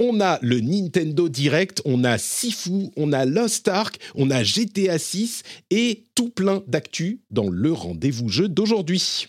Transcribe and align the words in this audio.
On 0.00 0.20
a 0.20 0.38
le 0.42 0.60
Nintendo 0.60 1.28
Direct, 1.28 1.82
on 1.84 2.04
a 2.04 2.18
Sifu, 2.18 2.90
on 2.96 3.12
a 3.12 3.24
Lost 3.24 3.66
Ark, 3.66 3.98
on 4.14 4.30
a 4.30 4.44
GTA 4.44 4.96
6 4.96 5.42
et 5.70 6.04
tout 6.14 6.28
plein 6.28 6.62
d'actu 6.68 7.20
dans 7.30 7.48
le 7.50 7.72
rendez-vous 7.72 8.28
jeu 8.28 8.48
d'aujourd'hui. 8.48 9.28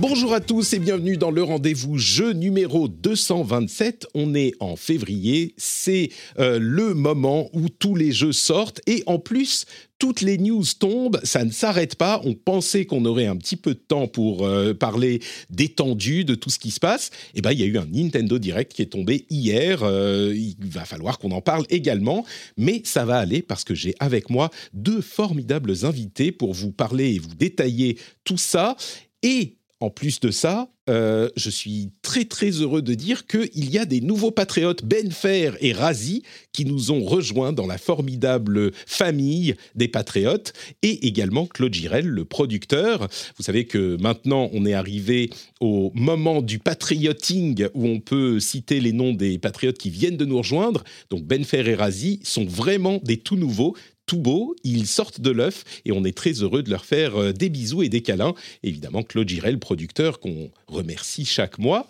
Bonjour 0.00 0.32
à 0.32 0.38
tous 0.40 0.74
et 0.74 0.78
bienvenue 0.78 1.16
dans 1.16 1.32
le 1.32 1.42
rendez-vous 1.42 1.98
jeu 1.98 2.30
numéro 2.30 2.86
227. 2.86 4.06
On 4.14 4.32
est 4.36 4.52
en 4.60 4.76
février, 4.76 5.54
c'est 5.56 6.10
euh, 6.38 6.60
le 6.62 6.94
moment 6.94 7.50
où 7.52 7.68
tous 7.68 7.96
les 7.96 8.12
jeux 8.12 8.30
sortent 8.30 8.80
et 8.86 9.02
en 9.06 9.18
plus 9.18 9.66
toutes 9.98 10.20
les 10.20 10.38
news 10.38 10.62
tombent, 10.78 11.18
ça 11.24 11.44
ne 11.44 11.50
s'arrête 11.50 11.96
pas. 11.96 12.20
On 12.24 12.34
pensait 12.34 12.86
qu'on 12.86 13.04
aurait 13.06 13.26
un 13.26 13.34
petit 13.34 13.56
peu 13.56 13.74
de 13.74 13.80
temps 13.80 14.06
pour 14.06 14.46
euh, 14.46 14.72
parler 14.72 15.18
d'étendue 15.50 16.24
de 16.24 16.36
tout 16.36 16.50
ce 16.50 16.60
qui 16.60 16.70
se 16.70 16.78
passe. 16.78 17.10
Et 17.34 17.42
ben, 17.42 17.50
il 17.50 17.58
y 17.58 17.64
a 17.64 17.66
eu 17.66 17.78
un 17.78 17.86
Nintendo 17.86 18.38
Direct 18.38 18.72
qui 18.72 18.82
est 18.82 18.92
tombé 18.92 19.26
hier. 19.30 19.82
Euh, 19.82 20.32
il 20.32 20.54
va 20.60 20.84
falloir 20.84 21.18
qu'on 21.18 21.32
en 21.32 21.40
parle 21.40 21.64
également, 21.70 22.24
mais 22.56 22.82
ça 22.84 23.04
va 23.04 23.18
aller 23.18 23.42
parce 23.42 23.64
que 23.64 23.74
j'ai 23.74 23.96
avec 23.98 24.30
moi 24.30 24.50
deux 24.74 25.00
formidables 25.00 25.74
invités 25.84 26.30
pour 26.30 26.54
vous 26.54 26.70
parler 26.70 27.16
et 27.16 27.18
vous 27.18 27.34
détailler 27.34 27.98
tout 28.22 28.38
ça. 28.38 28.76
Et 29.24 29.57
en 29.80 29.90
plus 29.90 30.20
de 30.20 30.30
ça, 30.30 30.68
euh, 30.88 31.28
je 31.36 31.50
suis 31.50 31.90
très 32.02 32.24
très 32.24 32.50
heureux 32.50 32.82
de 32.82 32.94
dire 32.94 33.26
qu'il 33.26 33.70
y 33.70 33.78
a 33.78 33.84
des 33.84 34.00
nouveaux 34.00 34.30
patriotes, 34.30 34.84
Ben 34.84 35.10
Fer 35.12 35.56
et 35.60 35.72
Razi, 35.72 36.22
qui 36.52 36.64
nous 36.64 36.90
ont 36.90 37.04
rejoints 37.04 37.52
dans 37.52 37.66
la 37.66 37.78
formidable 37.78 38.72
famille 38.86 39.54
des 39.74 39.88
patriotes, 39.88 40.52
et 40.82 41.06
également 41.06 41.46
Claude 41.46 41.74
Girel, 41.74 42.06
le 42.06 42.24
producteur. 42.24 43.06
Vous 43.36 43.44
savez 43.44 43.66
que 43.66 43.96
maintenant 44.00 44.50
on 44.52 44.66
est 44.66 44.74
arrivé 44.74 45.30
au 45.60 45.92
moment 45.94 46.42
du 46.42 46.58
patrioting 46.58 47.68
où 47.74 47.86
on 47.86 48.00
peut 48.00 48.40
citer 48.40 48.80
les 48.80 48.92
noms 48.92 49.12
des 49.12 49.38
patriotes 49.38 49.78
qui 49.78 49.90
viennent 49.90 50.16
de 50.16 50.24
nous 50.24 50.38
rejoindre. 50.38 50.82
Donc 51.10 51.24
Ben 51.24 51.44
Fer 51.44 51.68
et 51.68 51.74
Razi 51.74 52.20
sont 52.24 52.46
vraiment 52.46 53.00
des 53.04 53.18
tout 53.18 53.36
nouveaux, 53.36 53.76
tout 54.08 54.18
beau, 54.18 54.56
ils 54.64 54.88
sortent 54.88 55.20
de 55.20 55.30
l'œuf 55.30 55.64
et 55.84 55.92
on 55.92 56.04
est 56.04 56.16
très 56.16 56.32
heureux 56.32 56.64
de 56.64 56.70
leur 56.70 56.84
faire 56.84 57.16
euh, 57.16 57.32
des 57.32 57.50
bisous 57.50 57.82
et 57.82 57.88
des 57.88 58.00
câlins. 58.00 58.34
Évidemment, 58.64 59.04
Claude 59.04 59.28
Girel, 59.28 59.60
producteur 59.60 60.18
qu'on 60.18 60.50
remercie 60.66 61.26
chaque 61.26 61.58
mois. 61.58 61.86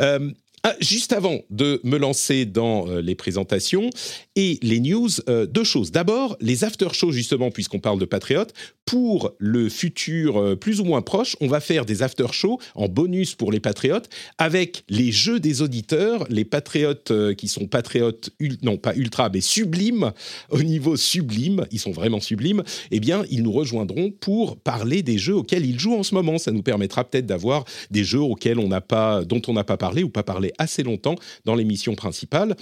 Euh, 0.00 0.32
ah, 0.62 0.74
juste 0.80 1.14
avant 1.14 1.38
de 1.48 1.80
me 1.84 1.96
lancer 1.96 2.44
dans 2.44 2.86
euh, 2.86 3.00
les 3.00 3.14
présentations 3.14 3.88
et 4.36 4.58
les 4.60 4.80
news, 4.80 5.08
euh, 5.28 5.46
deux 5.46 5.64
choses. 5.64 5.90
D'abord, 5.90 6.36
les 6.40 6.64
after-shows, 6.64 7.12
justement, 7.12 7.50
puisqu'on 7.50 7.78
parle 7.78 7.98
de 7.98 8.04
Patriotes, 8.04 8.52
pour 8.84 9.32
le 9.38 9.70
futur 9.70 10.36
euh, 10.36 10.56
plus 10.56 10.80
ou 10.80 10.84
moins 10.84 11.00
proche, 11.00 11.34
on 11.40 11.46
va 11.46 11.60
faire 11.60 11.86
des 11.86 12.02
after-shows 12.02 12.58
en 12.74 12.88
bonus 12.88 13.34
pour 13.34 13.52
les 13.52 13.60
Patriotes 13.60 14.10
avec 14.36 14.84
les 14.90 15.12
jeux 15.12 15.40
des 15.40 15.62
auditeurs, 15.62 16.26
les 16.28 16.44
Patriotes 16.44 17.12
qui 17.36 17.48
sont 17.48 17.66
Patriotes, 17.66 18.30
non 18.62 18.76
pas 18.76 18.94
ultra, 18.94 19.30
mais 19.30 19.40
sublimes, 19.40 20.12
au 20.50 20.62
niveau 20.62 20.96
sublime, 20.96 21.64
ils 21.70 21.78
sont 21.78 21.92
vraiment 21.92 22.20
sublimes, 22.20 22.64
eh 22.90 23.00
bien, 23.00 23.24
ils 23.30 23.42
nous 23.42 23.52
rejoindront 23.52 24.10
pour 24.10 24.58
parler 24.58 25.02
des 25.02 25.16
jeux 25.16 25.36
auxquels 25.36 25.64
ils 25.64 25.80
jouent 25.80 25.96
en 25.96 26.02
ce 26.02 26.14
moment. 26.14 26.36
Ça 26.36 26.52
nous 26.52 26.62
permettra 26.62 27.04
peut-être 27.04 27.26
d'avoir 27.26 27.64
des 27.90 28.04
jeux 28.04 28.20
auxquels 28.20 28.58
on 28.58 28.68
pas, 28.80 29.24
dont 29.24 29.42
on 29.48 29.52
n'a 29.52 29.64
pas 29.64 29.76
parlé 29.76 30.02
ou 30.02 30.10
pas 30.10 30.22
parlé 30.22 30.49
assez 30.58 30.82
longtemps 30.82 31.16
dans 31.44 31.54
l'émission 31.54 31.94
principale. 31.94 32.56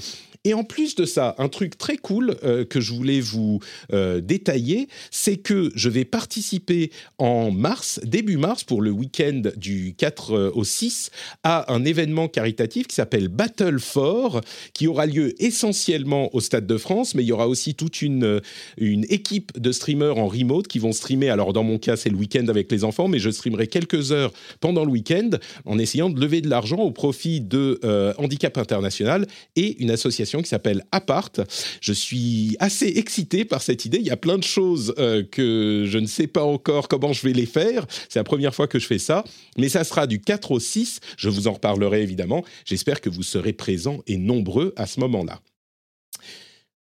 Et 0.44 0.54
en 0.54 0.64
plus 0.64 0.94
de 0.94 1.04
ça, 1.04 1.34
un 1.38 1.48
truc 1.48 1.76
très 1.78 1.96
cool 1.96 2.36
euh, 2.44 2.64
que 2.64 2.80
je 2.80 2.92
voulais 2.92 3.20
vous 3.20 3.60
euh, 3.92 4.20
détailler, 4.20 4.88
c'est 5.10 5.36
que 5.36 5.70
je 5.74 5.88
vais 5.88 6.04
participer 6.04 6.90
en 7.18 7.50
mars, 7.50 8.00
début 8.04 8.36
mars, 8.36 8.62
pour 8.62 8.80
le 8.80 8.90
week-end 8.90 9.42
du 9.56 9.94
4 9.96 10.32
euh, 10.32 10.50
au 10.54 10.64
6, 10.64 11.10
à 11.42 11.72
un 11.72 11.84
événement 11.84 12.28
caritatif 12.28 12.86
qui 12.86 12.94
s'appelle 12.94 13.28
Battle 13.28 13.80
for, 13.80 14.40
qui 14.74 14.86
aura 14.86 15.06
lieu 15.06 15.34
essentiellement 15.42 16.34
au 16.34 16.40
Stade 16.40 16.66
de 16.66 16.76
France, 16.76 17.14
mais 17.14 17.24
il 17.24 17.26
y 17.26 17.32
aura 17.32 17.48
aussi 17.48 17.74
toute 17.74 18.02
une, 18.02 18.40
une 18.76 19.04
équipe 19.08 19.58
de 19.58 19.72
streamers 19.72 20.18
en 20.18 20.28
remote 20.28 20.68
qui 20.68 20.78
vont 20.78 20.92
streamer. 20.92 21.30
Alors 21.30 21.52
dans 21.52 21.64
mon 21.64 21.78
cas, 21.78 21.96
c'est 21.96 22.10
le 22.10 22.16
week-end 22.16 22.46
avec 22.48 22.70
les 22.70 22.84
enfants, 22.84 23.08
mais 23.08 23.18
je 23.18 23.30
streamerai 23.30 23.66
quelques 23.66 24.12
heures 24.12 24.32
pendant 24.60 24.84
le 24.84 24.90
week-end 24.90 25.30
en 25.64 25.78
essayant 25.78 26.10
de 26.10 26.20
lever 26.20 26.40
de 26.40 26.48
l'argent 26.48 26.78
au 26.78 26.90
profit 26.90 27.40
de 27.40 27.80
Handicap 28.18 28.56
International 28.58 29.26
et 29.56 29.80
une 29.82 29.90
association 29.90 30.27
qui 30.42 30.48
s'appelle 30.48 30.84
Apart. 30.92 31.32
Je 31.80 31.92
suis 31.92 32.56
assez 32.60 32.86
excité 32.96 33.44
par 33.44 33.62
cette 33.62 33.84
idée. 33.84 33.98
Il 33.98 34.06
y 34.06 34.10
a 34.10 34.16
plein 34.16 34.38
de 34.38 34.44
choses 34.44 34.94
euh, 34.98 35.24
que 35.24 35.84
je 35.86 35.98
ne 35.98 36.06
sais 36.06 36.26
pas 36.26 36.44
encore 36.44 36.88
comment 36.88 37.12
je 37.12 37.26
vais 37.26 37.32
les 37.32 37.46
faire. 37.46 37.86
C'est 38.08 38.18
la 38.18 38.24
première 38.24 38.54
fois 38.54 38.66
que 38.66 38.78
je 38.78 38.86
fais 38.86 38.98
ça, 38.98 39.24
mais 39.56 39.68
ça 39.68 39.84
sera 39.84 40.06
du 40.06 40.20
4 40.20 40.52
au 40.52 40.60
6. 40.60 41.00
Je 41.16 41.28
vous 41.28 41.48
en 41.48 41.52
reparlerai 41.54 42.02
évidemment. 42.02 42.44
J'espère 42.64 43.00
que 43.00 43.08
vous 43.08 43.22
serez 43.22 43.52
présents 43.52 44.00
et 44.06 44.16
nombreux 44.18 44.72
à 44.76 44.86
ce 44.86 45.00
moment-là. 45.00 45.40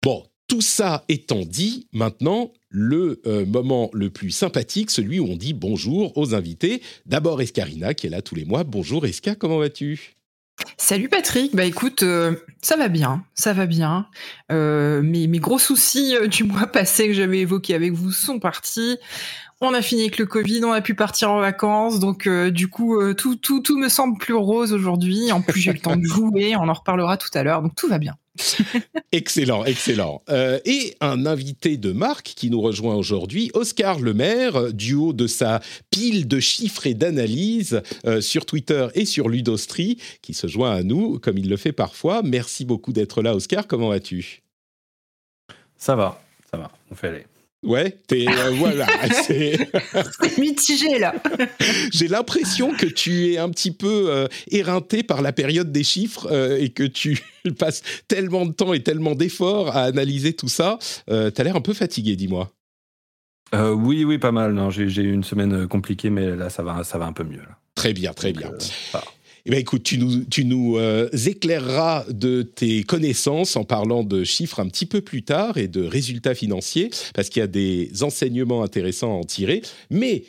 Bon, 0.03 0.25
tout 0.49 0.61
ça 0.61 1.05
étant 1.09 1.45
dit, 1.45 1.87
maintenant, 1.93 2.53
le 2.71 3.21
euh, 3.27 3.47
moment 3.47 3.91
le 3.93 4.11
plus 4.11 4.31
sympathique, 4.31 4.91
celui 4.91 5.21
où 5.21 5.27
on 5.27 5.37
dit 5.37 5.53
bonjour 5.53 6.17
aux 6.17 6.35
invités. 6.35 6.83
D'abord 7.07 7.41
Escarina, 7.41 7.95
qui 7.95 8.07
est 8.07 8.11
là 8.11 8.23
tous 8.23 8.35
les 8.35 8.45
mois. 8.45 8.65
Bonjour 8.65 9.07
Esca, 9.07 9.35
comment 9.35 9.59
vas-tu? 9.59 10.20
Salut 10.77 11.09
Patrick, 11.09 11.55
bah 11.55 11.65
écoute, 11.65 12.03
euh, 12.03 12.35
ça 12.63 12.77
va 12.77 12.89
bien, 12.89 13.25
ça 13.35 13.53
va 13.53 13.67
bien. 13.67 14.07
Euh, 14.51 15.03
mes, 15.03 15.27
mes, 15.27 15.39
gros 15.39 15.59
soucis 15.59 16.17
euh, 16.17 16.27
du 16.27 16.45
mois 16.45 16.67
passé 16.67 17.09
que 17.09 17.13
j'avais 17.13 17.41
évoqués 17.41 17.75
avec 17.75 17.93
vous 17.93 18.13
sont 18.13 18.39
partis. 18.39 18.99
On 19.61 19.75
a 19.75 19.83
fini 19.83 20.03
avec 20.03 20.19
le 20.19 20.27
Covid, 20.27 20.65
on 20.65 20.73
a 20.73 20.81
pu 20.81 20.95
partir 20.95 21.31
en 21.31 21.41
vacances, 21.41 22.01
donc 22.01 22.27
du 22.27 22.69
coup 22.69 22.99
tout, 23.13 23.37
tout, 23.37 23.61
tout 23.61 23.79
me 23.79 23.91
semble 23.91 24.17
plus 24.17 24.33
rose 24.33 24.73
aujourd'hui. 24.73 25.31
En 25.33 25.43
plus 25.43 25.61
j'ai 25.61 25.75
le 25.75 25.81
temps 25.81 25.97
de 25.97 26.03
jouer, 26.07 26.57
on 26.57 26.67
en 26.67 26.73
reparlera 26.73 27.19
tout 27.19 27.29
à 27.35 27.43
l'heure, 27.43 27.61
donc 27.61 27.75
tout 27.75 27.87
va 27.87 27.99
bien. 27.99 28.17
excellent, 29.13 29.65
excellent. 29.65 30.23
Euh, 30.29 30.61
et 30.65 30.95
un 31.01 31.27
invité 31.27 31.77
de 31.77 31.93
marque 31.93 32.33
qui 32.37 32.51
nous 32.51 32.61
rejoint 32.61 32.95
aujourd'hui, 32.95 33.51
Oscar 33.55 34.01
Lemaire, 34.01 34.73
du 34.73 34.95
haut 34.95 35.13
de 35.13 35.27
sa 35.27 35.61
pile 35.91 36.29
de 36.29 36.41
chiffres 36.41 36.87
et 36.87 36.95
d'analyses 36.95 37.83
euh, 38.07 38.21
sur 38.21 38.47
Twitter 38.47 38.89
et 38.95 39.05
sur 39.05 39.29
Ludostri, 39.29 39.99
qui 40.23 40.35
se 40.35 40.47
joint 40.47 40.73
à 40.73 40.83
nous 40.83 41.19
comme 41.19 41.39
il 41.39 41.49
le 41.49 41.57
fait 41.57 41.73
parfois. 41.73 42.23
Merci 42.23 42.65
beaucoup 42.65 42.93
d'être 42.93 43.23
là, 43.23 43.35
Oscar. 43.35 43.67
Comment 43.67 43.89
vas-tu? 43.89 44.43
Ça 45.77 45.97
va, 45.97 46.23
ça 46.51 46.57
va. 46.57 46.71
On 46.91 46.95
fait 46.95 47.09
aller. 47.09 47.27
Ouais, 47.63 47.99
t'es 48.07 48.27
euh, 48.27 48.51
voilà, 48.55 48.87
c'est 49.27 49.59
mitigé 50.39 50.99
là. 50.99 51.15
J'ai 51.93 52.09
l'impression 52.09 52.73
que 52.73 52.87
tu 52.87 53.33
es 53.33 53.39
un 53.39 53.51
petit 53.51 53.71
peu 53.71 54.07
euh, 54.09 54.29
éreinté 54.51 55.03
par 55.03 55.21
la 55.21 55.33
période 55.33 55.71
des 55.71 55.85
chiffres 55.85 56.27
euh, 56.31 56.57
et 56.59 56.71
que 56.71 56.85
tu 56.85 57.23
passes 57.59 57.83
tellement 58.09 58.47
de 58.47 58.53
temps 58.53 58.73
et 58.73 58.83
tellement 58.83 59.15
d'efforts 59.15 59.77
à 59.77 59.83
analyser 59.83 60.33
tout 60.33 60.49
ça. 60.49 60.79
T'as 61.07 61.45
l'air 61.45 61.57
un 61.57 61.61
peu 61.61 61.75
fatigué, 61.75 62.17
dis-moi. 62.17 62.51
oui, 63.53 64.05
oui, 64.05 64.19
pas 64.19 64.33
mal. 64.33 64.53
Non, 64.55 64.71
j'ai 64.71 64.85
eu 64.85 65.13
une 65.13 65.25
semaine 65.25 65.67
compliquée, 65.69 66.09
mais 66.09 66.35
là, 66.37 66.49
ça 66.49 66.63
va, 66.63 66.83
ça 66.85 66.99
va 66.99 67.07
un 67.07 67.13
peu 67.13 67.25
mieux. 67.25 67.43
Très 67.75 67.93
bien, 67.93 68.13
très 68.13 68.33
bien. 68.33 68.53
Eh 69.47 69.51
bien, 69.51 69.59
écoute, 69.59 69.83
tu 69.83 69.99
nous, 70.45 70.77
euh, 70.77 71.09
éclaireras 71.27 72.05
de 72.11 72.43
tes 72.43 72.83
connaissances 72.83 73.57
en 73.57 73.65
parlant 73.65 74.05
de 74.05 74.25
chiffres 74.25 74.61
un 74.61 74.69
petit 74.69 74.87
peu 74.87 75.01
plus 75.01 75.23
tard 75.23 75.57
et 75.57 75.69
de 75.69 75.83
résultats 75.83 76.35
financiers, 76.35 76.91
parce 77.15 77.29
qu'il 77.29 77.41
y 77.41 77.43
a 77.43 77.47
des 77.47 78.03
enseignements 78.03 78.63
intéressants 78.63 79.13
à 79.13 79.19
en 79.19 79.25
tirer. 79.25 79.63
Mais 79.89 80.25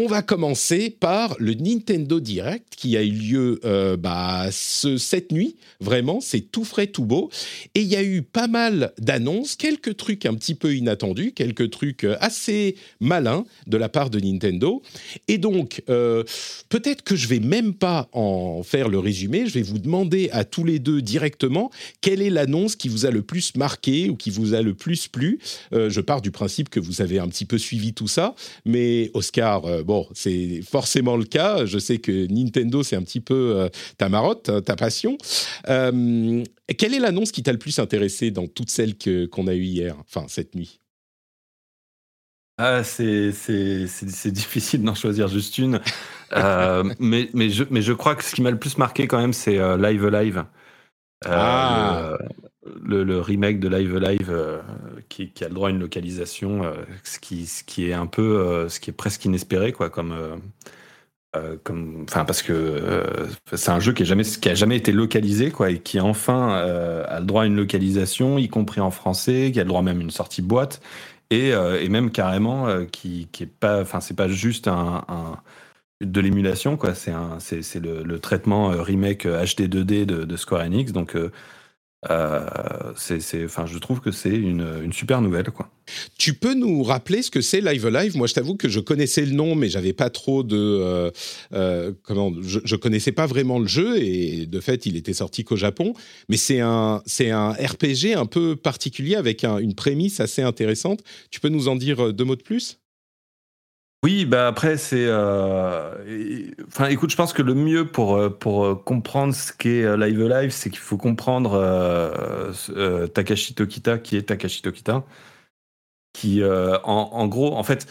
On 0.00 0.06
va 0.06 0.22
commencer 0.22 0.90
par 0.90 1.34
le 1.40 1.54
Nintendo 1.54 2.20
Direct 2.20 2.68
qui 2.76 2.96
a 2.96 3.02
eu 3.02 3.10
lieu 3.10 3.60
euh, 3.64 3.96
bah, 3.96 4.46
ce, 4.52 4.96
cette 4.96 5.32
nuit. 5.32 5.56
Vraiment, 5.80 6.20
c'est 6.20 6.40
tout 6.40 6.62
frais, 6.62 6.86
tout 6.86 7.04
beau. 7.04 7.30
Et 7.74 7.80
il 7.80 7.88
y 7.88 7.96
a 7.96 8.04
eu 8.04 8.22
pas 8.22 8.46
mal 8.46 8.92
d'annonces, 8.98 9.56
quelques 9.56 9.96
trucs 9.96 10.24
un 10.24 10.34
petit 10.34 10.54
peu 10.54 10.76
inattendus, 10.76 11.32
quelques 11.32 11.70
trucs 11.70 12.04
euh, 12.04 12.16
assez 12.20 12.76
malins 13.00 13.44
de 13.66 13.76
la 13.76 13.88
part 13.88 14.08
de 14.08 14.20
Nintendo. 14.20 14.82
Et 15.26 15.36
donc, 15.36 15.82
euh, 15.88 16.22
peut-être 16.68 17.02
que 17.02 17.16
je 17.16 17.26
vais 17.26 17.40
même 17.40 17.74
pas 17.74 18.08
en 18.12 18.62
faire 18.62 18.88
le 18.88 19.00
résumé. 19.00 19.46
Je 19.46 19.54
vais 19.54 19.62
vous 19.62 19.80
demander 19.80 20.30
à 20.30 20.44
tous 20.44 20.62
les 20.62 20.78
deux 20.78 21.02
directement 21.02 21.72
quelle 22.02 22.22
est 22.22 22.30
l'annonce 22.30 22.76
qui 22.76 22.88
vous 22.88 23.04
a 23.04 23.10
le 23.10 23.22
plus 23.22 23.56
marqué 23.56 24.10
ou 24.10 24.14
qui 24.14 24.30
vous 24.30 24.54
a 24.54 24.62
le 24.62 24.74
plus 24.74 25.08
plu. 25.08 25.40
je 25.72 26.00
pars 26.00 26.22
du 26.22 26.30
principe 26.30 26.68
que 26.68 26.78
vous 26.78 27.02
avez 27.02 27.18
un 27.18 27.26
petit 27.26 27.46
peu 27.46 27.58
suivi 27.58 27.94
tout 27.94 28.06
ça, 28.06 28.36
mais 28.64 29.10
Oscar 29.14 29.64
bon, 29.88 30.06
c'est 30.12 30.60
forcément 30.62 31.16
le 31.16 31.24
cas. 31.24 31.64
Je 31.64 31.78
sais 31.78 31.98
que 31.98 32.26
Nintendo, 32.30 32.82
c'est 32.82 32.94
un 32.94 33.02
petit 33.02 33.20
peu 33.20 33.54
euh, 33.56 33.68
ta 33.96 34.10
marotte, 34.10 34.50
hein, 34.50 34.60
ta 34.60 34.76
passion. 34.76 35.16
Euh, 35.68 36.44
quelle 36.76 36.94
est 36.94 36.98
l'annonce 36.98 37.32
qui 37.32 37.42
t'a 37.42 37.52
le 37.52 37.58
plus 37.58 37.78
intéressé 37.78 38.30
dans 38.30 38.46
toutes 38.46 38.70
celles 38.70 38.96
qu'on 39.30 39.46
a 39.46 39.54
eues 39.54 39.64
hier, 39.64 39.96
enfin 40.00 40.26
cette 40.28 40.54
nuit? 40.54 40.78
Ah, 42.58 42.84
c'est 42.84 43.32
difficile 44.26 44.82
d'en 44.82 44.94
choisir 44.94 45.28
juste 45.28 45.56
une. 45.56 45.80
Euh, 46.34 46.84
mais, 46.98 47.30
mais, 47.32 47.48
je, 47.48 47.64
mais 47.70 47.80
je 47.80 47.94
crois 47.94 48.14
que 48.14 48.24
ce 48.24 48.34
qui 48.34 48.42
m'a 48.42 48.50
le 48.50 48.58
plus 48.58 48.76
marqué 48.76 49.08
quand 49.08 49.18
même, 49.18 49.32
c'est 49.32 49.56
Live 49.78 50.06
Live. 50.06 50.44
ah 51.24 52.18
le, 52.84 53.20
remake 53.20 53.60
de 53.60 53.68
Live 53.68 53.96
Live 53.96 54.30
euh, 54.30 54.58
qui, 55.08 55.32
a 55.40 55.48
le 55.48 55.54
droit 55.54 55.68
à 55.68 55.70
une 55.70 55.80
localisation, 55.80 56.64
euh, 56.64 56.74
ce, 57.04 57.18
qui, 57.18 57.90
est 57.90 57.92
un 57.92 58.06
peu, 58.06 58.38
euh, 58.38 58.68
ce 58.68 58.80
qui 58.80 58.90
est 58.90 58.92
presque 58.92 59.24
inespéré, 59.24 59.72
quoi, 59.72 59.90
comme, 59.90 60.40
enfin, 61.34 62.24
parce 62.24 62.42
que 62.42 63.04
c'est 63.52 63.70
un 63.70 63.80
jeu 63.80 63.92
qui 63.92 64.02
a 64.02 64.06
jamais, 64.06 64.24
a 64.46 64.54
jamais 64.54 64.76
été 64.76 64.92
localisé, 64.92 65.50
quoi, 65.50 65.70
et 65.70 65.78
qui 65.78 66.00
enfin 66.00 66.54
a 66.54 67.20
le 67.20 67.26
droit 67.26 67.42
à 67.42 67.46
une 67.46 67.56
localisation, 67.56 68.38
y 68.38 68.48
compris 68.48 68.80
en 68.80 68.90
français, 68.90 69.50
qui 69.52 69.60
a 69.60 69.64
le 69.64 69.68
droit 69.68 69.82
même 69.82 69.98
à 69.98 70.02
une 70.02 70.10
sortie 70.10 70.42
boîte, 70.42 70.80
et, 71.30 71.52
même 71.88 72.10
carrément 72.10 72.84
qui, 72.86 73.28
qui 73.32 73.44
est 73.44 73.46
pas, 73.46 73.82
enfin, 73.82 74.00
c'est 74.00 74.16
pas 74.16 74.28
juste 74.28 74.68
un, 74.68 75.04
de 76.00 76.20
l'émulation, 76.20 76.76
quoi. 76.76 76.94
C'est, 76.94 77.12
le, 77.80 78.18
traitement 78.18 78.68
remake 78.68 79.26
HD 79.26 79.68
2D 79.68 80.06
de, 80.06 80.24
de 80.24 80.36
Square 80.36 80.62
Enix, 80.62 80.92
donc 80.92 81.16
euh, 82.08 82.46
c'est, 82.96 83.44
enfin, 83.44 83.66
je 83.66 83.76
trouve 83.78 84.00
que 84.00 84.12
c'est 84.12 84.34
une, 84.34 84.92
super 84.92 85.20
nouvelle, 85.20 85.50
quoi. 85.50 85.70
Tu 86.16 86.34
peux 86.34 86.54
nous 86.54 86.82
rappeler 86.82 87.22
ce 87.22 87.30
que 87.30 87.40
c'est 87.40 87.60
Live 87.60 87.88
Live 87.88 88.16
Moi, 88.16 88.26
je 88.26 88.34
t'avoue 88.34 88.56
que 88.56 88.68
je 88.68 88.78
connaissais 88.78 89.24
le 89.24 89.32
nom, 89.32 89.54
mais 89.54 89.68
j'avais 89.68 89.92
pas 89.92 90.10
trop 90.10 90.42
de 90.42 90.56
euh, 90.56 91.10
euh, 91.54 91.92
comment. 92.02 92.32
Je, 92.42 92.60
je, 92.62 92.76
connaissais 92.76 93.12
pas 93.12 93.26
vraiment 93.26 93.58
le 93.58 93.66
jeu 93.66 94.00
et 94.00 94.46
de 94.46 94.60
fait, 94.60 94.86
il 94.86 94.96
était 94.96 95.14
sorti 95.14 95.44
qu'au 95.44 95.56
Japon. 95.56 95.94
Mais 96.28 96.36
c'est 96.36 96.60
un 96.60 97.02
c'est 97.06 97.30
un 97.30 97.52
RPG 97.52 98.14
un 98.16 98.26
peu 98.26 98.54
particulier 98.54 99.16
avec 99.16 99.44
une 99.44 99.74
prémisse 99.74 100.20
assez 100.20 100.42
intéressante. 100.42 101.02
Tu 101.30 101.40
peux 101.40 101.48
nous 101.48 101.68
en 101.68 101.76
dire 101.76 102.12
deux 102.12 102.24
mots 102.24 102.36
de 102.36 102.42
plus? 102.42 102.78
Oui, 104.04 104.26
bah 104.26 104.46
après 104.46 104.76
c'est, 104.76 105.06
euh, 105.08 106.52
enfin 106.68 106.86
écoute, 106.86 107.10
je 107.10 107.16
pense 107.16 107.32
que 107.32 107.42
le 107.42 107.54
mieux 107.54 107.84
pour 107.84 108.14
euh, 108.14 108.30
pour 108.30 108.64
euh, 108.64 108.74
comprendre 108.76 109.34
ce 109.34 109.52
qu'est 109.52 109.96
Live 109.96 110.22
Live, 110.22 110.50
c'est 110.50 110.70
qu'il 110.70 110.78
faut 110.78 110.96
comprendre 110.96 111.58
Takashi 113.12 113.54
Tokita, 113.54 113.98
qui 113.98 114.16
est 114.16 114.22
Takashi 114.22 114.62
Tokita, 114.62 115.04
qui 116.12 116.42
en, 116.44 117.26
gros, 117.26 117.56
en 117.56 117.64
fait, 117.64 117.88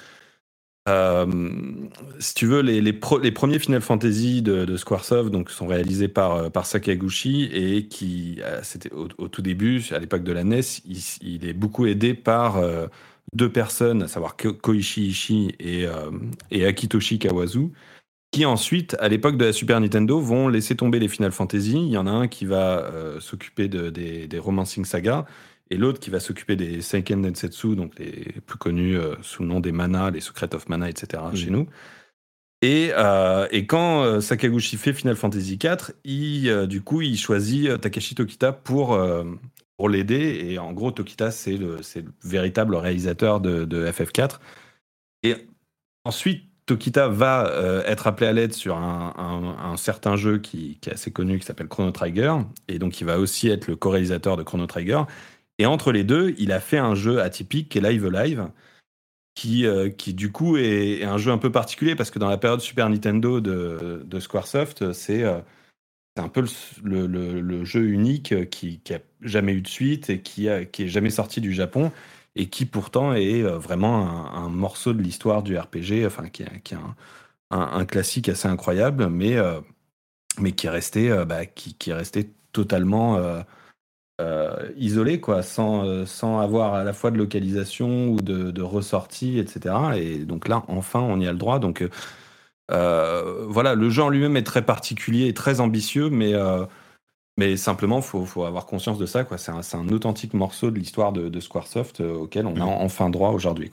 si 2.19 2.33
tu 2.35 2.45
veux, 2.45 2.61
les, 2.61 2.81
les, 2.81 2.93
premiers 2.93 3.59
Final 3.59 3.81
Fantasy 3.81 4.41
de, 4.41 4.77
Squaresoft 4.77 5.29
donc 5.29 5.49
sont 5.51 5.67
réalisés 5.67 6.07
par 6.07 6.51
par 6.51 6.65
Sakaguchi 6.65 7.49
et 7.51 7.87
qui 7.87 8.39
c'était 8.63 8.91
au, 8.93 9.27
tout 9.27 9.41
début, 9.41 9.83
à 9.91 9.99
l'époque 9.99 10.23
de 10.23 10.31
la 10.31 10.45
NES, 10.45 10.61
il 11.21 11.45
est 11.45 11.53
beaucoup 11.53 11.85
aidé 11.85 12.13
par 12.13 12.61
deux 13.33 13.51
personnes, 13.51 14.03
à 14.03 14.07
savoir 14.07 14.35
Koichi 14.37 15.07
Ishii 15.07 15.55
et, 15.59 15.85
euh, 15.85 16.11
et 16.51 16.65
Akitoshi 16.65 17.19
Kawazu, 17.19 17.71
qui 18.31 18.45
ensuite, 18.45 18.95
à 18.99 19.07
l'époque 19.07 19.37
de 19.37 19.45
la 19.45 19.53
Super 19.53 19.79
Nintendo, 19.79 20.19
vont 20.19 20.47
laisser 20.47 20.75
tomber 20.75 20.99
les 20.99 21.07
Final 21.07 21.31
Fantasy. 21.31 21.73
Il 21.73 21.89
y 21.89 21.97
en 21.97 22.07
a 22.07 22.11
un 22.11 22.27
qui 22.27 22.45
va 22.45 22.79
euh, 22.79 23.19
s'occuper 23.19 23.67
de, 23.67 23.89
des, 23.89 24.27
des 24.27 24.39
Romancing 24.39 24.85
Saga, 24.85 25.25
et 25.69 25.77
l'autre 25.77 25.99
qui 25.99 26.09
va 26.09 26.19
s'occuper 26.19 26.55
des 26.55 26.81
Seiken 26.81 27.21
Densetsu, 27.21 27.75
donc 27.75 27.99
les 27.99 28.35
plus 28.45 28.57
connus 28.57 28.97
euh, 28.97 29.15
sous 29.21 29.43
le 29.43 29.49
nom 29.49 29.59
des 29.59 29.71
Mana, 29.71 30.11
les 30.11 30.21
Secrets 30.21 30.53
of 30.55 30.69
Mana, 30.69 30.89
etc. 30.89 31.23
chez 31.33 31.49
nous. 31.49 31.67
Et, 32.63 32.91
et, 33.51 33.67
quand 33.67 34.19
Sakaguchi 34.19 34.77
fait 34.77 34.91
Final 34.91 35.15
Fantasy 35.15 35.59
IV, 35.63 35.93
il, 36.03 36.65
du 36.65 36.81
coup, 36.81 37.03
il 37.03 37.15
choisit 37.15 37.79
Takashi 37.79 38.15
Tokita 38.15 38.51
pour, 38.51 38.97
pour 39.77 39.89
l'aider. 39.89 40.47
Et 40.49 40.59
en 40.59 40.73
gros, 40.73 40.91
Tokita, 40.91 41.31
c'est 41.31 41.55
le, 41.57 41.77
le, 41.77 42.13
véritable 42.23 42.75
réalisateur 42.75 43.39
de, 43.39 43.65
de, 43.65 43.85
FF4. 43.87 44.39
Et 45.23 45.35
ensuite, 46.03 46.43
Tokita 46.65 47.07
va 47.07 47.47
euh, 47.47 47.83
être 47.85 48.07
appelé 48.07 48.27
à 48.27 48.33
l'aide 48.33 48.53
sur 48.53 48.75
un, 48.77 49.75
certain 49.77 50.15
jeu 50.17 50.39
qui, 50.39 50.79
est 50.85 50.91
assez 50.91 51.11
connu, 51.11 51.39
qui 51.39 51.45
s'appelle 51.45 51.69
Chrono 51.69 51.91
Trigger. 51.91 52.35
Et 52.67 52.79
donc, 52.79 52.99
il 52.99 53.05
va 53.05 53.19
aussi 53.19 53.47
être 53.47 53.67
le 53.67 53.75
co-réalisateur 53.75 54.35
de 54.35 54.43
Chrono 54.43 54.65
Trigger. 54.67 55.03
Et 55.59 55.65
entre 55.65 55.91
les 55.91 56.03
deux, 56.03 56.35
il 56.37 56.51
a 56.51 56.59
fait 56.59 56.77
un 56.77 56.93
jeu 56.93 57.21
atypique 57.21 57.69
qui 57.69 57.77
est 57.77 57.81
Live 57.81 58.07
Live, 58.07 58.49
qui, 59.33 59.65
euh, 59.65 59.89
qui 59.89 60.13
du 60.13 60.31
coup 60.31 60.57
est, 60.57 60.99
est, 60.99 61.03
un 61.05 61.17
jeu 61.17 61.31
un 61.31 61.37
peu 61.37 61.51
particulier 61.51 61.95
parce 61.95 62.11
que 62.11 62.19
dans 62.19 62.29
la 62.29 62.37
période 62.37 62.59
Super 62.59 62.89
Nintendo 62.89 63.39
de, 63.39 64.03
de 64.03 64.19
Squaresoft, 64.19 64.93
c'est 64.93 65.23
euh, 65.23 65.39
c'est 66.17 66.23
un 66.23 66.29
peu 66.29 66.43
le, 66.83 67.63
jeu 67.63 67.85
unique 67.85 68.31
euh, 68.31 68.45
qui, 68.45 68.79
qui, 68.79 68.95
a 68.95 68.99
jamais 69.21 69.53
eu 69.53 69.61
de 69.61 69.67
suite 69.67 70.09
et 70.09 70.19
qui, 70.19 70.49
a, 70.49 70.61
est 70.61 70.87
jamais 70.87 71.11
sorti 71.11 71.41
du 71.41 71.53
Japon 71.53 71.91
et 72.35 72.49
qui 72.49 72.65
pourtant 72.65 73.13
est 73.13 73.43
euh, 73.43 73.59
vraiment 73.59 74.33
un, 74.33 74.49
morceau 74.49 74.93
de 74.93 75.01
l'histoire 75.01 75.43
du 75.43 75.55
RPG, 75.57 76.05
enfin 76.07 76.29
qui, 76.29 76.41
est 76.41 76.75
un, 77.51 77.85
classique 77.85 78.29
assez 78.29 78.47
incroyable, 78.47 79.09
mais, 79.09 79.37
euh, 79.37 79.61
mais 80.39 80.53
qui 80.53 80.65
est 80.65 80.71
resté, 80.71 81.23
bah, 81.27 81.45
qui, 81.45 81.75
est 81.87 81.93
resté 81.93 82.31
totalement 82.51 83.21
isolé, 84.75 85.21
sans 85.43 86.39
avoir 86.39 86.73
à 86.73 86.83
la 86.83 86.93
fois 86.93 87.11
de 87.11 87.17
localisation 87.17 88.09
ou 88.09 88.21
de, 88.21 88.49
de 88.49 88.61
ressortie, 88.63 89.37
etc. 89.37 89.75
Et 89.95 90.17
donc 90.25 90.47
là, 90.47 90.63
enfin, 90.67 90.99
on 90.99 91.19
y 91.19 91.27
a 91.27 91.31
le 91.31 91.37
droit. 91.37 91.59
Donc 91.59 91.87
euh, 92.71 93.45
voilà, 93.47 93.75
le 93.75 93.89
jeu 93.89 94.03
en 94.03 94.09
lui-même 94.09 94.37
est 94.37 94.43
très 94.43 94.61
particulier 94.61 95.27
et 95.27 95.33
très 95.33 95.59
ambitieux, 95.59 96.09
mais, 96.09 96.33
euh, 96.33 96.65
mais 97.37 97.55
simplement, 97.55 97.97
il 97.97 98.03
faut, 98.03 98.25
faut, 98.25 98.43
avoir 98.43 98.65
conscience 98.65 98.97
de 98.97 99.05
ça. 99.05 99.25
C'est 99.37 99.51
un, 99.51 99.61
un, 99.79 99.89
authentique 99.89 100.33
morceau 100.33 100.71
de 100.71 100.77
l'histoire 100.77 101.13
de, 101.13 101.29
de, 101.29 101.39
Squaresoft 101.39 102.01
euh, 102.01 102.13
auquel 102.13 102.45
on 102.45 102.55
a 102.55 102.65
mm. 102.65 102.69
enfin 102.81 103.09
droit 103.09 103.29
aujourd'hui. 103.29 103.71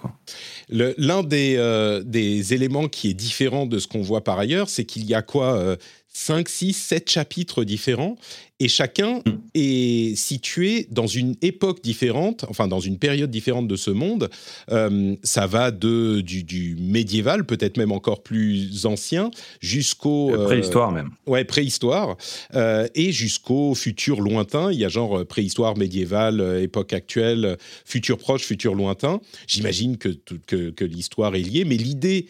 L'un 0.69 1.23
des, 1.23 2.03
des 2.05 2.55
éléments 2.55 2.89
qui 2.89 3.11
est 3.11 3.15
différent 3.15 3.67
de 3.67 3.79
ce 3.79 3.89
qu'on 3.89 4.03
voit 4.03 4.23
par 4.23 4.39
ailleurs, 4.39 4.69
c'est 4.69 4.85
qu'il 4.85 5.05
y 5.05 5.15
a 5.15 5.23
quoi 5.23 5.77
5, 6.15 6.49
6, 6.49 6.73
7 6.73 7.11
chapitres 7.11 7.65
différents 7.65 8.17
et 8.61 8.69
chacun 8.69 9.19
mm. 9.27 9.33
est 9.55 10.17
situé 10.17 10.87
dans 10.93 11.09
une 11.09 11.35
époque 11.43 11.83
différente, 11.83 12.45
enfin 12.49 12.69
dans 12.69 12.79
une 12.79 12.99
période 12.99 13.31
différente 13.31 13.67
de 13.67 13.75
ce 13.75 13.91
monde. 13.91 14.31
Euh, 14.71 15.17
ça 15.25 15.49
va 15.49 15.73
de, 15.73 16.21
du, 16.21 16.77
médiéval, 16.79 17.45
peut-être 17.45 17.77
même 17.77 17.91
encore 17.91 18.23
plus 18.23 18.87
ancien, 18.87 19.33
jusqu'au... 19.61 20.33
Euh, 20.33 20.45
préhistoire 20.45 20.93
même. 20.93 21.11
Ouais, 21.27 21.45
préhistoire, 21.45 22.17
euh, 22.55 22.87
et 22.95 23.11
jusqu'au 23.11 23.75
futur 23.75 24.21
lointain. 24.21 24.71
Il 24.71 24.79
y 24.79 24.85
a 24.85 24.89
genre 24.89 25.27
préhistoire, 25.27 25.77
médiéval, 25.77 26.61
époque 26.63 26.93
actuelle, 26.93 27.59
futur 27.85 28.19
proche, 28.19 28.45
futur 28.45 28.77
lointain. 28.77 29.21
J'imagine 29.49 29.99
que, 29.99 30.11
que, 30.47 30.71
que 30.71 30.85
l'histoire 30.85 31.35
est 31.35 31.41
liée, 31.41 31.65
mais 31.65 31.77
l'idée 31.77 32.27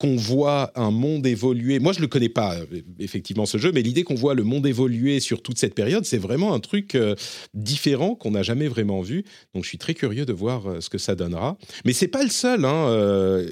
qu'on 0.00 0.16
voit 0.16 0.72
un 0.76 0.90
monde 0.90 1.26
évoluer. 1.26 1.78
Moi, 1.78 1.92
je 1.92 2.00
le 2.00 2.06
connais 2.06 2.30
pas 2.30 2.56
euh, 2.56 2.64
effectivement 2.98 3.44
ce 3.44 3.58
jeu, 3.58 3.70
mais 3.70 3.82
l'idée 3.82 4.02
qu'on 4.02 4.14
voit 4.14 4.34
le 4.34 4.44
monde 4.44 4.66
évoluer 4.66 5.20
sur 5.20 5.42
toute 5.42 5.58
cette 5.58 5.74
période, 5.74 6.06
c'est 6.06 6.18
vraiment 6.18 6.54
un 6.54 6.58
truc 6.58 6.94
euh, 6.94 7.14
différent 7.52 8.14
qu'on 8.14 8.30
n'a 8.30 8.42
jamais 8.42 8.66
vraiment 8.66 9.02
vu. 9.02 9.24
Donc, 9.54 9.64
je 9.64 9.68
suis 9.68 9.76
très 9.76 9.92
curieux 9.92 10.24
de 10.24 10.32
voir 10.32 10.66
euh, 10.66 10.80
ce 10.80 10.88
que 10.88 10.96
ça 10.96 11.14
donnera. 11.14 11.58
Mais 11.84 11.92
c'est 11.92 12.08
pas 12.08 12.22
le 12.22 12.30
seul 12.30 12.64
hein, 12.64 13.44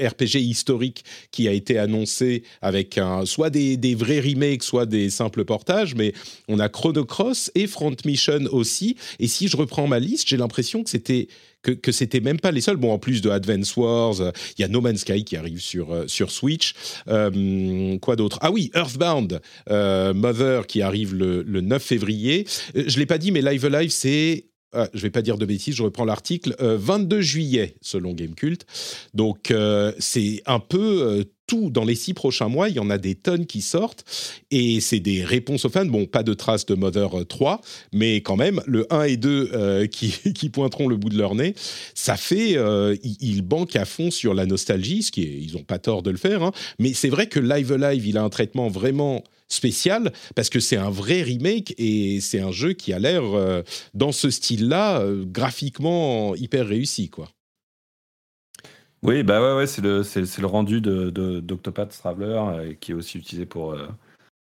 RPG 0.00 0.40
historique 0.40 1.04
qui 1.30 1.46
a 1.46 1.52
été 1.52 1.78
annoncé 1.78 2.42
avec 2.60 2.98
soit 3.24 3.50
des, 3.50 3.76
des, 3.76 3.94
vrais 3.94 4.18
remakes, 4.18 4.64
soit 4.64 4.86
des 4.86 5.10
simples 5.10 5.44
portages. 5.44 5.94
Mais 5.94 6.12
on 6.48 6.58
a 6.58 6.68
Chrono 6.68 7.04
Cross 7.04 7.52
et 7.54 7.68
Front 7.68 7.94
Mission 8.04 8.40
aussi. 8.50 8.96
Et 9.20 9.28
si 9.28 9.46
je 9.46 9.56
reprends 9.56 9.86
ma 9.86 10.00
liste, 10.00 10.28
j'ai 10.28 10.38
l'impression 10.38 10.82
que 10.82 10.90
c'était 10.90 11.28
que, 11.64 11.72
que 11.72 11.90
c'était 11.90 12.20
même 12.20 12.38
pas 12.38 12.52
les 12.52 12.60
seuls. 12.60 12.76
Bon, 12.76 12.92
en 12.92 12.98
plus 12.98 13.22
de 13.22 13.30
Advance 13.30 13.76
Wars, 13.76 14.14
il 14.56 14.62
y 14.62 14.64
a 14.64 14.68
No 14.68 14.80
Man's 14.80 15.00
Sky 15.00 15.24
qui 15.24 15.36
arrive 15.36 15.60
sur, 15.60 15.92
euh, 15.92 16.04
sur 16.06 16.30
Switch. 16.30 16.74
Euh, 17.08 17.98
quoi 17.98 18.14
d'autre? 18.14 18.38
Ah 18.42 18.52
oui, 18.52 18.70
Earthbound 18.74 19.40
euh, 19.70 20.14
Mother 20.14 20.66
qui 20.66 20.82
arrive 20.82 21.14
le, 21.14 21.42
le 21.42 21.60
9 21.60 21.82
février. 21.82 22.46
je 22.74 22.98
l'ai 22.98 23.06
pas 23.06 23.18
dit, 23.18 23.32
mais 23.32 23.42
Live 23.42 23.66
Live, 23.66 23.90
c'est 23.90 24.44
ah, 24.74 24.88
je 24.92 25.00
vais 25.00 25.10
pas 25.10 25.22
dire 25.22 25.38
de 25.38 25.46
bêtises, 25.46 25.74
je 25.74 25.82
reprends 25.82 26.04
l'article, 26.04 26.54
22 26.58 27.20
juillet 27.20 27.74
selon 27.80 28.12
Gamecult. 28.12 28.66
Donc 29.14 29.52
c'est 29.98 30.42
un 30.46 30.60
peu 30.60 31.24
tout 31.46 31.70
dans 31.70 31.84
les 31.84 31.94
six 31.94 32.14
prochains 32.14 32.48
mois, 32.48 32.68
il 32.68 32.76
y 32.76 32.80
en 32.80 32.90
a 32.90 32.98
des 32.98 33.14
tonnes 33.14 33.46
qui 33.46 33.60
sortent 33.60 34.04
et 34.50 34.80
c'est 34.80 35.00
des 35.00 35.24
réponses 35.24 35.64
aux 35.64 35.68
fans. 35.68 35.84
Bon, 35.84 36.06
pas 36.06 36.22
de 36.22 36.34
traces 36.34 36.66
de 36.66 36.74
Mother 36.74 37.10
3, 37.28 37.60
mais 37.92 38.16
quand 38.16 38.36
même, 38.36 38.62
le 38.66 38.86
1 38.92 39.02
et 39.04 39.16
2 39.16 39.50
euh, 39.52 39.86
qui, 39.86 40.48
pointeront 40.48 40.88
le 40.88 40.96
bout 40.96 41.08
de 41.08 41.18
leur 41.18 41.34
nez, 41.34 41.54
ça 41.94 42.16
fait. 42.16 42.56
Euh, 42.56 42.96
ils, 43.02 43.42
banquent 43.42 43.76
à 43.76 43.84
fond 43.84 44.10
sur 44.10 44.32
la 44.32 44.46
nostalgie, 44.46 45.02
ce 45.02 45.12
qui 45.12 45.22
est, 45.22 45.38
ils 45.40 45.54
n'ont 45.54 45.64
pas 45.64 45.78
tort 45.78 46.02
de 46.02 46.10
le 46.10 46.16
faire, 46.16 46.42
hein. 46.42 46.52
mais 46.78 46.94
c'est 46.94 47.08
vrai 47.08 47.26
que 47.26 47.40
Live 47.40 47.72
Alive, 47.72 48.06
il 48.06 48.16
a 48.16 48.22
un 48.22 48.30
traitement 48.30 48.68
vraiment 48.68 49.22
spécial 49.48 50.12
parce 50.34 50.50
que 50.50 50.60
c'est 50.60 50.76
un 50.76 50.90
vrai 50.90 51.22
remake 51.22 51.74
et 51.78 52.20
c'est 52.20 52.40
un 52.40 52.50
jeu 52.50 52.72
qui 52.72 52.92
a 52.92 52.98
l'air 52.98 53.22
euh, 53.24 53.62
dans 53.92 54.12
ce 54.12 54.30
style-là 54.30 55.04
graphiquement 55.26 56.34
hyper 56.34 56.66
réussi 56.66 57.10
quoi. 57.10 57.28
Oui, 59.04 59.22
bah 59.22 59.56
ouais, 59.56 59.66
c'est 59.66 59.82
le, 59.82 60.02
c'est, 60.02 60.38
le 60.38 60.46
rendu 60.46 60.80
de, 60.80 61.10
d'Octopath 61.40 61.90
Traveler 61.90 62.40
euh, 62.48 62.74
qui 62.80 62.92
est 62.92 62.94
aussi 62.94 63.18
utilisé 63.18 63.44
pour, 63.44 63.72
euh, 63.72 63.86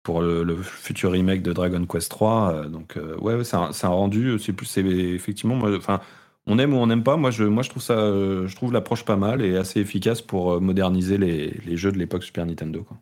pour 0.03 0.21
le, 0.21 0.55
futur 0.57 1.11
remake 1.13 1.41
de 1.41 1.51
Dragon 1.51 1.83
Quest 1.87 2.11
3. 2.11 2.53
Euh, 2.53 2.69
donc, 2.69 2.97
ouais, 3.21 3.43
c'est, 3.43 3.55
un, 3.55 3.71
un 3.83 3.87
rendu. 3.87 4.37
C'est 4.39 4.53
plus, 4.53 4.67
c'est 4.67 4.85
effectivement, 4.85 5.59
enfin, 5.75 5.99
on 6.45 6.59
aime 6.59 6.73
ou 6.75 6.77
on 6.77 6.87
n'aime 6.87 7.03
pas. 7.03 7.17
Moi, 7.17 7.31
je, 7.31 7.43
moi, 7.43 7.63
je 7.63 7.69
trouve 7.71 7.81
ça, 7.83 7.95
je 7.95 8.55
trouve 8.55 8.71
l'approche 8.71 9.03
pas 9.05 9.17
mal 9.17 9.41
et 9.41 9.57
assez 9.57 9.79
efficace 9.79 10.21
pour 10.21 10.61
moderniser 10.61 11.17
les, 11.17 11.49
les 11.65 11.77
jeux 11.77 11.91
de 11.91 11.97
l'époque 11.97 12.23
Super 12.23 12.45
Nintendo. 12.45 12.83
Quoi. 12.83 12.97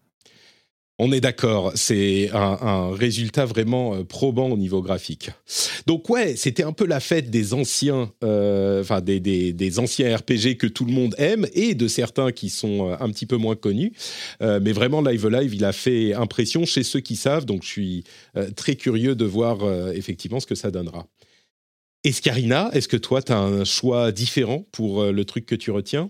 On 1.00 1.12
est 1.12 1.22
d'accord, 1.22 1.72
c'est 1.74 2.30
un, 2.34 2.94
résultat 2.94 3.46
vraiment 3.46 3.96
euh, 3.96 4.04
probant 4.04 4.50
au 4.50 4.58
niveau 4.58 4.84
graphique. 4.84 5.32
Donc 5.88 6.08
ouais, 6.10 6.36
c'était 6.36 6.62
un 6.62 6.72
peu 6.72 6.86
la 6.86 7.00
fête 7.00 7.32
des 7.32 7.56
anciens, 7.56 8.12
euh, 8.24 8.82
enfin 8.82 9.02
des, 9.02 9.80
anciens 9.80 10.16
RPG 10.16 10.58
que 10.58 10.68
tout 10.68 10.86
le 10.86 10.92
monde 10.92 11.16
aime 11.18 11.48
et 11.54 11.74
de 11.74 11.88
certains 11.88 12.32
qui 12.32 12.50
sont 12.50 12.92
euh, 12.92 12.96
un 13.00 13.10
petit 13.10 13.26
peu 13.26 13.38
moins 13.38 13.56
connus. 13.56 13.94
mais 14.40 14.72
vraiment, 14.72 15.02
Live 15.02 15.28
Live, 15.28 15.56
il 15.56 15.66
a 15.66 15.74
fait 15.74 16.14
impression 16.14 16.64
chez 16.66 16.84
ceux 16.84 17.00
qui 17.00 17.16
savent. 17.16 17.46
Donc 17.46 17.64
je 17.64 17.70
suis 17.70 18.04
très 18.56 18.76
curieux 18.76 19.16
de 19.16 19.26
voir 19.26 19.60
effectivement 19.94 20.40
ce 20.40 20.46
que 20.46 20.56
ça 20.56 20.70
donnera. 20.70 21.08
Escarina, 22.04 22.70
est-ce 22.74 22.88
que 22.88 22.98
toi, 22.98 23.22
tu 23.22 23.32
as 23.32 23.40
un 23.40 23.64
choix 23.64 24.12
différent 24.12 24.66
pour 24.72 25.06
le 25.06 25.26
truc 25.26 25.46
que 25.46 25.56
tu 25.56 25.72
retiens? 25.72 26.10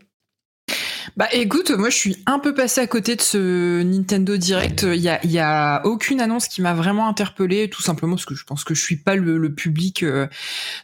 Bah 1.17 1.27
écoute, 1.31 1.71
moi 1.71 1.89
je 1.89 1.97
suis 1.97 2.17
un 2.25 2.39
peu 2.39 2.53
passé 2.53 2.81
à 2.81 2.87
côté 2.87 3.15
de 3.15 3.21
ce 3.21 3.81
Nintendo 3.83 4.37
Direct. 4.37 4.83
Il 4.83 5.01
y 5.01 5.09
a, 5.09 5.25
y 5.25 5.39
a 5.39 5.81
aucune 5.85 6.21
annonce 6.21 6.47
qui 6.47 6.61
m'a 6.61 6.73
vraiment 6.73 7.07
interpellée, 7.07 7.69
tout 7.69 7.81
simplement 7.81 8.15
parce 8.15 8.25
que 8.25 8.35
je 8.35 8.43
pense 8.43 8.63
que 8.63 8.73
je 8.73 8.81
suis 8.81 8.97
pas 8.97 9.15
le, 9.15 9.53
public 9.53 10.03
euh, 10.03 10.27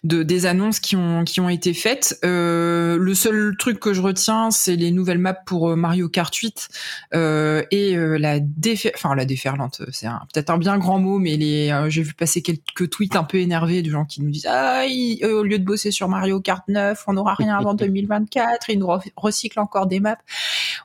de 0.04 0.22
des 0.22 0.46
annonces 0.46 0.80
qui 0.80 0.96
ont 0.96 1.24
qui 1.24 1.40
ont 1.40 1.50
été 1.50 1.74
faites. 1.74 2.20
Euh, 2.24 2.98
le 2.98 3.16
seul 3.16 3.56
truc 3.58 3.80
que 3.80 3.94
je 3.94 4.02
retiens, 4.02 4.52
c'est 4.52 4.76
les 4.76 4.92
nouvelles 4.92 5.18
maps 5.18 5.34
pour 5.34 5.70
euh, 5.70 5.76
Mario 5.76 6.10
Kart 6.10 6.34
8 6.34 6.70
euh, 7.16 7.64
et 7.72 7.96
euh, 7.96 8.18
la 8.18 8.40
défer, 8.40 8.92
enfin 8.96 9.16
la 9.16 9.26
déferlante, 9.26 9.82
c'est 9.92 10.08
peut-être 10.08 10.50
un 10.50 10.58
bien 10.58 10.78
grand 10.78 11.00
mot, 11.00 11.20
mais 11.20 11.38
les 11.38 11.70
j'ai 11.90 12.04
vu 12.04 12.14
passer 12.14 12.42
quelques 12.42 12.90
tweets 12.90 13.16
un 13.16 13.24
peu 13.24 13.38
énervés 13.38 13.82
de 13.82 13.90
gens 13.90 14.06
qui 14.06 14.22
nous 14.22 14.30
disent 14.30 14.48
ah 14.50 14.84
au 15.24 15.44
lieu 15.44 15.60
de 15.60 15.64
bosser 15.64 15.92
sur 15.92 16.08
Mario 16.10 16.40
Kart 16.40 16.68
9, 16.68 17.04
on 17.08 17.14
n'aura 17.14 17.34
rien 17.36 17.58
avant 17.58 17.74
2024, 17.76 18.70
ils 18.70 18.80
nous 18.80 18.90
recyclent 19.16 19.60
encore 19.60 19.88
des 19.88 20.00
maps 20.00 20.09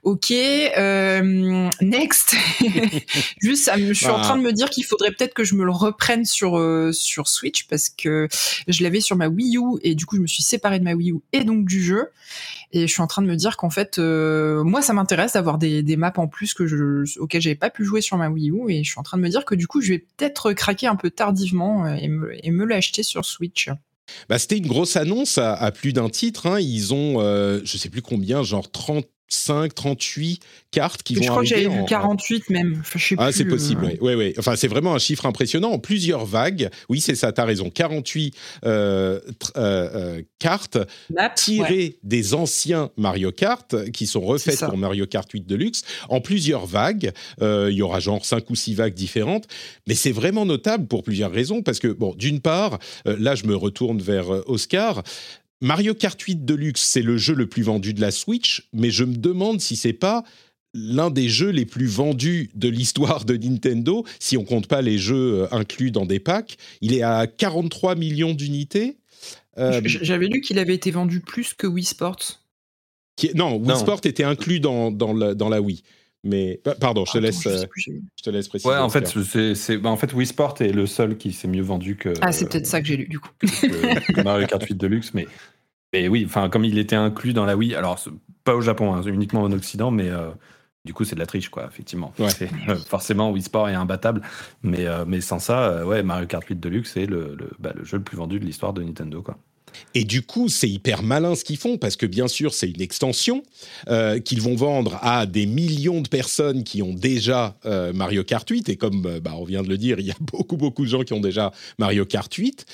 Ok, 0.02 0.31
euh, 0.31 1.71
next. 1.81 2.35
Juste, 3.40 3.71
je 3.76 3.93
suis 3.93 4.07
en 4.07 4.21
train 4.21 4.37
de 4.37 4.43
me 4.43 4.52
dire 4.52 4.71
qu'il 4.71 4.85
faudrait 4.85 5.11
peut-être 5.11 5.35
que 5.35 5.45
je 5.45 5.54
me 5.54 5.64
le 5.64 5.71
reprenne 5.71 6.25
sur 6.25 6.59
euh, 6.59 6.93
sur 6.93 7.28
Switch 7.28 7.66
parce 7.69 7.88
que 7.88 8.28
je 8.69 8.83
l'avais 8.83 9.00
sur 9.00 9.16
ma 9.16 9.28
Wii 9.28 9.57
U 9.57 9.78
et 9.83 9.95
du 9.95 10.07
coup 10.07 10.16
je 10.16 10.23
me 10.23 10.26
suis 10.26 10.43
séparée 10.43 10.78
de 10.78 10.85
ma 10.85 10.95
Wii 10.95 11.12
U 11.12 11.21
et 11.33 11.45
donc 11.45 11.64
du 11.64 11.83
jeu. 11.83 12.09
Et 12.73 12.88
je 12.88 12.93
suis 12.93 13.02
en 13.02 13.07
train 13.07 13.23
de 13.23 13.28
me 13.28 13.37
dire 13.37 13.57
qu'en 13.57 13.71
fait, 13.71 14.00
euh, 14.00 14.64
moi, 14.64 14.83
ça 14.83 14.93
m'intéresse 14.95 15.35
d'avoir 15.35 15.59
des, 15.59 15.85
des, 15.85 15.97
maps 15.97 16.12
en 16.16 16.26
plus 16.26 16.54
que 16.54 16.66
je, 16.66 17.04
auxquelles 17.21 17.40
j'avais 17.40 17.54
pas 17.54 17.71
pu 17.71 17.85
jouer 17.85 18.00
sur 18.00 18.16
ma 18.16 18.28
Wii 18.28 18.50
U. 18.50 18.69
Et 18.69 18.83
je 18.83 18.90
suis 18.90 18.99
en 18.99 19.04
train 19.04 19.16
de 19.16 19.23
me 19.23 19.28
dire 19.28 19.45
que 19.45 19.54
du 19.54 19.69
coup, 19.69 19.81
je 19.81 19.93
vais 19.93 20.00
peut-être 20.00 20.52
craquer 20.54 20.88
un 20.88 20.97
peu 20.97 21.11
tardivement 21.11 21.87
et 21.87 22.09
me, 22.09 22.35
et 22.45 22.50
me 22.50 22.64
l'acheter 22.64 23.04
sur 23.04 23.25
Switch. 23.25 23.71
Bah, 24.28 24.38
c'était 24.38 24.59
une 24.59 24.66
grosse 24.66 24.97
annonce 24.97 25.38
à, 25.38 25.71
plus 25.73 25.93
d'un 25.93 26.09
titre. 26.09 26.47
Hein. 26.47 26.61
Ils 26.61 26.95
ont, 26.95 27.21
euh, 27.21 27.61
je 27.64 27.76
sais 27.76 27.88
plus 27.88 28.02
combien, 28.02 28.43
genre 28.43 28.71
30 28.71 29.07
5, 29.28 29.75
38 29.75 30.40
cartes 30.71 31.02
qui 31.02 31.14
vont 31.14 31.23
Je 31.23 31.28
crois 31.28 31.43
que 31.43 31.49
j'avais 31.49 31.69
vu 31.69 31.85
48 31.87 32.50
même. 32.50 32.83
ah, 33.19 33.33
c'est 33.33 33.45
possible, 33.45 33.85
oui. 33.85 33.99
Ouais, 34.00 34.14
ouais. 34.14 34.35
Enfin, 34.38 34.57
c'est 34.57 34.69
vraiment 34.69 34.95
un 34.95 34.99
chiffre 34.99 35.26
impressionnant. 35.26 35.71
En 35.71 35.78
plusieurs 35.78 36.25
vagues, 36.25 36.71
oui, 36.88 37.00
c'est 37.00 37.14
ça, 37.14 37.33
tu 37.33 37.40
as 37.40 37.45
raison. 37.45 37.71
48 37.71 38.35
euh, 38.64 39.21
euh, 39.57 39.90
euh, 39.95 40.23
cartes 40.38 40.78
tirées 41.37 41.99
des 42.02 42.35
anciens 42.35 42.90
Mario 42.97 43.33
Kart 43.33 43.90
qui 43.93 44.07
sont 44.07 44.21
refaites 44.21 44.61
pour 44.61 44.76
Mario 44.76 45.07
Kart 45.07 45.31
8 45.31 45.47
Deluxe 45.47 45.83
en 46.09 46.21
plusieurs 46.21 46.66
vagues. 46.66 47.12
Il 47.40 47.71
y 47.71 47.83
aura 47.83 48.00
genre 48.00 48.25
5 48.25 48.50
ou 48.50 48.54
6 48.54 48.75
vagues 48.75 48.95
différentes. 48.95 49.47
Mais 49.87 49.95
c'est 49.95 50.12
vraiment 50.12 50.47
notable 50.47 50.87
pour 50.87 51.02
plusieurs 51.02 51.33
raisons. 51.33 51.62
Parce 51.62 51.78
que, 51.78 51.88
bon, 51.88 52.14
d'une 52.16 52.40
part, 52.40 52.78
là, 53.04 53.35
je 53.35 53.45
me 53.47 53.57
retourne 53.57 54.00
vers 54.00 54.28
Oscar. 54.49 55.02
Mario 55.61 55.94
Kart 55.94 56.20
8 56.20 56.44
Deluxe, 56.44 56.82
c'est 56.82 57.02
le 57.02 57.16
jeu 57.16 57.34
le 57.34 57.46
plus 57.46 57.62
vendu 57.62 57.94
de 57.94 58.00
la 58.00 58.11
Switch, 58.11 58.68
mais 58.73 58.90
je 58.90 59.04
me 59.04 59.16
demande 59.16 59.61
si 59.61 59.76
c'est 59.76 59.92
pas 59.92 60.25
l'un 60.75 61.11
des 61.11 61.28
jeux 61.28 61.50
les 61.50 61.64
plus 61.64 61.87
vendus 61.87 62.50
de 62.54 62.68
l'histoire 62.68 63.25
de 63.25 63.37
Nintendo, 63.37 64.04
si 64.18 64.37
on 64.37 64.44
compte 64.44 64.66
pas 64.66 64.82
les 64.82 64.99
jeux 64.99 65.42
euh, 65.42 65.46
inclus 65.52 65.90
dans 65.90 66.04
des 66.04 66.18
packs. 66.18 66.56
Il 66.80 66.92
est 66.92 67.02
à 67.02 67.26
43 67.26 67.94
millions 67.94 68.34
d'unités. 68.34 68.96
Euh, 69.56 69.80
j'avais 69.84 70.26
lu 70.26 70.40
qu'il 70.40 70.58
avait 70.58 70.75
été 70.75 70.90
vendu 70.90 71.20
plus 71.20 71.54
que 71.54 71.68
Wii 71.68 71.84
Sports. 71.84 72.40
non, 73.34 73.56
Wii 73.56 73.78
Sports 73.78 74.00
était 74.04 74.25
inclus 74.25 74.58
dans, 74.58 74.90
dans, 74.90 75.12
la, 75.14 75.61
Wii. 75.61 75.82
Mais 76.25 76.61
pardon, 76.81 77.04
je 77.04 77.12
te 77.12 77.19
laisse, 77.19 77.47
euh, 77.47 77.64
je, 77.76 78.23
te 78.23 78.31
laisse 78.31 78.49
préciser. 78.49 78.73
Ouais, 78.73 78.78
en 78.78 78.88
fait, 78.88 79.07
c'est, 79.54 79.76
bah, 79.76 79.90
en 79.90 79.97
fait, 79.97 80.12
Wii 80.14 80.26
Sport 80.26 80.54
est 80.61 80.73
le 80.73 80.87
seul 80.87 81.19
qui 81.19 81.33
s'est 81.33 81.49
mieux 81.49 81.62
vendu 81.62 81.97
que. 81.97 82.14
Ah, 82.23 82.33
c'est 82.33 82.49
peut-être 82.49 82.66
ça 82.66 82.81
que 82.81 82.87
j'ai 82.87 82.97
lu 82.97 83.07
du 83.07 83.21
coup. 83.21 83.31
Mario 84.25 84.47
Kart 84.47 84.62
8 84.62 84.75
Deluxe, 84.75 85.12
mais 85.12 85.26
mais 85.95 86.09
oui, 86.09 86.25
enfin, 86.26 86.49
comme 86.49 86.64
il 86.64 86.76
était 86.78 86.97
inclus 86.97 87.35
dans 87.35 87.45
la 87.45 87.57
Wii, 87.57 87.76
alors 87.76 88.00
pas 88.43 88.57
au 88.57 88.61
Japon, 88.61 88.93
hein, 88.93 89.02
uniquement 89.02 89.43
en 89.43 89.52
Occident, 89.52 89.93
mais 89.93 90.11
euh, 90.11 90.31
du 90.85 90.93
coup, 90.93 91.04
c'est 91.04 91.14
de 91.14 91.21
la 91.21 91.26
triche, 91.26 91.50
quoi, 91.50 91.66
effectivement. 91.66 92.12
Euh, 92.19 92.76
forcément, 92.88 93.31
Wii 93.31 93.45
Sport 93.45 93.69
est 93.69 93.75
imbattable, 93.75 94.21
mais, 94.64 94.87
euh, 94.87 95.04
mais 95.07 95.21
sans 95.21 95.38
ça, 95.38 95.87
ouais, 95.87 96.02
Mario 96.02 96.26
Kart 96.26 96.45
8 96.45 96.59
Deluxe 96.59 96.97
est 96.97 97.07
le, 97.07 97.37
le, 97.38 97.49
bah, 97.61 97.73
le 97.76 97.85
jeu 97.85 97.99
le 97.99 98.02
plus 98.02 98.16
vendu 98.16 98.40
de 98.40 98.45
l'histoire 98.45 98.73
de 98.73 98.83
Nintendo, 98.83 99.23
quoi. 99.23 99.38
Et 99.95 100.04
du 100.04 100.23
coup, 100.23 100.49
c'est 100.49 100.69
hyper 100.69 101.02
malin 101.02 101.35
ce 101.35 101.45
qu'ils 101.45 101.57
font 101.57 101.78
parce 101.78 101.97
que 101.97 102.07
bien 102.07 102.28
sûr, 102.28 102.54
c'est 102.54 102.69
une 102.69 102.81
extension 102.81 103.43
euh, 103.88 104.19
qu'ils 104.19 104.40
vont 104.40 104.57
vendre 104.57 104.99
à 105.02 105.26
des 105.26 105.47
millions 105.47 106.00
de 106.00 106.09
personnes 106.09 106.64
qui 106.64 106.83
ont 106.83 106.93
déjà 106.93 107.57
euh, 107.66 107.93
Mario 107.93 108.25
Kart 108.25 108.49
8. 108.49 108.69
Et 108.69 108.76
comme 108.76 109.04
euh, 109.07 109.21
bah, 109.21 109.35
on 109.37 109.45
vient 109.45 109.62
de 109.62 109.69
le 109.69 109.78
dire, 109.78 110.00
il 110.00 110.07
y 110.07 110.11
a 110.11 110.16
beaucoup, 110.21 110.57
beaucoup 110.57 110.85
de 110.85 110.90
gens 110.90 111.02
qui 111.02 111.12
ont 111.12 111.21
déjà 111.21 111.52
Mario 111.78 112.04
Kart 112.04 112.33
8. 112.33 112.66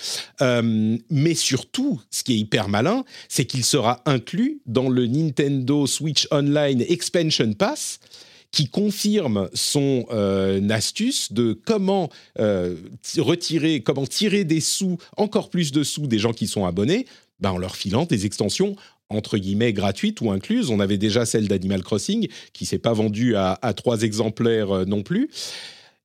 mais 1.11 1.35
surtout, 1.35 2.01
ce 2.11 2.23
qui 2.23 2.35
est 2.35 2.39
hyper 2.39 2.69
malin, 2.69 3.05
c'est 3.29 3.45
qu'il 3.45 3.65
sera 3.65 4.03
inclus 4.07 4.61
dans 4.67 4.89
le 4.89 5.07
Nintendo 5.07 5.87
Switch 5.87 6.27
Online 6.31 6.83
Expansion 6.89 7.53
Pass 7.55 8.01
qui 8.53 8.69
confirme 8.69 9.49
son 9.55 10.07
euh, 10.11 10.69
astuce 10.71 11.33
de 11.33 11.53
comment 11.53 12.11
euh, 12.39 12.77
retirer, 13.19 13.81
comment 13.81 14.07
tirer 14.07 14.45
des 14.45 14.61
sous, 14.61 14.99
encore 15.17 15.51
plus 15.51 15.73
de 15.73 15.83
sous 15.83 16.07
des 16.07 16.19
gens 16.19 16.33
qui 16.33 16.47
sont 16.47 16.65
abonnés, 16.65 17.07
ben, 17.39 17.53
en 17.53 17.59
leur 17.59 17.77
filant 17.77 18.05
des 18.05 18.27
extensions 18.27 18.77
entre 19.09 19.39
guillemets 19.39 19.73
gratuites 19.73 20.21
ou 20.21 20.31
incluses. 20.31 20.71
On 20.71 20.79
avait 20.79 20.99
déjà 20.99 21.27
celle 21.27 21.49
d'Animal 21.49 21.83
Crossing 21.83 22.29
qui 22.53 22.65
s'est 22.65 22.79
pas 22.79 22.93
vendue 22.93 23.35
à, 23.37 23.59
trois 23.77 24.03
exemplaires 24.03 24.71
euh, 24.71 24.85
non 24.85 25.03
plus. 25.03 25.31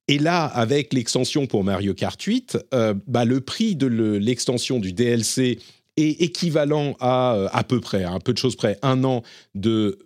Et 0.08 0.20
là, 0.20 0.46
avec 0.46 0.94
l'extension 0.94 1.48
pour 1.48 1.64
Mario 1.64 1.96
Kart 1.96 2.22
8, 2.22 2.60
bah, 3.08 3.26
le 3.26 3.42
prix 3.42 3.76
de 3.76 3.88
l'extension 3.88 4.80
du 4.80 4.94
DLC 4.94 5.58
est 5.98 6.22
équivalent 6.22 6.96
à 7.00 7.48
à 7.52 7.64
peu 7.64 7.80
près, 7.80 8.04
à 8.04 8.12
un 8.12 8.20
peu 8.20 8.32
de 8.32 8.38
choses 8.38 8.56
près, 8.56 8.78
un 8.84 9.04
an 9.04 9.24
de 9.56 9.98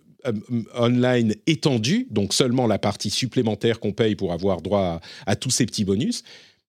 online 0.74 1.34
étendu, 1.46 2.06
donc 2.10 2.34
seulement 2.34 2.66
la 2.66 2.78
partie 2.78 3.10
supplémentaire 3.10 3.80
qu'on 3.80 3.92
paye 3.92 4.14
pour 4.14 4.32
avoir 4.32 4.60
droit 4.60 5.00
à, 5.26 5.36
tous 5.36 5.50
ces 5.50 5.66
petits 5.66 5.84
bonus. 5.84 6.22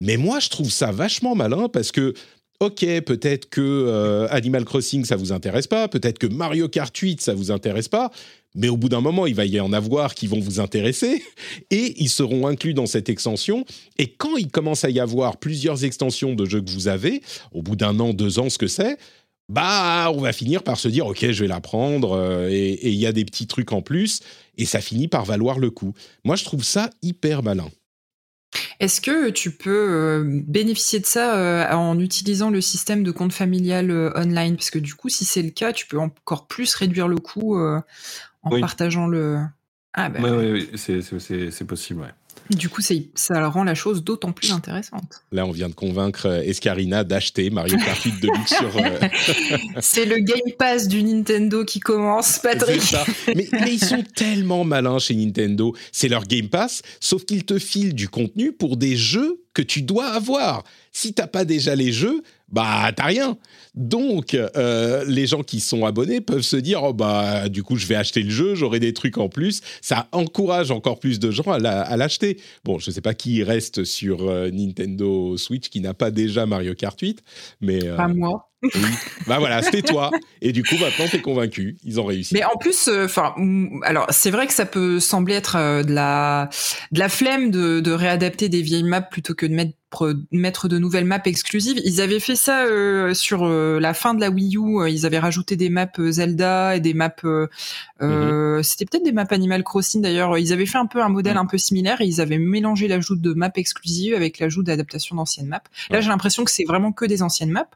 Mais 0.00 0.16
moi, 0.16 0.40
je 0.40 0.48
trouve 0.48 0.70
ça 0.70 0.92
vachement 0.92 1.34
malin 1.34 1.68
parce 1.68 1.92
que 1.92 2.14
ok, 2.60 2.84
peut-être 3.04 3.48
que 3.48 3.60
euh, 3.60 4.28
Animal 4.30 4.64
Crossing, 4.64 5.04
ça 5.04 5.16
vous 5.16 5.32
intéresse 5.32 5.66
pas, 5.66 5.88
peut-être 5.88 6.18
que 6.18 6.28
Mario 6.28 6.68
Kart 6.68 6.96
8, 6.96 7.20
ça 7.20 7.34
vous 7.34 7.50
intéresse 7.50 7.88
pas, 7.88 8.12
mais 8.54 8.68
au 8.68 8.76
bout 8.76 8.88
d'un 8.88 9.00
moment, 9.00 9.26
il 9.26 9.34
va 9.34 9.46
y 9.46 9.58
en 9.60 9.72
avoir 9.72 10.14
qui 10.14 10.26
vont 10.26 10.40
vous 10.40 10.60
intéresser 10.60 11.22
et 11.70 11.94
ils 12.00 12.10
seront 12.10 12.46
inclus 12.46 12.74
dans 12.74 12.86
cette 12.86 13.08
extension. 13.08 13.64
Et 13.98 14.08
quand 14.08 14.36
il 14.36 14.48
commence 14.48 14.84
à 14.84 14.90
y 14.90 15.00
avoir 15.00 15.38
plusieurs 15.38 15.84
extensions 15.84 16.34
de 16.34 16.44
jeux 16.44 16.60
que 16.60 16.70
vous 16.70 16.88
avez, 16.88 17.22
au 17.52 17.62
bout 17.62 17.76
d'un 17.76 17.98
an, 17.98 18.12
deux 18.12 18.38
ans, 18.38 18.50
ce 18.50 18.58
que 18.58 18.68
c'est, 18.68 18.98
bah, 19.52 20.10
on 20.14 20.20
va 20.20 20.32
finir 20.32 20.62
par 20.62 20.78
se 20.78 20.88
dire, 20.88 21.06
ok, 21.06 21.30
je 21.30 21.42
vais 21.42 21.48
la 21.48 21.60
prendre, 21.60 22.12
euh, 22.12 22.48
et 22.50 22.88
il 22.88 22.98
y 22.98 23.06
a 23.06 23.12
des 23.12 23.24
petits 23.24 23.46
trucs 23.46 23.72
en 23.72 23.82
plus, 23.82 24.20
et 24.56 24.64
ça 24.64 24.80
finit 24.80 25.08
par 25.08 25.26
valoir 25.26 25.58
le 25.58 25.70
coup. 25.70 25.92
Moi, 26.24 26.36
je 26.36 26.44
trouve 26.44 26.64
ça 26.64 26.88
hyper 27.02 27.42
malin. 27.42 27.68
Est-ce 28.80 29.00
que 29.00 29.30
tu 29.30 29.50
peux 29.50 30.24
bénéficier 30.46 31.00
de 31.00 31.06
ça 31.06 31.76
en 31.76 31.98
utilisant 31.98 32.50
le 32.50 32.60
système 32.60 33.02
de 33.02 33.10
compte 33.10 33.32
familial 33.32 33.90
online? 34.14 34.56
Parce 34.56 34.70
que 34.70 34.78
du 34.78 34.94
coup, 34.94 35.08
si 35.08 35.24
c'est 35.24 35.42
le 35.42 35.50
cas, 35.50 35.72
tu 35.72 35.86
peux 35.86 35.98
encore 35.98 36.46
plus 36.46 36.74
réduire 36.74 37.08
le 37.08 37.16
coût 37.16 37.56
en 38.42 38.60
partageant 38.60 39.06
le. 39.06 39.38
Ah, 39.94 40.10
bah, 40.10 40.20
oui, 40.22 40.68
oui, 40.70 40.70
c'est 40.76 41.64
possible, 41.64 42.00
ouais. 42.00 42.12
Du 42.50 42.68
coup, 42.68 42.82
ça 43.14 43.48
rend 43.48 43.64
la 43.64 43.74
chose 43.74 44.02
d'autant 44.02 44.32
plus 44.32 44.52
intéressante. 44.52 45.22
Là, 45.30 45.46
on 45.46 45.52
vient 45.52 45.68
de 45.68 45.74
convaincre 45.74 46.26
euh, 46.26 46.42
Escarina 46.42 47.04
d'acheter 47.04 47.50
Mario 47.50 47.76
Kart 47.78 48.02
8 48.02 48.20
Deluxe 48.20 48.54
sur. 48.58 48.76
Euh, 48.76 49.08
c'est 49.80 50.04
le 50.04 50.18
Game 50.18 50.52
Pass 50.58 50.88
du 50.88 51.02
Nintendo 51.02 51.64
qui 51.64 51.80
commence, 51.80 52.38
Patrick. 52.38 52.82
Mais, 53.34 53.48
mais, 53.52 53.74
ils 53.74 53.84
sont 53.84 54.04
tellement 54.14 54.64
malins 54.64 54.98
chez 54.98 55.14
Nintendo. 55.14 55.74
C'est 55.92 56.08
leur 56.08 56.24
Game 56.24 56.48
Pass, 56.48 56.82
sauf 57.00 57.24
qu'ils 57.24 57.44
te 57.44 57.58
filent 57.58 57.94
du 57.94 58.08
contenu 58.08 58.52
pour 58.52 58.76
des 58.76 58.96
jeux 58.96 59.42
que 59.54 59.62
tu 59.62 59.82
dois 59.82 60.06
avoir. 60.06 60.64
Si 60.92 61.14
t'as 61.14 61.26
pas 61.26 61.44
déjà 61.44 61.74
les 61.74 61.92
jeux, 61.92 62.22
bah 62.48 62.90
t'as 62.94 63.04
rien. 63.04 63.38
Donc 63.74 64.34
euh, 64.34 65.04
les 65.06 65.26
gens 65.26 65.42
qui 65.42 65.60
sont 65.60 65.86
abonnés 65.86 66.20
peuvent 66.20 66.42
se 66.42 66.56
dire 66.56 66.82
oh 66.82 66.92
bah 66.92 67.48
du 67.48 67.62
coup 67.62 67.76
je 67.76 67.86
vais 67.86 67.94
acheter 67.94 68.22
le 68.22 68.30
jeu, 68.30 68.54
j'aurai 68.54 68.80
des 68.80 68.92
trucs 68.92 69.16
en 69.16 69.28
plus. 69.28 69.62
Ça 69.80 70.08
encourage 70.12 70.70
encore 70.70 71.00
plus 71.00 71.18
de 71.18 71.30
gens 71.30 71.50
à 71.50 71.96
l'acheter. 71.96 72.38
Bon, 72.64 72.78
je 72.78 72.90
sais 72.90 73.00
pas 73.00 73.14
qui 73.14 73.42
reste 73.42 73.84
sur 73.84 74.28
euh, 74.28 74.50
Nintendo 74.50 75.36
Switch 75.38 75.70
qui 75.70 75.80
n'a 75.80 75.94
pas 75.94 76.10
déjà 76.10 76.44
Mario 76.44 76.74
Kart 76.74 77.00
8, 77.00 77.22
mais 77.62 77.82
euh, 77.84 77.96
pas 77.96 78.08
moi. 78.08 78.50
Oui. 78.62 78.70
bah 79.26 79.38
voilà, 79.40 79.60
c'était 79.60 79.82
toi. 79.82 80.10
Et 80.40 80.52
du 80.52 80.62
coup, 80.62 80.76
maintenant, 80.78 81.06
t'es 81.10 81.20
convaincu. 81.20 81.78
Ils 81.82 81.98
ont 81.98 82.04
réussi. 82.04 82.32
Mais 82.32 82.44
en 82.44 82.56
plus, 82.56 82.88
enfin, 82.88 83.34
alors 83.82 84.06
c'est 84.10 84.30
vrai 84.30 84.46
que 84.46 84.52
ça 84.52 84.66
peut 84.66 85.00
sembler 85.00 85.34
être 85.34 85.82
de 85.82 85.92
la 85.92 86.48
de 86.92 87.00
la 87.00 87.08
flemme 87.08 87.50
de, 87.50 87.80
de 87.80 87.90
réadapter 87.90 88.48
des 88.48 88.62
vieilles 88.62 88.84
maps 88.84 89.00
plutôt 89.00 89.34
que 89.34 89.46
de 89.46 89.54
mettre 89.54 89.72
mettre 90.30 90.68
de 90.68 90.78
nouvelles 90.78 91.04
maps 91.04 91.22
exclusives. 91.24 91.80
Ils 91.84 92.00
avaient 92.00 92.20
fait 92.20 92.36
ça 92.36 92.64
euh, 92.64 93.14
sur 93.14 93.44
euh, 93.44 93.78
la 93.80 93.94
fin 93.94 94.14
de 94.14 94.20
la 94.20 94.30
Wii 94.30 94.56
U. 94.56 94.80
Euh, 94.80 94.88
ils 94.88 95.06
avaient 95.06 95.18
rajouté 95.18 95.56
des 95.56 95.68
maps 95.68 95.88
Zelda 96.10 96.76
et 96.76 96.80
des 96.80 96.94
maps. 96.94 97.10
Mhm. 98.00 98.62
C'était 98.62 98.84
peut-être 98.84 99.04
des 99.04 99.12
maps 99.12 99.26
Animal 99.30 99.62
Crossing 99.62 100.02
d'ailleurs. 100.02 100.38
Ils 100.38 100.52
avaient 100.52 100.66
fait 100.66 100.78
un 100.78 100.86
peu 100.86 101.02
un 101.02 101.08
modèle 101.08 101.36
un 101.36 101.46
peu 101.46 101.58
similaire 101.58 102.00
et 102.00 102.06
ils 102.06 102.20
avaient 102.20 102.38
mélangé 102.38 102.88
l'ajout 102.88 103.16
de 103.16 103.32
maps 103.32 103.50
exclusives 103.54 104.14
avec 104.14 104.38
l'ajout 104.38 104.62
d'adaptation 104.62 105.16
d'anciennes 105.16 105.48
maps. 105.48 105.62
Là, 105.90 106.00
j'ai 106.00 106.08
l'impression 106.08 106.44
que 106.44 106.50
c'est 106.50 106.64
vraiment 106.64 106.92
que 106.92 107.04
des 107.04 107.22
anciennes 107.22 107.50
maps. 107.50 107.68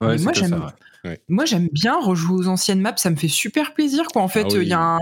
moi, 0.00 0.32
j'aime. 0.32 0.66
Moi, 1.28 1.44
j'aime 1.46 1.68
bien 1.72 1.98
rejouer 2.00 2.36
aux 2.36 2.48
anciennes 2.48 2.80
maps. 2.80 2.96
Ça 2.96 3.10
me 3.10 3.16
fait 3.16 3.28
super 3.28 3.74
plaisir. 3.74 4.06
Quoi. 4.12 4.22
En 4.22 4.28
fait, 4.28 4.46
ah 4.50 4.56
il 4.56 4.68
y 4.68 4.72
a 4.72 4.80
un. 4.80 4.98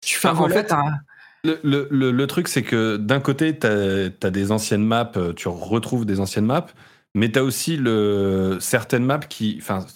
Tu 0.00 0.16
fais 0.16 0.28
en 0.28 0.48
fait, 0.48 0.72
un 0.72 1.00
le, 1.44 1.88
le, 1.90 2.10
le, 2.10 2.26
truc, 2.26 2.48
c'est 2.48 2.62
que 2.62 2.96
d'un 2.96 3.20
côté, 3.20 3.56
tu 3.58 3.66
as, 3.66 4.30
des 4.30 4.52
anciennes 4.52 4.84
maps, 4.84 5.12
euh, 5.16 5.32
tu 5.32 5.48
retrouves 5.48 6.04
des 6.04 6.20
anciennes 6.20 6.46
maps, 6.46 6.66
mais 7.14 7.30
tu 7.30 7.38
as 7.38 7.44
aussi 7.44 7.76
le, 7.76 8.58
certaines 8.60 9.04
maps 9.04 9.18
qui. 9.18 9.56
Enfin, 9.60 9.86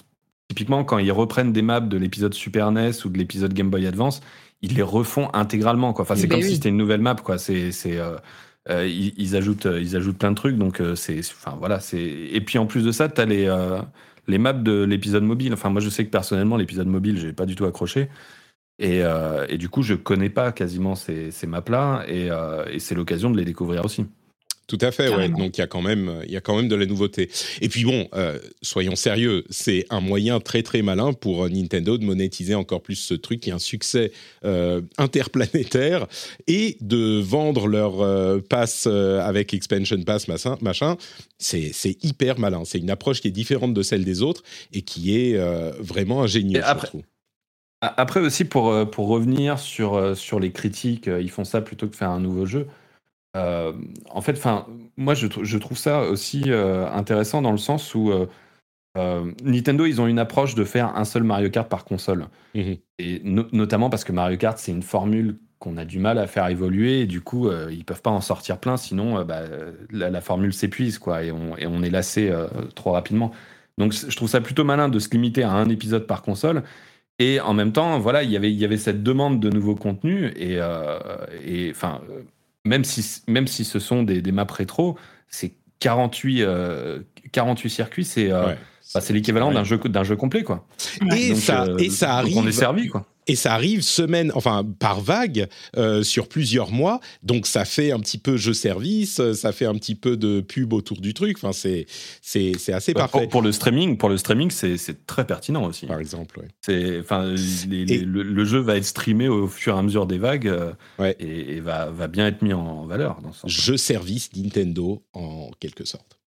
typiquement, 0.48 0.84
quand 0.84 0.98
ils 0.98 1.12
reprennent 1.12 1.52
des 1.52 1.62
maps 1.62 1.80
de 1.80 1.96
l'épisode 1.96 2.34
Super 2.34 2.70
NES 2.70 2.90
ou 3.04 3.08
de 3.08 3.18
l'épisode 3.18 3.52
Game 3.54 3.70
Boy 3.70 3.86
Advance, 3.86 4.20
ils 4.60 4.74
les 4.74 4.82
refont 4.82 5.30
intégralement. 5.32 5.92
Quoi. 5.92 6.04
Enfin, 6.04 6.14
c'est 6.14 6.24
eh 6.24 6.26
ben 6.28 6.36
comme 6.36 6.42
si 6.42 6.54
c'était 6.54 6.68
une 6.68 6.76
nouvelle 6.76 7.00
map. 7.00 7.16
Quoi. 7.16 7.38
C'est, 7.38 7.72
c'est, 7.72 7.98
euh, 7.98 8.16
euh, 8.68 8.86
ils, 8.86 9.34
ajoutent, 9.34 9.66
ils 9.66 9.96
ajoutent 9.96 10.18
plein 10.18 10.30
de 10.30 10.36
trucs. 10.36 10.56
Donc, 10.56 10.80
c'est, 10.94 11.18
enfin, 11.18 11.56
voilà, 11.58 11.80
c'est... 11.80 12.00
Et 12.00 12.40
puis 12.40 12.58
en 12.58 12.66
plus 12.66 12.84
de 12.84 12.92
ça, 12.92 13.08
tu 13.08 13.20
as 13.20 13.24
les, 13.24 13.52
les 14.28 14.38
maps 14.38 14.52
de 14.52 14.84
l'épisode 14.84 15.24
mobile. 15.24 15.52
Enfin, 15.52 15.70
moi, 15.70 15.80
je 15.80 15.88
sais 15.88 16.04
que 16.04 16.10
personnellement, 16.10 16.56
l'épisode 16.56 16.86
mobile, 16.86 17.18
j'ai 17.18 17.32
pas 17.32 17.46
du 17.46 17.56
tout 17.56 17.64
accroché. 17.64 18.08
Euh, 18.82 19.46
et, 19.48 19.58
du 19.58 19.68
coup, 19.68 19.82
je 19.82 19.94
connais 19.94 20.30
pas 20.30 20.52
quasiment 20.52 20.94
ces, 20.94 21.32
maps-là, 21.46 22.04
euh, 22.08 22.64
et, 22.70 22.78
c'est 22.78 22.94
l'occasion 22.94 23.30
de 23.30 23.38
les 23.38 23.44
découvrir 23.44 23.84
aussi. 23.84 24.04
Tout 24.68 24.78
à 24.80 24.90
fait, 24.90 25.14
ouais. 25.14 25.28
Donc 25.28 25.58
il 25.58 25.60
y 25.60 25.64
a 25.64 25.66
quand 25.66 25.82
même, 25.82 26.22
il 26.24 26.32
y 26.32 26.36
a 26.36 26.40
quand 26.40 26.56
même 26.56 26.68
de 26.68 26.76
la 26.76 26.86
nouveauté. 26.86 27.28
Et 27.60 27.68
puis 27.68 27.84
bon, 27.84 28.08
euh, 28.14 28.38
soyons 28.62 28.96
sérieux, 28.96 29.44
c'est 29.50 29.84
un 29.90 30.00
moyen 30.00 30.40
très 30.40 30.62
très 30.62 30.80
malin 30.80 31.12
pour 31.12 31.46
Nintendo 31.50 31.98
de 31.98 32.04
monétiser 32.04 32.54
encore 32.54 32.80
plus 32.80 32.94
ce 32.94 33.12
truc 33.12 33.40
qui 33.40 33.50
est 33.50 33.52
un 33.52 33.58
succès 33.58 34.12
interplanétaire 34.96 36.06
et 36.46 36.78
de 36.80 37.20
vendre 37.20 37.66
leur 37.66 38.42
pass 38.44 38.86
avec 38.86 39.52
expansion 39.52 40.00
pass 40.04 40.26
machin. 40.26 40.56
machin. 40.62 40.96
C'est 41.38 42.02
hyper 42.02 42.38
malin. 42.38 42.62
C'est 42.64 42.78
une 42.78 42.90
approche 42.90 43.20
qui 43.20 43.28
est 43.28 43.32
différente 43.32 43.74
de 43.74 43.82
celle 43.82 44.04
des 44.04 44.22
autres 44.22 44.42
et 44.72 44.80
qui 44.80 45.18
est 45.18 45.36
vraiment 45.80 46.22
ingénieuse. 46.22 46.64
je 46.64 46.86
trouve. 46.86 47.02
Après 47.82 48.20
aussi, 48.20 48.44
pour, 48.44 48.70
euh, 48.70 48.84
pour 48.84 49.08
revenir 49.08 49.58
sur, 49.58 49.94
euh, 49.94 50.14
sur 50.14 50.38
les 50.38 50.52
critiques, 50.52 51.08
euh, 51.08 51.20
ils 51.20 51.30
font 51.30 51.42
ça 51.42 51.60
plutôt 51.60 51.88
que 51.88 51.96
faire 51.96 52.10
un 52.10 52.20
nouveau 52.20 52.46
jeu. 52.46 52.68
en 53.34 54.20
fait, 54.20 54.36
enfin, 54.36 54.66
moi, 54.96 55.14
je, 55.14 55.26
je, 55.42 55.58
trouve 55.58 55.76
ça 55.76 56.02
aussi 56.02 56.50
intéressant 56.52 57.42
dans 57.42 57.50
le 57.50 57.58
sens 57.58 57.94
où 57.94 58.12
Nintendo, 58.94 59.86
ils 59.86 60.00
ont 60.00 60.06
une 60.06 60.18
approche 60.18 60.54
de 60.54 60.64
faire 60.64 60.96
un 60.96 61.04
seul 61.04 61.24
Mario 61.24 61.50
Kart 61.50 61.68
par 61.68 61.84
console. 61.84 62.26
Mmh 62.54 62.74
et 62.98 63.20
notamment 63.24 63.90
parce 63.90 64.04
que 64.04 64.12
Mario 64.12 64.36
Kart, 64.36 64.58
c'est 64.58 64.70
une 64.70 64.82
formule 64.82 65.38
qu'on 65.58 65.76
a 65.76 65.84
du 65.84 65.98
mal 65.98 66.18
à 66.18 66.28
faire 66.28 66.46
évoluer 66.46 67.00
et 67.00 67.06
du 67.06 67.20
coup, 67.20 67.50
ils 67.70 67.84
peuvent 67.84 68.02
pas 68.02 68.10
en 68.10 68.20
sortir 68.20 68.58
plein, 68.58 68.76
sinon 68.76 69.24
bah, 69.24 69.40
la, 69.90 70.20
formule 70.20 70.52
s'épuise 70.52 70.98
quoi, 70.98 71.24
et 71.24 71.32
on, 71.32 71.56
et 71.56 71.66
on 71.66 71.82
est 71.82 71.90
lassé 71.90 72.32
trop 72.76 72.92
rapidement. 72.92 73.32
Donc, 73.78 73.92
je 73.92 74.14
trouve 74.14 74.28
ça 74.28 74.40
plutôt 74.40 74.62
malin 74.62 74.88
de 74.88 74.98
se 75.00 75.10
limiter 75.10 75.42
à 75.42 75.50
un 75.50 75.68
épisode 75.68 76.06
par 76.06 76.22
console. 76.22 76.62
Et 77.22 77.40
en 77.40 77.54
même 77.54 77.70
temps, 77.70 78.00
voilà, 78.00 78.24
il 78.24 78.32
y 78.32 78.36
avait, 78.36 78.52
il 78.52 78.58
y 78.58 78.64
avait 78.64 78.76
cette 78.76 79.04
demande 79.04 79.38
de 79.38 79.48
nouveaux 79.48 79.76
contenus. 79.76 80.32
Et, 80.34 80.56
euh, 80.56 80.98
et 81.46 81.70
enfin, 81.70 82.00
même 82.64 82.82
si, 82.82 83.22
même 83.28 83.46
si 83.46 83.64
ce 83.64 83.78
sont 83.78 84.02
des, 84.02 84.20
des 84.20 84.32
maps 84.32 84.44
rétro, 84.50 84.98
c'est 85.28 85.52
48, 85.78 86.44
48 87.30 87.66
euh, 87.66 87.70
circuits, 87.70 88.04
c'est 88.04 88.32
euh, 88.32 88.54
bah, 88.92 89.00
c'est 89.00 89.12
l'équivalent 89.12 89.52
d'un 89.52 89.62
jeu, 89.62 89.78
d'un 89.78 90.02
jeu 90.02 90.16
complet, 90.16 90.42
quoi. 90.42 90.66
Et, 91.16 91.36
ça, 91.36 91.68
et 91.78 91.90
ça 91.90 92.16
arrive. 92.16 92.36
on 92.36 92.44
est 92.44 92.50
servi, 92.50 92.88
quoi 92.88 93.06
et 93.26 93.36
ça 93.36 93.54
arrive 93.54 93.82
semaine, 93.82 94.32
enfin 94.34 94.64
par 94.78 95.00
vague, 95.00 95.48
euh, 95.76 96.02
sur 96.02 96.28
plusieurs 96.28 96.70
mois. 96.70 97.00
Donc 97.22 97.46
ça 97.46 97.64
fait 97.64 97.92
un 97.92 98.00
petit 98.00 98.18
peu 98.18 98.36
jeu 98.36 98.52
service, 98.52 99.20
ça 99.32 99.52
fait 99.52 99.66
un 99.66 99.74
petit 99.74 99.94
peu 99.94 100.16
de 100.16 100.40
pub 100.40 100.72
autour 100.72 101.00
du 101.00 101.14
truc. 101.14 101.36
Enfin 101.38 101.52
c'est 101.52 101.86
c'est 102.20 102.52
c'est 102.58 102.72
assez 102.72 102.94
parfait. 102.94 103.28
Pour, 103.28 103.42
le 103.42 103.52
streaming, 103.52 103.96
pour 103.96 104.08
le 104.08 104.16
streaming, 104.16 104.50
c'est 104.50 105.06
très 105.06 105.26
pertinent 105.26 105.64
aussi. 105.64 105.86
Par 105.86 106.00
exemple. 106.00 106.40
C'est 106.64 107.00
enfin 107.00 107.34
le, 107.34 108.44
jeu 108.44 108.58
va 108.58 108.76
être 108.76 108.84
streamé 108.84 109.28
au 109.28 109.46
fur 109.46 109.76
et 109.76 109.78
à 109.78 109.82
mesure 109.82 110.06
des 110.06 110.18
vagues 110.18 110.48
euh, 110.48 110.72
et, 111.18 111.60
va 111.60 111.90
va 111.90 112.08
bien 112.08 112.26
être 112.26 112.42
mis 112.42 112.52
en 112.52 112.86
valeur 112.86 113.20
dans 113.22 113.32
ce 113.32 113.46
Jeu 113.46 113.76
service 113.76 114.30
Nintendo 114.36 115.02
en 115.12 115.50
quelque 115.60 115.84
sorte. 115.84 116.21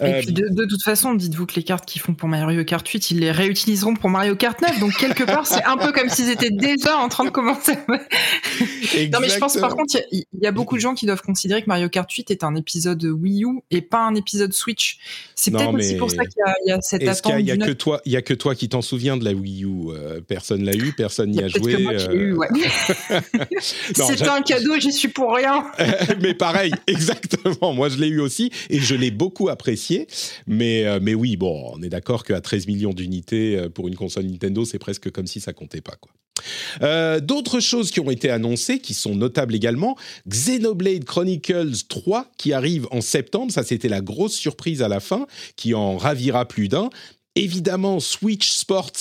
Et 0.00 0.04
euh, 0.04 0.20
puis 0.20 0.32
de, 0.32 0.64
toute 0.64 0.82
façon, 0.82 1.14
dites-vous 1.14 1.46
que 1.46 1.54
les 1.54 1.62
cartes 1.62 1.86
qu'ils 1.86 2.00
font 2.00 2.14
pour 2.14 2.28
Mario 2.28 2.64
Kart 2.64 2.86
8, 2.86 3.10
ils 3.10 3.20
les 3.20 3.30
réutiliseront 3.30 3.94
pour 3.94 4.10
Mario 4.10 4.36
Kart 4.36 4.60
9. 4.60 4.80
Donc 4.80 4.96
quelque 4.96 5.24
part, 5.24 5.46
c'est 5.46 5.64
un 5.64 5.76
peu 5.76 5.92
comme 5.92 6.08
s'ils 6.08 6.30
étaient 6.30 6.50
déjà 6.50 6.98
en 6.98 7.08
train 7.08 7.24
de 7.24 7.30
commencer. 7.30 7.74
non 7.88 9.20
mais 9.20 9.28
je 9.28 9.38
pense 9.38 9.56
par 9.56 9.74
contre, 9.74 9.96
il 10.10 10.24
y, 10.40 10.46
a 10.46 10.52
beaucoup 10.52 10.76
de 10.76 10.80
gens 10.80 10.94
qui 10.94 11.06
doivent 11.06 11.22
considérer 11.22 11.62
que 11.62 11.68
Mario 11.68 11.88
Kart 11.88 12.10
8 12.10 12.30
est 12.30 12.44
un 12.44 12.54
épisode 12.54 13.02
Wii 13.04 13.44
U 13.44 13.60
et 13.70 13.82
pas 13.82 14.00
un 14.00 14.14
épisode 14.14 14.52
Switch. 14.52 14.98
C'est 15.34 15.50
peut-être 15.50 15.74
aussi 15.74 15.96
pour 15.96 16.10
ça 16.10 16.24
qu'il 16.24 16.42
y, 16.66 16.72
a 16.72 16.80
cette 16.80 17.06
attente. 17.06 17.34
Il 17.38 17.46
y 17.46 17.50
a, 17.50 17.56
que 17.56 17.72
toi, 17.72 18.00
il 18.04 18.12
y 18.12 18.16
a 18.16 18.22
que 18.22 18.34
toi 18.34 18.54
qui 18.54 18.68
t'en 18.68 18.82
souviens 18.82 19.16
de 19.16 19.24
la 19.24 19.32
Wii 19.32 19.64
U. 19.64 19.72
Euh, 19.90 20.20
personne 20.20 20.64
l'a 20.64 20.74
eu, 20.74 20.92
personne 20.92 21.30
n'y 21.30 21.42
a, 21.42 21.48
joué. 21.48 21.74
Euh... 21.74 22.34
ouais. 22.34 22.48
c'est 23.60 24.28
un 24.28 24.42
cadeau, 24.42 24.78
j'y 24.78 24.92
suis 24.92 25.08
pour 25.08 25.34
rien. 25.34 25.64
mais 26.20 26.34
pareil, 26.34 26.72
exactement. 26.86 27.72
Moi, 27.72 27.88
je 27.88 27.98
l'ai 27.98 28.08
eu 28.08 28.20
aussi 28.20 28.50
et 28.70 28.78
je 28.78 28.94
l'ai 28.94 29.10
beaucoup 29.10 29.48
apprécié. 29.52 30.08
Mais, 30.46 30.84
euh, 30.84 30.98
mais 31.00 31.14
oui, 31.14 31.36
bon, 31.36 31.70
on 31.74 31.82
est 31.82 31.88
d'accord 31.88 32.24
qu'à 32.24 32.40
13 32.40 32.66
millions 32.66 32.92
d'unités 32.92 33.56
euh, 33.56 33.68
pour 33.68 33.86
une 33.86 33.94
console 33.94 34.24
Nintendo, 34.24 34.64
c'est 34.64 34.78
presque 34.78 35.10
comme 35.10 35.26
si 35.26 35.40
ça 35.40 35.52
comptait 35.52 35.80
pas, 35.80 35.96
quoi. 36.00 36.12
Euh, 36.82 37.20
d'autres 37.20 37.60
choses 37.60 37.90
qui 37.90 38.00
ont 38.00 38.10
été 38.10 38.30
annoncées, 38.30 38.80
qui 38.80 38.94
sont 38.94 39.14
notables 39.14 39.54
également, 39.54 39.96
Xenoblade 40.28 41.04
Chronicles 41.04 41.84
3 41.88 42.32
qui 42.36 42.52
arrive 42.52 42.88
en 42.90 43.00
septembre, 43.00 43.52
ça 43.52 43.62
c'était 43.62 43.88
la 43.88 44.00
grosse 44.00 44.34
surprise 44.34 44.82
à 44.82 44.88
la 44.88 44.98
fin, 44.98 45.26
qui 45.56 45.74
en 45.74 45.96
ravira 45.96 46.46
plus 46.48 46.68
d'un. 46.68 46.90
Évidemment, 47.34 47.98
Switch 47.98 48.52
Sports, 48.52 48.92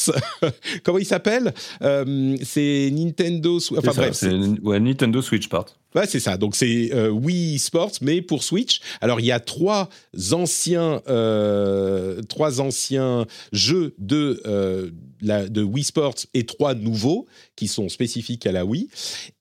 comment 0.84 1.00
il 1.00 1.06
s'appelle? 1.06 1.54
C'est 1.82 2.90
Nintendo. 2.92 3.58
Enfin 3.78 3.92
bref, 3.94 4.24
ouais, 4.64 4.80
Nintendo 4.80 5.22
Switch 5.22 5.46
Sports. 5.46 5.76
Ouais, 5.96 6.08
c'est 6.08 6.20
ça. 6.20 6.38
Donc 6.38 6.56
c'est 6.56 6.92
euh, 6.94 7.10
Wii 7.10 7.60
Sports, 7.60 7.92
mais 8.02 8.22
pour 8.22 8.44
Switch. 8.44 8.80
Alors 9.02 9.20
il 9.20 9.26
y 9.26 9.32
a 9.32 9.40
trois 9.40 9.90
anciens, 10.32 11.02
euh, 11.10 12.22
trois 12.24 12.62
anciens 12.62 13.26
jeux 13.52 13.94
de 13.98 14.42
euh, 14.46 14.92
de 15.22 15.64
Wii 15.64 15.84
Sports 15.84 16.16
et 16.34 16.46
trois 16.46 16.74
nouveaux 16.74 17.28
qui 17.56 17.68
sont 17.68 17.90
spécifiques 17.90 18.46
à 18.46 18.52
la 18.52 18.66
Wii. 18.66 18.90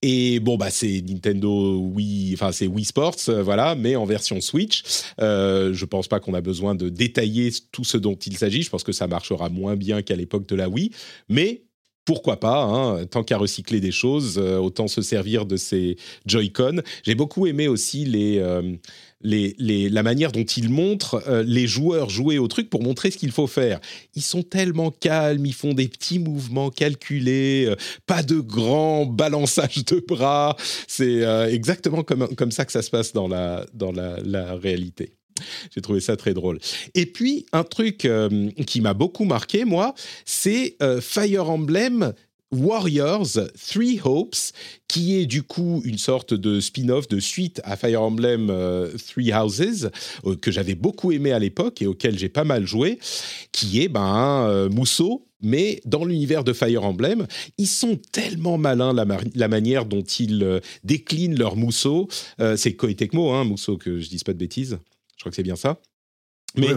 Et 0.03 0.41
bon 0.41 0.57
bah 0.57 0.71
c'est 0.71 1.03
Nintendo 1.03 1.79
Wii, 1.79 2.35
enfin 2.35 2.53
c'est 2.53 2.67
Wii 2.67 2.85
Sports, 2.85 3.17
euh, 3.29 3.43
voilà, 3.43 3.75
mais 3.75 3.97
en 3.97 4.05
version 4.05 4.41
Switch. 4.41 4.83
Euh, 5.21 5.73
je 5.73 5.85
pense 5.85 6.09
pas 6.09 6.21
qu'on 6.21 6.35
a 6.35 6.41
besoin 6.41 6.75
de 6.75 6.89
détailler 6.89 7.51
tout 7.73 7.85
ce 7.85 7.97
dont 7.97 8.15
il 8.15 8.37
s'agit. 8.37 8.63
Je 8.63 8.71
pense 8.71 8.85
que 8.85 8.93
ça 8.93 9.07
marchera 9.07 9.49
moins 9.49 9.77
bien 9.77 10.03
qu'à 10.03 10.17
l'époque 10.17 10.47
de 10.47 10.57
la 10.57 10.69
Wii, 10.69 10.91
mais 11.29 11.63
pourquoi 12.07 12.41
pas 12.41 12.63
hein, 12.65 13.07
Tant 13.07 13.23
qu'à 13.23 13.39
recycler 13.39 13.79
des 13.79 13.93
choses, 13.93 14.39
autant 14.39 14.89
se 14.89 15.01
servir 15.01 15.47
de 15.47 15.57
ces 15.57 15.97
Joy-Con. 16.27 16.81
J'ai 17.05 17.15
beaucoup 17.15 17.47
aimé 17.47 17.69
aussi 17.69 18.05
les 18.05 18.43
la 19.23 20.03
manière 20.03 20.33
dont 20.33 20.45
ils 20.45 20.71
montrent 20.71 21.23
euh, 21.29 21.43
les 21.43 21.67
joueurs 21.67 22.09
jouer 22.09 22.39
au 22.39 22.49
truc 22.49 22.71
pour 22.71 22.83
montrer 22.83 23.11
ce 23.11 23.19
qu'il 23.19 23.33
faut 23.33 23.47
faire. 23.47 23.81
Ils 24.15 24.23
sont 24.23 24.43
tellement 24.43 24.91
calmes, 24.91 25.45
ils 25.45 25.55
font 25.55 25.75
des 25.75 25.89
petits 25.89 26.19
mouvements 26.19 26.71
calculés, 26.71 27.67
euh, 27.69 27.77
pas 28.07 28.23
de 28.23 28.41
grands 28.41 29.05
balançages 29.07 29.85
de 29.85 30.03
bras. 30.07 30.57
C'est 30.87 31.23
euh, 31.23 31.51
exactement 31.51 32.03
comme, 32.03 32.35
comme 32.35 32.51
ça 32.51 32.65
que 32.65 32.73
ça 32.73 32.83
se 32.83 32.91
passe 32.91 33.13
dans 33.13 33.29
la, 33.29 33.67
dans 33.75 33.93
la, 33.93 34.55
réalité. 34.55 35.13
J'ai 35.75 35.81
trouvé 35.81 36.01
ça 36.01 36.17
très 36.17 36.35
drôle. 36.35 36.59
Et 36.95 37.07
puis, 37.07 37.47
un 37.53 37.65
truc 37.65 38.09
qui 38.67 38.81
m'a 38.81 38.95
beaucoup 38.95 39.25
marqué, 39.25 39.65
moi, 39.65 39.95
c'est 40.27 40.77
Fire 41.01 41.49
Emblem 41.49 42.13
Warriors 42.53 43.39
Three 43.55 44.01
Hopes, 44.03 44.53
qui 44.89 45.17
est 45.17 45.27
du 45.27 45.43
coup 45.43 45.83
une 45.85 45.99
sorte 45.99 46.35
de 46.35 46.61
spin-off, 46.61 47.09
de 47.09 47.21
suite 47.21 47.61
à 47.65 47.77
Fire 47.77 48.03
Emblem 48.03 48.49
euh, 48.51 48.91
Three 49.09 49.33
Houses, 49.33 49.91
euh, 50.27 50.37
que 50.37 50.51
j'avais 50.51 50.75
beaucoup 50.75 51.13
aimé 51.13 51.33
à 51.33 51.39
l'époque 51.39 51.81
et 51.83 51.87
auquel 51.87 52.19
j'ai 52.19 52.29
pas 52.29 52.45
mal 52.45 52.67
joué, 52.67 52.99
qui 53.53 53.81
est 53.81 53.89
ben, 53.89 54.47
euh, 54.49 54.69
mousseau 54.69 55.27
mais 55.43 55.81
dans 55.87 56.05
l'univers 56.05 56.45
de 56.45 56.53
Fire 56.53 56.85
Emblem, 56.85 57.27
ils 57.57 57.67
sont 57.67 57.99
tellement 58.13 58.59
malins 58.59 58.93
la, 58.93 59.49
manière 59.49 59.87
dont 59.87 60.03
ils 60.03 60.61
déclinent 60.85 61.39
leur 61.39 61.57
mousseau. 61.57 62.09
c'est 62.57 62.75
Koei 62.75 62.95
Tecmo, 62.95 63.31
hein, 63.31 63.45
mousseau, 63.45 63.79
que 63.79 64.01
je 64.01 64.11
dise 64.11 64.23
pas 64.23 64.35
de 64.35 64.39
bêtises. 64.39 64.79
Je 65.17 65.23
crois 65.23 65.31
que 65.31 65.37
c'est 65.37 65.43
bien 65.43 65.57
ça. 65.57 65.81
Mais, 66.57 66.69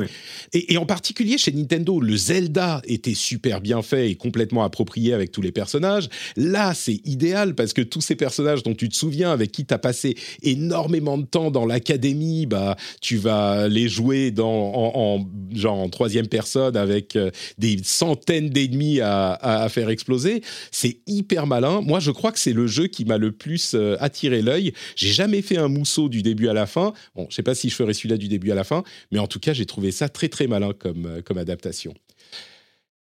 Et, 0.54 0.78
en 0.78 0.86
particulier 0.86 1.38
chez 1.38 1.52
Nintendo, 1.52 2.00
le 2.00 2.16
Zelda 2.16 2.82
était 2.86 3.16
super 3.16 3.60
bien 3.60 3.82
fait 3.82 4.12
et 4.12 4.16
complètement 4.16 4.64
approprié 4.64 5.14
avec 5.14 5.32
tous 5.32 5.42
les 5.42 5.52
personnages. 5.52 6.10
Là, 6.36 6.74
c'est 6.74 7.02
idéal 7.06 7.56
parce 7.56 7.74
que 7.74 7.82
tous 7.82 8.02
ces 8.02 8.16
personnages 8.16 8.64
dont 8.64 8.76
tu 8.76 8.88
te 8.90 8.96
souviens, 8.96 9.32
avec 9.32 9.52
qui 9.52 9.66
tu 9.66 9.74
as 9.74 9.80
passé 9.80 10.16
énormément 10.44 11.18
de 11.18 11.26
temps 11.26 11.50
dans 11.50 11.66
l'académie, 11.66 12.46
bah, 12.46 12.76
tu 13.02 13.18
vas 13.18 13.68
les 13.68 13.88
jouer 13.88 14.32
dans, 14.32 14.72
en, 14.76 15.28
genre 15.54 15.80
en 15.80 15.90
troisième 15.90 16.28
personne 16.28 16.78
avec 16.78 17.16
euh, 17.16 17.32
des 17.58 17.78
centaines 17.84 18.50
d'ennemis 18.50 19.00
à, 19.02 19.68
faire 19.70 19.90
exploser. 19.90 20.42
C'est 20.72 20.98
hyper 21.08 21.48
malin. 21.48 21.82
Moi, 21.82 22.00
je 22.00 22.12
crois 22.12 22.32
que 22.32 22.40
c'est 22.40 22.54
le 22.54 22.68
jeu 22.68 22.88
qui 22.88 23.06
m'a 23.06 23.18
le 23.18 23.32
plus 23.32 23.74
euh, 23.74 23.96
attiré 24.00 24.42
l'œil. 24.42 24.74
J'ai 24.96 25.12
jamais 25.12 25.42
fait 25.42 25.58
un 25.58 25.68
mousseau 25.68 26.10
du 26.10 26.22
début 26.22 26.48
à 26.48 26.54
la 26.54 26.66
fin. 26.66 26.94
Bon, 27.16 27.28
je 27.30 27.36
sais 27.36 27.44
pas 27.44 27.56
si 27.56 27.70
je 27.70 27.76
ferai 27.76 27.94
celui-là 27.94 28.18
du 28.18 28.28
début 28.28 28.52
à 28.52 28.56
la 28.56 28.64
fin, 28.64 28.84
mais 29.12 29.20
en 29.20 29.28
tout 29.28 29.40
cas, 29.40 29.54
j'ai 29.54 29.63
j'ai 29.64 29.68
trouvé 29.68 29.94
ça 29.94 30.10
très 30.10 30.28
très 30.28 30.46
malin 30.46 30.74
comme, 30.78 31.06
euh, 31.06 31.22
comme 31.22 31.38
adaptation. 31.38 31.94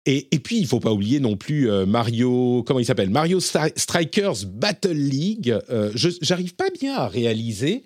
Et, 0.05 0.27
et, 0.35 0.39
puis, 0.39 0.57
il 0.57 0.67
faut 0.67 0.81
pas 0.81 0.91
oublier 0.91 1.21
non 1.21 1.37
plus 1.37 1.69
euh, 1.69 1.85
Mario, 1.85 2.63
comment 2.67 2.79
il 2.79 2.85
s'appelle? 2.85 3.09
Mario 3.09 3.39
Strikers 3.39 4.45
Battle 4.47 4.91
League. 4.91 5.55
Euh, 5.69 5.91
je 5.95 6.09
J'arrive 6.21 6.55
pas 6.55 6.69
bien 6.71 6.95
à 6.95 7.07
réaliser 7.07 7.83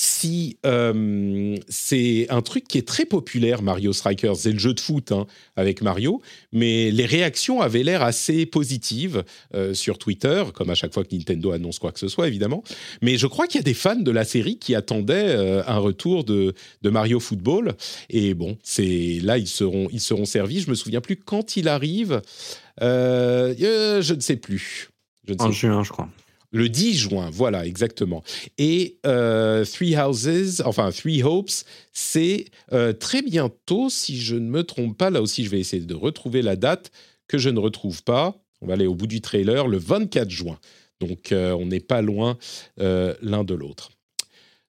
si 0.00 0.58
euh, 0.64 1.56
c'est 1.68 2.28
un 2.30 2.40
truc 2.40 2.68
qui 2.68 2.78
est 2.78 2.86
très 2.86 3.04
populaire, 3.04 3.62
Mario 3.62 3.92
Strikers, 3.92 4.36
c'est 4.36 4.52
le 4.52 4.58
jeu 4.60 4.72
de 4.72 4.78
foot 4.78 5.10
hein, 5.10 5.26
avec 5.56 5.82
Mario, 5.82 6.22
mais 6.52 6.92
les 6.92 7.04
réactions 7.04 7.60
avaient 7.60 7.82
l'air 7.82 8.04
assez 8.04 8.46
positives 8.46 9.24
euh, 9.56 9.74
sur 9.74 9.98
Twitter, 9.98 10.44
comme 10.54 10.70
à 10.70 10.76
chaque 10.76 10.94
fois 10.94 11.02
que 11.02 11.12
Nintendo 11.12 11.50
annonce 11.50 11.80
quoi 11.80 11.90
que 11.90 11.98
ce 11.98 12.06
soit, 12.06 12.28
évidemment. 12.28 12.62
Mais 13.02 13.18
je 13.18 13.26
crois 13.26 13.48
qu'il 13.48 13.58
y 13.58 13.62
a 13.62 13.64
des 13.64 13.74
fans 13.74 13.96
de 13.96 14.10
la 14.12 14.24
série 14.24 14.60
qui 14.60 14.76
attendaient 14.76 15.34
euh, 15.34 15.64
un 15.66 15.78
retour 15.78 16.22
de, 16.22 16.54
Mario 16.84 17.18
Football. 17.18 17.74
Et 18.08 18.34
bon, 18.34 18.56
c'est 18.62 19.18
là 19.24 19.36
ils 19.36 19.48
seront 19.48 19.88
ils 19.90 20.00
seront 20.00 20.26
servis. 20.26 20.60
Je 20.60 20.70
me 20.70 20.76
souviens 20.76 21.00
plus 21.00 21.16
quand 21.16 21.56
il 21.56 21.66
arrive. 21.66 22.22
je 22.80 24.14
ne 24.14 24.20
sais 24.20 24.36
plus. 24.36 24.90
Je 25.26 25.34
en 25.40 25.50
juin, 25.50 25.82
je 25.82 25.90
crois. 25.90 26.08
Le 26.50 26.68
10 26.68 26.94
juin, 26.94 27.30
voilà, 27.30 27.66
exactement. 27.66 28.22
Et 28.56 28.98
euh, 29.04 29.64
Three 29.64 29.96
Houses, 29.96 30.62
enfin 30.64 30.90
Three 30.90 31.22
Hopes, 31.22 31.50
c'est 31.92 32.46
euh, 32.72 32.92
très 32.94 33.20
bientôt, 33.20 33.90
si 33.90 34.18
je 34.18 34.34
ne 34.34 34.48
me 34.48 34.64
trompe 34.64 34.96
pas. 34.96 35.10
Là 35.10 35.20
aussi, 35.20 35.44
je 35.44 35.50
vais 35.50 35.60
essayer 35.60 35.84
de 35.84 35.94
retrouver 35.94 36.40
la 36.40 36.56
date 36.56 36.90
que 37.26 37.36
je 37.36 37.50
ne 37.50 37.58
retrouve 37.58 38.02
pas. 38.02 38.34
On 38.62 38.66
va 38.66 38.74
aller 38.74 38.86
au 38.86 38.94
bout 38.94 39.06
du 39.06 39.20
trailer, 39.20 39.68
le 39.68 39.76
24 39.76 40.30
juin. 40.30 40.58
Donc, 41.00 41.32
euh, 41.32 41.52
on 41.52 41.66
n'est 41.66 41.80
pas 41.80 42.02
loin 42.02 42.38
l'un 42.78 43.44
de 43.44 43.54
l'autre. 43.54 43.90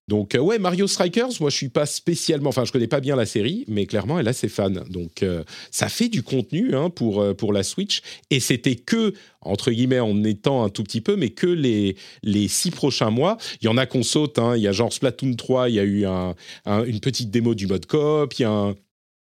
Donc 0.10 0.34
euh, 0.34 0.40
ouais, 0.40 0.58
Mario 0.58 0.88
Strikers, 0.88 1.40
moi 1.40 1.52
je 1.52 1.56
suis 1.56 1.70
pas 1.70 1.86
spécialement, 1.86 2.50
enfin 2.50 2.66
je 2.66 2.72
connais 2.72 2.88
pas 2.88 3.00
bien 3.00 3.16
la 3.16 3.28
série, 3.28 3.64
mais 3.68 3.86
clairement 3.86 4.20
elle 4.20 4.28
a 4.28 4.34
ses 4.34 4.50
fans. 4.50 4.72
Donc 4.90 5.22
euh, 5.22 5.44
ça 5.70 5.88
fait 5.88 6.10
du 6.10 6.24
contenu 6.24 6.76
hein, 6.76 6.90
pour 6.90 7.22
euh, 7.22 7.36
pour 7.36 7.54
la 7.54 7.62
Switch 7.62 8.02
et 8.32 8.40
c'était 8.40 8.76
que 8.76 9.14
entre 9.42 9.70
guillemets 9.70 10.00
en 10.00 10.24
étant 10.24 10.64
un 10.64 10.70
tout 10.70 10.84
petit 10.84 11.02
peu, 11.02 11.16
mais 11.16 11.30
que 11.30 11.46
les 11.46 11.96
les 12.24 12.48
six 12.48 12.72
prochains 12.72 13.12
mois. 13.12 13.38
Il 13.62 13.66
y 13.66 13.68
en 13.68 13.78
a 13.78 13.86
qu'on 13.86 14.02
saute. 14.02 14.40
Hein. 14.40 14.58
Il 14.58 14.64
y 14.64 14.68
a 14.68 14.72
genre 14.72 14.92
Splatoon 14.92 15.36
3, 15.36 15.70
il 15.70 15.76
y 15.76 15.80
a 15.80 15.84
eu 15.84 16.06
un, 16.08 16.34
une 16.66 17.00
petite 17.00 17.30
démo 17.30 17.54
du 17.54 17.68
mode 17.68 17.86
coop, 17.86 18.34
il 18.40 18.42
y 18.42 18.46
a 18.46 18.50
un 18.50 18.76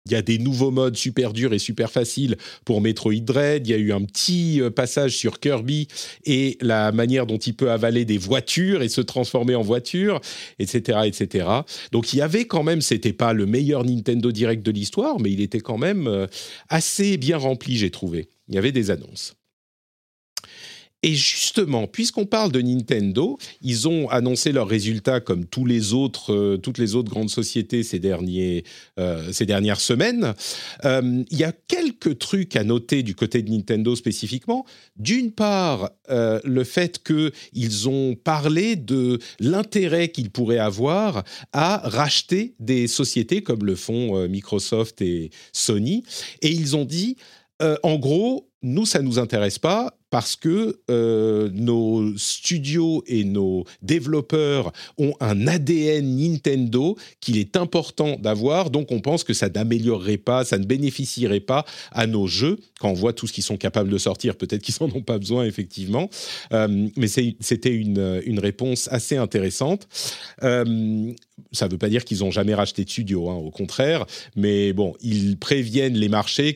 il 0.07 0.12
y 0.12 0.15
a 0.17 0.23
des 0.23 0.38
nouveaux 0.38 0.71
modes 0.71 0.97
super 0.97 1.33
durs 1.33 1.53
et 1.53 1.59
super 1.59 1.91
faciles 1.91 2.37
pour 2.65 2.81
Metroid 2.81 3.21
Dread. 3.21 3.67
Il 3.67 3.71
y 3.71 3.75
a 3.75 3.79
eu 3.79 3.93
un 3.93 4.03
petit 4.03 4.61
euh, 4.61 4.71
passage 4.71 5.17
sur 5.17 5.38
Kirby 5.38 5.87
et 6.25 6.59
la 6.61 6.91
manière 6.93 7.27
dont 7.27 7.38
il 7.38 7.55
peut 7.55 7.71
avaler 7.71 8.05
des 8.05 8.19
voitures 8.19 8.83
et 8.83 8.88
se 8.88 9.01
transformer 9.01 9.55
en 9.55 9.62
voiture, 9.62 10.21
etc., 10.59 11.01
etc. 11.05 11.47
Donc 11.93 12.12
il 12.12 12.17
y 12.17 12.23
avait 12.23 12.47
quand 12.47 12.65
même, 12.65 12.81
c'était 12.81 13.12
pas 13.12 13.33
le 13.33 13.47
meilleur 13.47 13.85
Nintendo 13.85 14.33
Direct 14.33 14.65
de 14.65 14.73
l'histoire, 14.73 15.21
mais 15.21 15.31
il 15.31 15.41
était 15.41 15.61
quand 15.61 15.79
même 15.79 16.09
euh, 16.09 16.27
assez 16.69 17.17
bien 17.17 17.37
rempli, 17.37 17.77
j'ai 17.77 17.91
trouvé. 17.91 18.29
Il 18.49 18.55
y 18.55 18.59
avait 18.59 18.73
des 18.73 18.91
annonces. 18.91 19.35
Et 21.05 21.15
justement, 21.15 21.88
puisqu'on 21.88 22.27
parle 22.27 22.53
de 22.53 22.61
Nintendo, 22.61 23.37
ils 23.61 23.88
ont 23.88 24.09
annoncé 24.09 24.53
leurs 24.53 24.69
résultats 24.69 25.19
comme 25.19 25.47
tous 25.47 25.67
les 25.67 25.95
autres, 25.95 26.33
euh, 26.33 26.57
toutes 26.57 26.79
les 26.79 26.95
autres 26.95 27.11
grandes 27.11 27.31
sociétés 27.31 27.83
ces, 27.83 27.99
derniers, 27.99 28.62
euh, 29.01 29.33
ces 29.33 29.45
dernières 29.45 29.81
semaines. 29.81 30.35
Euh, 30.85 31.25
il 31.29 31.37
y 31.37 31.43
a 31.43 31.51
quelques 31.51 32.21
trucs 32.21 32.55
à 32.55 32.62
noter 32.62 33.03
du 33.03 33.17
côté 33.17 33.43
de 33.43 33.51
Nintendo 33.51 33.97
spécifiquement. 33.97 34.65
D'une 34.97 35.33
part, 35.33 35.91
le 36.09 36.65
fait 36.65 37.03
qu'ils 37.03 37.88
ont 37.88 38.15
parlé 38.15 38.77
de 38.77 39.19
l'intérêt 39.41 40.11
qu'ils 40.11 40.31
pourraient 40.31 40.59
avoir 40.59 41.25
à 41.53 41.79
racheter 41.88 42.55
des 42.61 42.87
sociétés 42.87 43.43
comme 43.43 43.65
le 43.65 43.77
font 43.77 44.29
Microsoft 44.29 45.01
et 45.01 45.31
Sony. 45.53 46.05
Et 46.43 46.51
ils 46.51 46.77
ont 46.77 46.85
dit, 46.85 47.17
en 47.61 47.97
gros, 47.97 48.51
nous, 48.62 48.85
ça 48.85 49.01
ne 49.01 49.07
nous 49.07 49.19
intéresse 49.19 49.59
pas 49.59 49.97
parce 50.12 50.37
que 50.37 50.79
euh, 50.90 51.48
nos 51.55 52.18
studios 52.18 53.03
et 53.07 53.25
nos 53.25 53.64
développeurs 53.81 54.70
ont 54.98 55.14
un 55.20 55.46
ADN 55.46 56.16
Nintendo 56.16 56.98
qu'il 57.20 57.38
est 57.38 57.57
important 57.57 58.18
d'avoir. 58.20 58.68
Donc 58.68 58.92
on 58.92 59.01
pense 59.01 59.25
que 59.25 59.33
ça 59.33 59.48
n'améliorerait 59.48 60.18
pas, 60.18 60.44
ça 60.44 60.59
ne 60.59 60.66
bénéficierait 60.66 61.40
pas 61.40 61.64
à 61.92 62.07
nos 62.07 62.27
jeux. 62.27 62.59
Quand 62.79 62.90
on 62.90 62.92
voit 62.92 63.14
tout 63.14 63.27
ce 63.27 63.33
qu'ils 63.33 63.42
sont 63.42 63.57
capables 63.57 63.88
de 63.88 63.96
sortir, 63.96 64.37
peut-être 64.37 64.61
qu'ils 64.61 64.75
n'en 64.83 64.94
ont 64.94 65.01
pas 65.01 65.16
besoin, 65.16 65.46
effectivement. 65.46 66.11
Euh, 66.53 66.88
mais 66.94 67.07
c'était 67.09 67.75
une, 67.75 68.38
réponse 68.38 68.88
assez 68.92 69.16
intéressante. 69.16 69.88
Euh, 70.42 71.12
ça 71.53 71.66
ne 71.66 71.70
veut 71.70 71.79
pas 71.79 71.88
dire 71.88 72.05
qu'ils 72.05 72.18
n'ont 72.18 72.31
jamais 72.31 72.55
racheté 72.55 72.85
de 72.85 72.90
studio, 72.90 73.31
hein, 73.31 73.37
au 73.37 73.51
contraire. 73.51 74.05
Mais 74.37 74.75
bon, 74.75 74.94
ils 75.01 75.38
préviennent 75.38 75.94
les 75.94 76.09
marchés 76.09 76.55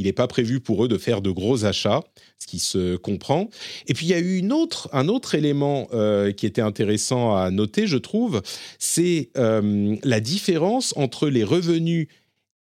qu'il 0.00 0.06
n'est 0.06 0.14
pas 0.14 0.26
prévu 0.26 0.60
pour 0.60 0.82
eux 0.82 0.88
de 0.88 0.96
faire 0.96 1.20
de 1.20 1.30
gros 1.30 1.66
achats 1.66 2.02
ce 2.38 2.46
qui 2.46 2.58
se 2.58 2.96
comprend. 2.96 3.50
Et 3.86 3.92
puis 3.92 4.06
il 4.06 4.08
y 4.08 4.14
a 4.14 4.18
eu 4.18 4.42
un 4.92 5.08
autre 5.08 5.34
élément 5.34 5.88
euh, 5.92 6.32
qui 6.32 6.46
était 6.46 6.62
intéressant 6.62 7.36
à 7.36 7.50
noter, 7.50 7.86
je 7.86 7.98
trouve, 7.98 8.40
c'est 8.78 9.28
euh, 9.36 9.96
la 10.02 10.20
différence 10.20 10.94
entre 10.96 11.28
les 11.28 11.44
revenus 11.44 12.08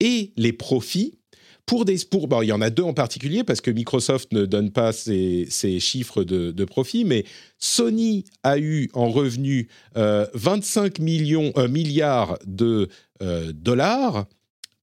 et 0.00 0.32
les 0.38 0.54
profits. 0.54 1.18
Pour 1.66 1.84
des, 1.84 1.98
pour, 2.10 2.26
bon, 2.26 2.40
il 2.40 2.46
y 2.46 2.52
en 2.52 2.62
a 2.62 2.70
deux 2.70 2.84
en 2.84 2.94
particulier 2.94 3.44
parce 3.44 3.60
que 3.60 3.70
Microsoft 3.70 4.32
ne 4.32 4.46
donne 4.46 4.70
pas 4.70 4.92
ses, 4.92 5.46
chiffres 5.78 6.24
de, 6.24 6.52
de, 6.52 6.64
profit, 6.64 7.04
mais 7.04 7.24
Sony 7.58 8.24
a 8.44 8.56
eu 8.56 8.88
en 8.94 9.10
revenus 9.10 9.66
25 9.94 11.00
euh, 11.00 11.02
millions, 11.02 11.52
milliards 11.68 12.38
de 12.46 12.88
dollars 13.52 14.26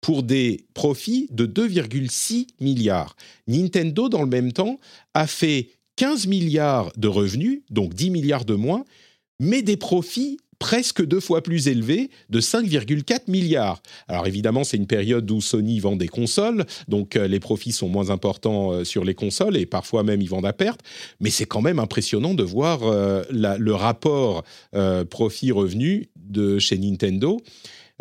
pour 0.04 0.22
des 0.22 0.66
profits 0.74 1.28
de 1.32 1.48
2,6 1.48 2.48
milliards. 2.60 3.16
Nintendo, 3.48 4.10
dans 4.10 4.22
le 4.22 4.28
même 4.28 4.52
temps, 4.52 4.78
a 5.14 5.26
fait 5.26 5.70
15 5.96 6.28
milliards 6.28 6.92
de 6.98 7.08
revenus, 7.08 7.62
donc 7.72 7.94
10 7.94 8.12
milliards 8.12 8.46
de 8.46 8.54
moins, 8.54 8.84
mais 9.40 9.62
des 9.62 9.78
profits 9.78 10.38
presque 10.60 11.06
deux 11.06 11.20
fois 11.20 11.42
plus 11.42 11.68
élevés 11.68 12.10
de 12.30 12.40
5,4 12.40 13.30
milliards. 13.30 13.82
Alors 14.08 14.28
évidemment, 14.28 14.64
c'est 14.64 14.78
une 14.78 14.88
période 14.88 15.30
où 15.32 15.42
Sony 15.42 15.80
vend 15.80 15.96
des 15.96 16.08
consoles, 16.08 16.66
donc 16.88 17.16
euh, 17.16 17.28
les 17.28 17.40
profits 17.40 17.72
sont 17.72 17.90
moins 17.90 18.10
importants 18.10 18.72
euh, 18.72 18.84
sur 18.84 19.04
les 19.04 19.14
consoles 19.14 19.58
et 19.58 19.66
parfois 19.66 20.04
même 20.04 20.22
ils 20.22 20.30
vendent 20.30 20.46
à 20.46 20.54
perte, 20.54 20.82
mais 21.20 21.30
c'est 21.30 21.46
quand 21.46 21.62
même 21.62 21.80
impressionnant 21.80 22.34
de 22.34 22.44
voir 22.44 22.84
euh, 22.84 23.24
le 23.32 23.74
rapport 23.74 24.44
profit-revenu 25.10 26.10
de 26.16 26.60
chez 26.60 26.78
Nintendo. 26.78 27.42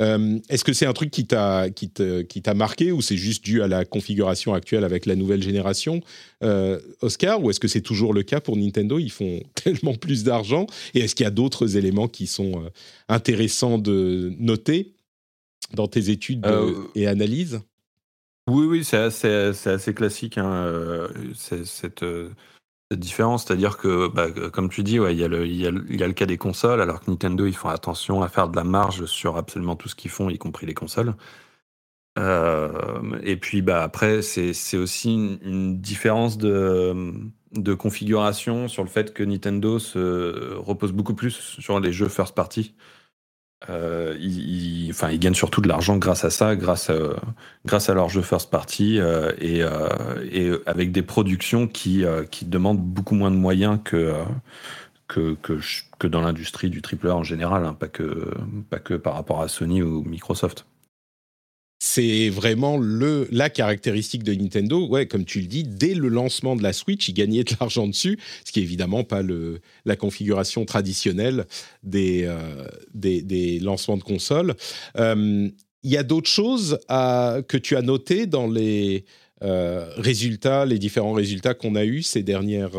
Euh, 0.01 0.39
est-ce 0.49 0.65
que 0.65 0.73
c'est 0.73 0.87
un 0.87 0.93
truc 0.93 1.11
qui 1.11 1.27
t'a 1.27 1.69
qui 1.71 1.91
t'a 1.91 2.55
marqué 2.55 2.93
ou 2.93 3.03
c'est 3.03 3.17
juste 3.17 3.45
dû 3.45 3.63
à 3.63 3.69
la 3.69 3.85
configuration 3.85 4.55
actuelle 4.55 4.85
avec 4.85 5.05
la 5.05 5.17
nouvelle 5.17 5.43
génération, 5.43 6.01
euh, 6.43 6.81
Oscar, 7.03 7.43
ou 7.43 7.51
est-ce 7.51 7.61
que 7.61 7.69
c'est 7.69 7.83
toujours 7.83 8.15
le 8.15 8.23
cas 8.23 8.41
pour 8.41 8.57
Nintendo? 8.57 8.99
Ils 8.99 9.13
font 9.13 9.43
tellement 9.55 9.95
plus 9.95 10.25
d'argent. 10.25 10.67
Et 10.95 11.01
est-ce 11.01 11.15
qu'il 11.15 11.25
y 11.25 11.27
a 11.27 11.31
d'autres 11.31 11.77
éléments 11.77 12.09
qui 12.09 12.27
sont 12.27 12.65
intéressants 13.09 13.79
de 13.79 14.33
noter 14.39 14.95
dans 15.75 15.89
tes 15.89 16.11
études 16.11 16.47
et 16.95 17.07
analyses? 17.07 17.61
Oui, 18.51 18.67
oui, 18.67 18.85
c'est 18.85 18.97
assez, 18.97 19.53
assez, 19.67 19.95
classique. 19.95 20.37
Hein, 20.37 21.09
cette 21.35 22.05
différence, 23.01 23.45
c'est-à-dire 23.45 23.79
que, 23.79 24.09
bah, 24.09 24.29
comme 24.53 24.69
tu 24.69 24.83
dis, 24.83 24.97
il 24.97 25.17
y, 25.19 25.25
a 25.25 25.29
y 25.29 25.67
a, 25.67 25.71
le 26.07 26.13
cas 26.13 26.27
des 26.27 26.39
consoles, 26.39 26.81
alors 26.81 27.01
que 27.01 27.11
Nintendo, 27.11 27.47
ils 27.47 27.57
font 27.57 27.69
attention 27.69 28.23
à 28.23 28.29
faire 28.29 28.49
de 28.49 28.57
la 28.57 28.65
marge 28.65 29.07
sur 29.07 29.37
absolument 29.37 29.77
tout 29.77 29.89
ce 29.89 29.95
qu'ils 29.95 30.11
font, 30.11 30.31
y 30.31 30.39
compris 30.39 30.67
les 30.67 30.75
consoles. 30.75 31.15
Euh, 32.19 33.19
et 33.23 33.37
puis 33.37 33.63
bah, 33.63 33.83
après, 33.83 34.23
c'est 34.23 34.77
aussi 34.77 35.15
une, 35.15 35.81
différence 35.81 36.37
de, 36.39 37.15
de, 37.53 37.75
configuration 37.75 38.69
sur 38.69 38.83
le 38.83 38.89
fait 38.89 39.15
que 39.15 39.23
Nintendo 39.23 39.79
se 39.79 40.55
repose 40.57 40.93
beaucoup 40.93 41.15
plus 41.15 41.33
sur 41.33 41.81
les 41.81 41.93
jeux 41.93 42.09
first 42.09 42.35
party. 42.35 42.75
Euh, 43.71 44.17
ils, 44.21 44.89
enfin, 44.91 45.11
ils 45.11 45.19
gagnent 45.19 45.35
surtout 45.35 45.61
de 45.61 45.69
l'argent 45.69 45.97
grâce 45.97 46.25
à 46.25 46.31
ça, 46.31 46.57
grâce 46.57 46.91
à, 46.91 46.95
grâce 47.65 47.89
à 47.89 47.95
leur 47.95 48.09
jeu 48.09 48.23
first 48.23 48.51
party 48.51 48.99
euh, 48.99 49.33
et, 49.39 49.63
euh, 49.63 49.89
et, 50.31 50.51
avec 50.67 50.93
des 50.93 51.03
productions 51.03 51.69
qui, 51.69 52.05
qui 52.31 52.45
demandent 52.45 52.81
beaucoup 52.81 53.15
moins 53.15 53.31
de 53.31 53.37
moyens 53.37 53.79
que, 53.85 54.15
que, 55.09 55.35
que, 55.43 55.59
que 55.99 56.07
dans 56.07 56.21
l'industrie 56.21 56.71
du 56.71 56.83
triple 56.83 57.09
en 57.11 57.23
général, 57.23 57.65
hein, 57.65 57.75
pas, 57.75 57.89
que, 57.89 58.33
pas 58.71 58.79
que 58.79 58.95
par 58.95 59.15
rapport 59.15 59.41
à 59.41 59.49
Sony 59.49 59.83
ou 59.83 60.03
Microsoft 60.03 60.67
c'est 61.85 62.29
vraiment 62.29 62.79
le, 62.79 63.27
la 63.33 63.51
caractéristique 63.51 64.23
de 64.23 64.33
Nintendo. 64.33 64.87
Ouais, 64.87 65.07
comme 65.07 65.25
tu 65.25 65.41
le 65.41 65.49
dis, 65.49 65.65
dès 65.65 65.95
le 65.95 66.07
lancement 66.07 66.55
de 66.55 66.63
la 66.63 66.73
Switch, 66.73 67.09
ils 67.09 67.13
gagnaient 67.13 67.43
de 67.43 67.57
l'argent 67.59 67.89
dessus, 67.89 68.21
ce 68.45 68.53
qui 68.53 68.61
est 68.61 68.63
évidemment 68.63 69.03
pas 69.03 69.21
le, 69.21 69.61
la 69.85 69.97
configuration 69.97 70.65
traditionnelle 70.65 71.45
des, 71.83 72.23
euh, 72.23 72.69
des, 72.95 73.59
lancements 73.59 73.97
de 73.97 74.05
consoles. 74.05 74.55
Euh, 74.97 75.49
il 75.83 75.91
y 75.91 75.97
a 75.97 76.05
d'autres 76.05 76.31
choses 76.31 76.79
que 76.89 77.57
tu 77.57 77.75
as 77.75 77.83
notées 77.83 78.27
dans 78.27 78.47
les 78.47 79.05
euh, 79.43 79.91
résultats, 79.97 80.65
les 80.65 80.79
différents 80.79 81.15
résultats 81.15 81.55
qu'on 81.55 81.75
a 81.75 81.85
eus 81.85 82.05
ces 82.05 82.23
dernières 82.23 82.79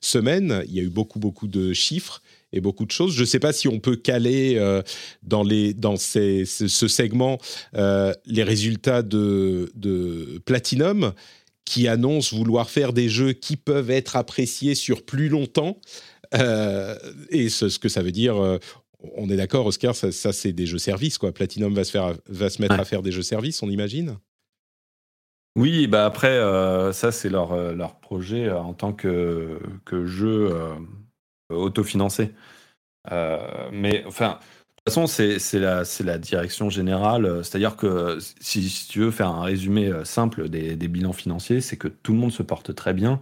semaines? 0.00 0.64
Il 0.68 0.74
y 0.74 0.80
a 0.80 0.82
eu 0.84 0.88
beaucoup, 0.88 1.18
beaucoup 1.18 1.48
de 1.48 1.74
chiffres 1.74 2.22
et 2.52 2.60
beaucoup 2.60 2.86
de 2.86 2.90
choses. 2.90 3.14
Je 3.14 3.20
ne 3.20 3.26
sais 3.26 3.38
pas 3.38 3.52
si 3.52 3.68
on 3.68 3.78
peut 3.78 3.96
caler 3.96 4.54
euh, 4.56 4.82
dans, 5.22 5.42
les, 5.42 5.74
dans 5.74 5.96
ces, 5.96 6.44
ce, 6.44 6.88
segment 6.88 7.38
euh, 7.74 8.12
les 8.26 8.42
résultats 8.42 9.02
de, 9.02 9.70
de, 9.74 10.40
Platinum 10.44 11.12
qui 11.64 11.88
annonce 11.88 12.32
vouloir 12.32 12.70
faire 12.70 12.92
des 12.92 13.08
jeux 13.08 13.32
qui 13.32 13.56
peuvent 13.56 13.90
être 13.90 14.16
appréciés 14.16 14.74
sur 14.74 15.04
plus 15.04 15.28
longtemps. 15.28 15.78
Euh, 16.34 16.96
et 17.30 17.48
ce, 17.48 17.68
ce, 17.68 17.78
que 17.78 17.88
ça 17.88 18.02
veut 18.02 18.12
dire, 18.12 18.36
on 19.16 19.28
est 19.28 19.36
d'accord, 19.36 19.66
Oscar, 19.66 19.94
ça, 19.94 20.32
c'est 20.32 20.52
des 20.52 20.66
jeux 20.66 20.78
services. 20.78 21.18
Quoi. 21.18 21.32
Platinum 21.32 21.74
va 21.74 21.84
se, 21.84 21.90
faire, 21.90 22.14
va 22.28 22.48
se 22.48 22.62
mettre 22.62 22.78
à 22.80 22.84
faire 22.84 23.02
des 23.02 23.12
jeux 23.12 23.22
services, 23.22 23.62
on 23.62 23.68
imagine? 23.68 24.16
Oui, 25.56 25.88
bah 25.88 26.06
après, 26.06 26.38
ça 26.92 27.12
c'est 27.12 27.28
leur, 27.28 27.74
leur 27.74 27.98
projet 28.00 28.50
en 28.50 28.72
tant 28.72 28.92
que, 28.92 29.58
que 29.84 30.06
jeu 30.06 30.50
autofinancé. 31.50 32.34
Euh, 33.12 33.70
mais 33.72 34.04
enfin, 34.06 34.38
de 34.86 34.92
toute 34.92 34.94
façon, 34.94 35.06
c'est 35.06 35.58
la, 35.58 35.82
la, 36.04 36.18
direction 36.18 36.70
générale. 36.70 37.44
C'est-à-dire 37.44 37.76
que 37.76 38.18
si, 38.40 38.86
tu 38.88 39.00
veux 39.00 39.10
faire 39.10 39.28
un 39.28 39.42
résumé 39.42 39.88
euh, 39.88 40.04
simple 40.04 40.48
des, 40.48 40.76
des 40.76 40.88
bilans 40.88 41.12
financiers, 41.12 41.60
c'est 41.60 41.76
que 41.76 41.88
tout 41.88 42.12
le 42.12 42.18
monde 42.18 42.32
se 42.32 42.42
porte 42.42 42.74
très 42.74 42.94
bien. 42.94 43.20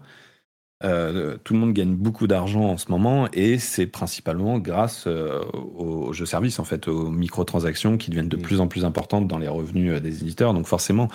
Euh, 0.84 1.38
tout 1.42 1.54
le 1.54 1.60
monde 1.60 1.72
gagne 1.72 1.94
beaucoup 1.94 2.26
d'argent 2.26 2.64
en 2.64 2.76
ce 2.76 2.90
moment 2.90 3.28
et 3.32 3.58
c'est 3.58 3.86
principalement 3.86 4.58
grâce 4.58 5.04
euh, 5.06 5.40
aux 5.54 6.12
jeux 6.12 6.26
services, 6.26 6.58
en 6.58 6.64
fait, 6.64 6.86
aux 6.86 7.08
microtransactions 7.08 7.96
qui 7.96 8.10
deviennent 8.10 8.28
de 8.28 8.36
mm. 8.36 8.42
plus 8.42 8.60
en 8.60 8.68
plus 8.68 8.84
importantes 8.84 9.26
dans 9.26 9.38
les 9.38 9.48
revenus 9.48 9.94
euh, 9.94 10.00
des 10.00 10.22
éditeurs. 10.22 10.52
Donc 10.52 10.66
forcément, 10.66 11.08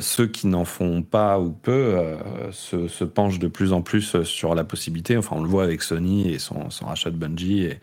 ceux 0.00 0.26
qui 0.26 0.48
n'en 0.48 0.64
font 0.64 1.02
pas 1.02 1.38
ou 1.38 1.52
peu 1.52 1.96
se, 2.50 2.88
se, 2.88 3.04
penchent 3.04 3.38
de 3.38 3.46
plus 3.46 3.72
en 3.72 3.82
plus 3.82 4.20
sur 4.24 4.56
la 4.56 4.64
possibilité. 4.64 5.16
Enfin, 5.16 5.36
on 5.38 5.42
le 5.42 5.48
voit 5.48 5.62
avec 5.62 5.80
Sony 5.80 6.32
et 6.32 6.40
son, 6.40 6.70
son 6.70 6.86
rachat 6.86 7.10
de 7.10 7.16
Bungie 7.16 7.62
et, 7.62 7.78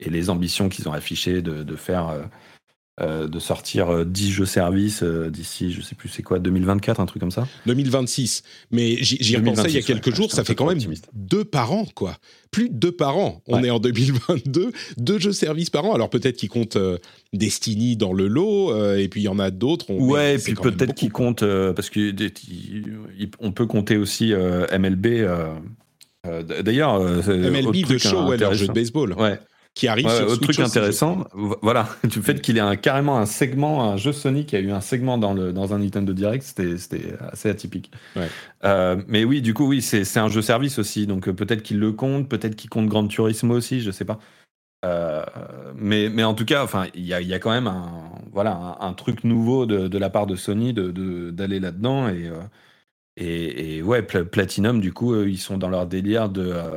et 0.00 0.10
les 0.10 0.30
ambitions 0.30 0.68
qu'ils 0.68 0.88
ont 0.88 0.92
affichées 0.92 1.40
de, 1.40 1.62
de 1.62 1.76
faire 1.76 2.12
euh, 3.00 3.26
de 3.26 3.38
sortir 3.38 4.04
10 4.04 4.28
euh, 4.28 4.32
jeux 4.34 4.44
services 4.44 5.02
euh, 5.02 5.30
d'ici, 5.30 5.72
je 5.72 5.80
sais 5.80 5.94
plus 5.94 6.10
c'est 6.10 6.22
quoi, 6.22 6.38
2024, 6.38 7.00
un 7.00 7.06
truc 7.06 7.20
comme 7.20 7.30
ça 7.30 7.48
2026. 7.64 8.42
Mais 8.70 8.96
j'y 9.00 9.34
repensais 9.38 9.70
il 9.70 9.74
y 9.76 9.78
a 9.78 9.80
quelques 9.80 10.14
jours, 10.14 10.30
ça 10.30 10.44
fait 10.44 10.54
quand 10.54 10.66
même 10.66 10.78
deux 11.14 11.46
par 11.46 11.72
an, 11.72 11.86
quoi. 11.94 12.18
Plus 12.50 12.68
de 12.68 12.74
deux 12.74 12.92
par 12.92 13.16
an. 13.16 13.40
On 13.46 13.64
est 13.64 13.70
en 13.70 13.78
2022, 13.78 14.72
deux 14.98 15.18
jeux 15.18 15.32
services 15.32 15.70
par 15.70 15.86
an. 15.86 15.94
Alors 15.94 16.10
peut-être 16.10 16.36
qu'ils 16.36 16.50
comptent 16.50 16.76
Destiny 17.32 17.96
dans 17.96 18.12
le 18.12 18.28
lot, 18.28 18.76
et 18.94 19.08
puis 19.08 19.22
il 19.22 19.24
y 19.24 19.28
en 19.28 19.38
a 19.38 19.50
d'autres. 19.50 19.90
Ouais, 19.90 20.34
et 20.34 20.38
puis 20.38 20.52
peut-être 20.52 20.94
qu'ils 20.94 21.12
comptent, 21.12 21.46
parce 21.74 21.88
qu'on 21.88 23.52
peut 23.52 23.66
compter 23.66 23.96
aussi 23.96 24.34
MLB. 24.34 25.26
D'ailleurs, 26.60 27.00
MLB 27.00 27.86
The 27.86 27.96
Show, 27.96 28.28
ouais, 28.28 28.36
leur 28.36 28.52
jeu 28.52 28.66
de 28.66 28.72
baseball. 28.72 29.14
Ouais 29.14 29.38
qui 29.74 29.88
arrive 29.88 30.08
sur 30.08 30.28
Autre 30.28 30.42
truc 30.42 30.60
intéressant, 30.60 31.26
voilà, 31.62 31.88
du 32.04 32.20
fait 32.22 32.40
qu'il 32.40 32.58
ait 32.58 32.60
un, 32.60 32.76
carrément 32.76 33.18
un 33.18 33.26
segment, 33.26 33.90
un 33.90 33.96
jeu 33.96 34.12
Sony 34.12 34.44
qui 34.44 34.54
a 34.54 34.60
eu 34.60 34.70
un 34.70 34.82
segment 34.82 35.16
dans, 35.16 35.32
le, 35.32 35.52
dans 35.52 35.72
un 35.72 35.78
Nintendo 35.78 36.12
Direct, 36.12 36.44
c'était 36.44 37.14
assez 37.32 37.48
atypique. 37.48 37.90
Euh, 38.64 39.02
mais 39.08 39.24
oui, 39.24 39.40
du 39.40 39.54
coup, 39.54 39.66
oui, 39.66 39.80
c'est 39.80 40.18
un 40.18 40.28
jeu 40.28 40.42
service 40.42 40.78
aussi, 40.78 41.06
donc 41.06 41.28
euh, 41.28 41.32
peut-être 41.32 41.62
qu'il 41.62 41.78
le 41.78 41.92
compte, 41.92 42.28
peut-être 42.28 42.54
qu'il 42.54 42.68
compte 42.68 42.86
Grand 42.86 43.06
Turismo 43.06 43.54
aussi, 43.54 43.80
je 43.80 43.90
sais 43.90 44.04
pas. 44.04 44.18
Euh, 44.84 45.24
mais, 45.76 46.08
mais 46.10 46.24
en 46.24 46.34
tout 46.34 46.44
cas, 46.44 46.62
enfin, 46.64 46.86
il 46.94 47.06
y 47.06 47.14
a, 47.14 47.20
y 47.20 47.32
a, 47.32 47.38
quand 47.38 47.52
même 47.52 47.68
un, 47.68 48.10
voilà, 48.32 48.76
un, 48.80 48.92
truc 48.94 49.24
nouveau 49.24 49.64
de, 49.64 49.86
de, 49.86 49.98
la 49.98 50.10
part 50.10 50.26
de 50.26 50.34
Sony 50.34 50.74
d'aller 50.74 50.92
de, 50.92 51.30
d'aller 51.30 51.60
là-dedans 51.60 52.08
et 52.08 52.30
et, 53.16 53.82
ouais, 53.82 54.02
Platinum, 54.02 54.80
du 54.80 54.92
coup, 54.92 55.20
ils 55.22 55.38
sont 55.38 55.58
dans 55.58 55.68
leur 55.68 55.86
délire 55.86 56.30
de, 56.30 56.52
euh, 56.54 56.70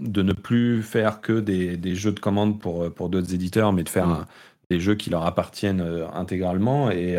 de 0.00 0.22
ne 0.22 0.32
plus 0.32 0.82
faire 0.82 1.20
que 1.20 1.40
des, 1.40 1.76
des, 1.76 1.96
jeux 1.96 2.12
de 2.12 2.20
commande 2.20 2.60
pour, 2.60 2.84
euh, 2.84 2.90
pour 2.90 3.08
d'autres 3.08 3.34
éditeurs, 3.34 3.72
mais 3.72 3.82
de 3.82 3.88
faire 3.88 4.06
mm. 4.06 4.26
des 4.70 4.78
jeux 4.78 4.94
qui 4.94 5.10
leur 5.10 5.26
appartiennent 5.26 5.80
euh, 5.80 6.08
intégralement. 6.12 6.92
Et, 6.92 7.18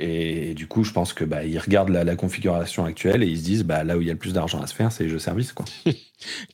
et, 0.00 0.52
du 0.54 0.66
coup, 0.66 0.84
je 0.84 0.92
pense 0.92 1.14
que 1.14 1.24
bah, 1.24 1.44
ils 1.44 1.58
regardent 1.58 1.88
la, 1.90 2.16
configuration 2.16 2.84
actuelle 2.84 3.22
et 3.22 3.26
ils 3.26 3.38
se 3.38 3.44
disent 3.44 3.64
bah, 3.64 3.84
là 3.84 3.96
où 3.96 4.02
il 4.02 4.06
y 4.06 4.10
a 4.10 4.14
le 4.14 4.18
plus 4.18 4.34
d'argent 4.34 4.60
à 4.60 4.66
se 4.66 4.74
faire, 4.74 4.92
c'est 4.92 5.04
les 5.04 5.10
jeux 5.10 5.18
services. 5.18 5.52
Quoi. 5.52 5.64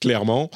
Clairement. 0.01 0.51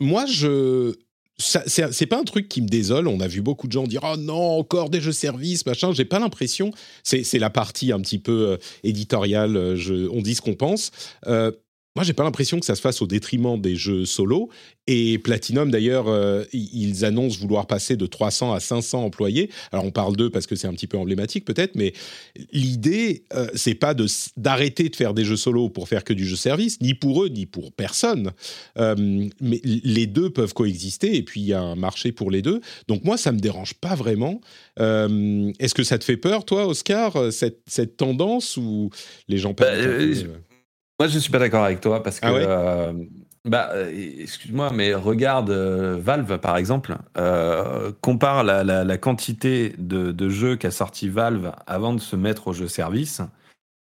moi, 0.00 0.24
je, 0.26 0.94
c'est 1.38 2.06
pas 2.06 2.18
un 2.18 2.24
truc 2.24 2.48
qui 2.48 2.62
me 2.62 2.68
désole. 2.68 3.08
On 3.08 3.20
a 3.20 3.28
vu 3.28 3.42
beaucoup 3.42 3.66
de 3.66 3.72
gens 3.72 3.86
dire 3.86 4.00
oh 4.04 4.16
non 4.16 4.58
encore 4.58 4.88
des 4.88 5.00
jeux 5.00 5.12
services 5.12 5.66
machin. 5.66 5.92
J'ai 5.92 6.06
pas 6.06 6.18
l'impression. 6.18 6.70
C'est 7.02 7.38
la 7.38 7.50
partie 7.50 7.92
un 7.92 8.00
petit 8.00 8.18
peu 8.18 8.52
euh, 8.52 8.56
éditoriale. 8.84 9.56
Euh, 9.56 9.76
je, 9.76 10.08
on 10.08 10.22
dit 10.22 10.34
ce 10.34 10.40
qu'on 10.40 10.54
pense. 10.54 10.90
Euh, 11.26 11.52
moi, 11.96 12.04
j'ai 12.04 12.12
pas 12.12 12.24
l'impression 12.24 12.60
que 12.60 12.66
ça 12.66 12.74
se 12.74 12.82
fasse 12.82 13.00
au 13.00 13.06
détriment 13.06 13.58
des 13.58 13.74
jeux 13.74 14.04
solo. 14.04 14.50
Et 14.86 15.16
Platinum, 15.16 15.70
d'ailleurs, 15.70 16.08
euh, 16.08 16.44
ils 16.52 17.06
annoncent 17.06 17.38
vouloir 17.40 17.66
passer 17.66 17.96
de 17.96 18.04
300 18.04 18.52
à 18.52 18.60
500 18.60 19.02
employés. 19.02 19.48
Alors, 19.72 19.86
on 19.86 19.90
parle 19.90 20.14
d'eux 20.14 20.28
parce 20.28 20.46
que 20.46 20.56
c'est 20.56 20.68
un 20.68 20.74
petit 20.74 20.86
peu 20.86 20.98
emblématique, 20.98 21.46
peut-être, 21.46 21.74
mais 21.74 21.94
l'idée, 22.52 23.24
euh, 23.32 23.48
c'est 23.54 23.74
pas 23.74 23.94
d'arrêter 24.36 24.90
de, 24.90 24.94
faire 24.94 25.14
des 25.14 25.24
jeux 25.24 25.38
solo 25.38 25.70
pour 25.70 25.88
faire 25.88 26.04
que 26.04 26.12
du 26.12 26.26
jeu 26.26 26.36
service, 26.36 26.78
ni 26.82 26.92
pour 26.92 27.24
eux, 27.24 27.28
ni 27.28 27.46
pour 27.46 27.72
personne. 27.72 28.32
Euh, 28.76 28.94
mais 29.40 29.62
les 29.64 30.06
deux 30.06 30.28
peuvent 30.28 30.52
coexister, 30.52 31.16
et 31.16 31.22
puis 31.22 31.40
il 31.40 31.46
y 31.46 31.54
a 31.54 31.62
un 31.62 31.76
marché 31.76 32.12
pour 32.12 32.30
les 32.30 32.42
deux. 32.42 32.60
Donc, 32.88 33.04
moi, 33.04 33.16
ça 33.16 33.32
me 33.32 33.38
dérange 33.38 33.72
pas 33.72 33.94
vraiment. 33.94 34.42
Est-ce 34.78 35.72
que 35.72 35.82
ça 35.82 35.96
te 35.96 36.04
fait 36.04 36.18
peur, 36.18 36.44
toi, 36.44 36.66
Oscar, 36.66 37.32
cette, 37.32 37.62
cette 37.66 37.96
tendance 37.96 38.58
ou 38.58 38.90
les 39.28 39.38
gens 39.38 39.54
bah, 39.56 39.66
moi, 40.98 41.08
je 41.08 41.18
suis 41.18 41.30
pas 41.30 41.38
d'accord 41.38 41.64
avec 41.64 41.80
toi 41.80 42.02
parce 42.02 42.20
que. 42.20 42.26
Ah 42.26 42.30
euh, 42.34 42.92
bah, 43.44 43.70
euh, 43.74 43.92
excuse-moi, 44.18 44.70
mais 44.72 44.94
regarde 44.94 45.50
euh, 45.50 45.98
Valve 46.00 46.38
par 46.38 46.56
exemple, 46.56 46.96
compare 48.00 48.42
la, 48.44 48.98
quantité 48.98 49.74
de, 49.78 50.28
jeux 50.28 50.56
qu'a 50.56 50.70
sorti 50.70 51.08
Valve 51.08 51.52
avant 51.66 51.92
de 51.92 52.00
se 52.00 52.16
mettre 52.16 52.48
au 52.48 52.52
jeu 52.52 52.66
service 52.66 53.20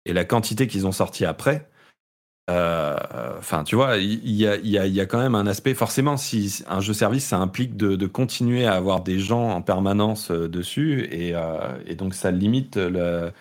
et 0.05 0.13
la 0.13 0.25
quantité 0.25 0.67
qu'ils 0.67 0.87
ont 0.87 0.91
sorti 0.91 1.25
après. 1.25 1.69
Enfin, 2.47 3.63
tu 3.63 3.75
vois, 3.75 3.97
il 3.97 4.31
y, 4.31 4.47
a, 4.77 5.05
quand 5.05 5.19
même 5.19 5.35
un 5.35 5.47
aspect. 5.47 5.73
Forcément, 5.73 6.17
si 6.17 6.63
un 6.67 6.81
jeu 6.81 6.93
service, 6.93 7.25
ça 7.25 7.37
implique 7.37 7.77
de, 7.77 8.07
continuer 8.07 8.65
à 8.65 8.73
avoir 8.73 9.03
des 9.03 9.19
gens 9.19 9.51
en 9.51 9.61
permanence 9.61 10.31
dessus 10.31 11.07
et, 11.11 11.33
et 11.85 11.95
donc 11.95 12.13
ça 12.13 12.31
limite 12.31 12.77
le 12.77 13.31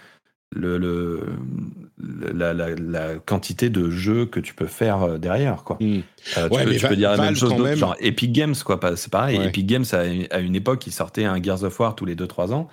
le, 0.50 0.78
le 0.78 1.20
la, 2.32 2.52
la, 2.54 3.14
quantité 3.16 3.70
de 3.70 3.90
jeux 3.90 4.26
que 4.26 4.40
tu 4.40 4.54
peux 4.54 4.66
faire 4.66 5.18
derrière 5.18 5.64
quoi. 5.64 5.76
Hmm. 5.80 6.00
Euh, 6.36 6.48
tu, 6.48 6.64
peux, 6.64 6.76
tu 6.76 6.86
peux, 6.86 6.96
dire 6.96 7.10
la 7.10 7.16
même 7.18 7.34
chose 7.34 7.54
même... 7.58 7.76
genre 7.76 7.96
Epic 8.00 8.32
Games 8.32 8.54
quoi, 8.64 8.78
c'est 8.96 9.10
pareil. 9.10 9.40
Epic 9.42 9.66
Games 9.66 9.84
à, 9.92 10.38
une 10.38 10.54
époque, 10.54 10.86
ils 10.86 10.92
sortaient 10.92 11.24
un 11.24 11.42
Gears 11.42 11.64
of 11.64 11.78
War 11.80 11.94
tous 11.94 12.04
les 12.04 12.14
2-3 12.14 12.52
ans. 12.52 12.68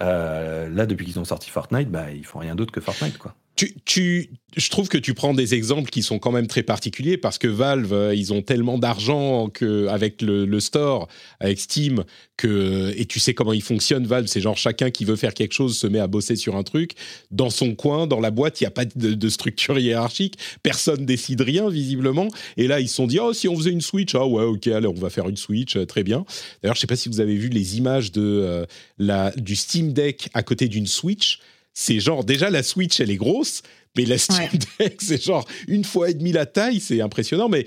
Euh, 0.00 0.68
là, 0.68 0.86
depuis 0.86 1.06
qu'ils 1.06 1.20
ont 1.20 1.24
sorti 1.24 1.50
Fortnite, 1.50 1.90
bah, 1.90 2.10
ils 2.10 2.24
font 2.24 2.40
rien 2.40 2.54
d'autre 2.54 2.72
que 2.72 2.80
Fortnite 2.80 3.18
quoi. 3.18 3.34
Je 3.58 4.70
trouve 4.70 4.88
que 4.88 4.98
tu 4.98 5.14
prends 5.14 5.34
des 5.34 5.54
exemples 5.54 5.90
qui 5.90 6.02
sont 6.02 6.18
quand 6.18 6.32
même 6.32 6.46
très 6.46 6.62
particuliers 6.62 7.16
parce 7.16 7.38
que 7.38 7.48
Valve, 7.48 7.92
euh, 7.92 8.14
ils 8.14 8.32
ont 8.32 8.42
tellement 8.42 8.78
d'argent 8.78 9.48
que 9.48 9.86
avec 9.88 10.20
le, 10.20 10.60
store, 10.60 11.08
avec 11.40 11.58
Steam, 11.60 12.04
que 12.36 12.92
et 12.96 13.06
tu 13.06 13.20
sais 13.20 13.34
comment 13.34 13.52
il 13.52 13.62
fonctionne. 13.62 14.06
Valve, 14.06 14.26
c'est 14.26 14.40
genre 14.40 14.56
chacun 14.56 14.90
qui 14.90 15.04
veut 15.04 15.16
faire 15.16 15.34
quelque 15.34 15.52
chose 15.52 15.78
se 15.78 15.86
met 15.86 16.00
à 16.00 16.06
bosser 16.06 16.36
sur 16.36 16.56
un 16.56 16.62
truc 16.62 16.92
dans 17.30 17.50
son 17.50 17.74
coin, 17.74 18.06
dans 18.06 18.20
la 18.20 18.30
boîte. 18.30 18.60
Il 18.60 18.64
n'y 18.64 18.68
a 18.68 18.72
pas 18.72 18.84
de, 18.84 19.28
structure 19.28 19.78
hiérarchique. 19.78 20.36
Personne 20.62 21.06
décide 21.06 21.40
rien 21.40 21.68
visiblement. 21.68 22.28
Et 22.56 22.66
là, 22.66 22.80
ils 22.80 22.88
se 22.88 22.96
sont 22.96 23.06
dit 23.06 23.20
oh 23.20 23.32
si 23.32 23.48
on 23.48 23.56
faisait 23.56 23.70
une 23.70 23.80
Switch, 23.80 24.14
ah 24.14 24.26
ouais 24.26 24.44
ok, 24.44 24.66
alors 24.68 24.94
on 24.96 25.00
va 25.00 25.10
faire 25.10 25.28
une 25.28 25.36
Switch, 25.36 25.76
euh, 25.76 25.86
très 25.86 26.04
bien. 26.04 26.24
D'ailleurs, 26.62 26.74
je 26.74 26.80
sais 26.80 26.86
pas 26.86 26.96
si 26.96 27.08
vous 27.08 27.20
avez 27.20 27.36
vu 27.36 27.48
les 27.48 27.78
images 27.78 28.12
de 28.12 28.22
euh, 28.22 28.66
la 28.98 29.30
du 29.30 29.56
Steam 29.56 29.92
Deck 29.92 30.28
à 30.34 30.42
côté 30.42 30.68
d'une 30.68 30.86
Switch 30.86 31.38
c'est 31.74 32.00
genre 32.00 32.24
déjà 32.24 32.50
la 32.50 32.62
Switch 32.62 33.00
elle 33.00 33.10
est 33.10 33.16
grosse, 33.16 33.62
mais 33.96 34.04
la 34.04 34.18
Steam 34.18 34.48
Deck 34.78 34.96
c'est 35.00 35.22
genre 35.22 35.46
une 35.68 35.84
fois 35.84 36.10
et 36.10 36.14
demie 36.14 36.32
la 36.32 36.46
taille, 36.46 36.80
c'est 36.80 37.00
impressionnant. 37.00 37.48
Mais 37.48 37.66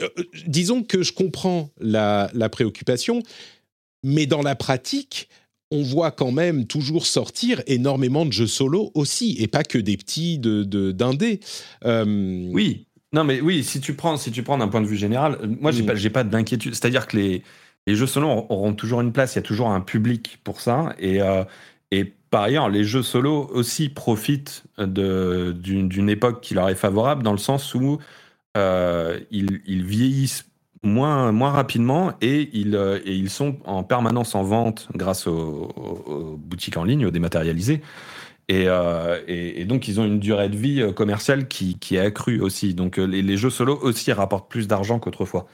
euh, 0.00 0.08
disons 0.46 0.82
que 0.82 1.02
je 1.02 1.12
comprends 1.12 1.70
la, 1.80 2.30
préoccupation, 2.50 3.22
mais 4.04 4.26
dans 4.26 4.42
la 4.42 4.54
pratique, 4.54 5.28
on 5.70 5.82
voit 5.82 6.10
quand 6.10 6.32
même 6.32 6.66
toujours 6.66 7.06
sortir 7.06 7.62
énormément 7.66 8.24
de 8.24 8.32
jeux 8.32 8.46
solo 8.46 8.90
aussi, 8.94 9.36
et 9.38 9.48
pas 9.48 9.64
que 9.64 9.78
des 9.78 9.96
petits 9.96 10.38
de 10.38 10.92
d'indés. 10.92 11.40
Euh, 11.84 12.48
oui, 12.52 12.86
non 13.12 13.24
mais 13.24 13.40
oui, 13.40 13.64
si 13.64 13.80
tu 13.80 13.94
prends 13.94 14.16
si 14.16 14.30
tu 14.30 14.42
prends 14.42 14.58
d'un 14.58 14.68
point 14.68 14.80
de 14.80 14.86
vue 14.86 14.96
général, 14.96 15.38
euh, 15.42 15.46
moi 15.60 15.72
j'ai 15.72 15.82
mm. 15.82 15.86
pas 15.86 15.94
j'ai 15.94 16.10
pas 16.10 16.24
d'inquiétude. 16.24 16.74
C'est-à-dire 16.74 17.06
que 17.06 17.16
les 17.16 17.42
les 17.86 17.94
jeux 17.94 18.06
solo 18.06 18.28
auront 18.28 18.74
toujours 18.74 19.00
une 19.00 19.12
place, 19.12 19.34
il 19.34 19.36
y 19.36 19.38
a 19.38 19.42
toujours 19.42 19.70
un 19.70 19.80
public 19.80 20.38
pour 20.44 20.60
ça, 20.60 20.94
et 20.98 21.20
et 21.90 22.12
par 22.30 22.42
ailleurs, 22.42 22.68
les 22.68 22.84
jeux 22.84 23.02
solo 23.02 23.48
aussi 23.52 23.88
profitent 23.88 24.64
d'une 24.78 26.08
époque 26.08 26.40
qui 26.40 26.54
leur 26.54 26.68
est 26.68 26.74
favorable 26.74 27.22
dans 27.22 27.32
le 27.32 27.38
sens 27.38 27.74
où 27.74 27.98
euh, 28.56 29.20
ils, 29.30 29.84
vieillissent 29.84 30.46
moins, 30.82 31.32
rapidement 31.50 32.12
et 32.20 32.50
ils, 32.52 32.74
euh, 32.74 32.98
et 33.04 33.14
ils 33.14 33.30
sont 33.30 33.58
en 33.64 33.84
permanence 33.84 34.34
en 34.34 34.42
vente 34.42 34.88
grâce 34.94 35.26
aux, 35.26 36.36
boutiques 36.38 36.76
en 36.76 36.84
ligne, 36.84 37.06
aux 37.06 37.10
dématérialisés. 37.10 37.82
Euh, 38.50 39.22
et, 39.28 39.60
et, 39.60 39.64
donc, 39.64 39.88
ils 39.88 40.00
ont 40.00 40.04
une 40.04 40.18
durée 40.18 40.48
de 40.48 40.56
vie 40.56 40.92
commerciale 40.94 41.48
qui, 41.48 41.78
qui 41.78 41.96
est 41.96 42.00
accrue 42.00 42.40
aussi. 42.40 42.74
Donc, 42.74 42.96
les, 42.96 43.22
les 43.22 43.36
jeux 43.36 43.50
solo 43.50 43.78
aussi 43.80 44.12
rapportent 44.12 44.50
plus 44.50 44.66
d'argent 44.66 44.98
qu'autrefois. 44.98 45.46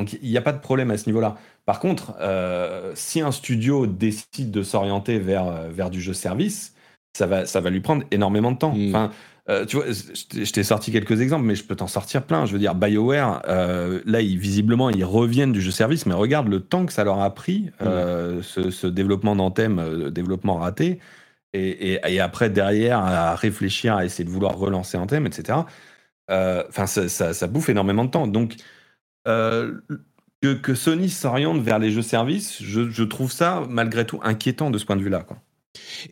Donc 0.00 0.14
il 0.22 0.30
n'y 0.30 0.38
a 0.38 0.40
pas 0.40 0.52
de 0.52 0.60
problème 0.60 0.90
à 0.90 0.96
ce 0.96 1.06
niveau-là. 1.06 1.36
Par 1.66 1.78
contre, 1.78 2.14
euh, 2.20 2.90
si 2.94 3.20
un 3.20 3.32
studio 3.32 3.86
décide 3.86 4.50
de 4.50 4.62
s'orienter 4.62 5.18
vers, 5.18 5.46
euh, 5.46 5.68
vers 5.70 5.90
du 5.90 6.00
jeu 6.00 6.14
service, 6.14 6.74
ça 7.12 7.26
va, 7.26 7.44
ça 7.44 7.60
va 7.60 7.68
lui 7.68 7.80
prendre 7.80 8.04
énormément 8.10 8.50
de 8.50 8.56
temps. 8.56 8.74
Mm. 8.74 8.88
Enfin, 8.88 9.10
euh, 9.50 9.66
tu 9.66 9.76
vois, 9.76 9.84
je 9.88 10.52
t'ai 10.52 10.62
sorti 10.62 10.90
quelques 10.90 11.20
exemples, 11.20 11.44
mais 11.44 11.54
je 11.54 11.64
peux 11.64 11.76
t'en 11.76 11.86
sortir 11.86 12.22
plein. 12.22 12.46
Je 12.46 12.54
veux 12.54 12.58
dire, 12.58 12.74
BioWare, 12.74 13.42
là, 13.46 14.20
ils, 14.22 14.38
visiblement, 14.38 14.88
ils 14.88 15.04
reviennent 15.04 15.52
du 15.52 15.60
jeu 15.60 15.70
service, 15.70 16.06
mais 16.06 16.14
regarde 16.14 16.48
le 16.48 16.60
temps 16.60 16.86
que 16.86 16.94
ça 16.94 17.04
leur 17.04 17.20
a 17.20 17.34
pris, 17.34 17.70
mm. 17.80 18.40
ce, 18.40 18.86
développement 18.86 19.36
d'Anthem, 19.36 20.08
développement 20.08 20.54
raté, 20.54 20.98
et, 21.52 22.00
et, 22.06 22.20
après, 22.20 22.48
derrière, 22.48 23.00
à 23.00 23.34
réfléchir, 23.34 23.96
à 23.96 24.06
essayer 24.06 24.24
de 24.24 24.30
vouloir 24.30 24.56
relancer 24.56 24.96
Anthem, 24.96 25.26
etc. 25.26 25.58
Enfin, 26.30 26.86
ça, 26.86 27.06
ça, 27.10 27.34
ça, 27.34 27.46
bouffe 27.48 27.68
énormément 27.68 28.06
de 28.06 28.10
temps. 28.10 28.26
Donc, 28.26 28.56
euh, 29.28 29.72
que, 30.40 30.74
Sony 30.74 31.10
s'oriente 31.10 31.62
vers 31.62 31.78
les 31.78 31.90
jeux 31.90 32.02
services, 32.02 32.62
je, 32.62 33.02
trouve 33.02 33.30
ça 33.30 33.66
malgré 33.68 34.06
tout 34.06 34.20
inquiétant 34.22 34.70
de 34.70 34.78
ce 34.78 34.84
point 34.84 34.96
de 34.96 35.02
vue-là. 35.02 35.26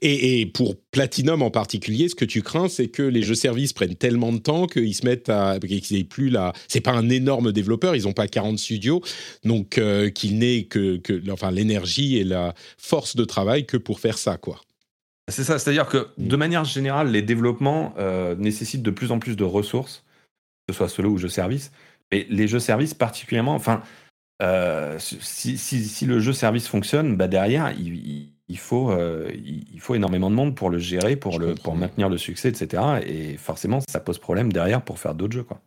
Et, 0.03 0.47
pour 0.47 0.77
Platinum 0.91 1.43
en 1.43 1.51
particulier, 1.51 2.09
ce 2.09 2.15
que 2.15 2.25
tu 2.25 2.43
crains, 2.43 2.69
c'est 2.69 2.89
que 2.89 3.03
les 3.03 3.23
jeux 3.23 3.35
services 3.35 3.73
prennent 3.73 3.97
tellement 3.97 4.33
de 4.33 4.39
temps 4.39 4.67
qu'ils 4.67 4.95
se 4.95 5.05
mettent 5.05 5.31
à. 5.31 5.59
qu'ils 5.59 6.09
plus 6.09 6.31
là. 6.31 6.53
C'est 6.69 6.81
pas 6.81 6.93
un 6.93 7.09
énorme 7.09 7.53
développeur, 7.53 7.97
ils 7.97 8.05
n'ont 8.05 8.13
pas 8.13 8.29
40 8.29 8.59
studios, 8.59 9.03
donc 9.45 9.79
euh, 9.79 10.11
qu'il 10.11 10.39
n'ait 10.39 10.65
que, 10.65 11.01
enfin, 11.31 11.51
l'énergie 11.51 12.19
et 12.19 12.25
la 12.25 12.55
force 12.77 13.17
de 13.17 13.25
travail 13.25 13.67
que 13.67 13.77
pour 13.77 14.01
faire 14.01 14.19
ça, 14.19 14.37
quoi. 14.37 14.61
C'est 15.31 15.45
ça, 15.45 15.59
c'est-à-dire 15.59 15.89
que 15.89 16.09
de 16.17 16.37
manière 16.37 16.65
générale, 16.65 17.11
les 17.11 17.21
développements 17.21 17.95
euh, 17.99 18.35
nécessitent 18.37 18.83
de 18.83 18.91
plus 18.91 19.13
en 19.13 19.19
plus 19.19 19.37
de 19.37 19.45
ressources, 19.45 20.05
que 20.67 20.73
ce 20.73 20.79
soit 20.79 20.89
solo 20.89 21.11
ou 21.11 21.19
jeux 21.19 21.29
service. 21.29 21.71
Mais 22.13 22.27
les 22.31 22.49
jeux 22.49 22.61
services 22.61 22.95
particulièrement, 22.95 23.55
enfin, 23.55 23.83
euh, 24.41 24.99
si, 24.99 25.59
si, 25.59 25.85
si, 25.85 26.07
le 26.07 26.21
jeu 26.21 26.33
service 26.33 26.69
fonctionne, 26.69 27.17
bah 27.17 27.27
derrière, 27.27 27.73
il, 27.79 28.33
il 28.49 28.59
faut, 28.59 28.91
euh, 28.91 29.31
il 29.35 29.81
faut 29.81 29.95
énormément 29.95 30.31
de 30.31 30.35
monde 30.35 30.55
pour 30.55 30.71
le 30.71 30.79
gérer, 30.79 31.17
pour, 31.17 31.39
le, 31.39 31.55
pour 31.55 31.77
maintenir 31.77 32.09
le 32.09 32.19
succès, 32.19 32.49
etc. 32.49 32.83
Et 33.07 33.37
forcément, 33.37 33.81
ça 33.89 34.01
pose 34.01 34.19
problème 34.19 34.53
derrière 34.53 34.83
pour 34.83 34.99
faire 34.99 35.15
d'autres 35.15 35.35
jeux. 35.35 35.43
Quoi. 35.43 35.61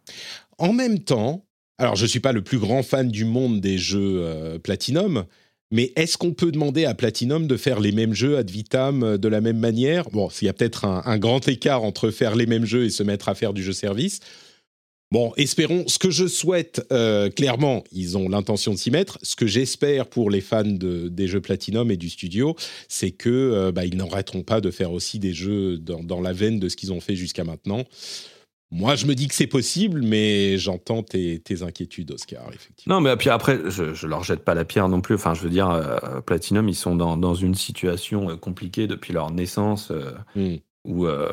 En 0.57 0.73
même 0.73 0.99
temps, 0.99 1.45
alors 1.77 1.95
je 1.95 2.03
ne 2.03 2.07
suis 2.07 2.19
pas 2.19 2.31
le 2.31 2.43
plus 2.43 2.59
grand 2.59 2.81
fan 2.81 3.09
du 3.09 3.25
monde 3.25 3.59
des 3.59 3.77
jeux 3.77 4.21
euh, 4.21 4.57
Platinum, 4.57 5.25
mais 5.69 5.93
est-ce 5.95 6.17
qu'on 6.17 6.33
peut 6.33 6.51
demander 6.51 6.85
à 6.85 6.95
Platinum 6.95 7.47
de 7.47 7.57
faire 7.57 7.79
les 7.79 7.91
mêmes 7.91 8.13
jeux 8.13 8.37
ad 8.37 8.49
vitam 8.49 9.17
de 9.17 9.27
la 9.27 9.41
même 9.41 9.59
manière? 9.59 10.09
Bon, 10.09 10.29
il 10.41 10.45
y 10.45 10.49
a 10.49 10.53
peut-être 10.53 10.85
un, 10.85 11.01
un, 11.05 11.17
grand 11.17 11.47
écart 11.47 11.83
entre 11.83 12.09
faire 12.09 12.35
les 12.35 12.45
mêmes 12.45 12.65
jeux 12.65 12.85
et 12.85 12.89
se 12.89 13.03
mettre 13.03 13.29
à 13.29 13.35
faire 13.35 13.53
du 13.53 13.63
jeu 13.63 13.73
service. 13.73 14.21
Bon, 15.11 15.33
espérons. 15.35 15.83
Ce 15.87 15.99
que 15.99 16.09
je 16.09 16.25
souhaite, 16.25 16.85
euh, 16.93 17.29
clairement, 17.29 17.83
ils 17.91 18.17
ont 18.17 18.29
l'intention 18.29 18.71
de 18.71 18.77
s'y 18.77 18.91
mettre. 18.91 19.19
Ce 19.23 19.35
que 19.35 19.45
j'espère 19.45 20.07
pour 20.07 20.29
les 20.29 20.39
fans 20.39 20.63
de, 20.63 21.09
des 21.09 21.27
jeux 21.27 21.41
Platinum 21.41 21.91
et 21.91 21.97
du 21.97 22.09
studio, 22.09 22.55
c'est 22.87 23.11
que 23.11 23.29
euh, 23.29 23.71
bah, 23.73 23.85
ils 23.85 23.97
n'arrêteront 23.97 24.43
pas 24.43 24.61
de 24.61 24.71
faire 24.71 24.93
aussi 24.93 25.19
des 25.19 25.33
jeux 25.33 25.77
dans, 25.77 26.21
la 26.21 26.31
veine 26.31 26.59
de 26.59 26.69
ce 26.69 26.77
qu'ils 26.77 26.93
ont 26.93 27.01
fait 27.01 27.15
jusqu'à 27.15 27.43
maintenant. 27.43 27.83
Moi, 28.73 28.95
je 28.95 29.05
me 29.05 29.13
dis 29.13 29.27
que 29.27 29.35
c'est 29.35 29.47
possible, 29.47 30.01
mais 30.01 30.57
j'entends 30.57 31.03
tes, 31.03 31.41
inquiétudes, 31.61 32.11
Oscar, 32.11 32.47
effectivement. 32.53 32.95
Non, 32.95 33.01
mais 33.01 33.13
puis 33.17 33.29
après, 33.29 33.59
je, 33.67 33.83
ne 33.83 34.09
leur 34.09 34.23
jette 34.23 34.45
pas 34.45 34.53
la 34.53 34.63
pierre 34.63 34.87
non 34.87 35.01
plus. 35.01 35.15
Enfin, 35.15 35.33
je 35.33 35.41
veux 35.41 35.49
dire, 35.49 35.69
euh, 35.69 36.21
Platinum, 36.21 36.69
ils 36.69 36.75
sont 36.75 36.95
dans, 36.95 37.35
une 37.35 37.55
situation 37.55 38.37
compliquée 38.37 38.87
depuis 38.87 39.11
leur 39.11 39.29
naissance. 39.31 39.91
Hmm 40.37 40.55
où, 40.83 41.05
euh, 41.05 41.31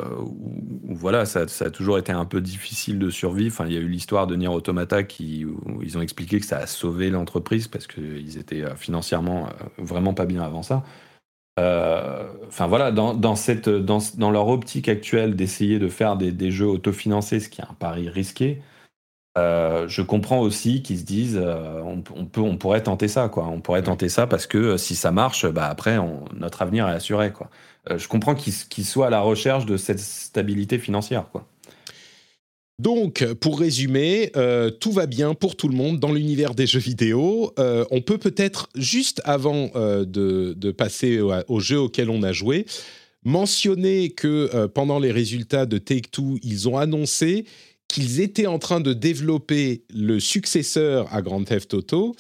voilà, 0.84 1.24
ça, 1.24 1.40
a 1.40 1.70
toujours 1.70 1.98
été 1.98 2.12
un 2.12 2.24
peu 2.26 2.40
difficile 2.40 2.98
de 2.98 3.10
survivre. 3.10 3.54
Enfin, 3.54 3.66
il 3.66 3.74
y 3.74 3.76
a 3.76 3.80
eu 3.80 3.88
l'histoire 3.88 4.26
de 4.26 4.36
Nier 4.36 4.48
Automata 4.48 5.02
qui, 5.04 5.44
où 5.44 5.82
ils 5.82 5.96
ont 5.96 6.02
expliqué 6.02 6.38
que 6.38 6.46
ça 6.46 6.58
a 6.58 6.66
sauvé 6.66 7.10
l'entreprise 7.10 7.66
parce 7.68 7.86
qu'ils 7.86 8.38
étaient 8.38 8.62
euh, 8.62 8.76
financièrement 8.76 9.48
euh, 9.48 9.50
vraiment 9.78 10.14
pas 10.14 10.26
bien 10.26 10.42
avant 10.42 10.62
ça. 10.62 10.82
Enfin 11.56 12.68
voilà, 12.68 12.92
dans, 12.92 13.34
cette, 13.34 13.68
dans, 13.68 13.98
dans, 14.16 14.30
leur 14.30 14.46
optique 14.46 14.88
actuelle 14.88 15.34
d'essayer 15.34 15.80
de 15.80 15.88
faire 15.88 16.16
des, 16.16 16.30
des, 16.30 16.52
jeux 16.52 16.68
autofinancés, 16.68 17.40
ce 17.40 17.48
qui 17.48 17.60
est 17.60 17.64
un 17.64 17.74
pari 17.74 18.08
risqué, 18.08 18.62
je 19.36 20.02
comprends 20.02 20.38
aussi 20.38 20.82
qu'ils 20.82 21.00
se 21.00 21.04
disent 21.04 21.36
on, 21.84 22.26
peut, 22.26 22.40
on 22.40 22.56
pourrait 22.56 22.84
tenter 22.84 23.08
ça, 23.08 23.28
quoi. 23.28 23.46
On 23.48 23.60
pourrait 23.60 23.82
tenter 23.82 24.08
ça 24.08 24.28
parce 24.28 24.46
que 24.46 24.76
si 24.76 24.94
ça 24.94 25.10
marche, 25.10 25.46
bah 25.46 25.66
après 25.66 25.98
notre 26.36 26.62
avenir 26.62 26.88
est 26.88 26.92
assuré, 26.92 27.32
quoi. 27.32 27.50
Euh, 27.90 27.98
je 27.98 28.08
comprends 28.08 28.34
qu'il 28.34 28.84
soit 28.84 29.06
à 29.06 29.10
la 29.10 29.20
recherche 29.20 29.66
de 29.66 29.76
cette 29.76 30.00
stabilité 30.00 30.78
financière. 30.78 31.26
Donc, 32.78 33.24
pour 33.34 33.58
résumer, 33.58 34.30
euh, 34.36 34.70
tout 34.70 34.92
va 34.92 35.06
bien 35.06 35.34
pour 35.34 35.56
tout 35.56 35.68
le 35.68 35.74
monde 35.74 35.98
dans 35.98 36.12
l'univers 36.12 36.54
des 36.54 36.66
jeux 36.66 36.78
vidéo. 36.78 37.52
Euh, 37.58 37.84
on 37.90 38.02
peut 38.02 38.18
peut-être, 38.18 38.68
juste 38.76 39.20
avant 39.24 39.70
de, 39.74 40.70
passer 40.70 41.20
au, 41.20 41.32
au, 41.48 41.60
jeu 41.60 41.80
auquel 41.80 42.08
on 42.08 42.22
a 42.22 42.32
joué, 42.32 42.66
mentionner 43.24 44.10
que 44.10 44.66
pendant 44.66 45.00
les 45.00 45.10
résultats 45.10 45.66
de 45.66 45.78
Take-Two, 45.78 46.38
ils 46.42 46.68
ont 46.68 46.78
annoncé 46.78 47.46
qu'ils 47.88 48.20
étaient 48.20 48.46
en 48.46 48.58
train 48.58 48.80
de 48.80 48.92
développer 48.92 49.82
le 49.92 50.20
successeur 50.20 51.12
à 51.12 51.22
Grand 51.22 51.42
Theft 51.42 51.74
Auto 51.74 52.14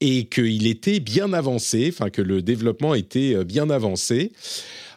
et 0.00 0.24
qu'il 0.26 0.66
était 0.66 1.00
bien 1.00 1.32
avancé, 1.32 1.88
enfin 1.92 2.10
que 2.10 2.22
le 2.22 2.42
développement 2.42 2.94
était 2.94 3.44
bien 3.44 3.70
avancé. 3.70 4.32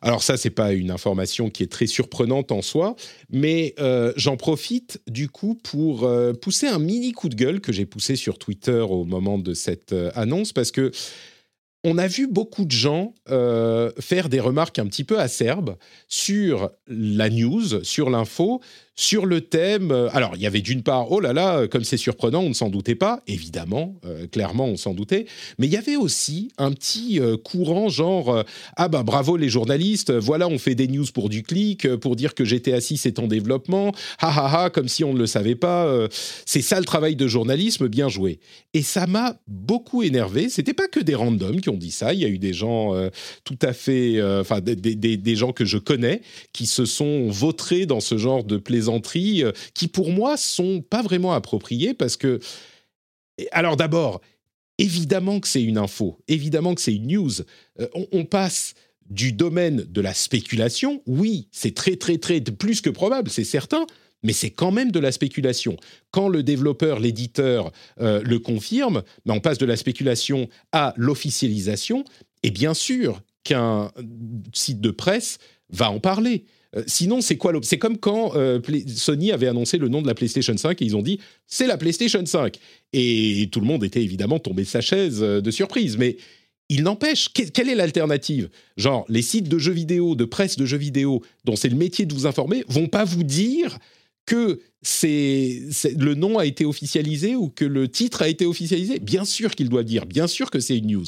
Alors 0.03 0.21
ça, 0.21 0.35
c'est 0.35 0.49
pas 0.49 0.73
une 0.73 0.91
information 0.91 1.49
qui 1.49 1.63
est 1.63 1.71
très 1.71 1.87
surprenante 1.87 2.51
en 2.51 2.61
soi, 2.61 2.97
mais 3.29 3.73
euh, 3.79 4.11
j'en 4.17 4.35
profite 4.35 5.01
du 5.07 5.29
coup 5.29 5.55
pour 5.55 6.03
euh, 6.03 6.33
pousser 6.33 6.67
un 6.67 6.77
mini 6.77 7.13
coup 7.13 7.29
de 7.29 7.35
gueule 7.35 7.61
que 7.61 7.71
j'ai 7.71 7.85
poussé 7.85 8.17
sur 8.17 8.37
Twitter 8.37 8.81
au 8.81 9.05
moment 9.05 9.37
de 9.37 9.53
cette 9.53 9.93
euh, 9.93 10.11
annonce, 10.13 10.51
parce 10.51 10.71
que 10.71 10.91
on 11.85 11.97
a 11.97 12.07
vu 12.07 12.27
beaucoup 12.27 12.63
de 12.63 12.71
gens 12.71 13.13
faire 13.27 14.29
des 14.29 14.39
remarques 14.39 14.79
un 14.79 14.87
petit 14.87 15.03
peu 15.03 15.19
acerbes 15.19 15.75
sur 16.07 16.71
la 16.87 17.29
news, 17.29 17.83
sur 17.83 18.09
l'info, 18.09 18.61
sur 18.95 19.25
le 19.25 19.41
thème. 19.41 19.91
euh, 19.91 20.09
alors, 20.13 20.33
il 20.35 20.41
y 20.41 20.45
avait 20.47 20.61
d'une 20.61 20.83
part, 20.83 21.11
oh 21.11 21.19
là 21.19 21.33
là, 21.33 21.67
comme 21.67 21.83
c'est 21.83 21.97
surprenant, 21.97 22.41
on 22.41 22.49
ne 22.49 22.53
s'en 22.53 22.69
doutait 22.69 22.95
pas, 22.95 23.21
évidemment, 23.27 23.95
euh, 24.05 24.27
clairement, 24.27 24.65
on 24.67 24.77
s'en 24.77 24.93
doutait. 24.93 25.25
Mais 25.57 25.67
il 25.67 25.73
y 25.73 25.77
avait 25.77 25.95
aussi 25.95 26.51
un 26.57 26.71
petit 26.71 27.19
euh, 27.19 27.37
courant 27.37 27.89
genre, 27.89 28.29
euh, 28.33 28.43
ah 28.77 28.87
ben 28.89 29.03
bravo 29.03 29.35
les 29.37 29.49
journalistes, 29.49 30.11
euh, 30.11 30.19
voilà, 30.19 30.47
on 30.47 30.57
fait 30.59 30.75
des 30.75 30.87
news 30.87 31.05
pour 31.13 31.29
du 31.29 31.41
clic, 31.43 31.85
euh, 31.85 31.97
pour 31.97 32.15
dire 32.15 32.35
que 32.35 32.45
GTA 32.45 32.79
6 32.81 33.05
est 33.07 33.19
en 33.19 33.27
développement, 33.27 33.91
ha 34.19 34.27
ha 34.29 34.63
ha, 34.65 34.69
comme 34.69 34.87
si 34.87 35.03
on 35.03 35.13
ne 35.13 35.19
le 35.19 35.27
savait 35.27 35.55
pas. 35.55 35.85
euh, 35.85 36.07
c'est 36.45 36.61
ça 36.61 36.79
le 36.79 36.85
travail 36.85 37.15
de 37.15 37.27
journalisme, 37.27 37.87
bien 37.87 38.09
joué. 38.09 38.39
Et 38.75 38.81
ça 38.83 39.07
m'a 39.07 39.35
beaucoup 39.47 40.03
énervé. 40.03 40.49
C'était 40.49 40.73
pas 40.73 40.87
que 40.87 40.99
des 40.99 41.15
randoms 41.15 41.59
qui 41.61 41.69
ont 41.69 41.77
dit 41.77 41.91
ça. 41.91 42.13
Il 42.13 42.19
y 42.19 42.25
a 42.25 42.27
eu 42.27 42.37
des 42.39 42.53
gens 42.53 42.93
euh, 42.95 43.09
tout 43.43 43.57
à 43.61 43.73
fait, 43.73 44.17
euh, 44.19 44.41
enfin 44.41 44.61
des, 44.61 44.75
des- 44.75 45.17
des 45.17 45.35
gens 45.35 45.51
que 45.51 45.65
je 45.65 45.77
connais 45.77 46.21
qui 46.53 46.65
se 46.65 46.85
sont 46.85 47.29
vautrés 47.29 47.85
dans 47.85 47.99
ce 47.99 48.17
genre 48.17 48.43
de 48.43 48.57
plaisanteries, 48.83 49.43
euh, 49.43 49.51
qui 49.73 49.87
pour 49.87 50.11
moi 50.11 50.37
sont 50.37 50.81
pas 50.81 51.01
vraiment 51.01 51.33
appropriées 51.33 51.93
parce 51.93 52.17
que, 52.17 52.39
alors 53.51 53.77
d'abord, 53.77 54.21
évidemment 54.77 55.39
que 55.39 55.47
c'est 55.47 55.63
une 55.63 55.77
info, 55.77 56.19
évidemment 56.27 56.75
que 56.75 56.81
c'est 56.81 56.95
une 56.95 57.07
news. 57.07 57.31
Euh, 57.79 57.87
on, 58.11 58.25
passe 58.25 58.73
du 59.09 59.31
domaine 59.31 59.85
de 59.89 60.01
la 60.01 60.13
spéculation. 60.13 61.01
Oui, 61.07 61.47
c'est 61.51 61.75
très 61.75 61.95
très 61.95 62.17
très 62.17 62.41
plus 62.41 62.81
que 62.81 62.89
probable, 62.89 63.29
c'est 63.29 63.43
certain. 63.43 63.85
Mais 64.25 64.31
c'est 64.31 64.51
quand 64.51 64.71
même 64.71 64.89
de 64.89 64.99
la 64.99 65.11
spéculation. 65.11 65.75
Quand 66.11 66.29
le 66.29 66.43
développeur, 66.43 67.01
l'éditeur 67.01 67.73
euh, 67.99 68.21
le 68.23 68.39
confirme, 68.39 69.03
ben, 69.25 69.33
on 69.33 69.41
passe 69.41 69.57
de 69.57 69.65
la 69.65 69.75
spéculation 69.75 70.47
à 70.71 70.93
l'officialisation. 70.95 72.05
Et 72.41 72.49
bien 72.49 72.73
sûr 72.73 73.21
qu'un 73.43 73.91
site 74.53 74.79
de 74.79 74.91
presse 74.91 75.39
va 75.69 75.91
en 75.91 75.99
parler. 75.99 76.45
Euh, 76.75 76.83
sinon, 76.87 77.21
c'est 77.21 77.37
quoi 77.37 77.53
C'est 77.61 77.77
comme 77.77 77.97
quand 77.97 78.35
euh, 78.35 78.59
Sony 78.87 79.31
avait 79.31 79.47
annoncé 79.47 79.77
le 79.77 79.89
nom 79.89 80.01
de 80.01 80.07
la 80.07 80.15
PlayStation 80.15 80.55
5 80.55 80.81
et 80.81 80.85
ils 80.85 80.95
ont 80.95 81.01
dit 81.01 81.19
c'est 81.47 81.67
la 81.67 81.77
PlayStation 81.77 82.25
5. 82.25 82.57
Et 82.93 83.49
tout 83.51 83.59
le 83.59 83.65
monde 83.65 83.83
était 83.83 84.01
évidemment 84.03 84.39
tombé 84.39 84.63
de 84.63 84.67
sa 84.67 84.81
chaise 84.81 85.19
euh, 85.21 85.41
de 85.41 85.51
surprise. 85.51 85.97
Mais 85.97 86.17
il 86.69 86.83
n'empêche, 86.83 87.31
que- 87.33 87.43
quelle 87.43 87.69
est 87.69 87.75
l'alternative? 87.75 88.49
Genre, 88.77 89.05
les 89.09 89.21
sites 89.21 89.49
de 89.49 89.59
jeux 89.59 89.73
vidéo, 89.73 90.15
de 90.15 90.25
presse 90.25 90.55
de 90.55 90.65
jeux 90.65 90.77
vidéo, 90.77 91.21
dont 91.45 91.55
c'est 91.55 91.69
le 91.69 91.75
métier 91.75 92.05
de 92.05 92.13
vous 92.13 92.25
informer, 92.25 92.63
vont 92.67 92.87
pas 92.87 93.03
vous 93.03 93.23
dire 93.23 93.77
que 94.25 94.61
le 95.03 96.13
nom 96.13 96.37
a 96.39 96.45
été 96.45 96.65
officialisé 96.65 97.35
ou 97.35 97.49
que 97.49 97.65
le 97.65 97.87
titre 97.89 98.21
a 98.21 98.29
été 98.29 98.45
officialisé? 98.45 98.99
Bien 98.99 99.25
sûr 99.25 99.53
qu'il 99.55 99.69
doit 99.69 99.83
dire, 99.83 100.05
bien 100.05 100.27
sûr 100.27 100.49
que 100.49 100.59
c'est 100.59 100.77
une 100.77 100.87
news. 100.87 101.05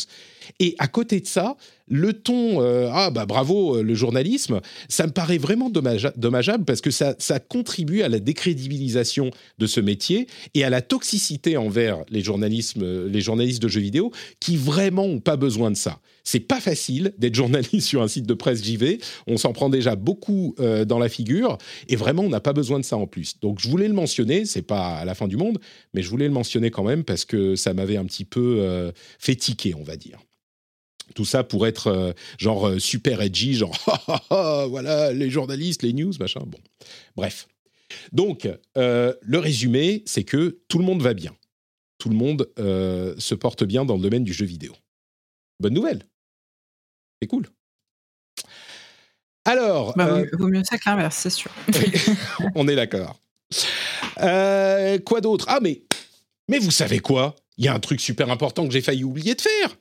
Et 0.59 0.75
à 0.79 0.87
côté 0.87 1.19
de 1.19 1.27
ça, 1.27 1.55
le 1.87 2.13
ton, 2.13 2.61
euh, 2.61 2.89
ah 2.91 3.11
bah 3.11 3.25
bravo 3.25 3.77
euh, 3.77 3.83
le 3.83 3.93
journalisme, 3.93 4.59
ça 4.89 5.05
me 5.05 5.11
paraît 5.11 5.37
vraiment 5.37 5.69
dommage- 5.69 6.11
dommageable 6.15 6.65
parce 6.65 6.81
que 6.81 6.89
ça, 6.89 7.15
ça 7.19 7.39
contribue 7.39 8.01
à 8.01 8.09
la 8.09 8.19
décrédibilisation 8.19 9.29
de 9.59 9.67
ce 9.67 9.79
métier 9.79 10.27
et 10.55 10.63
à 10.63 10.69
la 10.71 10.81
toxicité 10.81 11.57
envers 11.57 11.99
les, 12.09 12.21
journalismes, 12.21 12.81
euh, 12.83 13.07
les 13.07 13.21
journalistes 13.21 13.61
de 13.61 13.67
jeux 13.67 13.81
vidéo 13.81 14.11
qui 14.39 14.57
vraiment 14.57 15.07
n'ont 15.07 15.19
pas 15.19 15.37
besoin 15.37 15.69
de 15.69 15.77
ça. 15.77 15.99
C'est 16.23 16.39
pas 16.39 16.59
facile 16.59 17.13
d'être 17.19 17.35
journaliste 17.35 17.81
sur 17.87 18.01
un 18.01 18.07
site 18.07 18.25
de 18.25 18.33
presse 18.33 18.63
JV. 18.63 18.99
On 19.27 19.37
s'en 19.37 19.53
prend 19.53 19.69
déjà 19.69 19.95
beaucoup 19.95 20.55
dans 20.87 20.97
la 20.97 21.07
figure 21.07 21.57
et 21.87 21.95
vraiment 21.95 22.23
on 22.23 22.29
n'a 22.29 22.39
pas 22.39 22.53
besoin 22.53 22.79
de 22.79 22.85
ça 22.85 22.97
en 22.97 23.05
plus. 23.05 23.39
Donc 23.41 23.59
je 23.59 23.69
voulais 23.69 23.87
le 23.87 23.93
mentionner, 23.93 24.45
c'est 24.45 24.63
pas 24.63 24.95
à 24.95 25.05
la 25.05 25.13
fin 25.13 25.27
du 25.27 25.37
monde, 25.37 25.59
mais 25.93 26.01
je 26.01 26.09
voulais 26.09 26.27
le 26.27 26.33
mentionner 26.33 26.71
quand 26.71 26.83
même 26.83 27.03
parce 27.03 27.25
que 27.25 27.55
ça 27.55 27.73
m'avait 27.73 27.97
un 27.97 28.05
petit 28.05 28.25
peu 28.25 28.57
euh, 28.59 28.91
fait 29.19 29.35
tiquer, 29.35 29.75
on 29.75 29.83
va 29.83 29.95
dire. 29.95 30.19
Tout 31.15 31.25
ça 31.25 31.43
pour 31.43 31.65
être 31.65 31.87
euh, 31.87 32.11
genre 32.37 32.67
euh, 32.67 32.77
super 32.79 33.21
edgy, 33.21 33.55
genre 33.55 33.75
voilà 34.69 35.11
les 35.13 35.29
journalistes, 35.31 35.81
les 35.81 35.93
news, 35.93 36.13
machin. 36.19 36.41
Bon, 36.45 36.59
bref. 37.15 37.47
Donc 38.11 38.47
euh, 38.77 39.13
le 39.21 39.39
résumé, 39.39 40.03
c'est 40.05 40.23
que 40.25 40.59
tout 40.67 40.77
le 40.77 40.83
monde 40.83 41.01
va 41.01 41.13
bien, 41.15 41.33
tout 41.97 42.09
le 42.09 42.15
monde 42.15 42.47
euh, 42.59 43.15
se 43.17 43.33
porte 43.33 43.63
bien 43.63 43.85
dans 43.85 43.95
le 43.95 44.01
domaine 44.01 44.23
du 44.23 44.33
jeu 44.33 44.45
vidéo. 44.45 44.73
Bonne 45.61 45.73
nouvelle. 45.73 46.05
C'est 47.21 47.27
cool. 47.27 47.47
Alors, 49.45 49.95
Bah, 49.95 50.07
euh, 50.07 50.25
vaut- 50.33 50.47
mieux 50.47 50.63
ça 50.63 50.77
que 50.77 50.89
l'inverse, 50.89 51.15
c'est 51.17 51.29
sûr. 51.29 51.51
on 52.55 52.67
est 52.67 52.75
d'accord. 52.75 53.21
Quoi 54.17 55.21
d'autre? 55.21 55.45
Ah, 55.47 55.59
mais, 55.61 55.83
mais 56.49 56.59
vous 56.59 56.71
savez 56.71 56.99
quoi? 56.99 57.35
Il 57.57 57.63
y 57.65 57.67
a 57.67 57.73
un 57.73 57.79
truc 57.79 58.01
super 58.01 58.29
important 58.31 58.67
que 58.67 58.73
j'ai 58.73 58.81
failli 58.81 59.03
oublier 59.03 59.35
de 59.35 59.41
faire. 59.41 59.77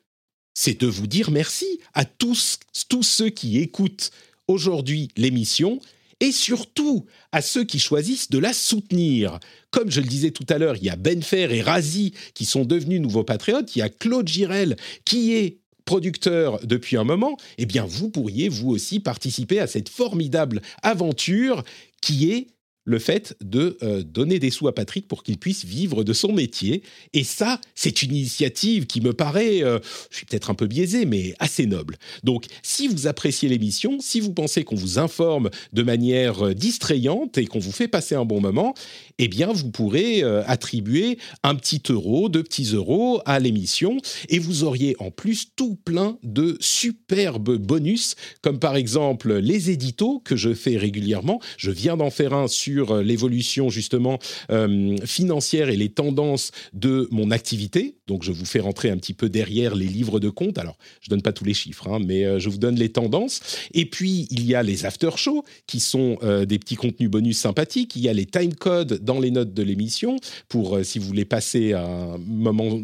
C'est 0.54 0.80
de 0.80 0.86
vous 0.86 1.06
dire 1.06 1.30
merci 1.30 1.80
à 1.92 2.04
tous, 2.04 2.58
tous 2.88 3.02
ceux 3.02 3.30
qui 3.30 3.58
écoutent 3.58 4.12
aujourd'hui 4.46 5.08
l'émission 5.16 5.80
et 6.20 6.30
surtout 6.30 7.06
à 7.32 7.42
ceux 7.42 7.64
qui 7.64 7.78
choisissent 7.80 8.30
de 8.30 8.38
la 8.38 8.52
soutenir. 8.52 9.40
Comme 9.70 9.90
je 9.90 10.00
le 10.00 10.06
disais 10.06 10.30
tout 10.30 10.46
à 10.48 10.58
l'heure, 10.58 10.76
il 10.76 10.84
y 10.84 10.90
a 10.90 10.96
Benfer 10.96 11.52
et 11.52 11.60
Razi 11.60 12.14
qui 12.34 12.44
sont 12.44 12.64
devenus 12.64 13.00
nouveaux 13.00 13.24
patriotes. 13.24 13.74
Il 13.74 13.80
y 13.80 13.82
a 13.82 13.88
Claude 13.88 14.28
Girel 14.28 14.76
qui 15.04 15.34
est 15.34 15.58
producteur 15.84 16.64
depuis 16.64 16.96
un 16.96 17.04
moment, 17.04 17.36
eh 17.58 17.66
bien 17.66 17.84
vous 17.84 18.08
pourriez 18.08 18.48
vous 18.48 18.70
aussi 18.70 19.00
participer 19.00 19.58
à 19.58 19.66
cette 19.66 19.88
formidable 19.88 20.62
aventure 20.82 21.62
qui 22.00 22.30
est 22.30 22.53
le 22.84 22.98
fait 22.98 23.36
de 23.42 23.76
euh, 23.82 24.02
donner 24.02 24.38
des 24.38 24.50
sous 24.50 24.68
à 24.68 24.74
Patrick 24.74 25.08
pour 25.08 25.22
qu'il 25.22 25.38
puisse 25.38 25.64
vivre 25.64 26.04
de 26.04 26.12
son 26.12 26.32
métier. 26.32 26.82
Et 27.12 27.24
ça, 27.24 27.60
c'est 27.74 28.02
une 28.02 28.14
initiative 28.14 28.86
qui 28.86 29.00
me 29.00 29.12
paraît, 29.12 29.62
euh, 29.62 29.78
je 30.10 30.18
suis 30.18 30.26
peut-être 30.26 30.50
un 30.50 30.54
peu 30.54 30.66
biaisé, 30.66 31.06
mais 31.06 31.34
assez 31.38 31.66
noble. 31.66 31.96
Donc, 32.22 32.46
si 32.62 32.88
vous 32.88 33.06
appréciez 33.06 33.48
l'émission, 33.48 33.98
si 34.00 34.20
vous 34.20 34.32
pensez 34.32 34.64
qu'on 34.64 34.76
vous 34.76 34.98
informe 34.98 35.50
de 35.72 35.82
manière 35.82 36.46
euh, 36.46 36.54
distrayante 36.54 37.38
et 37.38 37.46
qu'on 37.46 37.58
vous 37.58 37.72
fait 37.72 37.88
passer 37.88 38.14
un 38.14 38.24
bon 38.24 38.40
moment, 38.40 38.74
eh 39.18 39.28
bien, 39.28 39.52
vous 39.52 39.70
pourrez 39.70 40.22
attribuer 40.46 41.18
un 41.42 41.54
petit 41.54 41.80
euro, 41.88 42.28
deux 42.28 42.42
petits 42.42 42.74
euros 42.74 43.20
à 43.26 43.38
l'émission, 43.38 43.98
et 44.28 44.38
vous 44.38 44.64
auriez 44.64 44.96
en 44.98 45.10
plus 45.10 45.52
tout 45.54 45.76
plein 45.76 46.18
de 46.22 46.56
superbes 46.60 47.56
bonus, 47.56 48.16
comme 48.42 48.58
par 48.58 48.76
exemple 48.76 49.34
les 49.34 49.70
éditos 49.70 50.20
que 50.24 50.36
je 50.36 50.52
fais 50.52 50.76
régulièrement. 50.76 51.40
Je 51.56 51.70
viens 51.70 51.96
d'en 51.96 52.10
faire 52.10 52.34
un 52.34 52.48
sur 52.48 52.73
euh, 52.80 53.02
l'évolution 53.02 53.70
justement 53.70 54.18
euh, 54.50 54.96
financière 55.04 55.68
et 55.68 55.76
les 55.76 55.88
tendances 55.88 56.50
de 56.72 57.08
mon 57.10 57.30
activité. 57.30 57.96
Donc, 58.06 58.22
je 58.22 58.32
vous 58.32 58.44
fais 58.44 58.60
rentrer 58.60 58.90
un 58.90 58.96
petit 58.96 59.14
peu 59.14 59.28
derrière 59.28 59.74
les 59.74 59.86
livres 59.86 60.20
de 60.20 60.28
compte. 60.28 60.58
Alors, 60.58 60.76
je 61.00 61.10
donne 61.10 61.22
pas 61.22 61.32
tous 61.32 61.44
les 61.44 61.54
chiffres, 61.54 61.88
hein, 61.88 61.98
mais 62.04 62.24
euh, 62.24 62.38
je 62.38 62.48
vous 62.48 62.58
donne 62.58 62.76
les 62.76 62.90
tendances. 62.90 63.40
Et 63.72 63.86
puis, 63.86 64.26
il 64.30 64.44
y 64.46 64.54
a 64.54 64.62
les 64.62 64.84
after 64.84 65.10
shows 65.16 65.44
qui 65.66 65.80
sont 65.80 66.18
des 66.46 66.58
petits 66.58 66.76
contenus 66.76 67.10
bonus 67.10 67.38
sympathiques. 67.38 67.96
Il 67.96 68.02
y 68.02 68.08
a 68.08 68.12
les 68.12 68.26
time 68.26 68.54
codes 68.54 69.00
dans 69.02 69.20
les 69.20 69.30
notes 69.30 69.54
de 69.54 69.62
l'émission 69.62 70.16
pour 70.48 70.78
si 70.82 70.98
vous 70.98 71.06
voulez 71.06 71.24
passer 71.24 71.72
à 71.72 71.84
un 71.84 72.18
moment 72.18 72.80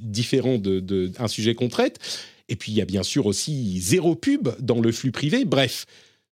différent 0.00 0.58
de, 0.58 0.80
de 0.80 1.12
un 1.18 1.28
sujet 1.28 1.54
qu'on 1.54 1.68
traite. 1.68 1.98
Et 2.48 2.56
puis, 2.56 2.72
il 2.72 2.76
y 2.76 2.80
a 2.80 2.84
bien 2.84 3.02
sûr 3.02 3.26
aussi 3.26 3.80
zéro 3.80 4.14
pub 4.14 4.48
dans 4.60 4.80
le 4.80 4.92
flux 4.92 5.12
privé. 5.12 5.44
Bref. 5.44 5.86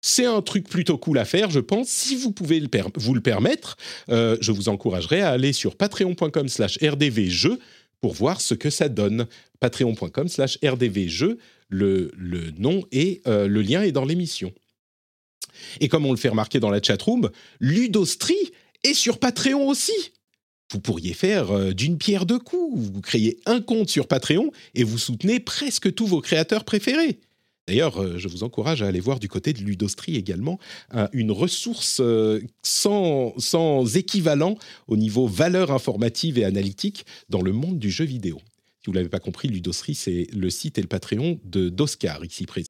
C'est 0.02 0.24
un 0.24 0.40
truc 0.40 0.68
plutôt 0.68 0.96
cool 0.96 1.18
à 1.18 1.24
faire, 1.24 1.50
je 1.50 1.60
pense. 1.60 1.88
Si 1.88 2.16
vous 2.16 2.32
pouvez 2.32 2.62
vous 2.94 3.14
le 3.14 3.20
permettre, 3.20 3.76
euh, 4.08 4.36
je 4.40 4.50
vous 4.50 4.68
encouragerai 4.68 5.20
à 5.20 5.30
aller 5.30 5.52
sur 5.52 5.76
patreon.com 5.76 6.48
slash 6.48 6.78
rdvjeux 6.82 7.58
pour 8.00 8.14
voir 8.14 8.40
ce 8.40 8.54
que 8.54 8.70
ça 8.70 8.88
donne. 8.88 9.26
Patreon.com 9.60 10.28
slash 10.28 10.58
rdvjeux, 10.64 11.38
le, 11.68 12.10
le 12.16 12.50
nom 12.52 12.82
et 12.92 13.20
euh, 13.26 13.46
le 13.46 13.60
lien 13.60 13.82
est 13.82 13.92
dans 13.92 14.06
l'émission. 14.06 14.52
Et 15.80 15.88
comme 15.88 16.06
on 16.06 16.12
le 16.12 16.16
fait 16.16 16.30
remarquer 16.30 16.60
dans 16.60 16.70
la 16.70 16.82
chatroom, 16.82 17.30
Ludostri 17.60 18.36
est 18.84 18.94
sur 18.94 19.18
Patreon 19.18 19.68
aussi. 19.68 19.92
Vous 20.72 20.80
pourriez 20.80 21.12
faire 21.12 21.50
euh, 21.50 21.74
d'une 21.74 21.98
pierre 21.98 22.24
deux 22.24 22.38
coups. 22.38 22.78
Vous 22.78 23.00
créez 23.00 23.38
un 23.44 23.60
compte 23.60 23.90
sur 23.90 24.06
Patreon 24.06 24.50
et 24.74 24.84
vous 24.84 24.98
soutenez 24.98 25.40
presque 25.40 25.92
tous 25.92 26.06
vos 26.06 26.20
créateurs 26.20 26.64
préférés. 26.64 27.18
D'ailleurs, 27.70 28.02
euh, 28.02 28.18
je 28.18 28.26
vous 28.26 28.42
encourage 28.42 28.82
à 28.82 28.88
aller 28.88 28.98
voir 28.98 29.20
du 29.20 29.28
côté 29.28 29.52
de 29.52 29.60
Ludostri 29.60 30.16
également 30.16 30.58
un- 30.90 31.08
une 31.12 31.30
ressource 31.30 32.00
euh, 32.00 32.40
sans, 32.64 33.32
équivalent 33.94 34.56
au 34.88 34.96
niveau 34.96 35.28
valeur 35.28 35.70
informative 35.70 36.36
et 36.36 36.44
analytique 36.44 37.06
dans 37.28 37.42
le 37.42 37.52
monde 37.52 37.78
du 37.78 37.88
jeu 37.88 38.04
vidéo. 38.04 38.40
Si 38.80 38.86
vous 38.86 38.92
ne 38.92 38.96
l'avez 38.96 39.08
pas 39.08 39.20
compris, 39.20 39.46
Ludostri, 39.46 39.94
c'est 39.94 40.26
le 40.32 40.50
site 40.50 40.78
et 40.78 40.82
le 40.82 40.88
Patreon 40.88 41.38
d'Oscar, 41.44 42.24
ici 42.24 42.44
présent. 42.44 42.69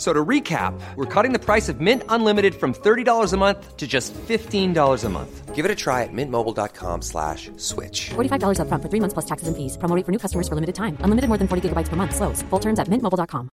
F- 0.00 0.06
So 0.06 0.12
to 0.14 0.24
recap, 0.24 0.72
we're 0.96 1.04
cutting 1.04 1.32
the 1.34 1.38
price 1.38 1.68
of 1.68 1.80
Mint 1.80 2.02
Unlimited 2.08 2.54
from 2.54 2.72
$30 2.72 3.32
a 3.32 3.36
month 3.36 3.76
to 3.76 3.86
just 3.86 4.14
$15 4.14 5.04
a 5.04 5.08
month. 5.10 5.54
Give 5.54 5.66
it 5.66 5.70
a 5.70 5.74
try 5.74 6.04
at 6.04 6.12
mintmobile.com 6.12 7.02
slash 7.02 7.50
switch. 7.58 8.10
$45 8.14 8.56
upfront 8.60 8.82
for 8.82 8.88
three 8.88 9.00
months 9.00 9.12
plus 9.12 9.26
taxes 9.26 9.48
and 9.48 9.56
fees. 9.56 9.76
Promo 9.76 9.94
rate 9.94 10.06
for 10.06 10.12
new 10.12 10.18
customers 10.18 10.48
for 10.48 10.54
limited 10.54 10.74
time. 10.74 10.96
Unlimited 11.04 11.28
more 11.28 11.36
than 11.36 11.48
40 11.48 11.68
gigabytes 11.68 11.90
per 11.90 11.96
month. 11.96 12.14
Slows. 12.16 12.40
Full 12.50 12.60
terms 12.60 12.78
at 12.78 12.88
mintmobile.com. 12.88 13.50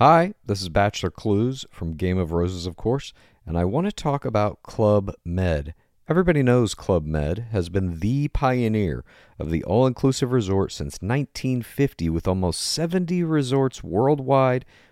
Hi, 0.00 0.34
this 0.44 0.62
is 0.62 0.68
Bachelor 0.68 1.12
Clues 1.12 1.64
from 1.70 1.94
Game 1.94 2.18
of 2.18 2.32
Roses, 2.32 2.66
of 2.66 2.74
course, 2.76 3.12
and 3.46 3.56
I 3.56 3.64
want 3.64 3.86
to 3.86 3.92
talk 3.92 4.24
about 4.24 4.62
Club 4.64 5.14
Med. 5.24 5.74
Everybody 6.08 6.42
knows 6.42 6.74
Club 6.74 7.06
Med 7.06 7.46
has 7.52 7.68
been 7.68 8.00
the 8.00 8.26
pioneer 8.28 9.04
of 9.38 9.50
the 9.50 9.62
all 9.62 9.86
inclusive 9.86 10.32
resort 10.32 10.72
since 10.72 10.94
1950, 11.00 12.10
with 12.10 12.26
almost 12.26 12.60
70 12.62 13.22
resorts 13.22 13.84
worldwide, 13.84 14.64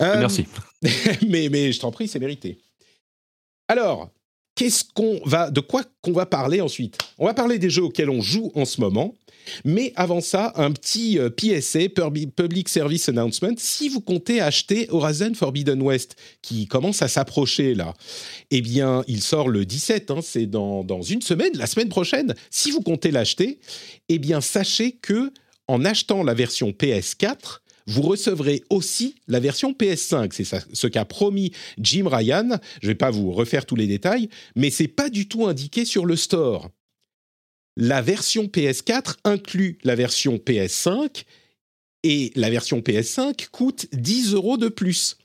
Euh, 0.00 0.18
Merci. 0.18 0.46
mais, 1.28 1.48
mais 1.48 1.72
je 1.72 1.80
t'en 1.80 1.90
prie, 1.90 2.08
c'est 2.08 2.18
mérité. 2.18 2.58
Alors, 3.68 4.10
qu'est-ce 4.54 4.84
qu'on 4.84 5.20
va, 5.24 5.50
de 5.50 5.60
quoi 5.60 5.84
qu'on 6.02 6.12
va 6.12 6.26
parler 6.26 6.60
ensuite? 6.60 6.98
On 7.18 7.26
va 7.26 7.34
parler 7.34 7.58
des 7.58 7.70
jeux 7.70 7.84
auxquels 7.84 8.10
on 8.10 8.20
joue 8.20 8.52
en 8.54 8.64
ce 8.64 8.80
moment. 8.80 9.14
Mais 9.64 9.92
avant 9.94 10.22
ça, 10.22 10.52
un 10.56 10.72
petit 10.72 11.18
euh, 11.18 11.28
PSA, 11.28 11.90
Public 12.34 12.68
Service 12.68 13.08
Announcement. 13.08 13.54
Si 13.58 13.90
vous 13.90 14.00
comptez 14.00 14.40
acheter 14.40 14.86
Horizon 14.90 15.34
Forbidden 15.34 15.82
West, 15.82 16.16
qui 16.40 16.66
commence 16.66 17.02
à 17.02 17.08
s'approcher 17.08 17.74
là, 17.74 17.94
eh 18.50 18.62
bien, 18.62 19.04
il 19.06 19.22
sort 19.22 19.48
le 19.48 19.66
17, 19.66 20.10
hein, 20.10 20.20
c'est 20.22 20.46
dans, 20.46 20.82
dans 20.82 21.02
une 21.02 21.20
semaine, 21.20 21.52
la 21.56 21.66
semaine 21.66 21.90
prochaine. 21.90 22.34
Si 22.50 22.70
vous 22.70 22.80
comptez 22.80 23.10
l'acheter, 23.10 23.58
eh 24.08 24.18
bien, 24.18 24.40
sachez 24.40 24.92
que 24.92 25.30
en 25.68 25.84
achetant 25.84 26.22
la 26.22 26.34
version 26.34 26.70
PS4, 26.70 27.60
vous 27.86 28.02
recevrez 28.02 28.62
aussi 28.70 29.16
la 29.28 29.40
version 29.40 29.72
PS5. 29.72 30.32
C'est 30.32 30.44
ce 30.72 30.86
qu'a 30.86 31.04
promis 31.04 31.52
Jim 31.78 32.08
Ryan. 32.08 32.58
Je 32.80 32.86
ne 32.86 32.92
vais 32.92 32.94
pas 32.94 33.10
vous 33.10 33.32
refaire 33.32 33.66
tous 33.66 33.76
les 33.76 33.86
détails, 33.86 34.28
mais 34.56 34.70
c'est 34.70 34.88
pas 34.88 35.10
du 35.10 35.28
tout 35.28 35.46
indiqué 35.46 35.84
sur 35.84 36.06
le 36.06 36.16
store. 36.16 36.70
La 37.76 38.02
version 38.02 38.44
PS4 38.44 39.16
inclut 39.24 39.78
la 39.82 39.96
version 39.96 40.36
PS5 40.36 41.24
et 42.04 42.32
la 42.36 42.50
version 42.50 42.80
PS5 42.80 43.48
coûte 43.50 43.86
10 43.92 44.34
euros 44.34 44.56
de 44.56 44.68
plus. 44.68 45.16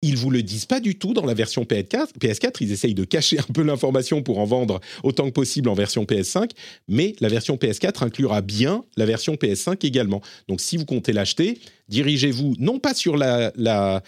Ils 0.00 0.16
vous 0.16 0.30
le 0.30 0.44
disent 0.44 0.66
pas 0.66 0.78
du 0.78 0.96
tout 0.96 1.12
dans 1.12 1.26
la 1.26 1.34
version 1.34 1.64
PS4. 1.64 2.18
PS4, 2.20 2.58
ils 2.60 2.70
essayent 2.70 2.94
de 2.94 3.04
cacher 3.04 3.40
un 3.40 3.52
peu 3.52 3.62
l'information 3.62 4.22
pour 4.22 4.38
en 4.38 4.44
vendre 4.44 4.80
autant 5.02 5.26
que 5.26 5.32
possible 5.32 5.68
en 5.68 5.74
version 5.74 6.04
PS5, 6.04 6.50
mais 6.86 7.16
la 7.20 7.28
version 7.28 7.56
PS4 7.56 8.04
inclura 8.04 8.40
bien 8.40 8.84
la 8.96 9.06
version 9.06 9.34
PS5 9.34 9.84
également. 9.84 10.22
Donc 10.46 10.60
si 10.60 10.76
vous 10.76 10.84
comptez 10.84 11.12
l'acheter, 11.12 11.58
dirigez-vous 11.88 12.54
non 12.60 12.78
pas 12.78 12.94
sur 12.94 13.20
euh, 13.20 14.00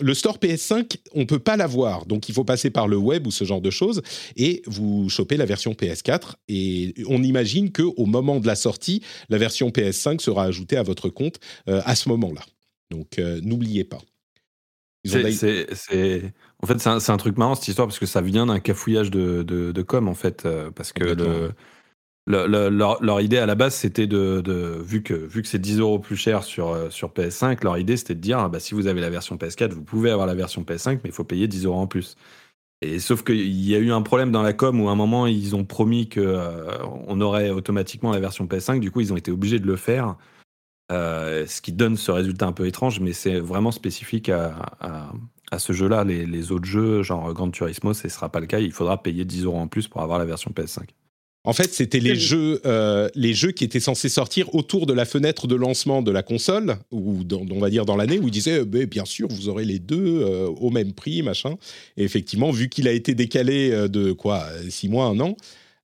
le 0.00 0.14
store 0.14 0.38
PS5, 0.38 0.96
on 1.14 1.26
peut 1.26 1.40
pas 1.40 1.56
l'avoir, 1.56 2.06
donc 2.06 2.28
il 2.28 2.34
faut 2.34 2.44
passer 2.44 2.70
par 2.70 2.86
le 2.86 2.96
web 2.96 3.26
ou 3.26 3.32
ce 3.32 3.44
genre 3.44 3.60
de 3.60 3.70
choses, 3.70 4.02
et 4.36 4.62
vous 4.66 5.08
chopez 5.08 5.36
la 5.36 5.46
version 5.46 5.72
PS4. 5.72 6.34
Et 6.48 6.94
on 7.08 7.22
imagine 7.24 7.72
que 7.72 7.82
au 7.82 8.06
moment 8.06 8.38
de 8.38 8.46
la 8.46 8.54
sortie, 8.54 9.02
la 9.28 9.38
version 9.38 9.70
PS5 9.70 10.20
sera 10.20 10.44
ajoutée 10.44 10.76
à 10.76 10.84
votre 10.84 11.08
compte 11.08 11.40
euh, 11.68 11.82
à 11.84 11.96
ce 11.96 12.08
moment-là. 12.10 12.42
Donc 12.92 13.18
euh, 13.18 13.40
n'oubliez 13.42 13.82
pas. 13.82 13.98
C'est- 15.04 16.32
En 16.62 16.66
fait, 16.66 16.78
c'est 16.78 17.10
un, 17.10 17.16
truc 17.16 17.38
marrant 17.38 17.54
cette 17.54 17.68
histoire 17.68 17.88
parce 17.88 17.98
que 17.98 18.06
ça 18.06 18.20
vient 18.20 18.46
d'un 18.46 18.60
cafouillage 18.60 19.10
de, 19.10 19.42
de, 19.42 19.72
de 19.72 19.82
com 19.82 20.08
en 20.08 20.14
fait. 20.14 20.44
euh, 20.44 20.70
parce 20.70 20.92
que 20.92 21.04
Complètement, 21.04 21.24
le, 21.34 21.40
ouais. 21.46 21.52
le- 22.26 22.46
le- 22.46 22.68
leur, 22.68 23.02
leur 23.02 23.20
idée 23.22 23.38
à 23.38 23.46
la 23.46 23.54
base 23.54 23.74
c'était 23.74 24.06
de, 24.06 24.42
de- 24.42 24.78
vu 24.82 25.02
que 25.02 25.14
vu 25.14 25.40
que 25.42 25.48
c'est 25.48 25.58
10 25.58 25.78
euros 25.80 25.98
plus 25.98 26.16
cher 26.16 26.42
sur, 26.44 26.68
euh, 26.68 26.90
sur 26.90 27.10
PS5, 27.14 27.64
leur 27.64 27.78
idée 27.78 27.96
c'était 27.96 28.14
de 28.14 28.20
dire 28.20 28.38
ah 28.40 28.48
bah, 28.50 28.60
si 28.60 28.74
vous 28.74 28.86
avez 28.88 29.00
la 29.00 29.08
version 29.10 29.36
PS4, 29.36 29.72
vous 29.72 29.82
pouvez 29.82 30.10
avoir 30.10 30.26
la 30.26 30.34
version 30.34 30.62
PS5, 30.64 31.00
mais 31.02 31.10
il 31.10 31.12
faut 31.12 31.24
payer 31.24 31.48
10 31.48 31.64
euros 31.64 31.78
en 31.80 31.86
plus. 31.86 32.16
Et 32.82 32.98
sauf 32.98 33.22
qu'il 33.24 33.36
y 33.50 33.74
a 33.74 33.78
eu 33.78 33.92
un 33.92 34.02
problème 34.02 34.32
dans 34.32 34.42
la 34.42 34.52
com 34.52 34.80
où 34.80 34.88
à 34.88 34.92
un 34.92 34.96
moment 34.96 35.26
ils 35.26 35.56
ont 35.56 35.64
promis 35.64 36.08
que 36.08 36.20
euh, 36.20 36.76
on 37.08 37.20
aurait 37.22 37.50
automatiquement 37.50 38.10
la 38.12 38.20
version 38.20 38.46
PS5, 38.46 38.80
du 38.80 38.90
coup 38.90 39.00
ils 39.00 39.12
ont 39.12 39.16
été 39.16 39.30
obligés 39.30 39.58
de 39.60 39.66
le 39.66 39.76
faire. 39.76 40.16
Euh, 40.90 41.46
ce 41.46 41.60
qui 41.60 41.72
donne 41.72 41.96
ce 41.96 42.10
résultat 42.10 42.46
un 42.46 42.52
peu 42.52 42.66
étrange, 42.66 42.98
mais 43.00 43.12
c'est 43.12 43.38
vraiment 43.38 43.70
spécifique 43.70 44.28
à, 44.28 44.56
à- 44.80 45.12
à 45.52 45.58
ce 45.58 45.72
jeu-là. 45.72 46.04
Les, 46.04 46.26
les 46.26 46.52
autres 46.52 46.64
jeux, 46.66 47.02
genre 47.02 47.32
Gran 47.32 47.50
Turismo, 47.50 47.92
ce 47.94 48.06
ne 48.06 48.10
sera 48.12 48.28
pas 48.30 48.40
le 48.40 48.46
cas. 48.46 48.58
Il 48.60 48.72
faudra 48.72 49.02
payer 49.02 49.24
10 49.24 49.44
euros 49.44 49.58
en 49.58 49.68
plus 49.68 49.88
pour 49.88 50.00
avoir 50.00 50.18
la 50.18 50.24
version 50.24 50.50
PS5. 50.52 50.82
En 51.44 51.52
fait, 51.54 51.72
c'était 51.72 52.00
les 52.00 52.16
jeux, 52.16 52.60
euh, 52.66 53.08
les 53.14 53.32
jeux 53.32 53.50
qui 53.52 53.64
étaient 53.64 53.80
censés 53.80 54.10
sortir 54.10 54.54
autour 54.54 54.84
de 54.86 54.92
la 54.92 55.06
fenêtre 55.06 55.46
de 55.46 55.54
lancement 55.54 56.02
de 56.02 56.10
la 56.10 56.22
console, 56.22 56.76
ou 56.90 57.24
dans- 57.24 57.46
on 57.50 57.58
va 57.60 57.70
dire 57.70 57.86
dans 57.86 57.96
l'année, 57.96 58.18
où 58.18 58.28
ils 58.28 58.30
disaient, 58.32 58.60
euh, 58.60 58.64
Ben, 58.66 58.84
bien 58.84 59.04
sûr, 59.06 59.26
vous 59.28 59.48
aurez 59.48 59.64
les 59.64 59.78
deux 59.78 60.22
euh, 60.22 60.48
au 60.48 60.70
même 60.70 60.92
prix, 60.92 61.22
machin. 61.22 61.56
Et 61.96 62.04
effectivement, 62.04 62.50
vu 62.50 62.68
qu'il 62.68 62.86
a 62.88 62.92
été 62.92 63.14
décalé 63.14 63.88
de 63.88 64.12
quoi, 64.12 64.44
euh, 64.50 64.68
six 64.68 64.88
mois, 64.90 65.06
un 65.06 65.18
an, 65.20 65.34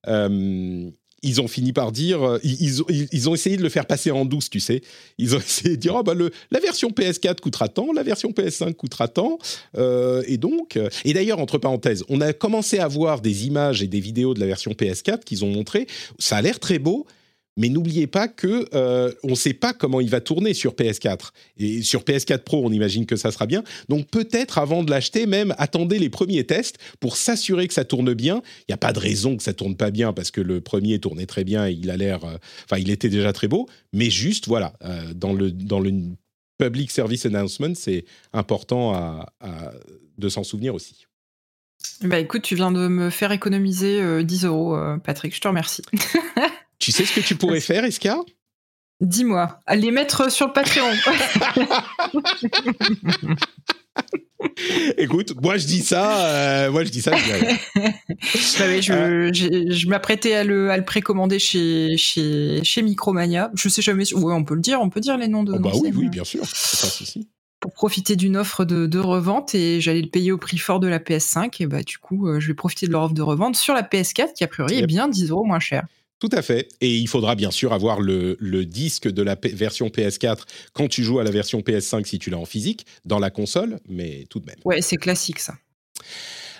euh, 0.07 0.89
ils 1.23 1.41
ont 1.41 1.47
fini 1.47 1.73
par 1.73 1.91
dire, 1.91 2.21
euh, 2.23 2.39
ils, 2.43 3.29
ont, 3.29 3.33
essayé 3.33 3.57
de 3.57 3.63
le 3.63 3.69
faire 3.69 3.85
passer 3.85 4.11
en 4.11 4.25
douce, 4.25 4.49
tu 4.49 4.59
sais. 4.59 4.81
Ils 5.17 5.35
ont 5.35 5.39
essayé 5.45 5.71
de 5.71 5.81
dire, 5.81 5.95
oh, 5.95 6.03
bah, 6.03 6.13
la 6.51 6.59
version 6.59 6.89
PS4 6.89 7.39
coûtera 7.39 7.67
tant, 7.67 7.91
la 7.91 8.03
version 8.03 8.31
PS5 8.31 8.73
coûtera 8.73 9.07
tant. 9.07 9.39
Euh, 9.77 10.23
et 10.27 10.37
donc, 10.37 10.77
euh, 10.77 10.89
et 11.05 11.13
d'ailleurs, 11.13 11.39
entre 11.39 11.57
parenthèses, 11.57 12.03
on 12.09 12.21
a 12.21 12.33
commencé 12.33 12.79
à 12.79 12.87
voir 12.87 13.21
des 13.21 13.47
images 13.47 13.81
et 13.81 13.87
des 13.87 13.99
vidéos 13.99 14.33
de 14.33 14.39
la 14.39 14.45
version 14.45 14.71
PS4 14.71 15.23
qu'ils 15.23 15.43
ont 15.43 15.49
montré. 15.49 15.87
Ça 16.19 16.37
a 16.37 16.41
l'air 16.41 16.59
très 16.59 16.79
beau, 16.79 17.07
mais 17.57 17.69
n'oubliez 17.69 18.07
pas 18.07 18.27
que 18.27 18.67
euh, 18.73 19.11
on 19.23 19.31
ne 19.31 19.35
sait 19.35 19.53
pas 19.53 19.73
comment 19.73 19.99
il 19.99 20.09
va 20.09 20.21
tourner 20.21 20.53
sur 20.53 20.73
PS4. 20.73 21.31
Et 21.57 21.81
sur 21.81 22.03
PS4 22.03 22.39
Pro, 22.39 22.65
on 22.65 22.71
imagine 22.71 23.05
que 23.05 23.15
ça 23.15 23.31
sera 23.31 23.45
bien. 23.45 23.63
Donc 23.89 24.07
peut-être 24.07 24.57
avant 24.57 24.83
de 24.83 24.91
l'acheter, 24.91 25.25
même 25.25 25.53
attendez 25.57 25.99
les 25.99 26.09
premiers 26.09 26.45
tests 26.45 26.77
pour 26.99 27.17
s'assurer 27.17 27.67
que 27.67 27.73
ça 27.73 27.83
tourne 27.83 28.13
bien. 28.13 28.41
Il 28.61 28.71
n'y 28.71 28.73
a 28.75 28.77
pas 28.77 28.93
de 28.93 28.99
raison 28.99 29.35
que 29.35 29.43
ça 29.43 29.53
tourne 29.53 29.75
pas 29.75 29.91
bien 29.91 30.13
parce 30.13 30.31
que 30.31 30.41
le 30.41 30.61
premier 30.61 30.99
tournait 30.99 31.25
très 31.25 31.43
bien 31.43 31.67
et 31.67 31.73
il 31.73 31.89
a 31.89 31.97
l'air, 31.97 32.23
euh, 32.23 32.37
enfin 32.65 32.79
il 32.79 32.89
était 32.89 33.09
déjà 33.09 33.33
très 33.33 33.47
beau. 33.47 33.67
Mais 33.91 34.09
juste 34.09 34.47
voilà, 34.47 34.73
euh, 34.83 35.13
dans 35.13 35.33
le 35.33 35.51
public 36.57 36.91
service 36.91 37.25
announcement, 37.25 37.73
c'est 37.75 38.05
important 38.33 39.25
de 40.17 40.29
s'en 40.29 40.43
souvenir 40.43 40.73
aussi. 40.73 41.07
Bah 42.01 42.19
écoute, 42.19 42.43
tu 42.43 42.55
viens 42.55 42.71
de 42.71 42.87
me 42.87 43.09
faire 43.09 43.31
économiser 43.31 44.01
euh, 44.01 44.23
10 44.23 44.45
euros, 44.45 44.75
euh, 44.75 44.97
Patrick, 44.97 45.35
je 45.35 45.41
te 45.41 45.47
remercie. 45.47 45.81
Tu 46.79 46.91
sais 46.91 47.05
ce 47.05 47.13
que 47.13 47.21
tu 47.25 47.35
pourrais 47.35 47.59
faire, 47.61 47.83
Eska 47.85 48.17
Dis-moi, 49.01 49.59
les 49.75 49.91
mettre 49.91 50.31
sur 50.31 50.47
le 50.47 50.53
Patreon. 50.53 50.89
Écoute, 54.97 55.33
moi 55.41 55.57
je 55.57 55.65
dis 55.65 55.81
ça, 55.81 56.25
euh, 56.65 56.71
moi 56.71 56.83
je 56.83 56.89
dis 56.89 57.01
ça. 57.01 57.15
je. 57.15 58.59
Bah 58.59 58.65
oui, 58.69 58.81
je, 59.33 59.71
je 59.71 59.87
m'apprêtais 59.87 60.33
à 60.33 60.43
le, 60.43 60.69
à 60.71 60.77
le 60.77 60.85
précommander 60.85 61.39
chez, 61.39 61.95
chez, 61.97 62.61
chez 62.63 62.81
Micromania. 62.81 63.51
Je 63.55 63.69
sais 63.69 63.81
jamais. 63.81 64.05
si- 64.05 64.15
Ouais, 64.15 64.33
on 64.33 64.43
peut 64.43 64.55
le 64.55 64.61
dire, 64.61 64.81
on 64.81 64.89
peut 64.89 64.99
dire 64.99 65.17
les 65.17 65.27
noms 65.27 65.43
de. 65.43 65.53
Oh, 65.53 65.59
bah 65.59 65.71
oui, 65.75 65.91
oui, 65.95 66.05
euh, 66.05 66.09
bien 66.09 66.23
sûr, 66.23 66.41
c'est 66.45 66.81
pas 66.81 66.87
souci. 66.91 67.27
Pour 67.59 67.73
profiter 67.73 68.15
d'une 68.15 68.37
offre 68.37 68.65
de, 68.65 68.85
de 68.85 68.99
revente 68.99 69.55
et 69.55 69.81
j'allais 69.81 70.01
le 70.01 70.09
payer 70.09 70.31
au 70.31 70.37
prix 70.37 70.59
fort 70.59 70.79
de 70.79 70.87
la 70.87 70.99
PS5 70.99 71.55
et 71.59 71.65
bah 71.65 71.81
du 71.81 71.97
coup 71.97 72.27
euh, 72.27 72.39
je 72.39 72.47
vais 72.47 72.53
profiter 72.53 72.85
de 72.85 72.91
leur 72.91 73.01
offre 73.03 73.15
de 73.15 73.21
revente 73.23 73.55
sur 73.55 73.73
la 73.73 73.81
PS4 73.81 74.33
qui 74.35 74.43
a 74.43 74.47
priori 74.47 74.77
est 74.77 74.85
bien 74.85 75.07
10 75.07 75.31
euros 75.31 75.43
moins 75.43 75.59
cher. 75.59 75.83
Tout 76.19 76.29
à 76.31 76.41
fait. 76.41 76.69
Et 76.81 76.95
il 76.97 77.07
faudra 77.07 77.35
bien 77.35 77.51
sûr 77.51 77.73
avoir 77.73 77.99
le, 78.01 78.37
le 78.39 78.65
disque 78.65 79.07
de 79.07 79.21
la 79.21 79.35
P- 79.35 79.49
version 79.49 79.89
PS4 79.89 80.45
quand 80.73 80.87
tu 80.87 81.03
joues 81.03 81.19
à 81.19 81.23
la 81.23 81.29
version 81.31 81.59
PS5 81.61 82.05
si 82.07 82.17
tu 82.17 82.29
l'as 82.31 82.39
en 82.39 82.45
physique, 82.45 82.85
dans 83.05 83.19
la 83.19 83.29
console, 83.29 83.79
mais 83.87 84.25
tout 84.29 84.39
de 84.39 84.45
même. 84.47 84.55
Ouais, 84.65 84.81
c'est 84.81 84.97
classique 84.97 85.39
ça. 85.39 85.53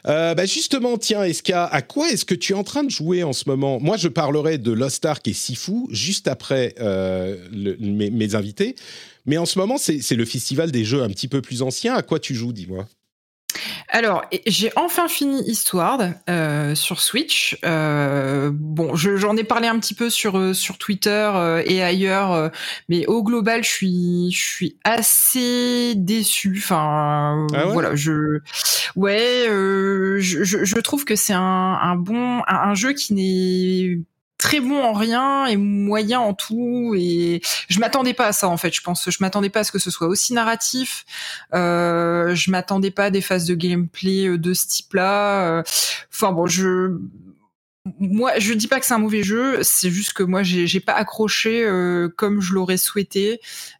Euh, 0.05 0.35
bah 0.35 0.45
justement, 0.45 0.97
tiens, 0.97 1.23
Eska, 1.23 1.65
à 1.65 1.81
quoi 1.81 2.09
est-ce 2.09 2.23
que 2.23 2.35
tu 2.35 2.53
es 2.53 2.55
en 2.55 2.63
train 2.63 2.83
de 2.83 2.89
jouer 2.91 3.23
en 3.23 3.33
ce 3.33 3.49
moment? 3.49 3.79
Moi, 3.81 3.97
je 3.97 4.07
parlerai 4.07 4.57
de 4.57 4.71
Lost 4.71 5.03
Ark 5.05 5.27
et 5.27 5.33
Sifu 5.33 5.87
juste 5.89 6.27
après 6.27 6.75
euh, 6.79 7.35
le- 7.51 7.75
mes, 7.79 8.09
mes 8.11 8.35
invités. 8.35 8.75
Mais 9.25 9.37
en 9.37 9.45
ce 9.45 9.59
moment, 9.59 9.77
c'est 9.77 9.99
c'est 10.01 10.15
le 10.15 10.23
festival 10.25 10.71
des 10.71 10.85
jeux 10.85 11.01
un 11.03 11.09
petit 11.09 11.27
peu 11.27 11.41
plus 11.41 11.61
anciens. 11.61 11.95
À 11.95 12.03
quoi 12.03 12.19
tu 12.19 12.35
joues, 12.35 12.53
dis-moi? 12.53 12.87
Alors, 13.89 14.23
j'ai 14.45 14.71
enfin 14.75 15.07
fini 15.07 15.41
Histoire 15.49 15.99
euh, 16.29 16.75
sur 16.75 17.01
Switch. 17.01 17.57
Euh, 17.65 18.51
bon, 18.53 18.95
je- 18.95 19.15
j'en 19.17 19.35
ai 19.37 19.43
parlé 19.43 19.67
un 19.67 19.79
petit 19.79 19.93
peu 19.93 20.09
sur 20.09 20.37
euh, 20.37 20.53
sur 20.53 20.77
Twitter 20.77 21.31
euh, 21.35 21.61
et 21.65 21.81
ailleurs, 21.81 22.31
euh, 22.33 22.49
mais 22.89 23.05
au 23.07 23.23
global, 23.23 23.63
je 23.63 23.69
suis 23.69 24.31
je 24.31 24.43
suis 24.43 24.75
assez 24.83 25.93
déçu. 25.95 26.55
Enfin, 26.57 27.47
Ah 27.53 27.67
ouais? 27.67 27.73
voilà, 27.73 27.95
je 27.95 28.39
ouais, 28.95 29.47
euh, 29.49 30.17
je, 30.19 30.43
je, 30.43 30.63
je 30.65 30.75
trouve 30.79 31.05
que 31.05 31.15
c'est 31.15 31.33
un, 31.33 31.41
un 31.81 31.95
bon 31.95 32.39
un, 32.47 32.69
un 32.69 32.73
jeu 32.75 32.93
qui 32.93 33.13
n'est 33.13 33.99
très 34.37 34.59
bon 34.59 34.83
en 34.83 34.93
rien 34.93 35.45
et 35.47 35.57
moyen 35.57 36.19
en 36.19 36.33
tout. 36.33 36.93
Et 36.97 37.41
je 37.69 37.79
m'attendais 37.79 38.13
pas 38.13 38.27
à 38.27 38.33
ça 38.33 38.47
en 38.47 38.57
fait 38.57 38.73
je 38.73 38.81
pense. 38.81 39.09
Je 39.09 39.17
m'attendais 39.21 39.49
pas 39.49 39.61
à 39.61 39.63
ce 39.63 39.71
que 39.71 39.79
ce 39.79 39.91
soit 39.91 40.07
aussi 40.07 40.33
narratif. 40.33 41.05
Euh, 41.53 42.35
je 42.35 42.51
m'attendais 42.51 42.91
pas 42.91 43.05
à 43.05 43.09
des 43.09 43.21
phases 43.21 43.45
de 43.45 43.55
gameplay 43.55 44.27
euh, 44.27 44.37
de 44.37 44.53
ce 44.53 44.67
type 44.67 44.93
là 44.93 45.63
enfin 46.11 46.31
bon 46.31 46.47
je 46.47 46.97
moi, 47.99 48.31
je 48.37 48.53
dis 48.53 48.67
pas 48.67 48.79
que 48.79 48.85
c'est 48.85 48.93
un 48.93 48.99
mauvais 48.99 49.23
jeu, 49.23 49.59
c'est 49.61 49.89
juste 49.89 50.13
que 50.13 50.23
moi, 50.23 50.43
j'ai 50.43 50.79
pas 50.79 50.93
accroché 50.93 51.63
euh, 51.63 52.09
comme 52.15 52.41
je 52.41 52.53
l'aurais 52.53 52.77
souhaité. 52.77 53.39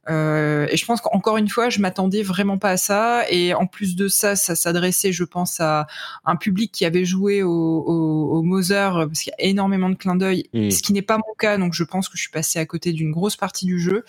Euh, 0.10 0.68
et 0.70 0.78
je 0.78 0.86
pense 0.86 1.01
qu'encore 1.01 1.38
une 1.38 1.49
fois, 1.49 1.70
je 1.70 1.80
m'attendais 1.80 2.24
vraiment 2.24 2.58
pas 2.58 2.72
à 2.72 2.78
ça. 2.78 3.24
Et 3.30 3.53
en 3.53 3.68
plus 3.68 3.95
de 3.95 4.08
ça, 4.08 4.36
ça 4.36 4.55
s'adressait, 4.55 5.12
je 5.12 5.24
pense, 5.24 5.60
à 5.60 5.88
un 6.26 6.36
public 6.36 6.72
qui 6.72 6.86
avait 6.86 7.05
joué 7.05 7.43
au, 7.43 7.49
au, 7.51 8.38
au 8.38 8.43
Mother, 8.43 9.08
parce 9.08 9.22
qu'il 9.22 9.34
y 9.38 9.43
a 9.43 9.49
énormément 9.49 9.89
de 9.89 9.95
clins 9.95 10.16
d'œil, 10.16 10.49
mmh. 10.53 10.72
ce 10.72 10.82
qui 10.82 10.93
n'est 10.93 11.01
pas 11.01 11.18
mon 11.18 11.34
cas. 11.38 11.58
Donc, 11.58 11.74
je 11.74 11.84
pense 11.84 12.10
que 12.10 12.18
je 12.18 12.22
suis 12.22 12.32
passé 12.32 12.60
à 12.60 12.66
côté 12.66 12.93
d'une 12.93 13.12
grosse 13.12 13.36
partie 13.36 13.66
du 13.66 13.80
jeu. 13.80 14.03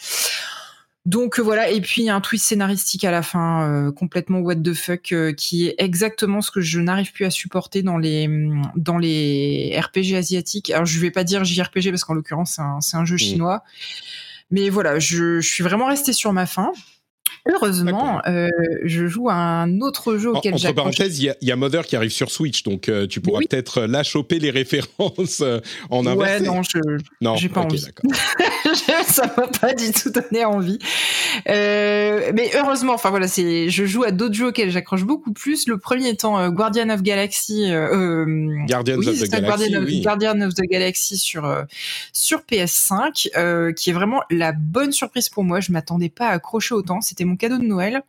Donc 1.09 1.39
euh, 1.39 1.43
voilà, 1.43 1.71
et 1.71 1.81
puis 1.81 2.11
un 2.11 2.21
twist 2.21 2.45
scénaristique 2.45 3.03
à 3.03 3.11
la 3.11 3.23
fin, 3.23 3.67
euh, 3.67 3.91
complètement 3.91 4.41
what 4.41 4.57
the 4.57 4.75
fuck, 4.75 5.13
euh, 5.13 5.33
qui 5.33 5.67
est 5.67 5.75
exactement 5.79 6.43
ce 6.43 6.51
que 6.51 6.61
je 6.61 6.81
n'arrive 6.81 7.13
plus 7.13 7.25
à 7.25 7.31
supporter 7.31 7.83
dans 7.83 7.97
les 7.97 8.29
dans 8.77 8.99
les 8.99 9.75
RPG 9.81 10.17
asiatiques. 10.17 10.69
Alors 10.69 10.85
je 10.85 11.01
vais 11.01 11.11
pas 11.11 11.25
dire 11.25 11.45
JRPG 11.45 11.89
parce 11.89 12.05
qu'en 12.05 12.13
l'occurrence 12.13 12.61
c'est 12.81 12.97
un, 12.99 13.07
jeu 13.07 13.17
chinois, 13.17 13.65
mais 14.51 14.69
voilà, 14.69 14.99
je, 14.99 15.41
je 15.41 15.49
suis 15.49 15.65
vraiment 15.65 15.87
resté 15.87 16.13
sur 16.13 16.35
ma 16.35 16.45
fin. 16.45 16.73
Heureusement, 17.51 18.21
euh, 18.27 18.49
je 18.85 19.07
joue 19.07 19.31
à 19.31 19.35
un 19.35 19.81
autre 19.81 20.19
jeu 20.19 20.31
auquel. 20.31 20.55
Entre 20.55 20.73
parenthèses, 20.73 21.19
il 21.19 21.35
y, 21.41 21.51
a 21.51 21.57
Mother 21.57 21.87
qui 21.87 21.97
arrive 21.97 22.11
sur 22.11 22.31
Switch, 22.31 22.63
donc 22.63 22.89
euh, 22.89 23.07
tu 23.07 23.23
pourras 23.23 23.41
peut-être 23.41 23.83
là 23.83 24.03
choper 24.03 24.39
les 24.39 24.51
références 24.51 25.41
euh, 25.41 25.61
en 25.89 26.05
inversé. 26.05 26.43
Ouais, 26.43 26.47
non, 26.47 26.63
je 26.63 26.79
non, 27.23 27.37
j'ai 27.37 27.49
pas 27.49 27.63
envie. 27.63 27.81
Ça 29.07 29.33
m'a 29.37 29.47
pas 29.47 29.73
du 29.73 29.91
tout 29.93 30.11
donné 30.11 30.45
envie. 30.45 30.79
mais 31.47 32.51
heureusement, 32.55 32.93
enfin 32.93 33.09
voilà, 33.09 33.29
c'est, 33.29 33.71
je 33.71 33.87
joue 33.87 34.05
à 34.05 34.11
d'autres 34.11 34.35
jeux 34.35 34.49
auxquels 34.49 34.71
j'accroche 34.71 35.05
beaucoup 35.05 35.33
plus. 35.33 35.67
Le 35.69 35.79
premier 35.79 36.11
étant 36.11 36.51
Guardian 36.51 36.91
of 36.91 37.03
Galaxy. 37.03 37.71
Guardians 37.71 38.99
of 38.99 39.19
the 39.19 39.31
Galaxy. 39.31 39.77
oui. 39.79 40.01
Guardian 40.03 40.41
of 40.43 40.55
the 40.55 40.69
Galaxy 40.69 41.17
sur 41.17 41.65
sur 42.13 42.41
PS5, 42.41 43.73
qui 43.75 43.91
est 43.91 43.95
vraiment 43.95 44.21
la 44.31 44.53
bonne 44.53 44.93
surprise 44.93 45.31
pour 45.31 45.45
moi. 45.45 45.61
Je 45.61 45.73
m'attendais 45.73 46.11
pas 46.11 46.27
à 46.29 46.33
accrocher 46.33 46.75
autant. 46.75 47.01
C'était 47.01 47.25
mon 47.25 47.38
cadeau 47.39 47.59
de 47.59 47.65
Noël 47.65 48.03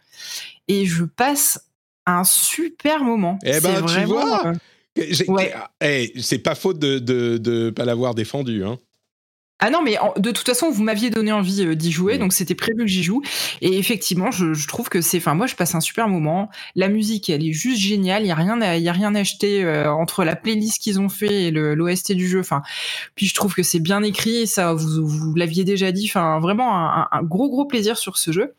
et 0.67 0.85
je 0.85 1.03
passe 1.03 1.65
un 2.05 2.23
super 2.23 3.03
moment. 3.03 3.39
Eh 3.43 3.59
ben, 3.59 3.85
tu 3.85 4.03
vois, 4.05 4.47
euh, 4.47 4.53
eh, 5.81 6.11
c'est 6.19 6.39
pas 6.39 6.55
faute 6.55 6.79
de 6.79 6.99
de, 6.99 7.69
pas 7.69 7.85
l'avoir 7.85 8.15
défendu, 8.15 8.63
hein. 8.65 8.77
Ah 9.61 9.69
non, 9.69 9.81
mais 9.83 9.97
de 10.15 10.31
toute 10.31 10.45
façon, 10.45 10.71
vous 10.71 10.83
m'aviez 10.83 11.09
donné 11.09 11.33
envie 11.33 11.65
euh, 11.65 11.75
d'y 11.75 11.91
jouer, 11.91 12.17
donc 12.17 12.31
c'était 12.31 12.55
prévu 12.55 12.77
que 12.77 12.87
j'y 12.87 13.03
joue. 13.03 13.21
Et 13.59 13.77
effectivement, 13.77 14.31
je, 14.31 14.67
trouve 14.67 14.87
que 14.87 15.01
c'est, 15.01 15.17
enfin, 15.17 15.35
moi, 15.35 15.47
je 15.47 15.55
passe 15.55 15.75
un 15.75 15.81
super 15.81 16.07
moment. 16.07 16.49
La 16.75 16.87
musique, 16.87 17.29
elle 17.29 17.45
est 17.45 17.51
juste 17.51 17.81
géniale. 17.81 18.23
Il 18.23 18.27
y 18.27 18.31
a 18.31 18.35
rien, 18.35 18.57
il 18.77 18.81
y 18.81 18.87
a 18.87 18.93
rien 18.93 19.13
à 19.15 19.19
acheter 19.19 19.65
euh, 19.65 19.91
entre 19.91 20.23
la 20.23 20.37
playlist 20.37 20.81
qu'ils 20.81 21.01
ont 21.01 21.09
fait 21.09 21.47
et 21.47 21.51
l'OST 21.51 22.13
du 22.13 22.29
jeu. 22.29 22.39
Enfin, 22.39 22.61
puis 23.15 23.25
je 23.25 23.35
trouve 23.35 23.53
que 23.53 23.61
c'est 23.61 23.81
bien 23.81 24.01
écrit. 24.01 24.47
Ça, 24.47 24.73
vous, 24.73 25.05
vous 25.05 25.35
l'aviez 25.35 25.65
déjà 25.65 25.91
dit. 25.91 26.05
Enfin, 26.07 26.39
vraiment 26.39 26.77
un, 26.77 27.09
un, 27.11 27.23
gros, 27.23 27.49
gros 27.49 27.65
plaisir 27.65 27.97
sur 27.97 28.17
ce 28.17 28.31
jeu. 28.31 28.53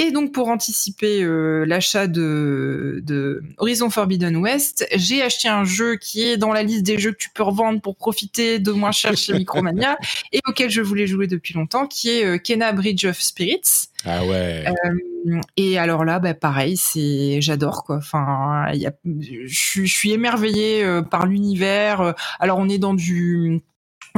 Et 0.00 0.12
donc 0.12 0.30
pour 0.32 0.48
anticiper 0.48 1.24
euh, 1.24 1.66
l'achat 1.66 2.06
de, 2.06 3.00
de, 3.02 3.42
Horizon 3.58 3.90
Forbidden 3.90 4.36
West, 4.36 4.86
j'ai 4.94 5.22
acheté 5.22 5.48
un 5.48 5.64
jeu 5.64 5.96
qui 5.96 6.22
est 6.22 6.36
dans 6.36 6.52
la 6.52 6.62
liste 6.62 6.84
des 6.84 6.98
jeux 6.98 7.10
que 7.10 7.16
tu 7.16 7.30
peux 7.30 7.42
revendre 7.42 7.80
pour 7.80 7.96
profiter 7.96 8.60
de 8.60 8.70
moins 8.70 8.92
cher 8.92 9.16
chez 9.16 9.32
Micromania 9.38 9.98
et 10.32 10.40
auquel 10.46 10.70
je 10.70 10.82
voulais 10.82 11.08
jouer 11.08 11.26
depuis 11.26 11.52
longtemps, 11.52 11.88
qui 11.88 12.10
est 12.10 12.24
euh, 12.24 12.38
Kena 12.38 12.70
Bridge 12.70 13.04
of 13.06 13.20
Spirits. 13.20 13.88
Ah 14.04 14.24
ouais. 14.24 14.66
Euh, 14.68 15.40
et 15.56 15.78
alors 15.78 16.04
là, 16.04 16.20
bah, 16.20 16.32
pareil, 16.32 16.76
c'est 16.76 17.40
j'adore 17.40 17.82
quoi. 17.82 17.96
Enfin, 17.96 18.66
je, 19.04 19.84
suis 19.84 20.12
émerveillée 20.12 20.84
euh, 20.84 21.02
par 21.02 21.26
l'univers. 21.26 22.14
Alors 22.38 22.58
on 22.58 22.68
est 22.68 22.78
dans 22.78 22.94
du 22.94 23.62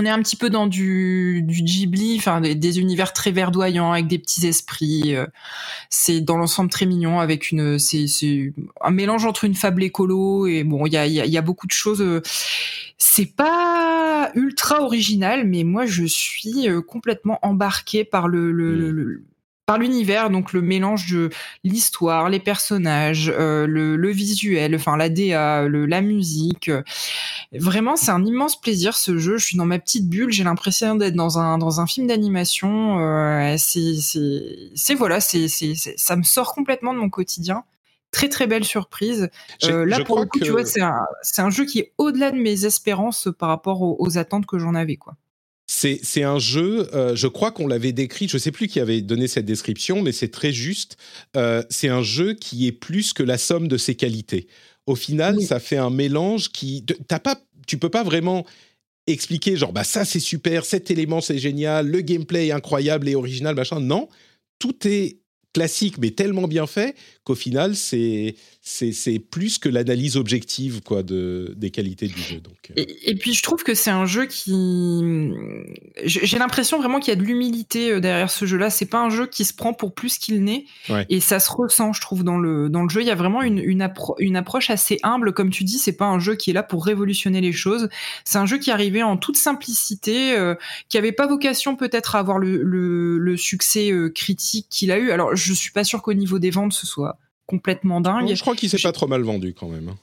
on 0.00 0.06
est 0.06 0.10
un 0.10 0.20
petit 0.22 0.36
peu 0.36 0.48
dans 0.48 0.66
du, 0.66 1.42
du 1.42 1.62
Ghibli, 1.62 2.16
enfin 2.16 2.40
des, 2.40 2.80
univers 2.80 3.12
très 3.12 3.30
verdoyants 3.30 3.92
avec 3.92 4.06
des 4.06 4.18
petits 4.18 4.46
esprits. 4.46 5.14
Euh, 5.14 5.26
c'est 5.90 6.20
dans 6.22 6.38
l'ensemble 6.38 6.70
très 6.70 6.86
mignon 6.86 7.20
avec 7.20 7.50
une, 7.50 7.78
c'est, 7.78 8.06
un 8.80 8.90
mélange 8.90 9.26
entre 9.26 9.44
une 9.44 9.54
fable 9.54 9.82
écolo 9.82 10.46
et 10.46 10.64
bon, 10.64 10.86
il 10.86 10.92
y 10.92 10.96
a, 10.96 11.06
y 11.06 11.36
a 11.36 11.42
beaucoup 11.42 11.66
de 11.66 11.72
choses. 11.72 12.00
Euh, 12.00 12.22
c'est 12.96 13.36
pas 13.36 14.30
ultra 14.34 14.82
original, 14.82 15.46
mais 15.46 15.64
moi 15.64 15.84
je 15.84 16.04
suis 16.04 16.68
euh, 16.68 16.80
complètement 16.80 17.38
embarqué 17.42 18.04
par 18.04 18.28
le, 18.28 18.52
le, 18.52 18.90
le 18.90 19.24
par 19.70 19.78
l'univers, 19.78 20.30
donc 20.30 20.52
le 20.52 20.62
mélange 20.62 21.12
de 21.12 21.30
l'histoire, 21.62 22.28
les 22.28 22.40
personnages, 22.40 23.32
euh, 23.32 23.68
le, 23.68 24.10
visuel, 24.10 24.74
enfin 24.74 24.96
la 24.96 25.08
DA, 25.08 25.68
la 25.68 26.00
musique. 26.00 26.72
Vraiment, 27.52 27.96
c'est 27.96 28.12
un 28.12 28.24
immense 28.24 28.60
plaisir 28.60 28.96
ce 28.96 29.18
jeu. 29.18 29.36
Je 29.36 29.44
suis 29.44 29.56
dans 29.56 29.66
ma 29.66 29.80
petite 29.80 30.08
bulle. 30.08 30.30
J'ai 30.30 30.44
l'impression 30.44 30.94
d'être 30.94 31.14
dans 31.14 31.38
un 31.38 31.58
dans 31.58 31.80
un 31.80 31.86
film 31.86 32.06
d'animation. 32.06 33.00
Euh, 33.00 33.56
c'est 33.58 34.94
voilà, 34.94 35.20
c'est 35.20 35.48
c'est 35.48 35.74
ça 35.74 36.14
me 36.14 36.22
sort 36.22 36.54
complètement 36.54 36.94
de 36.94 36.98
mon 36.98 37.10
quotidien. 37.10 37.64
Très 38.12 38.28
très 38.28 38.46
belle 38.46 38.64
surprise. 38.64 39.30
Euh, 39.64 39.84
là 39.84 40.04
pour 40.04 40.20
le 40.20 40.26
coup, 40.26 40.38
tu 40.38 40.50
vois, 40.50 40.64
c'est 40.64 40.80
un 40.80 41.06
c'est 41.22 41.42
un 41.42 41.50
jeu 41.50 41.64
qui 41.64 41.80
est 41.80 41.92
au-delà 41.98 42.30
de 42.30 42.38
mes 42.38 42.66
espérances 42.66 43.28
par 43.36 43.48
rapport 43.48 43.82
aux, 43.82 43.96
aux 43.98 44.16
attentes 44.16 44.46
que 44.46 44.58
j'en 44.58 44.76
avais 44.76 44.96
quoi. 44.96 45.16
C'est 45.72 46.24
un 46.24 46.40
jeu, 46.40 46.88
euh, 46.94 47.14
je 47.14 47.28
crois 47.28 47.52
qu'on 47.52 47.68
l'avait 47.68 47.92
décrit, 47.92 48.26
je 48.26 48.36
ne 48.36 48.40
sais 48.40 48.50
plus 48.50 48.66
qui 48.66 48.80
avait 48.80 49.02
donné 49.02 49.28
cette 49.28 49.44
description, 49.44 50.02
mais 50.02 50.10
c'est 50.10 50.28
très 50.28 50.50
juste. 50.50 50.96
Euh, 51.36 51.62
c'est 51.70 51.88
un 51.88 52.02
jeu 52.02 52.34
qui 52.34 52.66
est 52.66 52.72
plus 52.72 53.12
que 53.12 53.22
la 53.22 53.38
somme 53.38 53.68
de 53.68 53.76
ses 53.76 53.94
qualités. 53.94 54.48
Au 54.90 54.96
final, 54.96 55.40
ça 55.40 55.60
fait 55.60 55.76
un 55.76 55.90
mélange 55.90 56.50
qui... 56.50 56.84
T'as 57.06 57.20
pas, 57.20 57.40
tu 57.66 57.78
peux 57.78 57.90
pas 57.90 58.02
vraiment 58.02 58.44
expliquer 59.06 59.56
genre 59.56 59.72
bah 59.72 59.84
ça 59.84 60.04
c'est 60.04 60.20
super, 60.20 60.64
cet 60.64 60.90
élément 60.90 61.20
c'est 61.20 61.38
génial, 61.38 61.86
le 61.86 62.00
gameplay 62.00 62.48
est 62.48 62.52
incroyable 62.52 63.08
et 63.08 63.14
original, 63.14 63.54
machin. 63.54 63.78
Non, 63.78 64.08
tout 64.58 64.76
est 64.86 65.18
classique 65.54 65.98
mais 65.98 66.10
tellement 66.10 66.48
bien 66.48 66.66
fait 66.66 66.96
qu'au 67.24 67.34
final 67.34 67.76
c'est 67.76 68.34
c'est 68.62 69.18
plus 69.18 69.58
que 69.58 69.68
l'analyse 69.68 70.16
objective 70.16 70.80
quoi 70.82 71.02
de 71.02 71.54
des 71.56 71.70
qualités 71.70 72.06
du 72.06 72.20
jeu 72.20 72.40
donc 72.40 72.70
euh. 72.70 72.84
et, 73.04 73.14
puis 73.14 73.34
je 73.34 73.42
trouve 73.42 73.62
que 73.62 73.74
c'est 73.74 73.90
un 73.90 74.06
jeu 74.06 74.26
qui 74.26 75.32
j'ai 76.04 76.38
l'impression 76.38 76.78
vraiment 76.78 77.00
qu'il 77.00 77.12
y 77.12 77.16
a 77.16 77.20
de 77.20 77.24
l'humilité 77.24 77.90
euh, 77.92 78.00
derrière 78.00 78.30
ce 78.30 78.46
jeu 78.46 78.56
là 78.56 78.70
c'est 78.70 78.86
pas 78.86 79.00
un 79.00 79.10
jeu 79.10 79.26
qui 79.26 79.44
se 79.44 79.52
prend 79.52 79.72
pour 79.72 79.94
plus 79.94 80.18
qu'il 80.18 80.42
n'est. 80.44 80.64
Et 81.08 81.20
ça 81.20 81.40
se 81.40 81.50
ressent 81.50 81.92
je 81.92 82.00
trouve 82.00 82.24
dans 82.24 82.38
le 82.38 82.68
dans 82.68 82.82
le 82.82 82.88
jeu. 82.88 83.00
Il 83.00 83.06
y 83.06 83.10
a 83.10 83.14
vraiment 83.14 83.42
une 83.42 83.58
une, 83.58 83.88
une 84.18 84.36
approche 84.36 84.70
assez 84.70 84.98
humble. 85.02 85.32
Comme 85.32 85.50
tu 85.50 85.64
dis 85.64 85.78
c'est 85.78 85.96
pas 85.96 86.06
un 86.06 86.18
jeu 86.18 86.34
qui 86.34 86.50
est 86.50 86.52
là 86.52 86.62
pour 86.62 86.84
révolutionner 86.84 87.40
les 87.40 87.52
choses. 87.52 87.88
C'est 88.24 88.38
un 88.38 88.46
jeu 88.46 88.58
qui 88.58 88.70
arrivait 88.70 89.02
en 89.02 89.16
toute 89.16 89.36
simplicité 89.36 90.32
euh, 90.32 90.54
qui 90.88 90.98
avait 90.98 91.12
pas 91.12 91.26
vocation 91.26 91.76
peut-être 91.76 92.16
à 92.16 92.18
avoir 92.18 92.38
le, 92.38 92.62
le, 92.62 93.18
le 93.18 93.36
succès 93.36 93.92
critique 94.14 94.66
qu'il 94.70 94.90
a 94.90 94.98
eu. 94.98 95.10
Alors 95.10 95.36
je 95.36 95.52
suis 95.52 95.72
pas 95.72 95.84
sûr 95.84 96.02
qu'au 96.02 96.14
niveau 96.14 96.38
des 96.38 96.50
ventes 96.50 96.72
ce 96.72 96.86
soit 96.86 97.18
complètement 97.50 98.00
dingue. 98.00 98.32
je 98.32 98.40
crois 98.40 98.54
qu'il 98.54 98.70
s'est 98.70 98.78
pas 98.78 98.92
trop 98.92 99.08
mal 99.08 99.22
vendu 99.22 99.54
quand 99.58 99.68
même. 99.68 99.88
Hein. 99.88 99.96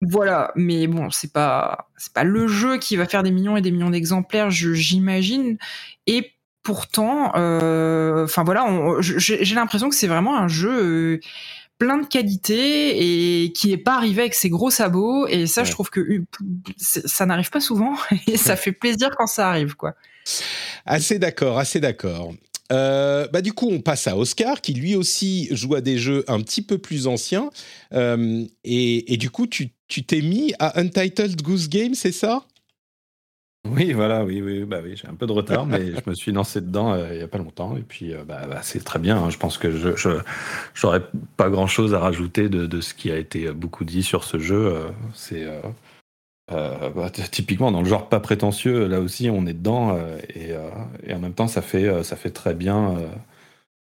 Voilà, 0.00 0.52
mais 0.54 0.86
bon, 0.86 1.10
c'est 1.10 1.32
pas 1.32 1.88
c'est 1.96 2.12
pas 2.12 2.24
le 2.24 2.46
jeu 2.46 2.78
qui 2.78 2.96
va 2.96 3.06
faire 3.06 3.22
des 3.22 3.30
millions 3.30 3.56
et 3.56 3.62
des 3.62 3.70
millions 3.70 3.90
d'exemplaires, 3.90 4.50
j'imagine. 4.50 5.58
Et 6.06 6.32
pourtant, 6.62 7.32
euh, 7.36 8.24
enfin 8.24 8.44
voilà, 8.44 8.66
j'ai 9.00 9.54
l'impression 9.54 9.88
que 9.88 9.94
c'est 9.94 10.06
vraiment 10.06 10.36
un 10.38 10.48
jeu 10.48 10.70
euh, 10.70 11.20
plein 11.78 11.98
de 11.98 12.06
qualité 12.06 13.44
et 13.44 13.52
qui 13.52 13.68
n'est 13.68 13.78
pas 13.78 13.96
arrivé 13.96 14.22
avec 14.22 14.34
ses 14.34 14.50
gros 14.50 14.70
sabots. 14.70 15.26
Et 15.26 15.46
ça, 15.46 15.64
je 15.64 15.72
trouve 15.72 15.90
que 15.90 16.00
euh, 16.00 16.24
ça 16.76 17.26
n'arrive 17.26 17.50
pas 17.50 17.60
souvent 17.60 17.94
et 18.26 18.36
ça 18.36 18.56
fait 18.56 18.72
plaisir 18.72 19.10
quand 19.16 19.26
ça 19.26 19.48
arrive, 19.48 19.74
quoi. 19.74 19.94
Assez 20.86 21.18
d'accord, 21.18 21.58
assez 21.58 21.80
d'accord. 21.80 22.32
Euh, 22.72 23.28
bah 23.32 23.42
du 23.42 23.52
coup, 23.52 23.68
on 23.70 23.80
passe 23.80 24.06
à 24.06 24.16
Oscar, 24.16 24.60
qui 24.60 24.74
lui 24.74 24.96
aussi 24.96 25.48
joue 25.50 25.74
à 25.74 25.80
des 25.80 25.98
jeux 25.98 26.24
un 26.28 26.40
petit 26.40 26.62
peu 26.62 26.78
plus 26.78 27.06
anciens. 27.06 27.50
Euh, 27.92 28.44
et, 28.64 29.16
du 29.16 29.30
coup, 29.30 29.46
tu 29.46 29.70
t'es 30.04 30.20
mis 30.20 30.54
à 30.58 30.80
Untitled 30.80 31.40
Goose 31.42 31.68
Game, 31.68 31.94
c'est 31.94 32.12
ça? 32.12 32.44
Oui, 33.66 33.92
voilà, 33.92 34.24
oui, 34.24 34.42
oui, 34.42 34.64
bah 34.64 34.80
oui, 34.84 34.94
j'ai 34.94 35.08
un 35.08 35.14
peu 35.14 35.26
de 35.26 35.32
retard, 35.32 35.64
mais 35.64 35.92
je 36.04 36.10
me 36.10 36.14
suis 36.14 36.32
lancé 36.32 36.60
dedans 36.60 36.92
euh, 36.92 37.08
il 37.12 37.16
n'y 37.16 37.22
a 37.22 37.28
pas 37.28 37.38
longtemps. 37.38 37.76
Et 37.78 37.82
puis, 37.82 38.12
bah, 38.26 38.42
bah, 38.48 38.60
c'est 38.62 38.84
très 38.84 38.98
bien. 38.98 39.16
Hein. 39.16 39.30
Je 39.30 39.38
pense 39.38 39.56
que 39.56 39.70
je 39.70 40.18
n'aurais 40.82 41.02
pas 41.36 41.48
grand-chose 41.48 41.94
à 41.94 41.98
rajouter 41.98 42.50
de, 42.50 42.66
de, 42.66 42.80
ce 42.80 42.92
qui 42.92 43.10
a 43.10 43.16
été 43.16 43.50
beaucoup 43.52 43.84
dit 43.84 44.02
sur 44.02 44.24
ce 44.24 44.38
jeu. 44.38 44.84
c'est 45.14 45.46
euh, 46.52 46.90
bah, 46.90 47.10
typiquement 47.10 47.72
dans 47.72 47.80
le 47.80 47.88
genre 47.88 48.08
pas 48.08 48.20
prétentieux, 48.20 48.86
là 48.86 49.00
aussi 49.00 49.30
on 49.30 49.46
est 49.46 49.54
dedans 49.54 49.96
euh, 49.96 50.18
euh, 50.36 50.70
et, 51.06 51.14
en 51.14 51.18
même 51.18 51.32
temps 51.32 51.48
ça 51.48 51.62
fait 51.62 52.02
ça 52.04 52.16
fait 52.16 52.30
très 52.30 52.54
bien. 52.54 52.96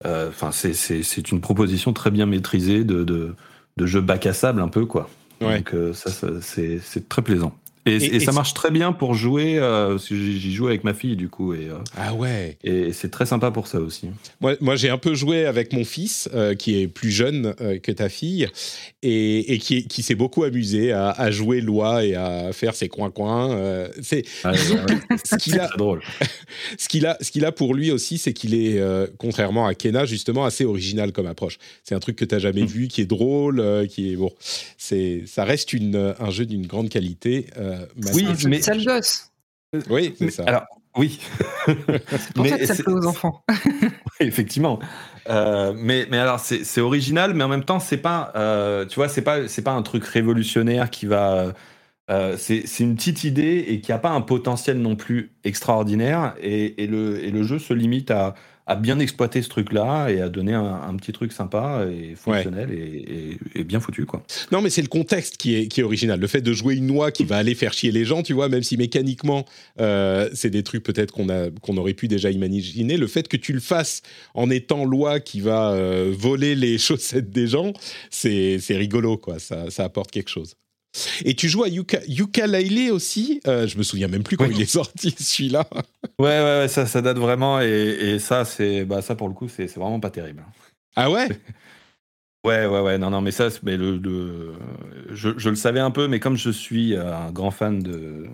Enfin 0.06 0.52
c'est 0.52 1.32
une 1.32 1.42
proposition 1.42 1.94
très 1.94 2.12
bien 2.12 2.26
maîtrisée 2.26 2.84
de, 2.84 3.04
de, 3.04 3.86
jeu 3.86 4.02
bac 4.02 4.26
à 4.28 4.34
sable 4.34 4.62
un 4.62 4.68
peu 4.68 4.86
quoi. 4.86 5.10
Donc 5.42 5.74
ça, 5.94 6.10
c'est 6.42 7.10
très 7.10 7.22
plaisant. 7.22 7.56
Et, 7.86 7.96
Et- 7.98 8.04
et 8.06 8.16
et 8.16 8.20
ça 8.22 8.32
marche 8.32 8.54
très 8.54 8.72
bien 8.72 8.94
pour 8.94 9.14
jouer, 9.14 9.58
euh, 9.58 9.90
parce 9.90 10.08
que 10.08 10.16
j'y 10.16 10.54
joue 10.54 10.68
avec 10.68 10.84
ma 10.86 10.94
fille 10.94 11.16
du 11.18 11.28
coup, 11.28 11.54
et, 11.54 11.68
euh, 11.70 11.76
Ah 11.98 12.14
ouais. 12.14 12.58
et 12.64 12.94
c'est 12.94 13.10
très 13.10 13.26
sympa 13.26 13.52
pour 13.52 13.68
ça 13.68 13.80
aussi. 13.82 14.08
Moi, 14.40 14.56
moi 14.62 14.76
j'ai 14.78 14.90
un 14.90 14.98
peu 14.98 15.16
joué 15.16 15.46
avec 15.46 15.74
mon 15.74 15.84
fils, 15.84 16.30
euh, 16.34 16.56
qui 16.56 16.80
est 16.80 16.88
plus 16.88 17.12
jeune 17.12 17.54
euh, 17.60 17.80
que 17.80 17.92
ta 17.92 18.08
fille, 18.08 18.48
et, 19.02 19.54
et 19.54 19.58
qui, 19.60 19.86
qui 19.88 20.02
s'est 20.02 20.16
beaucoup 20.16 20.44
amusé 20.44 20.94
à, 20.94 21.10
à 21.10 21.30
jouer 21.30 21.60
loi 21.60 22.06
et 22.06 22.16
à 22.16 22.54
faire 22.54 22.74
ses 22.74 22.88
coins-coins. 22.88 23.90
c'est 24.02 24.24
ouais. 24.46 24.54
ce 25.26 25.36
qu'il 25.36 25.60
a, 25.60 25.68
drôle. 25.78 26.02
ce 26.78 26.88
qu'il 26.88 27.06
a, 27.06 27.18
ce 27.20 27.32
qu'il 27.32 27.44
a 27.44 27.52
pour 27.52 27.74
lui 27.74 27.92
aussi, 27.92 28.18
c'est 28.18 28.32
qu'il 28.34 28.54
est, 28.56 28.82
contrairement 29.18 29.68
à 29.68 29.76
Kena, 29.76 30.06
justement 30.06 30.46
assez 30.46 30.64
original 30.64 31.12
comme 31.12 31.28
approche. 31.28 31.58
C'est 31.84 31.96
un 31.96 32.00
truc 32.00 32.16
que 32.16 32.24
tu 32.26 32.34
n'as 32.34 32.40
jamais 32.40 32.62
Mm. 32.64 32.68
vu, 32.68 32.88
qui 32.88 33.02
est 33.02 33.06
drôle, 33.06 33.62
qui 33.90 34.14
est 34.14 34.16
bon. 34.16 34.32
C'est, 34.78 35.24
ça 35.26 35.44
reste 35.44 35.74
une, 35.74 36.14
un 36.18 36.30
jeu 36.32 36.46
d'une 36.46 36.66
grande 36.66 36.88
qualité. 36.90 37.48
euh, 37.58 37.73
Oui, 38.14 38.28
mais- 38.48 38.62
sale 38.62 38.84
gosse. 38.86 39.30
oui, 39.90 40.14
c'est 40.18 40.26
Mais- 40.26 40.32
ça. 40.32 40.44
Alors, 40.46 40.64
oui. 40.96 41.20
C'est 41.66 42.34
pour 42.34 42.44
Mais 42.44 42.50
ça 42.50 42.58
que 42.60 42.66
ça 42.68 42.76
plaît 42.76 42.94
aux 42.94 43.08
enfants. 43.08 43.44
Effectivement. 44.20 44.80
Euh, 45.30 45.74
mais, 45.76 46.06
mais 46.12 46.18
alors, 46.20 46.40
c'est 46.40 46.82
original, 46.82 47.34
mais 47.34 47.44
en 47.44 47.48
même 47.48 47.64
temps, 47.64 47.80
c'est 47.80 47.98
pas, 47.98 48.32
euh, 48.36 48.86
tu 48.86 48.96
vois, 48.96 49.10
c'est 49.10 49.22
pas, 49.24 49.48
c'est 49.48 49.62
pas 49.64 49.72
un 49.72 49.82
truc 49.82 50.06
révolutionnaire 50.06 50.90
qui 50.92 51.06
va. 51.08 51.54
euh, 52.12 52.36
c'est 52.38 52.68
c'est 52.68 52.84
une 52.84 52.96
petite 52.96 53.24
idée 53.24 53.66
et 53.70 53.82
qui 53.82 53.92
a 53.92 53.98
pas 53.98 54.10
un 54.12 54.22
potentiel 54.22 54.78
non 54.80 54.96
plus 54.96 55.32
extraordinaire. 55.44 56.36
Et, 56.42 56.84
et 56.84 56.88
le, 56.88 57.24
et 57.24 57.32
le 57.32 57.44
jeu 57.44 57.58
se 57.60 57.74
limite 57.74 58.12
à, 58.12 58.36
à 58.66 58.76
bien 58.76 59.00
exploiter 59.00 59.42
ce 59.42 59.50
truc-là 59.50 60.10
et 60.10 60.22
à 60.22 60.30
donner 60.30 60.54
un, 60.54 60.64
un 60.88 60.96
petit 60.96 61.12
truc 61.12 61.32
sympa 61.34 61.86
et 61.92 62.16
fonctionnel 62.16 62.72
et, 62.72 63.38
et- 63.56 63.60
et 63.60 63.64
bien 63.64 63.80
foutu, 63.80 64.06
quoi. 64.06 64.24
Non, 64.52 64.62
mais 64.62 64.70
c'est 64.70 64.82
le 64.82 64.88
contexte 64.88 65.38
qui 65.38 65.56
est, 65.56 65.68
qui 65.68 65.82
est 65.82 65.84
original. 65.84 66.20
Le 66.20 66.28
fait 66.28 66.42
de 66.42 66.54
jouer 66.54 66.76
une 66.76 66.88
noix 66.88 67.12
qui 67.12 67.26
va 67.26 67.38
aller 67.38 67.56
faire 67.56 67.74
chier 67.74 67.92
les 67.92 68.06
gens, 68.06 68.24
tu 68.24 68.34
vois, 68.34 68.48
même 68.50 68.64
si 68.64 68.78
mécaniquement, 68.78 69.46
euh, 69.82 70.30
c'est 70.34 70.50
des 70.50 70.64
trucs 70.64 70.84
peut-être 70.84 71.12
qu'on 71.14 71.78
aurait 71.78 71.94
pu 71.94 72.08
déjà 72.08 72.32
imaginer. 72.32 72.96
Le 72.98 73.08
fait 73.08 73.28
que 73.28 73.38
tu 73.38 73.52
le 73.54 73.60
fasses 73.60 74.02
en 74.34 74.50
étant 74.50 74.86
loi 74.86 75.20
qui 75.20 75.42
va 75.42 75.72
euh, 75.72 76.14
voler 76.18 76.56
les 76.56 76.78
chaussettes 76.78 77.30
des 77.32 77.48
gens, 77.48 77.74
c'est 78.10 78.60
c'est 78.60 78.78
rigolo, 78.78 79.18
quoi. 79.18 79.40
Ça, 79.40 79.70
ça 79.70 79.84
apporte 79.84 80.12
quelque 80.12 80.30
chose. 80.30 80.56
Et 81.26 81.34
tu 81.34 81.50
joues 81.50 81.64
à 81.64 81.70
Yuka, 81.70 82.00
Yooka-Laylee 82.08 82.92
aussi 82.92 83.42
euh, 83.48 83.66
Je 83.68 83.78
me 83.78 83.84
souviens 83.84 84.08
même 84.08 84.24
plus 84.24 84.38
quand 84.38 84.46
Oui. 84.48 84.54
il 84.56 84.62
est 84.62 84.66
sorti, 84.66 85.12
celui-là. 85.20 85.68
Ouais, 86.20 86.28
ouais, 86.40 86.60
ouais, 86.62 86.68
ça, 86.68 86.86
ça 86.86 87.02
date 87.02 87.18
vraiment. 87.18 87.60
Et, 87.62 87.68
et 87.68 88.20
ça, 88.20 88.46
c'est, 88.46 88.86
bah, 88.86 89.02
ça 89.02 89.16
pour 89.16 89.28
le 89.28 89.34
coup, 89.34 89.48
c'est 89.50 89.66
vraiment 89.76 90.00
pas 90.00 90.12
terrible. 90.12 90.44
Ah 90.96 91.10
ouais? 91.10 91.28
Ouais, 92.46 92.66
ouais, 92.66 92.82
ouais, 92.82 92.98
non, 92.98 93.10
non, 93.10 93.22
mais 93.22 93.32
ça, 93.32 93.48
mais 93.64 93.78
le, 93.78 93.96
le- 93.96 94.56
je, 95.14 95.30
je 95.38 95.50
le 95.50 95.56
savais 95.56 95.80
un 95.80 95.92
peu, 95.92 96.10
mais 96.10 96.20
comme 96.20 96.36
je 96.36 96.50
suis 96.50 96.94
euh, 96.94 97.16
un 97.16 97.32
grand 97.32 97.52
fan 97.52 97.80
de, 97.82 98.26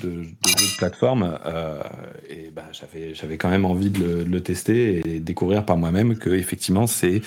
de, 0.00 0.08
de 0.22 0.76
plateforme, 0.78 1.36
euh, 1.44 1.82
et 2.30 2.52
bah, 2.52 2.66
j'avais, 2.70 3.14
j'avais 3.16 3.36
quand 3.36 3.48
même 3.50 3.64
envie 3.64 3.90
de 3.90 3.98
le, 3.98 4.24
de 4.24 4.30
le 4.30 4.40
tester 4.44 5.02
et 5.04 5.18
découvrir 5.18 5.66
par 5.66 5.76
moi-même 5.76 6.16
que 6.18 6.30
effectivement 6.30 6.86
c'est, 6.86 7.20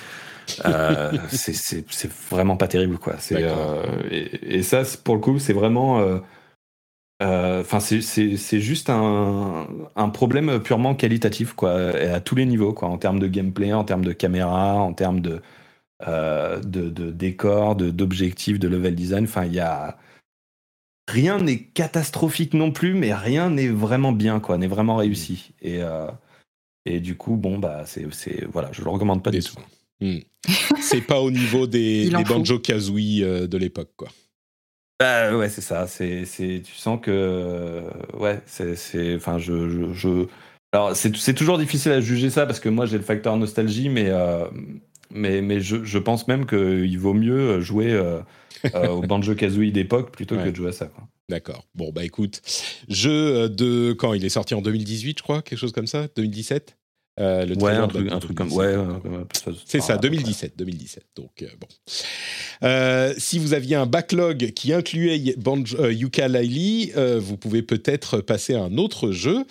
euh, 0.65 1.11
c'est, 1.29 2.11
vraiment 2.29 2.57
pas 2.57 2.67
terrible, 2.67 2.97
quoi. 2.97 3.15
Euh, 3.31 3.83
et, 4.09 4.57
et 4.57 4.63
ça, 4.63 4.83
pour 5.03 5.15
le 5.15 5.21
coup, 5.21 5.39
c'est 5.39 5.53
vraiment. 5.53 5.99
euh, 5.99 6.19
euh, 7.23 7.61
Enfin, 7.61 7.79
c'est- 7.79 8.01
juste 8.59 8.89
un, 8.89 9.67
un 9.95 10.09
problème 10.09 10.59
purement 10.61 10.95
qualitatif, 10.95 11.53
quoi, 11.53 11.99
et 11.99 12.09
à 12.09 12.19
tous 12.19 12.35
les 12.35 12.45
niveaux, 12.45 12.73
quoi, 12.73 12.89
en 12.89 12.97
termes 12.97 13.19
de 13.19 13.27
gameplay, 13.27 13.73
en 13.73 13.83
termes 13.83 14.03
de 14.05 14.13
caméra, 14.13 14.73
en 14.75 14.93
termes 14.93 15.21
de, 15.21 15.41
euh, 16.07 16.59
de, 16.61 16.89
de 16.89 17.11
décor, 17.11 17.75
d'objectifs, 17.75 18.59
de, 18.59 18.67
level 18.67 18.95
design. 18.95 19.25
Enfin, 19.25 19.45
il 19.45 19.53
y 19.53 19.59
a 19.59 19.97
rien 21.07 21.39
n'est 21.39 21.59
catastrophique 21.63 22.53
non 22.53 22.71
plus, 22.71 22.93
mais 22.93 23.13
rien 23.13 23.49
n'est 23.51 23.67
vraiment 23.69 24.11
bien, 24.13 24.39
quoi, 24.39 24.57
n'est 24.57 24.67
vraiment 24.67 24.95
réussi. 24.95 25.53
Et 25.61 25.83
euh, 25.83 26.07
et 26.85 26.99
du 27.01 27.17
coup, 27.17 27.35
bon, 27.37 27.59
bah, 27.59 27.85
c'est 27.85 28.11
c'est- 28.13 28.45
voilà, 28.45 28.71
je 28.71 28.83
le 28.83 28.89
recommande 28.89 29.23
pas 29.23 29.31
du 29.31 29.41
tout. 29.43 29.55
Hmm. 30.01 30.17
C'est 30.81 31.01
pas 31.01 31.21
au 31.21 31.31
niveau 31.31 31.67
des, 31.67 32.09
des 32.09 32.25
faut. 32.25 32.33
Banjo 32.33 32.59
Kazooie 32.59 33.21
euh, 33.23 33.47
de 33.47 33.57
l'époque, 33.57 33.91
quoi. 33.95 34.09
Bah 34.99 35.35
ouais, 35.35 35.49
c'est 35.49 35.61
ça. 35.61 35.87
C'est, 35.87 36.25
c'est, 36.25 36.61
tu 36.63 36.73
sens 36.73 36.99
que, 37.01 37.81
ouais, 38.17 38.41
c'est, 38.45 38.75
c'est, 38.75 39.15
enfin, 39.15 39.37
je, 39.39 39.69
je, 39.69 39.93
je- 39.93 40.27
alors 40.73 40.95
c'est, 40.95 41.15
c'est 41.17 41.33
toujours 41.33 41.57
difficile 41.57 41.91
à 41.91 42.01
juger 42.01 42.29
ça 42.29 42.45
parce 42.45 42.59
que 42.59 42.69
moi 42.69 42.85
j'ai 42.85 42.97
le 42.97 43.03
facteur 43.03 43.35
nostalgie, 43.35 43.89
mais, 43.89 44.05
euh, 44.09 44.45
mais, 45.09 45.41
mais 45.41 45.59
je, 45.59 45.83
je 45.83 45.97
pense 45.97 46.27
même 46.27 46.45
qu'il 46.45 46.97
vaut 46.99 47.13
mieux 47.13 47.59
jouer 47.61 47.91
euh, 47.91 48.19
euh, 48.75 48.87
au 48.89 49.01
Banjo 49.01 49.35
Kazooie 49.35 49.71
d'époque 49.71 50.11
plutôt 50.11 50.35
Ouais. 50.35 50.45
que 50.45 50.49
de 50.49 50.55
jouer 50.55 50.69
à 50.69 50.73
ça. 50.73 50.85
Quoi. 50.85 51.03
D'accord. 51.29 51.65
Bon, 51.75 51.91
bah 51.91 52.03
écoute, 52.05 52.41
jeu 52.89 53.11
euh, 53.11 53.47
de. 53.49 53.93
Quand? 53.93 54.13
Il 54.13 54.23
est 54.23 54.29
sorti 54.29 54.53
en 54.53 54.61
2018, 54.61 55.17
je 55.17 55.23
crois, 55.23 55.41
quelque 55.41 55.59
chose 55.59 55.71
comme 55.73 55.87
ça? 55.87 56.07
2017 56.15 56.77
Euh, 57.19 57.45
le 57.45 57.55
Ouais, 57.57 57.73
un 57.73 57.87
truc, 57.87 58.07
de 58.07 58.13
un 58.13 58.19
truc 58.19 58.37
comme, 58.37 58.49
2017. 58.49 59.05
ouais, 59.05 59.53
C'est 59.65 59.81
ça, 59.81 59.93
à 59.93 59.97
peu 59.97 60.07
près. 60.07 60.09
2017, 60.09 60.53
2017. 60.57 61.05
Donc, 61.15 61.41
euh, 61.41 61.47
bon. 61.59 61.67
Euh, 62.63 63.13
si 63.17 63.37
vous 63.37 63.53
aviez 63.53 63.75
un 63.75 63.85
backlog 63.85 64.51
qui 64.53 64.71
incluait 64.71 65.35
Banjo, 65.37 65.77
euh, 65.79 65.93
Yooka-Laylee, 65.93 66.93
euh, 66.95 67.19
vous 67.19 67.35
pouvez 67.37 67.63
peut-être 67.63 68.21
passer 68.21 68.55
à 68.55 68.63
un 68.63 68.77
autre 68.77 69.11
jeu. 69.11 69.45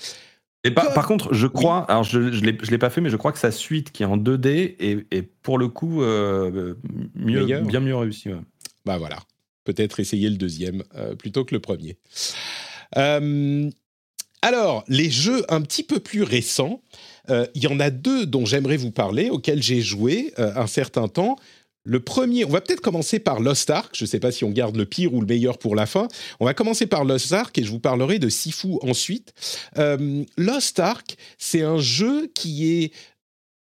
Et 0.64 0.70
par, 0.70 0.92
par 0.94 1.06
contre, 1.06 1.32
je 1.34 1.46
crois, 1.46 1.84
alors 1.90 2.04
je 2.04 2.32
je 2.32 2.42
l'ai 2.44 2.56
je 2.62 2.70
l'ai 2.70 2.78
pas 2.78 2.90
fait, 2.90 3.00
mais 3.00 3.08
je 3.08 3.16
crois 3.16 3.32
que 3.32 3.38
sa 3.38 3.50
suite 3.50 3.92
qui 3.92 4.02
est 4.02 4.06
en 4.06 4.18
2D 4.18 4.76
est, 4.78 5.06
est 5.10 5.22
pour 5.22 5.56
le 5.58 5.68
coup 5.68 6.00
mieux, 6.02 7.44
bien 7.62 7.80
mieux 7.80 7.96
réussi. 7.96 8.28
ouais. 8.28 8.40
Bah 8.84 8.98
voilà, 8.98 9.18
peut-être 9.64 10.00
essayer 10.00 10.28
le 10.28 10.36
deuxième 10.36 10.82
plutôt 11.18 11.44
que 11.46 11.54
le 11.54 11.60
premier. 11.60 11.96
Alors, 14.42 14.84
les 14.88 15.10
jeux 15.10 15.44
un 15.48 15.60
petit 15.62 15.82
peu 15.82 15.98
plus 16.00 16.22
récents, 16.22 16.82
euh, 17.28 17.46
il 17.54 17.62
y 17.62 17.66
en 17.66 17.80
a 17.80 17.90
deux 17.90 18.26
dont 18.26 18.46
j'aimerais 18.46 18.76
vous 18.76 18.90
parler, 18.90 19.30
auxquels 19.30 19.62
j'ai 19.62 19.80
joué 19.80 20.32
euh, 20.38 20.52
un 20.56 20.66
certain 20.66 21.08
temps. 21.08 21.36
Le 21.84 22.00
premier, 22.00 22.44
on 22.44 22.50
va 22.50 22.60
peut-être 22.60 22.80
commencer 22.80 23.18
par 23.18 23.40
Lost 23.40 23.70
Ark. 23.70 23.94
Je 23.94 24.04
ne 24.04 24.08
sais 24.08 24.20
pas 24.20 24.32
si 24.32 24.44
on 24.44 24.50
garde 24.50 24.76
le 24.76 24.84
pire 24.84 25.14
ou 25.14 25.20
le 25.20 25.26
meilleur 25.26 25.58
pour 25.58 25.74
la 25.74 25.86
fin. 25.86 26.08
On 26.38 26.44
va 26.44 26.54
commencer 26.54 26.86
par 26.86 27.04
Lost 27.04 27.32
Ark 27.32 27.56
et 27.58 27.64
je 27.64 27.70
vous 27.70 27.80
parlerai 27.80 28.18
de 28.18 28.28
Sifu 28.28 28.74
ensuite. 28.82 29.32
Euh, 29.78 30.24
Lost 30.36 30.78
Ark, 30.78 31.16
c'est 31.38 31.62
un 31.62 31.78
jeu 31.78 32.30
qui 32.34 32.70
est 32.70 32.92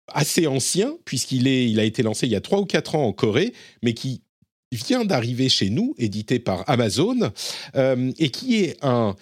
assez 0.07 0.47
ancien 0.47 0.95
puisqu'il 1.05 1.47
il 1.47 1.79
a 1.79 1.83
été 1.83 2.01
lancé 2.01 2.25
il 2.25 2.31
y 2.31 2.35
a 2.35 2.41
3 2.41 2.59
ou 2.59 2.65
4 2.65 2.95
ans 2.95 3.05
en 3.05 3.13
Corée, 3.13 3.53
mais 3.83 3.93
qui 3.93 4.23
vient 4.71 5.05
d'arriver 5.05 5.47
chez 5.47 5.69
nous, 5.69 5.93
édité 5.97 6.39
par 6.39 6.63
Amazon, 6.69 7.31
et 7.75 8.29
qui 8.29 8.63
est 8.63 8.77
un 8.83 9.15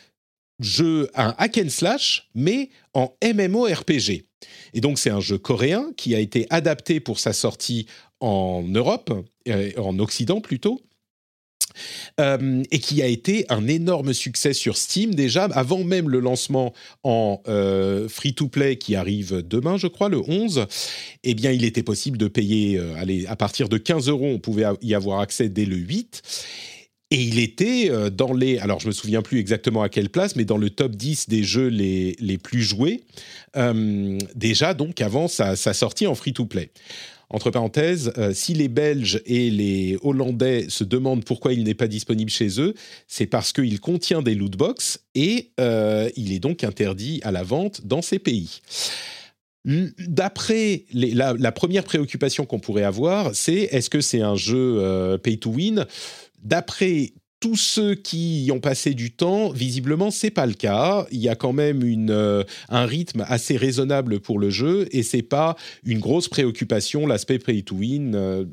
jeu, 0.60 1.10
un 1.16 1.34
hack 1.38 1.58
and 1.58 1.70
slash, 1.70 2.30
mais 2.36 2.70
en 2.94 3.14
MMORPG. 3.24 4.26
Et 4.74 4.82
donc 4.82 5.00
c'est 5.00 5.10
un 5.10 5.20
jeu 5.20 5.38
coréen 5.38 5.92
qui 5.98 6.16
a 6.16 6.20
été 6.20 6.48
adapté 6.50 7.00
pour 7.00 7.20
sa 7.20 7.34
sortie 7.34 7.88
en 8.20 8.64
Europe, 8.68 9.12
euh, 9.48 9.72
en 9.78 9.98
Occident 10.00 10.42
plutôt, 10.42 10.82
euh, 12.20 12.64
et 12.72 12.80
qui 12.80 13.02
a 13.02 13.08
été 13.08 13.46
un 13.50 13.68
énorme 13.68 14.14
succès 14.14 14.54
sur 14.54 14.76
Steam 14.78 15.16
déjà, 15.16 15.46
avant 15.46 15.84
même 15.84 16.10
le 16.10 16.20
lancement 16.20 16.74
en 17.04 17.42
euh, 17.48 18.10
free-to-play 18.10 18.78
qui 18.78 18.96
arrive 18.96 19.44
demain, 19.48 19.78
je 19.78 19.88
crois, 19.88 20.10
le 20.10 20.20
11. 20.20 20.66
Eh 21.24 21.34
bien, 21.34 21.52
il 21.52 21.64
était 21.64 21.84
possible 21.84 22.18
de 22.18 22.28
payer, 22.28 22.80
à 23.28 23.36
partir 23.36 23.70
de 23.70 23.78
15 23.78 24.10
euros, 24.10 24.28
on 24.28 24.40
pouvait 24.40 24.66
y 24.82 24.94
avoir 24.94 25.22
accès 25.22 25.48
dès 25.48 25.66
le 25.66 25.78
8. 25.78 26.22
Et 27.12 27.24
il 27.24 27.40
était 27.40 27.90
euh, 27.90 28.12
dans 28.12 28.34
les, 28.34 28.60
alors 28.60 28.80
je 28.80 28.88
me 28.88 28.92
souviens 28.92 29.24
plus 29.24 29.40
exactement 29.40 29.82
à 29.82 29.90
quelle 29.90 30.10
place, 30.10 30.36
mais 30.36 30.46
dans 30.46 30.58
le 30.58 30.70
top 30.70 30.96
10 30.96 31.28
des 31.28 31.44
jeux 31.44 31.68
les, 31.68 32.16
les 32.20 32.38
plus 32.38 32.62
joués, 32.62 33.02
euh, 33.58 34.18
déjà 34.36 34.76
donc 34.76 35.02
avant 35.02 35.28
sa, 35.28 35.56
sortie 35.56 36.06
en 36.06 36.14
free-to-play. 36.14 36.72
Entre 37.32 37.52
parenthèses, 37.52 38.12
euh, 38.18 38.34
si 38.34 38.54
les 38.54 38.68
Belges 38.68 39.22
et 39.26 39.50
les 39.52 39.98
Hollandais 40.02 40.66
se 40.68 40.84
demandent 40.84 41.24
pourquoi 41.24 41.54
il 41.54 41.64
n'est 41.64 41.76
pas 41.76 41.88
disponible 41.88 42.32
chez 42.32 42.60
eux, 42.60 42.74
c'est 43.08 43.28
parce 43.28 43.54
qu'il 43.54 43.80
contient 43.80 44.22
des 44.22 44.36
lootbox 44.36 45.00
et 45.14 45.52
euh, 45.60 46.10
il 46.16 46.34
est 46.34 46.40
donc 46.40 46.64
interdit 46.64 47.22
à 47.24 47.32
la 47.32 47.44
vente 47.44 47.86
dans 47.86 48.02
ces 48.02 48.20
pays. 48.20 48.62
D'après 49.66 50.86
la, 50.94 51.34
la 51.34 51.52
première 51.52 51.84
préoccupation 51.84 52.46
qu'on 52.46 52.60
pourrait 52.60 52.84
avoir, 52.84 53.36
c'est 53.36 53.68
est-ce 53.72 53.90
que 53.90 54.02
c'est 54.02 54.22
un 54.22 54.36
jeu 54.36 55.18
pay 55.22 55.38
to 55.38 55.52
win? 55.52 55.86
D'après 56.44 57.14
tous 57.40 57.56
ceux 57.56 57.96
qui 57.96 58.44
y 58.46 58.52
ont 58.52 58.60
passé 58.60 58.94
du 58.94 59.12
temps, 59.12 59.50
visiblement, 59.50 60.12
c'est 60.12 60.32
pas 60.32 60.46
le 60.46 60.54
cas. 60.54 61.08
Il 61.12 61.20
y 61.20 61.30
a 61.30 61.36
quand 61.36 61.54
même 61.54 61.84
une, 61.84 62.12
euh, 62.12 62.44
un 62.68 62.86
rythme 62.86 63.26
assez 63.28 63.56
raisonnable 63.56 64.20
pour 64.20 64.40
le 64.40 64.50
jeu 64.50 64.88
et 64.92 65.04
c'est 65.04 65.22
pas 65.22 65.56
une 65.86 66.00
grosse 66.00 66.28
préoccupation, 66.28 67.08
l'aspect 67.08 67.40
pay 67.40 67.64
to 67.64 67.76
win. 67.76 68.14
euh, 68.16 68.46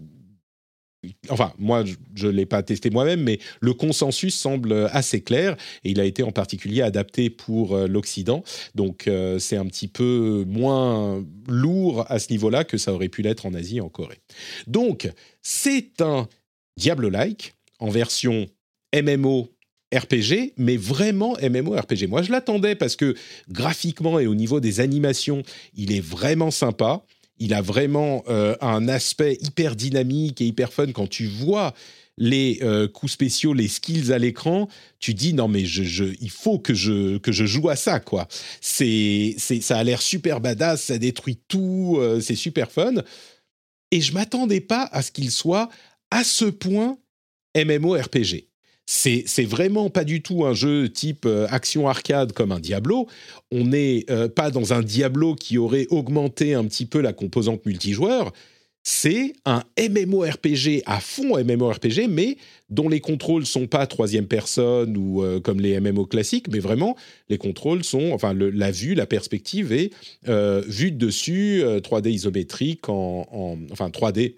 Enfin, 1.29 1.53
moi, 1.59 1.85
je 2.17 2.27
ne 2.27 2.33
l'ai 2.33 2.47
pas 2.47 2.65
testé 2.65 2.91
moi-même, 2.91 3.23
mais 3.23 3.39
le 3.61 3.75
consensus 3.75 4.35
semble 4.35 4.89
assez 4.91 5.21
clair 5.21 5.57
et 5.85 5.91
il 5.91 6.01
a 6.01 6.05
été 6.05 6.25
en 6.25 6.33
particulier 6.33 6.83
adapté 6.83 7.31
pour 7.31 7.77
euh, 7.77 7.87
l'Occident. 7.87 8.43
Donc, 8.75 9.09
c'est 9.39 9.57
un 9.57 9.67
petit 9.67 9.87
peu 9.87 10.45
moins 10.49 11.25
lourd 11.49 12.05
à 12.09 12.19
ce 12.19 12.33
niveau-là 12.33 12.65
que 12.65 12.77
ça 12.77 12.93
aurait 12.93 13.09
pu 13.09 13.23
l'être 13.23 13.47
en 13.47 13.55
Asie 13.55 13.77
et 13.77 13.81
en 13.81 13.89
Corée. 13.89 14.19
Donc, 14.67 15.09
c'est 15.43 16.01
un 16.01 16.29
Diablo-like 16.77 17.56
en 17.79 17.91
version 17.91 18.47
MMO 18.95 19.49
RPG, 19.95 20.55
mais 20.57 20.77
vraiment 20.77 21.37
MMORPG. 21.41 22.09
Moi, 22.09 22.23
je 22.23 22.33
l'attendais 22.33 22.75
parce 22.75 22.97
que 22.97 23.15
graphiquement 23.49 24.19
et 24.19 24.27
au 24.27 24.35
niveau 24.35 24.61
des 24.61 24.81
animations, 24.81 25.43
il 25.75 25.93
est 25.93 26.01
vraiment 26.01 26.51
sympa. 26.51 27.05
Il 27.39 27.55
a 27.55 27.61
vraiment 27.61 28.25
euh, 28.29 28.57
un 28.61 28.89
aspect 28.89 29.39
hyper 29.41 29.77
dynamique 29.77 30.41
et 30.41 30.47
hyper 30.47 30.73
fun 30.73 30.91
quand 30.93 31.09
tu 31.09 31.27
vois 31.27 31.75
les 32.19 32.61
euh, 32.63 32.89
coups 32.89 33.13
spéciaux, 33.13 33.53
les 33.53 33.69
skills 33.69 34.13
à 34.13 34.19
l'écran, 34.19 34.69
tu 34.99 35.13
dis 35.13 35.35
non 35.35 35.49
mais 35.49 35.63
il 35.63 36.31
faut 36.31 36.59
que 36.59 36.73
je 36.73 37.19
que 37.19 37.31
je 37.31 37.45
joue 37.45 37.69
à 37.69 37.77
ça 37.77 38.01
quoi. 38.01 38.27
C'est 38.63 39.37
ça 39.39 39.77
a 39.77 39.85
l'air 39.85 40.01
super 40.01 40.41
badass, 40.41 40.85
ça 40.85 40.99
détruit 40.99 41.39
tout, 41.47 41.99
euh, 41.99 42.21
c'est 42.21 42.35
super 42.35 42.71
fun. 42.71 42.95
Et 43.91 44.01
je 44.01 44.15
m'attendais 44.15 44.63
pas 44.63 44.89
à 44.93 45.03
ce 45.03 45.13
qu'il 45.13 45.31
soit 45.31 45.69
à 46.11 46.25
ce 46.25 46.47
point 46.47 46.99
MMORPG. 47.57 48.47
C'est, 48.89 49.25
c'est 49.27 49.45
vraiment 49.45 49.91
pas 49.91 50.05
du 50.05 50.23
tout 50.23 50.45
un 50.45 50.55
jeu 50.55 50.89
type 50.89 51.27
euh, 51.27 51.47
action 51.51 51.89
arcade 51.89 52.33
comme 52.33 52.53
un 52.53 52.61
Diablo. 52.61 53.09
On 53.51 53.65
n'est 53.65 54.07
pas 54.37 54.51
dans 54.51 54.73
un 54.73 54.83
Diablo 54.83 55.35
qui 55.35 55.59
aurait 55.59 55.87
augmenté 55.91 56.55
un 56.55 56.65
petit 56.65 56.87
peu 56.87 57.01
la 57.01 57.13
composante 57.13 57.67
multijoueur 57.67 58.33
c'est 58.89 59.33
un 59.45 59.65
MMORPG 59.77 60.85
à 60.87 61.01
fond 61.01 61.37
MMORPG, 61.45 62.07
mais 62.09 62.37
dont 62.71 62.89
les 62.89 63.01
contrôles 63.01 63.45
sont 63.45 63.67
pas 63.67 63.85
troisième 63.89 64.29
personne 64.29 64.97
ou 64.97 65.25
euh, 65.25 65.41
comme 65.41 65.59
les 65.59 65.81
MMO 65.81 66.07
classiques, 66.07 66.47
mais 66.53 66.61
vraiment 66.61 66.97
les 67.29 67.37
contrôles 67.37 67.83
sont, 67.83 68.13
enfin 68.13 68.33
la 68.33 68.71
vue, 68.71 68.95
la 68.95 69.07
perspective 69.07 69.73
est 69.73 69.91
euh, 70.29 70.63
vue 70.69 70.93
de 70.93 71.05
dessus, 71.05 71.65
3D 71.65 72.07
euh, 72.07 72.11
isométrique, 72.11 72.89
en, 72.89 73.59
enfin 73.73 73.89
3D 73.89 74.37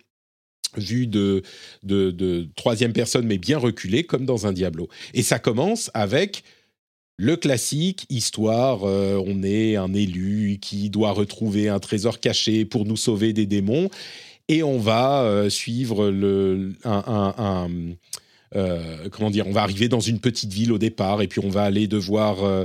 vue 0.76 1.06
de, 1.06 1.42
de, 1.82 2.48
troisième 2.56 2.92
personne, 2.92 3.26
mais 3.26 3.38
bien 3.38 3.58
reculée, 3.58 4.04
comme 4.04 4.24
dans 4.24 4.46
un 4.46 4.52
Diablo. 4.52 4.88
Et 5.14 5.22
ça 5.22 5.38
commence 5.38 5.90
avec 5.94 6.42
le 7.16 7.36
classique, 7.36 8.06
histoire, 8.10 8.84
on 8.84 9.42
est 9.42 9.74
un 9.74 9.92
élu 9.92 10.58
qui 10.62 10.88
doit 10.88 11.10
retrouver 11.10 11.68
un 11.68 11.80
trésor 11.80 12.20
caché 12.20 12.64
pour 12.64 12.84
nous 12.84 12.96
sauver 12.96 13.32
des 13.32 13.46
démons 13.46 13.90
et 14.48 14.62
on 14.62 14.78
va 14.78 15.22
euh, 15.22 15.50
suivre 15.50 16.08
le, 16.08 16.72
un, 16.84 17.70
euh, 18.56 19.08
comment 19.10 19.30
dire, 19.30 19.46
on 19.46 19.52
va 19.52 19.62
arriver 19.62 19.88
dans 19.88 20.00
une 20.00 20.20
petite 20.20 20.52
ville 20.52 20.72
au 20.72 20.78
départ 20.78 21.20
et 21.20 21.28
puis 21.28 21.40
on 21.44 21.50
va 21.50 21.64
aller 21.64 21.86
devoir 21.86 22.42
euh, 22.42 22.64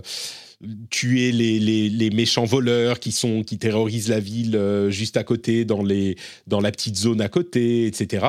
tuer 0.90 1.32
les, 1.32 1.60
les, 1.60 2.10
méchants 2.10 2.46
voleurs 2.46 3.00
qui 3.00 3.12
sont 3.12 3.44
qui 3.44 3.58
terrorisent 3.58 4.10
la 4.10 4.20
ville 4.20 4.60
juste 4.90 5.18
à 5.18 5.24
côté 5.24 5.66
dans 5.66 5.84
les 5.84 6.16
dans 6.48 6.62
la 6.62 6.72
petite 6.72 6.98
zone 6.98 7.22
à 7.22 7.30
côté, 7.30 7.86
etc. 7.86 8.26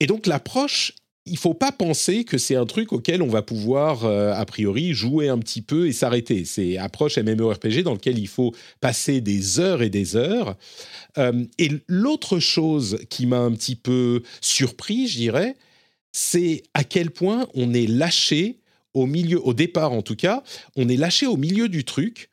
Et 0.00 0.06
donc 0.06 0.26
l'approche 0.26 0.92
il 1.26 1.36
faut 1.36 1.54
pas 1.54 1.72
penser 1.72 2.24
que 2.24 2.38
c'est 2.38 2.54
un 2.54 2.66
truc 2.66 2.92
auquel 2.92 3.20
on 3.20 3.28
va 3.28 3.42
pouvoir, 3.42 4.04
euh, 4.04 4.32
a 4.32 4.44
priori, 4.46 4.94
jouer 4.94 5.28
un 5.28 5.38
petit 5.38 5.60
peu 5.60 5.88
et 5.88 5.92
s'arrêter. 5.92 6.44
C'est 6.44 6.78
approche 6.78 7.18
MMORPG 7.18 7.82
dans 7.82 7.94
lequel 7.94 8.18
il 8.18 8.28
faut 8.28 8.54
passer 8.80 9.20
des 9.20 9.58
heures 9.58 9.82
et 9.82 9.90
des 9.90 10.14
heures. 10.14 10.56
Euh, 11.18 11.44
et 11.58 11.70
l'autre 11.88 12.38
chose 12.38 12.98
qui 13.10 13.26
m'a 13.26 13.40
un 13.40 13.52
petit 13.52 13.74
peu 13.74 14.22
surpris, 14.40 15.08
je 15.08 15.16
dirais, 15.16 15.56
c'est 16.12 16.62
à 16.74 16.84
quel 16.84 17.10
point 17.10 17.48
on 17.54 17.74
est 17.74 17.88
lâché 17.88 18.60
au 18.96 19.06
milieu, 19.06 19.40
au 19.46 19.54
départ 19.54 19.92
en 19.92 20.02
tout 20.02 20.16
cas, 20.16 20.42
on 20.74 20.88
est 20.88 20.96
lâché 20.96 21.26
au 21.26 21.36
milieu 21.36 21.68
du 21.68 21.84
truc 21.84 22.30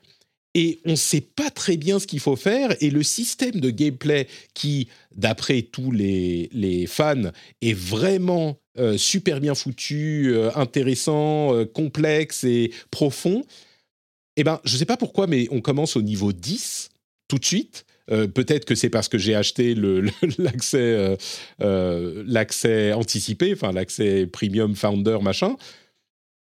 et 0.55 0.80
on 0.86 0.91
ne 0.91 0.95
sait 0.95 1.22
pas 1.22 1.49
très 1.49 1.78
bien 1.78 1.99
ce 1.99 2.07
qu'il 2.07 2.20
faut 2.20 2.36
faire. 2.36 2.76
Et 2.80 2.89
le 2.89 3.03
système 3.03 3.59
de 3.59 3.70
gameplay 3.70 4.28
qui, 4.53 4.88
d'après 5.16 5.64
tous 5.64 5.91
les, 5.91 6.86
fans, 6.88 7.32
est 7.61 7.74
vraiment 7.74 8.57
euh, 8.78 8.97
super 8.97 9.41
bien 9.41 9.55
foutu, 9.55 10.32
euh, 10.34 10.51
intéressant, 10.55 11.53
euh, 11.53 11.66
complexe 11.66 12.43
et 12.43 12.72
profond, 12.91 13.43
eh 14.38 14.43
ben, 14.43 14.59
je 14.64 14.74
ne 14.74 14.80
sais 14.80 14.86
pas 14.86 14.97
pourquoi, 14.97 15.28
mais 15.28 15.47
on 15.51 15.61
commence 15.61 15.95
au 15.95 16.01
niveau 16.01 16.34
10 16.34 16.89
tout 17.28 17.39
de 17.39 17.45
suite. 17.45 17.86
Peut-être 18.07 18.66
que 18.66 18.76
c'est 18.76 18.89
parce 18.89 19.07
que 19.07 19.18
j'ai 19.18 19.34
acheté 19.34 19.76
l'accès 20.38 21.18
l'accès 21.59 22.91
anticipé, 22.91 23.53
enfin 23.53 23.72
l'accès 23.72 24.28
premium 24.28 24.76
founder 24.76 25.20
machin. 25.22 25.55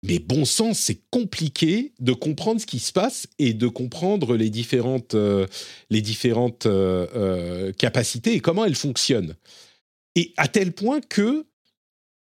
Mais 0.04 0.18
bon 0.18 0.46
sens, 0.46 0.80
c'est 0.80 1.00
compliqué 1.12 1.94
de 2.00 2.12
comprendre 2.14 2.60
ce 2.60 2.66
qui 2.66 2.80
se 2.80 2.92
passe 2.92 3.28
et 3.38 3.54
de 3.54 3.68
comprendre 3.68 4.36
les 4.36 4.50
différentes, 4.50 5.14
euh, 5.14 5.46
les 5.92 6.02
différentes 6.02 6.66
euh, 6.66 7.06
euh, 7.16 7.72
capacités 7.74 8.34
et 8.34 8.40
comment 8.40 8.66
elles 8.66 8.76
fonctionnent. 8.76 9.36
Et 10.16 10.34
à 10.38 10.48
tel 10.48 10.72
point 10.72 11.02
que 11.02 11.46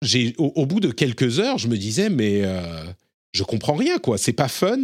j'ai, 0.03 0.35
au, 0.39 0.67
bout 0.67 0.81
de 0.81 0.91
quelques 0.91 1.39
heures, 1.39 1.59
je 1.59 1.69
me 1.69 1.77
disais 1.77 2.11
mais 2.11 2.43
je 3.33 3.43
comprends 3.43 3.75
rien 3.75 3.99
quoi. 3.99 4.19
C'est 4.19 4.33
pas 4.33 4.49
fun 4.49 4.79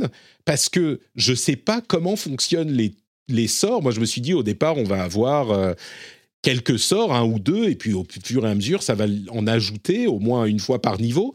parce 0.44 0.68
que 0.68 1.00
je 1.14 1.34
sais 1.34 1.56
pas 1.56 1.80
comment 1.80 2.16
fonctionnent 2.16 2.72
les 2.72 2.94
les 3.28 3.48
sorts. 3.48 3.82
Moi, 3.82 3.92
je 3.92 4.00
me 4.00 4.04
suis 4.04 4.20
dit 4.20 4.34
au 4.34 4.42
départ, 4.42 4.76
on 4.76 4.84
va 4.84 5.02
avoir 5.02 5.74
quelques 6.42 6.78
sorts, 6.78 7.14
un 7.14 7.24
ou 7.24 7.38
deux, 7.38 7.68
et 7.68 7.74
puis 7.74 7.94
au 7.94 8.06
fur 8.24 8.46
et 8.46 8.50
à 8.50 8.54
mesure, 8.54 8.82
ça 8.82 8.94
va 8.94 9.06
en 9.30 9.46
ajouter 9.46 10.06
au 10.06 10.18
moins 10.18 10.44
une 10.44 10.60
fois 10.60 10.80
par 10.80 11.00
niveau. 11.00 11.34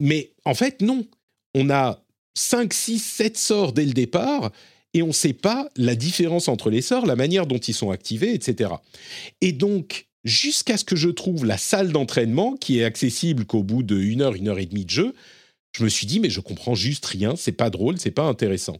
Mais 0.00 0.32
en 0.44 0.54
fait, 0.54 0.82
non. 0.82 1.06
On 1.54 1.70
a 1.70 2.02
5, 2.34 2.72
6, 2.72 2.98
7 2.98 3.36
sorts 3.36 3.72
dès 3.72 3.84
le 3.84 3.92
départ 3.92 4.50
et 4.94 5.02
on 5.02 5.08
ne 5.08 5.12
sait 5.12 5.32
pas 5.32 5.68
la 5.76 5.94
différence 5.94 6.48
entre 6.48 6.70
les 6.70 6.82
sorts, 6.82 7.06
la 7.06 7.16
manière 7.16 7.46
dont 7.46 7.58
ils 7.58 7.74
sont 7.74 7.90
activés, 7.90 8.34
etc. 8.34 8.72
Et 9.40 9.52
donc, 9.52 10.06
jusqu'à 10.24 10.76
ce 10.76 10.84
que 10.84 10.96
je 10.96 11.08
trouve 11.08 11.44
la 11.44 11.58
salle 11.58 11.92
d'entraînement 11.92 12.56
qui 12.56 12.78
est 12.78 12.84
accessible 12.84 13.44
qu'au 13.44 13.62
bout 13.62 13.82
de 13.82 13.98
une 13.98 14.22
heure, 14.22 14.34
une 14.34 14.48
heure 14.48 14.58
et 14.58 14.66
demie 14.66 14.84
de 14.84 14.90
jeu, 14.90 15.14
je 15.76 15.84
me 15.84 15.88
suis 15.88 16.06
dit, 16.06 16.18
mais 16.18 16.30
je 16.30 16.40
comprends 16.40 16.74
juste 16.74 17.06
rien, 17.06 17.36
c'est 17.36 17.52
pas 17.52 17.70
drôle, 17.70 17.98
c'est 17.98 18.10
pas 18.10 18.24
intéressant. 18.24 18.78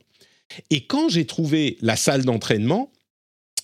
Et 0.70 0.86
quand 0.86 1.08
j'ai 1.08 1.26
trouvé 1.26 1.78
la 1.80 1.94
salle 1.94 2.24
d'entraînement, 2.24 2.90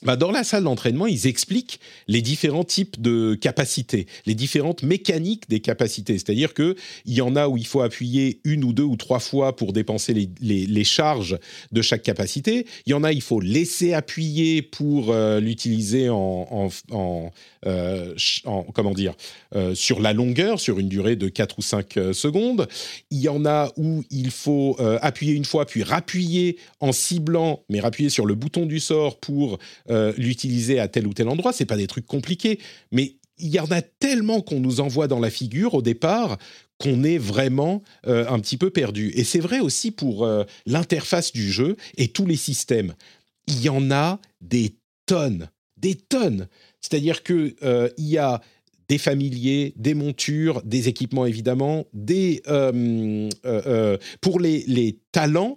bah, 0.07 0.15
dans 0.15 0.31
la 0.31 0.45
salle 0.45 0.63
d'entraînement, 0.63 1.09
ils 1.09 1.27
expliquent 1.27 1.81
les 2.07 2.23
différents 2.23 2.63
types 2.63 3.03
de 3.03 3.35
capacités, 3.35 4.07
les 4.25 4.37
différentes 4.37 4.85
mécaniques 4.85 5.49
des 5.49 5.59
capacités. 5.59 6.15
C'est-à-dire 6.15 6.55
qu'il 6.55 6.77
y 7.07 7.21
en 7.21 7.35
a 7.35 7.49
où 7.49 7.57
il 7.57 7.67
faut 7.67 7.81
appuyer 7.81 8.41
une 8.45 8.63
ou 8.63 8.73
deux 8.73 8.85
ou 8.85 8.97
trois 8.97 9.19
fois 9.19 9.57
pour 9.57 9.73
dépenser 9.73 10.15
les, 10.41 10.85
charges 10.85 11.37
de 11.73 11.83
chaque 11.83 12.05
capacité. 12.05 12.67
Il 12.87 12.91
y 12.91 12.95
en 12.95 13.03
a, 13.03 13.11
il 13.11 13.21
faut 13.21 13.41
laisser 13.41 13.95
appuyer 13.95 14.63
pour 14.63 15.11
euh, 15.11 15.41
l'utiliser 15.41 16.09
en, 16.09 16.69
euh, 17.67 18.15
en, 18.45 18.63
comment 18.63 18.93
dire, 18.93 19.15
euh, 19.57 19.75
sur 19.75 20.01
la 20.01 20.13
longueur, 20.13 20.61
sur 20.61 20.79
une 20.79 20.89
durée 20.89 21.17
de 21.17 21.29
4 21.29 21.59
ou 21.59 21.63
5 21.63 21.99
secondes. 22.13 22.69
Il 23.11 23.19
y 23.19 23.29
en 23.29 23.45
a 23.45 23.73
où 23.77 24.05
il 24.11 24.31
faut 24.31 24.77
appuyer 25.03 25.33
une 25.33 25.45
fois, 25.45 25.67
puis 25.67 25.83
rappuyer 25.83 26.59
en 26.79 26.93
ciblant, 26.93 27.65
mais 27.69 27.81
rappuyer 27.81 28.11
sur 28.11 28.25
le 28.25 28.37
bouton 28.37 28.67
du 28.67 28.79
sort 28.79 29.19
pour 29.19 29.59
euh, 29.97 30.13
l'utiliser 30.19 30.79
à 30.79 30.89
tel 30.89 31.07
ou 31.07 31.15
tel 31.15 31.29
endroit. 31.29 31.53
C'est 31.53 31.65
pas 31.65 31.77
des 31.77 31.87
trucs 31.87 32.07
compliqués, 32.07 32.59
mais 32.93 33.17
il 33.39 33.49
y 33.49 33.61
en 33.61 33.71
a 33.71 33.83
tellement 33.83 34.41
qu'on 34.41 34.61
nous 34.61 34.81
envoie 34.81 35.09
dans 35.09 35.21
la 35.21 35.31
figure 35.31 35.75
au 35.75 35.83
départ 35.83 36.39
qu'on 36.79 37.05
est 37.05 37.19
vraiment 37.19 37.83
euh, 38.07 38.27
un 38.29 38.39
petit 38.39 38.59
peu 38.59 38.71
perdu. 38.71 39.11
Et 39.15 39.25
c'est 39.25 39.41
vrai 39.41 39.61
aussi 39.61 39.91
pour 39.91 40.25
euh, 40.25 40.45
l'interface 40.67 41.33
du 41.33 41.51
jeu 41.51 41.77
et 41.97 42.09
tous 42.09 42.27
les 42.27 42.37
systèmes. 42.37 42.95
Il 43.47 43.63
y 43.63 43.69
en 43.69 43.91
a 43.91 44.21
des 44.41 44.77
tonnes, 45.07 45.49
des 45.77 45.95
tonnes. 45.95 46.49
C'est-à-dire 46.81 47.23
que 47.23 47.55
il 47.97 48.07
y 48.07 48.19
a 48.19 48.41
des 48.89 48.99
familiers, 48.99 49.73
des 49.77 49.95
montures, 49.95 50.63
des 50.63 50.89
équipements 50.89 51.27
évidemment, 51.27 51.87
des 51.93 52.43
pour 54.21 54.41
les, 54.41 54.65
les 54.67 55.01
talents 55.13 55.57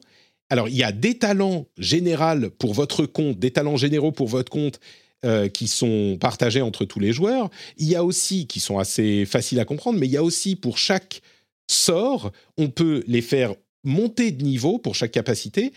alors, 0.50 0.68
il 0.68 0.76
y 0.76 0.84
a 0.84 0.92
des 0.92 1.18
talents 1.18 1.68
généraux 1.78 2.50
pour 2.58 2.74
votre 2.74 3.06
compte, 3.06 3.38
des 3.38 3.52
talents 3.52 3.78
généraux 3.78 4.12
pour 4.12 4.28
votre 4.28 4.52
compte 4.52 4.80
euh, 5.26 5.48
qui 5.48 5.68
sont 5.68 6.18
partagés 6.20 6.62
entre 6.62 6.86
tous 6.86 7.00
les 7.00 7.14
joueurs. 7.14 7.50
Il 7.78 7.88
y 7.88 7.96
a 7.96 8.04
aussi, 8.04 8.48
qui 8.48 8.60
sont 8.60 8.80
assez 8.80 9.26
faciles 9.26 9.60
à 9.60 9.66
comprendre, 9.66 10.00
mais 10.00 10.08
il 10.08 10.12
y 10.12 10.18
a 10.18 10.24
aussi 10.24 10.56
pour 10.56 10.78
chaque 10.78 11.22
sort, 11.70 12.32
on 12.58 12.70
peut 12.70 13.04
les 13.08 13.22
faire 13.22 13.54
monter 13.84 14.32
de 14.32 14.44
niveau 14.44 14.80
pour 14.80 14.96
chaque 14.96 15.12
capacité. 15.12 15.72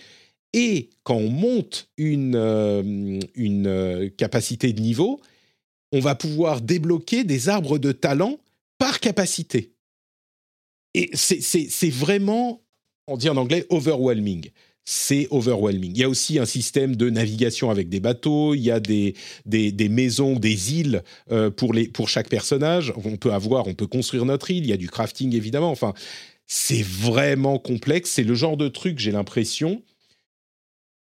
Et 0.55 0.89
quand 1.03 1.17
on 1.17 1.29
monte 1.29 1.89
une, 1.99 2.35
euh, 2.35 3.21
une 3.35 3.67
euh, 3.67 4.09
capacité 4.17 4.73
de 4.73 4.81
niveau, 4.81 5.21
on 5.93 6.01
va 6.01 6.15
pouvoir 6.15 6.63
débloquer 6.63 7.25
des 7.25 7.51
arbres 7.51 7.79
de 7.79 7.93
talent 7.93 8.39
par 8.79 9.01
capacité. 9.01 9.75
Et 10.95 11.11
c'est 11.15 11.91
vraiment 11.91 12.62
on 13.07 13.17
dit 13.17 13.29
en 13.29 13.37
anglais 13.37 13.67
overwhelming. 13.71 14.51
C'est 14.85 15.29
overwhelming. 15.31 15.93
Il 15.93 15.99
y 15.99 16.05
a 16.05 16.09
aussi 16.09 16.41
un 16.41 16.45
système 16.45 16.97
de 16.97 17.09
navigation 17.09 17.71
avec 17.71 17.89
des 17.89 18.01
bateaux, 18.01 18.55
il 18.55 18.63
y 18.63 18.71
a 18.71 18.81
des, 18.81 19.15
des, 19.47 19.89
maisons, 19.89 20.35
des 20.35 20.75
îles 20.75 21.05
euh, 21.31 21.51
pour, 21.51 21.73
les, 21.73 21.87
pour 21.87 22.09
chaque 22.09 22.29
personnage. 22.29 22.93
On 23.05 23.17
peut 23.17 23.33
avoir, 23.33 23.69
on 23.69 23.75
peut 23.75 23.87
construire 23.87 24.25
notre 24.25 24.51
île, 24.51 24.65
il 24.65 24.71
y 24.71 24.73
a 24.73 24.77
du 24.77 24.89
crafting 24.89 25.35
évidemment. 25.37 25.71
Enfin, 25.71 25.95
c'est 26.49 26.83
vraiment 26.83 27.59
complexe. 27.59 28.11
C'est 28.11 28.25
le 28.25 28.35
genre 28.35 28.57
de 28.57 28.67
truc, 28.69 28.99
j'ai 28.99 29.13
l'impression, 29.13 29.83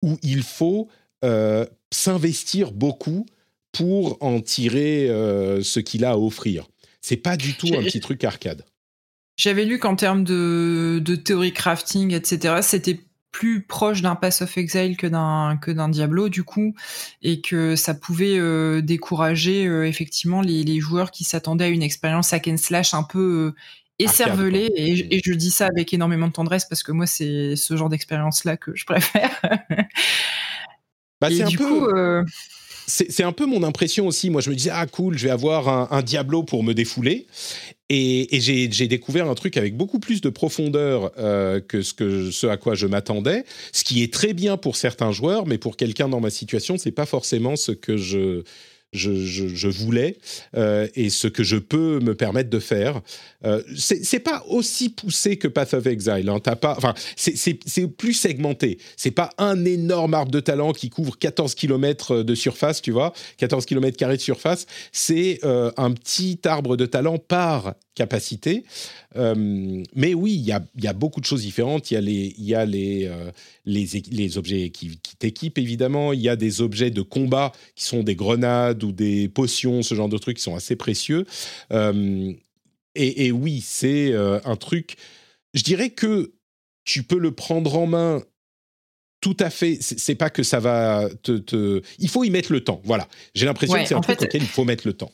où 0.01 0.17
il 0.23 0.43
faut 0.43 0.87
euh, 1.25 1.65
s'investir 1.91 2.71
beaucoup 2.71 3.25
pour 3.73 4.17
en 4.21 4.39
tirer 4.39 5.09
euh, 5.09 5.61
ce 5.61 5.81
qu'il 5.81 6.05
a 6.05 6.11
à 6.11 6.17
offrir. 6.17 6.67
C'est 7.01 7.17
pas 7.17 7.35
du 7.37 7.53
tout 7.55 7.67
un 7.77 7.83
petit 7.83 7.99
truc 7.99 8.23
arcade. 8.23 8.63
J'avais 9.37 9.65
lu 9.65 9.77
qu'en 9.77 9.95
termes 9.95 10.23
de, 10.23 10.99
de 11.03 11.15
théorie 11.15 11.53
crafting, 11.53 12.11
etc., 12.11 12.55
c'était 12.61 12.99
plus 13.31 13.61
proche 13.61 14.01
d'un 14.01 14.15
Pass 14.15 14.41
of 14.41 14.57
Exile 14.57 14.97
que 14.97 15.05
d'un 15.05 15.59
que 15.61 15.69
d'un 15.69 15.89
Diablo 15.89 16.27
du 16.27 16.43
coup 16.43 16.73
et 17.21 17.39
que 17.39 17.75
ça 17.75 17.93
pouvait 17.93 18.39
euh, 18.39 18.81
décourager 18.81 19.67
euh, 19.67 19.87
effectivement 19.87 20.41
les, 20.41 20.63
les, 20.63 20.79
joueurs 20.79 21.11
qui 21.11 21.23
s'attendaient 21.23 21.65
à 21.65 21.67
une 21.67 21.83
expérience 21.83 22.33
hack 22.33 22.47
and 22.47 22.57
slash 22.57 22.95
un 22.95 23.03
peu 23.03 23.53
euh, 23.53 23.55
écervelée 23.99 24.71
et, 24.75 25.17
et, 25.17 25.21
je 25.23 25.33
dis 25.33 25.51
ça 25.51 25.67
avec 25.67 25.93
énormément 25.93 26.27
de 26.27 26.31
tendresse 26.31 26.65
parce 26.65 26.81
que 26.81 26.91
moi 26.91 27.05
c'est 27.05 27.55
ce 27.55 27.77
genre 27.77 27.89
d'expérience 27.89 28.43
là 28.43 28.57
que 28.57 28.71
je 28.73 28.85
préfère. 28.85 29.39
bah, 31.21 31.29
c'est 31.29 31.43
un 31.43 31.47
du 31.47 31.57
peu... 31.57 31.79
coup 31.79 31.87
c'est 32.89 33.23
un 33.23 33.33
peu 33.33 33.45
mon 33.45 33.63
impression 33.63 34.07
aussi. 34.07 34.29
Moi, 34.29 34.39
je 34.39 34.49
me 34.49 34.55
disais, 34.55 34.69
ah 34.73 34.87
cool, 34.87 35.17
je 35.17 35.25
vais 35.25 35.29
avoir 35.29 35.67
un, 35.67 35.89
un 35.91 36.01
Diablo 36.01 36.43
pour 36.43 36.63
me 36.63 36.73
défouler. 36.73 37.27
Et, 37.89 38.35
et 38.35 38.41
j'ai 38.41 38.87
découvert 38.87 39.29
un 39.29 39.35
truc 39.35 39.55
avec 39.55 39.77
beaucoup 39.77 39.99
plus 39.99 40.19
de 40.19 40.29
profondeur 40.29 41.11
euh, 41.17 41.61
que, 41.61 41.81
ce 41.81 41.93
que 41.93 42.31
ce 42.31 42.45
à 42.47 42.57
quoi 42.57 42.75
je 42.75 42.85
m'attendais, 42.85 43.45
ce 43.71 43.85
qui 43.85 44.03
est 44.03 44.13
très 44.13 44.33
bien 44.33 44.57
pour 44.57 44.75
certains 44.75 45.13
joueurs, 45.13 45.45
mais 45.47 45.57
pour 45.57 45.77
quelqu'un 45.77 46.09
dans 46.09 46.19
ma 46.19 46.29
situation, 46.29 46.77
c'est 46.77 46.91
pas 46.91 47.05
forcément 47.05 47.55
ce 47.55 47.71
que 47.71 47.95
je 47.95 48.43
je, 48.93 49.67
voulais 49.67 50.17
euh, 50.55 50.87
et 50.95 51.09
ce 51.09 51.27
que 51.27 51.43
je 51.43 51.57
peux 51.57 51.99
me 51.99 52.15
permettre 52.15 52.49
de 52.49 52.59
faire. 52.59 53.01
Euh, 53.45 53.61
c'est 53.75 54.19
pas 54.19 54.43
aussi 54.47 54.89
poussé 54.89 55.37
que 55.37 55.47
Path 55.47 55.73
of 55.73 55.85
Exile. 55.85 56.29
Hein. 56.29 56.39
enfin, 56.63 56.93
c'est 57.15 57.87
plus 57.87 58.13
segmenté. 58.13 58.79
C'est 58.95 59.11
pas 59.11 59.29
un 59.37 59.65
énorme 59.65 60.13
arbre 60.13 60.31
de 60.31 60.39
talent 60.39 60.71
qui 60.71 60.89
couvre 60.89 61.17
14 61.17 61.55
km 61.55 62.23
de 62.23 62.35
surface, 62.35 62.81
tu 62.81 62.91
vois, 62.91 63.13
14 63.37 63.65
km 63.65 63.97
carrés 63.97 64.17
de 64.17 64.21
surface. 64.21 64.65
C'est 64.91 65.39
euh, 65.43 65.71
un 65.77 65.91
petit 65.91 66.39
arbre 66.45 66.77
de 66.77 66.85
talent 66.85 67.17
par 67.17 67.73
capacité. 67.97 68.63
Euh, 69.15 69.83
mais 69.95 70.13
oui, 70.13 70.33
il 70.33 70.45
y 70.45 70.51
a, 70.51 70.63
y 70.79 70.87
a, 70.87 70.93
beaucoup 70.93 71.19
de 71.19 71.25
choses 71.25 71.41
différentes. 71.41 71.89
Il 71.89 71.95
y 71.95 71.97
a 71.97 72.01
les, 72.01 72.35
y 72.37 72.53
a 72.53 72.65
les, 72.65 73.05
euh, 73.05 73.31
les, 73.65 73.87
les, 74.11 74.37
objets 74.37 74.69
qui, 74.69 74.99
qui 74.99 75.15
t'équipent, 75.17 75.57
évidemment. 75.57 76.13
Il 76.13 76.21
y 76.21 76.29
a 76.29 76.35
des 76.35 76.61
objets 76.61 76.91
de 76.91 77.01
combat 77.01 77.51
qui 77.75 77.85
sont 77.85 78.03
des 78.03 78.15
grenades 78.15 78.83
ou 78.83 78.91
des 78.91 79.27
potions, 79.27 79.81
ce 79.81 79.95
genre 79.95 80.09
de 80.09 80.17
trucs 80.17 80.37
qui 80.37 80.43
sont 80.43 80.55
assez 80.55 80.75
précieux. 80.75 81.25
Euh, 81.73 82.31
et, 82.93 83.25
et, 83.25 83.31
oui, 83.31 83.61
c'est 83.65 84.13
un 84.13 84.55
truc. 84.55 84.95
Je 85.53 85.63
dirais 85.63 85.89
que 85.89 86.33
tu 86.83 87.03
peux 87.03 87.19
le 87.19 87.31
prendre 87.31 87.75
en 87.75 87.87
main 87.87 88.23
tout 89.21 89.37
à 89.39 89.49
fait. 89.49 89.77
C'est 89.81 90.15
pas 90.15 90.29
que 90.29 90.43
ça 90.43 90.59
va 90.59 91.09
te, 91.23 91.37
te, 91.37 91.81
Il 91.99 92.09
faut 92.09 92.23
y 92.23 92.29
mettre 92.29 92.51
le 92.51 92.63
temps. 92.63 92.81
Voilà. 92.85 93.07
J'ai 93.33 93.45
l'impression 93.45 93.75
que 93.75 93.85
c'est 93.85 93.95
un 93.95 94.01
truc 94.01 94.21
auquel 94.21 94.41
il 94.41 94.47
faut 94.47 94.65
mettre 94.65 94.87
le 94.87 94.93
temps 94.93 95.11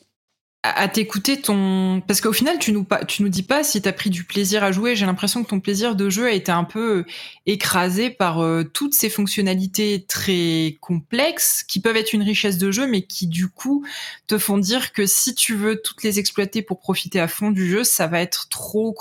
à 0.64 0.88
t'écouter 0.88 1.42
ton 1.42 2.02
parce 2.08 2.22
qu'au 2.22 2.32
final 2.32 2.58
tu 2.58 2.72
nous 2.72 2.88
tu 3.06 3.22
nous 3.22 3.28
dis 3.28 3.44
pas 3.44 3.66
si 3.66 3.82
tu 3.82 3.90
as 3.90 3.92
pris 3.92 4.10
du 4.10 4.24
plaisir 4.24 4.64
à 4.64 4.72
jouer. 4.72 4.96
J'ai 4.96 5.06
l'impression 5.06 5.44
que 5.44 5.50
ton 5.50 5.60
plaisir 5.60 5.98
de 5.98 6.10
jeu 6.10 6.26
a 6.26 6.32
été 6.32 6.54
un 6.54 6.64
peu 6.64 7.00
euh, 7.00 7.06
écrasé 7.46 8.10
par 8.10 8.40
euh, 8.40 8.64
toutes 8.64 8.94
ces 8.94 9.10
fonctionnalités 9.10 10.06
très 10.08 10.78
complexes 10.80 11.64
qui 11.64 11.82
peuvent 11.82 11.98
être 11.98 12.14
une 12.14 12.24
richesse 12.24 12.58
de 12.58 12.72
jeu 12.72 12.88
mais 12.88 13.02
qui 13.02 13.28
du 13.28 13.50
coup 13.50 13.86
te 14.28 14.38
font 14.38 14.58
dire 14.58 14.94
que 14.94 15.06
si 15.06 15.36
tu 15.36 15.54
veux 15.54 15.82
toutes 15.82 16.02
les 16.02 16.20
exploiter 16.20 16.62
pour 16.62 16.80
profiter 16.80 17.20
à 17.20 17.28
fond 17.28 17.52
du 17.52 17.70
jeu 17.70 17.84
ça 17.84 18.08
va 18.08 18.22
être 18.22 18.48
trop 18.48 18.96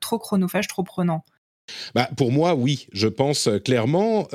trop 0.00 0.18
chronophage 0.18 0.68
trop 0.68 0.84
prenant. 0.84 1.24
Bah, 1.94 2.10
pour 2.16 2.30
moi, 2.30 2.54
oui, 2.54 2.86
je 2.92 3.08
pense 3.08 3.48
euh, 3.48 3.58
clairement. 3.58 4.28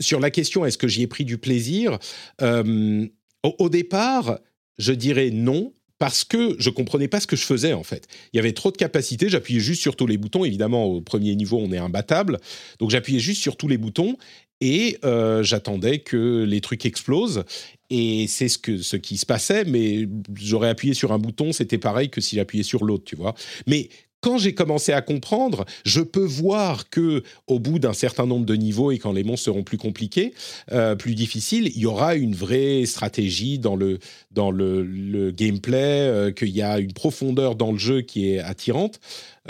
sur 0.00 0.18
la 0.18 0.30
question, 0.30 0.64
est-ce 0.64 0.78
que 0.78 0.88
j'y 0.88 1.02
ai 1.02 1.06
pris 1.06 1.24
du 1.24 1.38
plaisir? 1.38 1.98
Au, 2.40 3.68
départ, 3.68 4.38
je 4.78 4.92
dirais 4.92 5.30
non, 5.30 5.72
parce 6.02 6.24
que 6.24 6.56
je 6.58 6.68
comprenais 6.68 7.06
pas 7.06 7.20
ce 7.20 7.28
que 7.28 7.36
je 7.36 7.44
faisais 7.44 7.74
en 7.74 7.84
fait. 7.84 8.08
Il 8.32 8.36
y 8.36 8.40
avait 8.40 8.54
trop 8.54 8.72
de 8.72 8.76
capacité, 8.76 9.28
j'appuyais 9.28 9.60
juste 9.60 9.80
sur 9.80 9.94
tous 9.94 10.08
les 10.08 10.18
boutons. 10.18 10.44
Évidemment, 10.44 10.84
au 10.86 11.00
premier 11.00 11.32
niveau, 11.36 11.58
on 11.58 11.70
est 11.70 11.78
imbattable, 11.78 12.40
donc 12.80 12.90
j'appuyais 12.90 13.20
juste 13.20 13.40
sur 13.40 13.56
tous 13.56 13.68
les 13.68 13.78
boutons 13.78 14.16
et 14.60 14.98
euh, 15.04 15.44
j'attendais 15.44 16.00
que 16.00 16.42
les 16.42 16.60
trucs 16.60 16.86
explosent. 16.86 17.44
Et 17.88 18.26
c'est 18.26 18.48
ce, 18.48 18.58
que, 18.58 18.78
ce 18.78 18.96
qui 18.96 19.16
se 19.16 19.26
passait, 19.26 19.62
mais 19.64 20.08
j'aurais 20.34 20.70
appuyé 20.70 20.92
sur 20.92 21.12
un 21.12 21.18
bouton, 21.18 21.52
c'était 21.52 21.78
pareil 21.78 22.10
que 22.10 22.20
si 22.20 22.34
j'appuyais 22.34 22.64
sur 22.64 22.84
l'autre, 22.84 23.04
tu 23.04 23.14
vois. 23.14 23.36
Mais 23.68 23.88
quand 24.22 24.38
j'ai 24.38 24.54
commencé 24.54 24.92
à 24.92 25.02
comprendre, 25.02 25.66
je 25.84 26.00
peux 26.00 26.24
voir 26.24 26.88
que 26.88 27.22
au 27.48 27.58
bout 27.58 27.78
d'un 27.78 27.92
certain 27.92 28.24
nombre 28.24 28.46
de 28.46 28.54
niveaux 28.54 28.92
et 28.92 28.98
quand 28.98 29.12
les 29.12 29.24
monstres 29.24 29.46
seront 29.46 29.64
plus 29.64 29.78
compliqués, 29.78 30.32
euh, 30.70 30.94
plus 30.94 31.14
difficiles, 31.14 31.70
il 31.74 31.78
y 31.78 31.86
aura 31.86 32.14
une 32.14 32.34
vraie 32.34 32.86
stratégie 32.86 33.58
dans 33.58 33.74
le 33.74 33.98
dans 34.30 34.50
le, 34.50 35.32
gameplay, 35.32 36.08
euh, 36.08 36.30
qu'il 36.30 36.50
y 36.50 36.62
a 36.62 36.78
une 36.78 36.92
profondeur 36.92 37.56
dans 37.56 37.72
le 37.72 37.78
jeu 37.78 38.00
qui 38.02 38.30
est 38.30 38.38
attirante. 38.38 39.00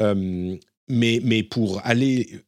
Euh, 0.01 0.57
mais, 0.89 1.21
mais 1.23 1.43
pour 1.43 1.81
aller 1.85 2.41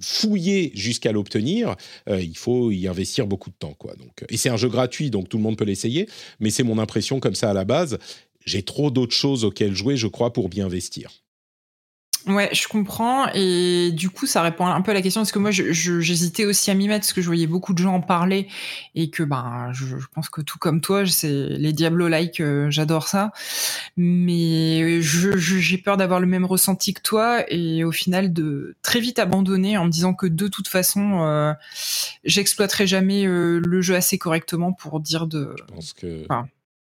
fouiller 0.00 0.70
jusqu'à 0.74 1.12
l'obtenir, 1.12 1.76
il 2.08 2.36
faut 2.36 2.70
y 2.70 2.88
investir 2.88 3.26
beaucoup 3.26 3.50
de 3.50 3.56
temps. 3.58 3.74
Quoi. 3.74 3.94
Donc, 3.96 4.24
et 4.28 4.36
c'est 4.36 4.48
un 4.48 4.56
jeu 4.56 4.68
gratuit, 4.68 5.10
donc 5.10 5.28
tout 5.28 5.36
le 5.36 5.42
monde 5.42 5.58
peut 5.58 5.64
l'essayer, 5.64 6.08
mais 6.40 6.50
c'est 6.50 6.62
mon 6.62 6.78
impression 6.78 7.20
comme 7.20 7.34
ça 7.34 7.50
à 7.50 7.52
la 7.52 7.64
base. 7.64 7.98
J'ai 8.46 8.62
trop 8.62 8.90
d'autres 8.90 9.14
choses 9.14 9.44
auxquelles 9.44 9.74
jouer, 9.74 9.96
je 9.96 10.06
crois, 10.06 10.32
pour 10.32 10.48
bien 10.48 10.66
investir. 10.66 11.10
Ouais, 12.26 12.50
je 12.52 12.66
comprends. 12.68 13.28
Et 13.32 13.90
du 13.92 14.10
coup, 14.10 14.26
ça 14.26 14.42
répond 14.42 14.66
un 14.66 14.80
peu 14.82 14.90
à 14.90 14.94
la 14.94 15.02
question 15.02 15.20
parce 15.20 15.32
que 15.32 15.38
moi, 15.38 15.50
j'hésitais 15.50 16.44
aussi 16.44 16.70
à 16.70 16.74
m'y 16.74 16.88
mettre 16.88 17.00
parce 17.00 17.12
que 17.12 17.22
je 17.22 17.26
voyais 17.26 17.46
beaucoup 17.46 17.72
de 17.72 17.78
gens 17.78 17.94
en 17.94 18.00
parler 18.00 18.48
et 18.94 19.08
que 19.10 19.22
ben, 19.22 19.70
je, 19.72 19.96
pense 20.12 20.28
que 20.28 20.40
tout 20.40 20.58
comme 20.58 20.80
toi, 20.80 21.06
c'est 21.06 21.28
les 21.28 21.72
Diablo-like, 21.72 22.40
euh, 22.40 22.70
j'adore 22.70 23.08
ça. 23.08 23.32
Mais 23.96 25.00
j'ai 25.00 25.78
peur 25.78 25.96
d'avoir 25.96 26.20
le 26.20 26.26
même 26.26 26.44
ressenti 26.44 26.92
que 26.92 27.02
toi 27.02 27.44
et 27.48 27.84
au 27.84 27.92
final 27.92 28.32
de 28.32 28.76
très 28.82 29.00
vite 29.00 29.18
abandonner 29.18 29.78
en 29.78 29.84
me 29.84 29.90
disant 29.90 30.12
que 30.12 30.26
de 30.26 30.48
toute 30.48 30.68
façon, 30.68 31.22
euh, 31.22 31.52
j'exploiterai 32.24 32.86
jamais 32.86 33.26
euh, 33.26 33.60
le 33.64 33.80
jeu 33.80 33.94
assez 33.94 34.18
correctement 34.18 34.72
pour 34.72 35.00
dire 35.00 35.26
de. 35.26 35.54
Je 35.56 35.74
pense 35.74 35.92
que. 35.92 36.26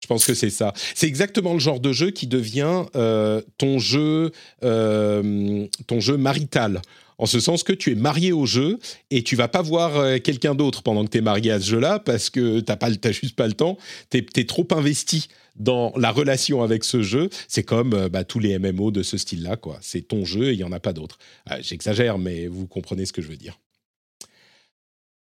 Je 0.05 0.07
pense 0.07 0.23
que 0.23 0.35
c'est 0.35 0.51
ça. 0.51 0.71
C'est 0.93 1.07
exactement 1.07 1.53
le 1.53 1.59
genre 1.59 1.79
de 1.79 1.91
jeu 1.91 2.11
qui 2.11 2.27
devient 2.27 2.83
euh, 2.95 3.41
ton 3.57 3.79
jeu, 3.79 4.31
euh, 4.63 5.65
ton 5.87 5.99
jeu 5.99 6.15
marital. 6.15 6.83
En 7.17 7.25
ce 7.25 7.39
sens 7.39 7.63
que 7.63 7.73
tu 7.73 7.91
es 7.91 7.95
marié 7.95 8.31
au 8.31 8.45
jeu 8.45 8.77
et 9.09 9.23
tu 9.23 9.35
vas 9.35 9.47
pas 9.47 9.63
voir 9.63 9.97
euh, 9.97 10.19
quelqu'un 10.19 10.53
d'autre 10.53 10.83
pendant 10.83 11.03
que 11.05 11.09
tu 11.09 11.17
es 11.17 11.21
marié 11.21 11.49
à 11.49 11.59
ce 11.59 11.65
jeu-là 11.65 11.97
parce 11.97 12.29
que 12.29 12.59
tu 12.59 12.71
n'as 12.71 13.11
juste 13.11 13.35
pas 13.35 13.47
le 13.47 13.53
temps. 13.53 13.79
Tu 14.11 14.23
es, 14.35 14.45
trop 14.45 14.67
investi 14.69 15.27
dans 15.55 15.91
la 15.95 16.11
relation 16.11 16.61
avec 16.61 16.83
ce 16.83 17.01
jeu. 17.01 17.31
C'est 17.47 17.63
comme 17.63 18.07
bah, 18.09 18.23
tous 18.23 18.37
les 18.37 18.59
MMO 18.59 18.91
de 18.91 19.01
ce 19.01 19.17
style-là. 19.17 19.55
quoi. 19.55 19.79
C'est 19.81 20.07
ton 20.07 20.23
jeu 20.23 20.49
et 20.49 20.53
il 20.53 20.57
n'y 20.57 20.63
en 20.63 20.71
a 20.71 20.79
pas 20.79 20.93
d'autre. 20.93 21.17
J'exagère, 21.61 22.19
mais 22.19 22.45
vous 22.45 22.67
comprenez 22.67 23.07
ce 23.07 23.11
que 23.11 23.23
je 23.23 23.27
veux 23.27 23.37
dire. 23.37 23.57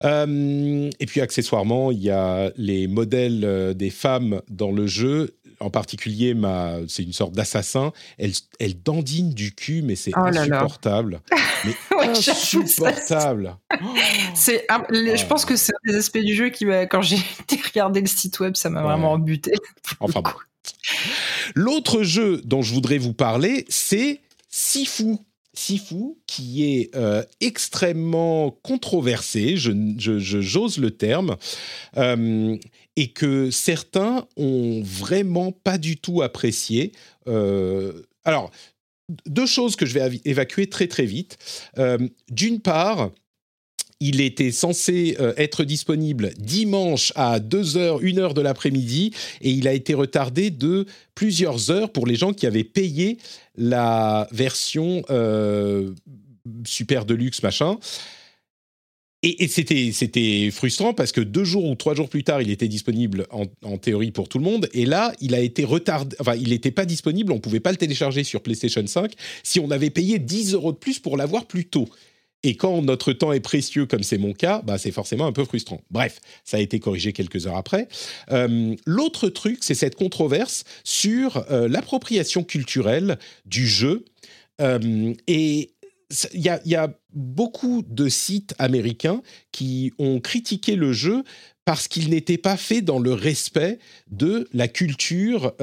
Euh, 0.04 0.90
et 1.00 1.06
puis 1.06 1.22
accessoirement, 1.22 1.92
il 1.92 2.02
y 2.02 2.10
a 2.10 2.52
les 2.56 2.88
modèles 2.88 3.44
euh, 3.44 3.74
des 3.74 3.90
femmes 3.90 4.42
dans 4.50 4.72
le 4.72 4.88
jeu. 4.88 5.36
En 5.60 5.70
particulier, 5.70 6.34
ma, 6.34 6.76
c'est 6.88 7.04
une 7.04 7.12
sorte 7.12 7.34
d'assassin. 7.34 7.92
Elle, 8.18 8.32
elle 8.62 8.82
dandine 8.82 9.34
du 9.34 9.54
cul, 9.54 9.82
mais 9.82 9.98
c'est 9.98 10.12
oh 10.16 10.22
insupportable. 10.22 11.20
Mais 11.66 12.08
insupportable. 12.08 13.58
c'est, 14.34 14.66
je 14.70 15.26
pense 15.26 15.44
que 15.44 15.58
c'est 15.58 15.74
un 15.74 15.92
des 15.92 15.98
aspects 15.98 16.20
du 16.20 16.34
jeu 16.34 16.48
qui 16.50 16.66
quand 16.90 17.02
j'ai 17.02 17.18
regardé 17.66 18.00
le 18.00 18.08
site 18.08 18.40
web, 18.40 18.56
ça 18.56 18.70
m'a 18.70 18.82
vraiment 18.82 19.20
buté. 19.20 19.52
Enfin 20.00 20.22
bon. 20.22 20.32
L'autre 21.56 22.04
jeu 22.04 22.42
dont 22.46 22.62
je 22.62 22.74
voudrais 22.74 22.98
vous 22.98 23.14
parler, 23.14 23.66
c'est 23.68 24.22
Sifu. 24.50 25.18
Sifu, 25.60 26.16
qui 26.26 26.64
est 26.64 26.96
euh, 26.96 27.22
extrêmement 27.42 28.52
controversé, 28.64 29.58
je, 29.58 29.72
j'ose 29.98 30.78
le 30.78 30.92
terme, 30.92 31.36
euh, 31.98 32.56
et 32.96 33.12
que 33.12 33.52
certains 33.52 34.26
ont 34.38 34.82
vraiment 34.82 35.52
pas 35.52 35.78
du 35.78 35.98
tout 35.98 36.22
apprécié. 36.22 36.94
Euh, 37.28 38.04
alors, 38.24 38.52
deux 39.26 39.46
choses 39.46 39.76
que 39.76 39.86
je 39.86 40.00
vais 40.00 40.22
évacuer 40.24 40.70
très 40.70 40.88
très 40.88 41.06
vite. 41.06 41.38
D'une 42.30 42.62
part, 42.62 43.12
il 44.00 44.22
était 44.22 44.52
censé 44.52 45.18
euh, 45.20 45.34
être 45.38 45.64
disponible 45.64 46.32
dimanche 46.38 47.12
à 47.16 47.40
2h, 47.40 48.02
1h 48.02 48.34
de 48.34 48.42
l'après-midi, 48.42 49.12
et 49.42 49.52
il 49.52 49.68
a 49.68 49.74
été 49.74 49.94
retardé 49.94 50.52
de 50.52 50.86
plusieurs 51.16 51.70
heures 51.70 51.92
pour 51.92 52.08
les 52.08 52.16
gens 52.16 52.34
qui 52.34 52.48
avaient 52.48 52.64
payé 52.64 53.18
la 53.58 54.28
version 54.32 55.04
euh, 55.10 55.94
super 56.66 57.06
deluxe, 57.06 57.44
machin. 57.44 57.78
Et, 59.22 59.50
c'était, 59.50 59.92
c'était 59.92 60.50
frustrant 60.50 60.94
parce 60.94 61.12
que 61.12 61.20
deux 61.20 61.44
jours 61.44 61.66
ou 61.66 61.76
trois 61.76 61.94
jours 61.94 62.08
plus 62.08 62.24
tard, 62.24 62.42
il 62.42 62.50
était 62.50 62.70
disponible 62.70 63.28
en, 63.32 63.48
en 63.64 63.78
théorie 63.78 64.12
pour 64.12 64.30
tout 64.30 64.38
le 64.38 64.46
monde. 64.46 64.70
Et 64.72 64.86
là, 64.86 65.12
il 65.20 65.36
a 65.36 65.42
été. 65.42 65.66
Enfin, 65.66 66.36
il 66.36 66.52
n'était 66.52 66.72
pas 66.72 66.86
disponible. 66.86 67.34
On 67.34 67.36
ne 67.36 67.42
pouvait 67.42 67.60
pas 67.60 67.72
le 67.72 67.78
télécharger 67.78 68.24
sur 68.24 68.42
PlayStation 68.42 68.86
5 68.88 69.12
si 69.44 69.60
on 69.60 69.72
avait 69.72 69.90
payé 69.90 70.20
10 70.20 70.54
euros 70.54 70.72
de 70.72 70.78
plus 70.78 71.00
pour 71.00 71.18
l'avoir 71.18 71.48
plus 71.48 71.66
tôt. 71.66 71.90
Et 72.44 72.56
quand 72.56 72.82
notre 72.82 73.12
temps 73.12 73.34
est 73.34 73.42
précieux, 73.42 73.86
comme 73.86 74.04
c'est 74.04 74.18
mon 74.18 74.34
cas, 74.34 74.62
bah, 74.64 74.78
c'est 74.78 74.92
forcément 74.92 75.26
un 75.26 75.34
peu 75.34 75.44
frustrant. 75.44 75.82
Bref, 75.92 76.20
ça 76.46 76.58
a 76.58 76.60
été 76.60 76.80
corrigé 76.80 77.12
quelques 77.12 77.48
heures 77.48 77.58
après. 77.58 77.88
Euh, 78.32 78.76
l'autre 78.86 79.28
truc, 79.30 79.60
c'est 79.62 79.76
cette 79.76 79.96
controverse 79.96 80.64
sur 80.84 81.44
euh, 81.52 81.68
l'appropriation 81.68 82.44
culturelle 82.44 83.18
du 83.46 83.68
jeu 83.68 84.06
Euh, 84.62 85.14
et 85.28 85.72
il 86.34 86.42
y, 86.42 86.76
a 86.76 86.94
beaucoup 87.14 87.82
de 87.88 88.10
sites 88.10 88.56
américains 88.58 89.22
qui 89.54 89.94
ont 90.00 90.20
critiqué 90.20 90.76
le 90.76 90.92
jeu 90.92 91.24
parce 91.64 91.88
qu'il 91.88 92.10
n'était 92.10 92.40
pas 92.40 92.58
fait 92.58 92.82
dans 92.82 93.00
le 93.00 93.14
respect 93.14 93.80
de 94.10 94.50
la 94.52 94.68
culture 94.68 95.54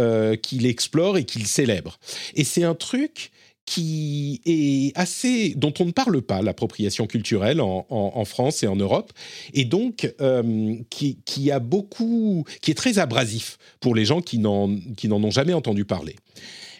qu'il 0.41 0.64
explore 0.64 1.18
et 1.18 1.24
qu'il 1.24 1.47
célèbre. 1.47 1.99
Et 2.37 2.45
c'est 2.45 2.62
un 2.62 2.77
truc 2.77 3.33
qui 3.67 4.41
est 4.47 4.97
assez 4.97 5.55
dont 5.57 5.75
on 5.81 5.87
ne 5.87 5.91
parle 5.91 6.23
pas 6.23 6.41
l'appropriation 6.41 7.07
culturelle 7.07 7.61
en, 7.61 8.25
France 8.25 8.62
et 8.62 8.67
en 8.67 8.77
Europe 8.77 9.12
et 9.53 9.64
donc 9.64 10.12
euh, 10.21 10.77
qui, 10.89 11.19
qui, 11.25 11.51
a 11.51 11.59
beaucoup 11.59 12.45
qui 12.62 12.71
est 12.71 12.75
très 12.75 12.99
abrasif 12.99 13.59
pour 13.81 13.95
les 13.95 14.05
gens 14.05 14.21
qui 14.21 14.39
n'en 14.39 14.77
qui 14.97 15.09
n'en 15.09 15.23
ont 15.23 15.31
jamais 15.31 15.53
entendu 15.53 15.85
parler 15.85 16.17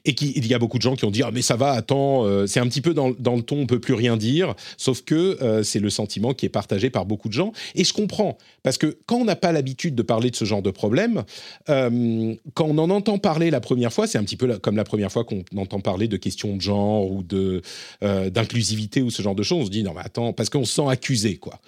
et 0.07 0.15
qu'il 0.15 0.47
y 0.47 0.55
a 0.55 0.59
beaucoup 0.59 0.79
de 0.79 0.83
gens 0.83 0.95
qui 0.95 1.05
ont 1.05 1.11
dit 1.11 1.23
ah 1.23 1.31
mais 1.33 1.43
ça 1.43 1.57
va 1.57 1.73
attends 1.73 2.25
euh, 2.25 2.47
c'est 2.47 2.61
un 2.61 2.67
petit 2.69 2.81
peu 2.81 2.95
dans, 2.95 3.09
le 3.09 3.43
ton 3.43 3.59
on 3.59 3.67
peut 3.67 3.81
plus 3.81 3.95
rien 3.95 4.17
dire. 4.17 4.55
Sauf 4.79 5.03
que 5.03 5.43
euh, 5.43 5.63
c'est 5.63 5.81
le 5.81 5.91
sentiment 5.91 6.33
qui 6.33 6.47
est 6.47 6.51
partagé 6.51 6.89
par 6.91 7.05
beaucoup 7.05 7.29
de 7.29 7.35
gens. 7.35 7.53
Et 7.75 7.85
je 7.85 7.93
comprends. 7.93 8.39
Parce 8.63 8.79
que 8.79 8.97
quand 9.07 9.17
on 9.17 9.25
n'a 9.25 9.37
pas 9.37 9.53
l'habitude 9.53 9.95
de 9.95 10.03
parler 10.03 10.31
de 10.31 10.37
ce 10.37 10.45
genre 10.45 10.63
de 10.63 10.71
problème 10.71 11.25
euh, 11.69 12.35
quand 12.55 12.67
on 12.67 12.79
en 12.79 12.91
entend 12.91 13.19
parler 13.19 13.51
la 13.51 13.61
première 13.61 13.93
fois 13.93 14.07
c'est 14.07 14.19
un 14.19 14.25
petit 14.25 14.37
peu 14.37 14.59
comme 14.59 14.77
la 14.77 14.85
première 14.85 15.11
fois 15.11 15.25
qu'on 15.25 15.45
entend 15.57 15.81
parler 15.81 16.07
de 16.07 16.17
questions 16.17 16.57
de 16.57 16.61
genre 16.61 17.11
ou 17.11 17.25
d'inclusivité 17.25 19.03
ou 19.03 19.11
ce 19.11 19.23
genre 19.23 19.35
de 19.35 19.43
choses 19.43 19.63
on 19.63 19.65
se 19.67 19.71
dit 19.71 19.83
non 19.83 19.93
mais 19.95 20.03
attends 20.05 20.33
parce 20.33 20.51
qu'on 20.51 20.65
se 20.65 20.75
sent 20.75 20.89
accusé 20.89 21.37
quoi. 21.37 21.61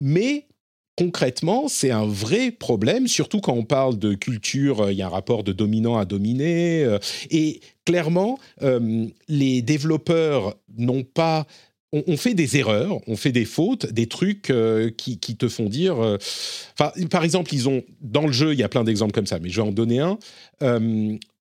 Mais 0.00 0.46
concrètement, 0.96 1.68
c'est 1.68 1.90
un 1.90 2.06
vrai 2.06 2.50
problème, 2.50 3.08
surtout 3.08 3.40
quand 3.40 3.54
on 3.54 3.64
parle 3.64 3.98
de 3.98 4.14
culture, 4.14 4.82
euh, 4.82 4.92
il 4.92 4.98
y 4.98 5.02
a 5.02 5.06
un 5.06 5.10
rapport 5.10 5.44
de 5.44 5.52
dominant 5.52 5.96
à 5.96 6.04
dominé. 6.04 6.84
Euh, 6.84 6.98
et 7.30 7.60
clairement, 7.84 8.38
euh, 8.62 9.06
les 9.28 9.62
développeurs 9.62 10.56
n'ont 10.76 11.04
pas 11.04 11.46
on, 12.08 12.16
fait 12.16 12.34
des 12.34 12.56
erreurs, 12.56 12.98
on 13.06 13.14
fait 13.14 13.30
des 13.30 13.44
fautes, 13.44 13.86
des 13.86 14.08
trucs 14.08 14.52
qui, 14.96 15.20
qui, 15.20 15.36
te 15.36 15.46
font 15.46 15.68
dire. 15.68 16.18
Par 16.76 17.22
exemple, 17.22 17.54
ils 17.54 17.68
ont 17.68 17.84
dans 18.00 18.26
le 18.26 18.32
jeu, 18.32 18.52
il 18.52 18.58
y 18.58 18.64
a 18.64 18.68
plein 18.68 18.82
d'exemples 18.82 19.12
comme 19.12 19.28
ça, 19.28 19.38
mais 19.38 19.48
je 19.48 19.62
vais 19.62 19.68
en 19.68 19.70
donner 19.70 20.00
un 20.00 20.18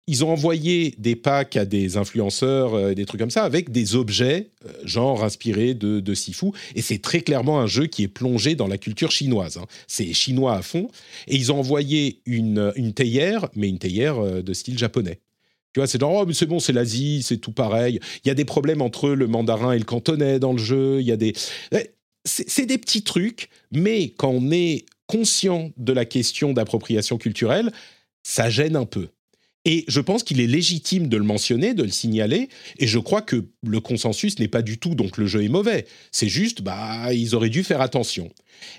ils 0.08 0.24
ont 0.24 0.30
envoyé 0.30 0.94
des 1.00 1.16
packs 1.16 1.56
à 1.56 1.66
des 1.66 1.98
influenceurs, 1.98 2.76
euh, 2.76 2.94
des 2.94 3.06
trucs 3.06 3.20
comme 3.20 3.32
ça, 3.32 3.44
avec 3.44 3.72
des 3.72 3.96
objets, 3.96 4.52
euh, 4.66 4.72
genre 4.84 5.24
inspirés 5.24 5.74
de, 5.74 6.00
de 6.00 6.14
Sifu. 6.14 6.48
Et 6.76 6.82
c'est 6.82 7.00
très 7.00 7.22
clairement 7.22 7.60
un 7.60 7.68
jeu 7.68 7.88
qui 7.88 8.04
est 8.04 8.08
plongé 8.08 8.56
dans 8.56 8.68
la 8.68 8.78
culture 8.78 9.12
chinoise. 9.12 9.58
Hein. 9.58 9.66
C'est 9.88 10.14
chinois 10.14 10.56
à 10.56 10.62
fond. 10.62 10.90
Et 11.28 11.36
ils 11.36 11.52
ont 11.52 11.58
envoyé 11.58 12.22
une, 12.26 12.72
une 12.76 12.94
théière, 12.94 13.50
mais 13.56 13.68
une 13.68 13.80
théière 13.80 14.20
euh, 14.20 14.42
de 14.44 14.54
style 14.54 14.78
japonais. 14.78 15.22
Tu 15.74 15.80
vois, 15.80 15.88
c'est 15.88 16.00
genre, 16.00 16.22
oh, 16.22 16.26
mais 16.26 16.34
c'est 16.34 16.46
bon, 16.46 16.60
c'est 16.60 16.72
l'Asie, 16.72 17.22
c'est 17.24 17.38
tout 17.38 17.52
pareil. 17.52 18.00
Il 18.24 18.28
y 18.28 18.32
a 18.32 18.36
des 18.36 18.46
problèmes 18.46 18.82
entre 18.82 19.10
le 19.10 19.28
mandarin 19.28 19.74
et 19.74 19.80
le 19.80 19.84
cantonais 19.84 20.40
dans 20.40 20.54
le 20.54 20.60
jeu. 20.60 21.02
Il 21.02 21.08
y 21.08 21.12
a 21.12 21.18
des. 21.18 21.34
C'est 22.24 22.66
des 22.66 22.78
petits 22.78 23.04
trucs, 23.04 23.50
mais 23.72 24.10
quand 24.10 24.30
on 24.30 24.52
est 24.52 24.86
conscient 25.06 25.72
de 25.78 25.94
la 25.94 26.06
question 26.06 26.54
d'appropriation 26.54 27.18
culturelle, 27.18 27.72
ça 28.24 28.50
gêne 28.50 28.76
un 28.76 28.86
peu. 28.86 29.10
Et 29.66 29.84
je 29.88 30.00
pense 30.00 30.24
qu'il 30.24 30.40
est 30.40 30.48
légitime 30.48 31.08
de 31.08 31.18
le 31.18 31.24
mentionner, 31.24 31.74
de 31.74 31.84
le 31.84 31.90
signaler. 31.90 32.50
Et 32.78 32.88
je 32.88 33.00
crois 33.00 33.22
que 33.22 33.46
le 33.66 33.80
consensus 33.80 34.40
n'est 34.40 34.48
pas 34.48 34.62
du 34.62 34.78
tout 34.78 34.96
donc 34.96 35.18
le 35.18 35.26
jeu 35.26 35.44
est 35.44 35.50
mauvais. 35.50 35.86
C'est 36.12 36.30
juste, 36.30 36.62
bah, 36.62 37.14
ils 37.14 37.36
auraient 37.36 37.50
dû 37.50 37.64
faire 37.64 37.82
attention. 37.82 38.32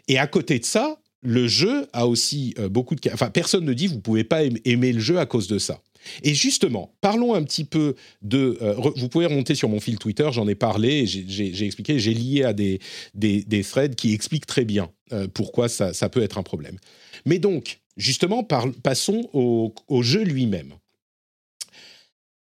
Et 0.08 0.18
à 0.18 0.26
côté 0.26 0.58
de 0.58 0.64
ça, 0.64 0.98
le 1.22 1.48
jeu 1.48 1.88
a 1.92 2.06
aussi 2.06 2.54
euh, 2.58 2.68
beaucoup 2.68 2.94
de. 2.94 3.00
Enfin, 3.12 3.30
personne 3.30 3.64
ne 3.64 3.72
dit 3.72 3.88
vous 3.88 4.00
pouvez 4.00 4.24
pas 4.24 4.42
aimer 4.64 4.92
le 4.92 5.00
jeu 5.00 5.18
à 5.18 5.26
cause 5.26 5.48
de 5.48 5.58
ça. 5.58 5.82
Et 6.22 6.34
justement, 6.34 6.94
parlons 7.00 7.34
un 7.34 7.42
petit 7.42 7.64
peu 7.64 7.96
de. 8.22 8.58
Euh, 8.62 8.74
vous 8.96 9.08
pouvez 9.08 9.26
remonter 9.26 9.56
sur 9.56 9.68
mon 9.68 9.80
fil 9.80 9.98
Twitter, 9.98 10.28
j'en 10.30 10.46
ai 10.46 10.54
parlé, 10.54 11.04
j'ai 11.06 11.66
expliqué, 11.66 11.98
j'ai 11.98 12.14
lié 12.14 12.44
à 12.44 12.52
des, 12.52 12.78
des, 13.14 13.42
des, 13.42 13.64
threads 13.64 13.96
qui 13.96 14.12
expliquent 14.12 14.46
très 14.46 14.64
bien 14.64 14.90
euh, 15.12 15.26
pourquoi 15.32 15.68
ça, 15.68 15.92
ça 15.92 16.08
peut 16.08 16.22
être 16.22 16.38
un 16.38 16.44
problème. 16.44 16.78
Mais 17.24 17.40
donc, 17.40 17.80
justement, 17.96 18.44
passons 18.44 19.28
au, 19.32 20.02
jeu 20.02 20.22
lui-même. 20.22 20.74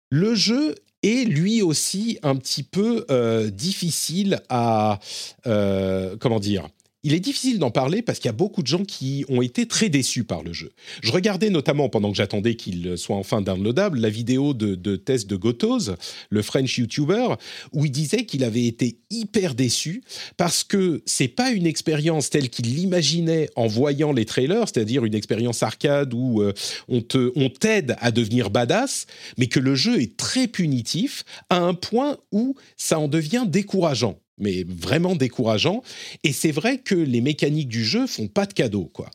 Le 0.09 0.35
jeu 0.35 0.75
est 1.03 1.25
lui 1.25 1.61
aussi 1.61 2.17
un 2.23 2.35
petit 2.35 2.63
peu 2.63 3.05
euh, 3.11 3.49
difficile 3.49 4.41
à 4.49 4.99
euh, 5.45 6.15
comment 6.19 6.39
dire 6.39 6.67
il 7.03 7.13
est 7.13 7.19
difficile 7.19 7.59
d'en 7.59 7.71
parler 7.71 8.01
parce 8.01 8.19
qu'il 8.19 8.27
y 8.27 8.29
a 8.29 8.33
beaucoup 8.33 8.61
de 8.61 8.67
gens 8.67 8.83
qui 8.83 9.23
ont 9.29 9.41
été 9.41 9.67
très 9.67 9.89
déçus 9.89 10.23
par 10.23 10.43
le 10.43 10.51
jeu. 10.51 10.71
Je 11.01 11.11
regardais 11.11 11.49
notamment, 11.49 11.89
pendant 11.89 12.11
que 12.11 12.17
j'attendais 12.17 12.55
qu'il 12.55 12.97
soit 12.97 13.15
enfin 13.15 13.41
downloadable, 13.41 13.99
la 13.99 14.09
vidéo 14.09 14.53
de, 14.53 14.75
de 14.75 14.95
test 14.95 15.29
de 15.29 15.35
Gotoz, 15.35 15.95
le 16.29 16.41
French 16.41 16.77
YouTuber, 16.77 17.35
où 17.71 17.85
il 17.85 17.91
disait 17.91 18.25
qu'il 18.25 18.43
avait 18.43 18.65
été 18.65 18.99
hyper 19.09 19.53
déçu 19.53 20.01
parce 20.37 20.63
que 20.63 21.01
c'est 21.05 21.27
pas 21.27 21.51
une 21.51 21.67
expérience 21.67 22.29
telle 22.29 22.49
qu'il 22.49 22.75
l'imaginait 22.75 23.49
en 23.55 23.67
voyant 23.67 24.11
les 24.11 24.25
trailers, 24.25 24.67
c'est-à-dire 24.67 25.05
une 25.05 25.15
expérience 25.15 25.63
arcade 25.63 26.13
où 26.13 26.41
euh, 26.41 26.53
on 26.89 27.03
on 27.35 27.49
t'aide 27.49 27.95
à 27.99 28.11
devenir 28.11 28.49
badass, 28.49 29.05
mais 29.37 29.47
que 29.47 29.59
le 29.59 29.75
jeu 29.75 30.01
est 30.01 30.17
très 30.17 30.47
punitif 30.47 31.23
à 31.49 31.57
un 31.57 31.73
point 31.73 32.17
où 32.31 32.55
ça 32.75 32.99
en 32.99 33.07
devient 33.07 33.45
décourageant 33.47 34.19
mais 34.37 34.65
vraiment 34.67 35.15
décourageant. 35.15 35.81
Et 36.23 36.33
c'est 36.33 36.51
vrai 36.51 36.77
que 36.79 36.95
les 36.95 37.21
mécaniques 37.21 37.69
du 37.69 37.83
jeu 37.83 38.07
font 38.07 38.27
pas 38.27 38.45
de 38.45 38.53
cadeau, 38.53 38.89
quoi. 38.93 39.09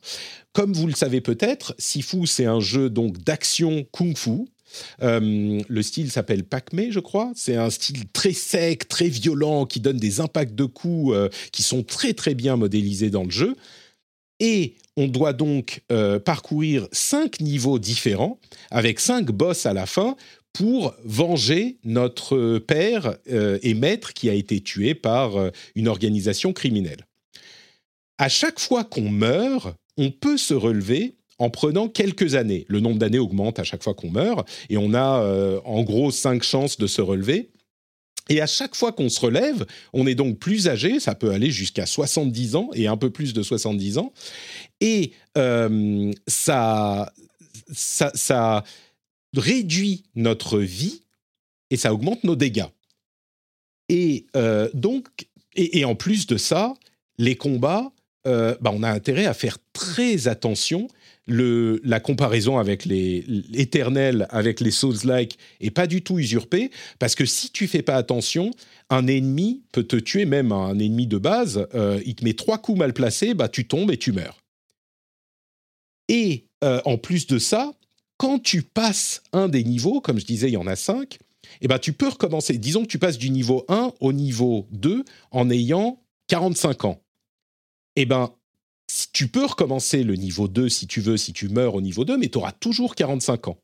Comme 0.53 0.73
vous 0.73 0.87
le 0.87 0.93
savez 0.93 1.21
peut-être, 1.21 1.73
Sifu 1.79 2.27
c'est 2.27 2.45
un 2.45 2.59
jeu 2.59 2.89
donc 2.89 3.17
d'action 3.17 3.85
kung-fu. 3.91 4.45
Euh, 5.01 5.59
le 5.67 5.81
style 5.81 6.11
s'appelle 6.11 6.43
Pac-Me, 6.43 6.91
je 6.91 6.99
crois. 6.99 7.31
C'est 7.35 7.55
un 7.55 7.69
style 7.69 8.09
très 8.11 8.33
sec, 8.33 8.87
très 8.87 9.09
violent, 9.09 9.65
qui 9.65 9.79
donne 9.79 9.97
des 9.97 10.19
impacts 10.19 10.55
de 10.55 10.65
coups 10.65 11.13
euh, 11.13 11.29
qui 11.51 11.63
sont 11.63 11.83
très 11.83 12.13
très 12.13 12.35
bien 12.35 12.55
modélisés 12.55 13.09
dans 13.09 13.23
le 13.23 13.31
jeu. 13.31 13.55
Et 14.39 14.75
on 14.97 15.07
doit 15.07 15.33
donc 15.33 15.83
euh, 15.91 16.19
parcourir 16.19 16.87
cinq 16.91 17.39
niveaux 17.39 17.79
différents, 17.79 18.39
avec 18.71 18.99
cinq 18.99 19.31
boss 19.31 19.65
à 19.65 19.73
la 19.73 19.85
fin, 19.85 20.15
pour 20.53 20.93
venger 21.03 21.77
notre 21.83 22.59
père 22.59 23.17
euh, 23.29 23.57
et 23.63 23.73
maître 23.73 24.13
qui 24.13 24.29
a 24.29 24.33
été 24.33 24.61
tué 24.61 24.93
par 24.93 25.35
euh, 25.35 25.49
une 25.75 25.87
organisation 25.87 26.53
criminelle. 26.53 27.07
À 28.19 28.29
chaque 28.29 28.59
fois 28.59 28.83
qu'on 28.83 29.09
meurt, 29.09 29.75
on 29.97 30.11
peut 30.11 30.37
se 30.37 30.53
relever 30.53 31.15
en 31.39 31.49
prenant 31.49 31.89
quelques 31.89 32.35
années. 32.35 32.65
Le 32.69 32.79
nombre 32.79 32.99
d'années 32.99 33.19
augmente 33.19 33.57
à 33.57 33.63
chaque 33.63 33.83
fois 33.83 33.95
qu'on 33.95 34.11
meurt 34.11 34.47
et 34.69 34.77
on 34.77 34.93
a 34.93 35.23
euh, 35.23 35.59
en 35.65 35.81
gros 35.81 36.11
cinq 36.11 36.43
chances 36.43 36.77
de 36.77 36.85
se 36.85 37.01
relever. 37.01 37.49
Et 38.29 38.39
à 38.39 38.47
chaque 38.47 38.75
fois 38.75 38.93
qu'on 38.93 39.09
se 39.09 39.19
relève, 39.19 39.65
on 39.91 40.07
est 40.07 40.15
donc 40.15 40.37
plus 40.37 40.69
âgé, 40.69 41.01
ça 41.01 41.13
peut 41.13 41.31
aller 41.31 41.51
jusqu'à 41.51 41.85
70 41.85 42.55
ans 42.55 42.69
et 42.73 42.87
un 42.87 42.95
peu 42.95 43.09
plus 43.09 43.33
de 43.33 43.43
70 43.43 43.97
ans. 43.97 44.13
Et 44.79 45.11
ça, 45.35 47.11
ça, 47.73 48.11
ça 48.13 48.63
réduit 49.35 50.03
notre 50.15 50.59
vie 50.59 51.03
et 51.69 51.77
ça 51.77 51.93
augmente 51.93 52.23
nos 52.23 52.35
dégâts. 52.35 52.67
Et 53.89 54.27
euh, 54.35 54.69
donc, 54.73 55.07
et, 55.55 55.85
en 55.85 55.95
plus 55.95 56.25
de 56.27 56.37
ça, 56.37 56.73
les 57.17 57.35
combats, 57.35 57.91
euh, 58.25 58.55
bah, 58.61 58.71
on 58.73 58.83
a 58.83 58.89
intérêt 58.89 59.25
à 59.25 59.33
faire 59.33 59.57
très 59.73 60.27
attention. 60.27 60.87
Le, 61.25 61.79
la 61.83 61.99
comparaison 61.99 62.57
avec 62.57 62.85
les 62.85 63.23
l'éternel, 63.27 64.27
avec 64.29 64.59
les 64.59 64.71
Souls-like, 64.71 65.37
est 65.61 65.71
pas 65.71 65.87
du 65.87 66.01
tout 66.01 66.19
usurpée, 66.19 66.69
parce 66.99 67.15
que 67.15 67.25
si 67.25 67.49
tu 67.51 67.67
fais 67.67 67.81
pas 67.81 67.95
attention, 67.95 68.51
un 68.89 69.07
ennemi 69.07 69.63
peut 69.71 69.83
te 69.83 69.95
tuer, 69.95 70.25
même 70.25 70.51
un 70.51 70.77
ennemi 70.79 71.07
de 71.07 71.17
base, 71.17 71.67
euh, 71.75 72.01
il 72.05 72.15
te 72.15 72.23
met 72.25 72.33
trois 72.33 72.57
coups 72.57 72.79
mal 72.79 72.93
placés, 72.93 73.33
bah, 73.33 73.47
tu 73.47 73.67
tombes 73.67 73.91
et 73.91 73.97
tu 73.97 74.11
meurs. 74.11 74.43
Et 76.09 76.45
en 76.85 76.97
plus 76.97 77.27
de 77.27 77.39
ça, 77.39 77.73
quand 78.23 78.39
tu 78.39 78.61
passes 78.61 79.21
un 79.33 79.49
des 79.49 79.65
niveaux, 79.65 79.99
comme 79.99 80.17
je 80.17 80.23
disais, 80.23 80.47
il 80.47 80.53
y 80.53 80.57
en 80.57 80.65
a 80.65 80.77
cinq, 80.77 81.19
eh 81.59 81.67
ben, 81.67 81.77
tu 81.77 81.91
peux 81.91 82.07
recommencer. 82.07 82.57
Disons 82.57 82.83
que 82.83 82.87
tu 82.87 82.97
passes 82.97 83.17
du 83.17 83.29
niveau 83.29 83.65
1 83.67 83.91
au 83.99 84.13
niveau 84.13 84.65
2 84.71 85.03
en 85.31 85.49
ayant 85.49 86.01
45 86.27 86.85
ans. 86.85 87.01
Eh 87.97 88.05
ben, 88.05 88.33
tu 89.11 89.27
peux 89.27 89.43
recommencer 89.43 90.05
le 90.05 90.15
niveau 90.15 90.47
2 90.47 90.69
si 90.69 90.87
tu 90.87 91.01
veux, 91.01 91.17
si 91.17 91.33
tu 91.33 91.49
meurs 91.49 91.75
au 91.75 91.81
niveau 91.81 92.05
2, 92.05 92.17
mais 92.17 92.29
tu 92.29 92.37
auras 92.37 92.53
toujours 92.53 92.95
45 92.95 93.49
ans. 93.49 93.57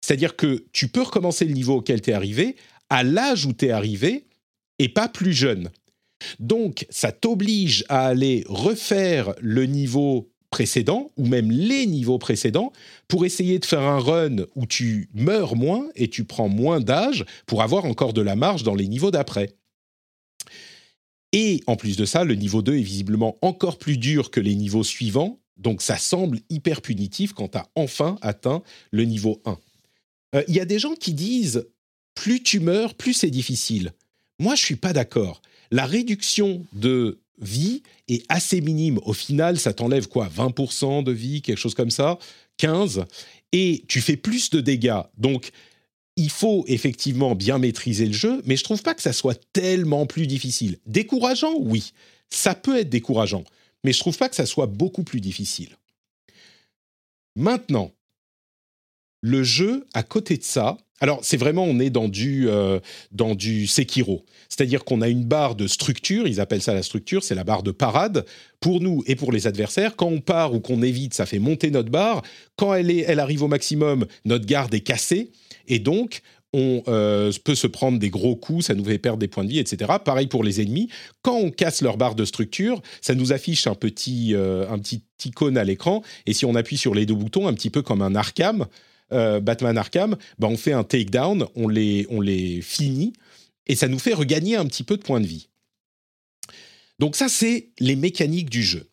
C'est-à-dire 0.00 0.34
que 0.34 0.64
tu 0.72 0.88
peux 0.88 1.02
recommencer 1.02 1.44
le 1.44 1.52
niveau 1.52 1.76
auquel 1.76 2.00
tu 2.00 2.10
es 2.10 2.12
arrivé 2.12 2.56
à 2.90 3.04
l'âge 3.04 3.46
où 3.46 3.52
tu 3.52 3.66
es 3.66 3.70
arrivé 3.70 4.26
et 4.80 4.88
pas 4.88 5.06
plus 5.06 5.32
jeune. 5.32 5.70
Donc, 6.40 6.86
ça 6.90 7.12
t'oblige 7.12 7.84
à 7.88 8.06
aller 8.06 8.42
refaire 8.48 9.32
le 9.40 9.66
niveau 9.66 10.31
précédents, 10.52 11.10
ou 11.16 11.26
même 11.26 11.50
les 11.50 11.86
niveaux 11.86 12.18
précédents, 12.18 12.72
pour 13.08 13.26
essayer 13.26 13.58
de 13.58 13.64
faire 13.64 13.80
un 13.80 13.98
run 13.98 14.36
où 14.54 14.66
tu 14.66 15.08
meurs 15.14 15.56
moins 15.56 15.88
et 15.96 16.08
tu 16.08 16.22
prends 16.22 16.48
moins 16.48 16.78
d'âge 16.78 17.24
pour 17.46 17.62
avoir 17.62 17.86
encore 17.86 18.12
de 18.12 18.22
la 18.22 18.36
marge 18.36 18.62
dans 18.62 18.76
les 18.76 18.86
niveaux 18.86 19.10
d'après. 19.10 19.56
Et 21.32 21.62
en 21.66 21.76
plus 21.76 21.96
de 21.96 22.04
ça, 22.04 22.22
le 22.22 22.34
niveau 22.34 22.62
2 22.62 22.76
est 22.76 22.82
visiblement 22.82 23.38
encore 23.42 23.78
plus 23.78 23.96
dur 23.96 24.30
que 24.30 24.38
les 24.38 24.54
niveaux 24.54 24.84
suivants, 24.84 25.40
donc 25.56 25.82
ça 25.82 25.96
semble 25.96 26.38
hyper 26.50 26.82
punitif 26.82 27.32
quand 27.32 27.48
tu 27.48 27.58
as 27.58 27.66
enfin 27.74 28.18
atteint 28.20 28.62
le 28.90 29.04
niveau 29.04 29.40
1. 29.46 29.58
Euh, 30.34 30.44
il 30.48 30.54
y 30.54 30.60
a 30.60 30.66
des 30.66 30.78
gens 30.78 30.94
qui 30.94 31.14
disent 31.14 31.66
plus 32.14 32.42
tu 32.42 32.60
meurs, 32.60 32.94
plus 32.94 33.14
c'est 33.14 33.30
difficile. 33.30 33.92
Moi, 34.38 34.54
je 34.54 34.62
suis 34.62 34.76
pas 34.76 34.92
d'accord. 34.92 35.40
La 35.70 35.86
réduction 35.86 36.66
de 36.74 37.21
vie 37.38 37.82
est 38.08 38.24
assez 38.28 38.60
minime. 38.60 38.98
Au 39.04 39.12
final, 39.12 39.58
ça 39.58 39.72
t'enlève 39.72 40.08
quoi 40.08 40.28
20% 40.28 41.02
de 41.04 41.12
vie, 41.12 41.42
quelque 41.42 41.58
chose 41.58 41.74
comme 41.74 41.90
ça 41.90 42.18
15 42.58 43.04
Et 43.52 43.84
tu 43.88 44.00
fais 44.00 44.16
plus 44.16 44.50
de 44.50 44.60
dégâts. 44.60 45.00
Donc, 45.16 45.50
il 46.16 46.30
faut 46.30 46.64
effectivement 46.68 47.34
bien 47.34 47.58
maîtriser 47.58 48.06
le 48.06 48.12
jeu, 48.12 48.42
mais 48.44 48.56
je 48.56 48.64
trouve 48.64 48.82
pas 48.82 48.94
que 48.94 49.02
ça 49.02 49.12
soit 49.12 49.40
tellement 49.52 50.06
plus 50.06 50.26
difficile. 50.26 50.78
Décourageant, 50.86 51.54
oui. 51.58 51.92
Ça 52.30 52.54
peut 52.54 52.78
être 52.78 52.90
décourageant, 52.90 53.44
mais 53.84 53.92
je 53.92 53.98
trouve 53.98 54.16
pas 54.16 54.28
que 54.28 54.36
ça 54.36 54.46
soit 54.46 54.66
beaucoup 54.66 55.04
plus 55.04 55.20
difficile. 55.20 55.76
Maintenant, 57.36 57.92
le 59.22 59.42
jeu, 59.42 59.86
à 59.94 60.02
côté 60.02 60.36
de 60.36 60.42
ça, 60.42 60.76
alors 61.00 61.20
c'est 61.22 61.36
vraiment, 61.36 61.64
on 61.64 61.80
est 61.80 61.90
dans 61.90 62.08
du, 62.08 62.48
euh, 62.48 62.78
dans 63.10 63.34
du 63.34 63.66
Sekiro. 63.66 64.24
C'est-à-dire 64.48 64.84
qu'on 64.84 65.00
a 65.00 65.08
une 65.08 65.24
barre 65.24 65.54
de 65.54 65.66
structure, 65.66 66.28
ils 66.28 66.40
appellent 66.40 66.62
ça 66.62 66.74
la 66.74 66.82
structure, 66.82 67.24
c'est 67.24 67.34
la 67.34 67.42
barre 67.42 67.62
de 67.62 67.72
parade, 67.72 68.24
pour 68.60 68.80
nous 68.80 69.02
et 69.06 69.16
pour 69.16 69.32
les 69.32 69.46
adversaires. 69.46 69.96
Quand 69.96 70.06
on 70.06 70.20
part 70.20 70.54
ou 70.54 70.60
qu'on 70.60 70.82
évite, 70.82 71.14
ça 71.14 71.26
fait 71.26 71.40
monter 71.40 71.70
notre 71.70 71.90
barre. 71.90 72.22
Quand 72.56 72.74
elle, 72.74 72.90
est, 72.90 73.04
elle 73.08 73.18
arrive 73.18 73.42
au 73.42 73.48
maximum, 73.48 74.06
notre 74.24 74.46
garde 74.46 74.72
est 74.74 74.80
cassée. 74.80 75.32
Et 75.66 75.80
donc, 75.80 76.22
on 76.52 76.82
euh, 76.86 77.32
peut 77.44 77.54
se 77.54 77.66
prendre 77.66 77.98
des 77.98 78.10
gros 78.10 78.36
coups, 78.36 78.66
ça 78.66 78.74
nous 78.74 78.84
fait 78.84 78.98
perdre 78.98 79.18
des 79.18 79.28
points 79.28 79.44
de 79.44 79.50
vie, 79.50 79.58
etc. 79.58 79.90
Pareil 80.04 80.26
pour 80.26 80.44
les 80.44 80.60
ennemis. 80.60 80.88
Quand 81.22 81.36
on 81.36 81.50
casse 81.50 81.82
leur 81.82 81.96
barre 81.96 82.14
de 82.14 82.24
structure, 82.24 82.80
ça 83.00 83.14
nous 83.14 83.32
affiche 83.32 83.66
un 83.66 83.74
petit, 83.74 84.34
euh, 84.34 84.68
un 84.70 84.78
petit 84.78 85.02
icône 85.24 85.56
à 85.56 85.64
l'écran. 85.64 86.02
Et 86.26 86.32
si 86.32 86.44
on 86.44 86.54
appuie 86.54 86.76
sur 86.76 86.94
les 86.94 87.06
deux 87.06 87.14
boutons, 87.14 87.48
un 87.48 87.54
petit 87.54 87.70
peu 87.70 87.82
comme 87.82 88.02
un 88.02 88.14
Arkham, 88.14 88.66
euh, 89.12 89.40
Batman 89.40 89.78
Arkham, 89.78 90.16
bah 90.38 90.48
on 90.48 90.56
fait 90.56 90.72
un 90.72 90.84
takedown, 90.84 91.46
on 91.54 91.68
les, 91.68 92.06
on 92.10 92.20
les 92.20 92.60
finit, 92.62 93.12
et 93.66 93.76
ça 93.76 93.88
nous 93.88 93.98
fait 93.98 94.14
regagner 94.14 94.56
un 94.56 94.66
petit 94.66 94.84
peu 94.84 94.96
de 94.96 95.02
points 95.02 95.20
de 95.20 95.26
vie. 95.26 95.48
Donc 96.98 97.16
ça, 97.16 97.28
c'est 97.28 97.70
les 97.78 97.96
mécaniques 97.96 98.50
du 98.50 98.62
jeu. 98.62 98.88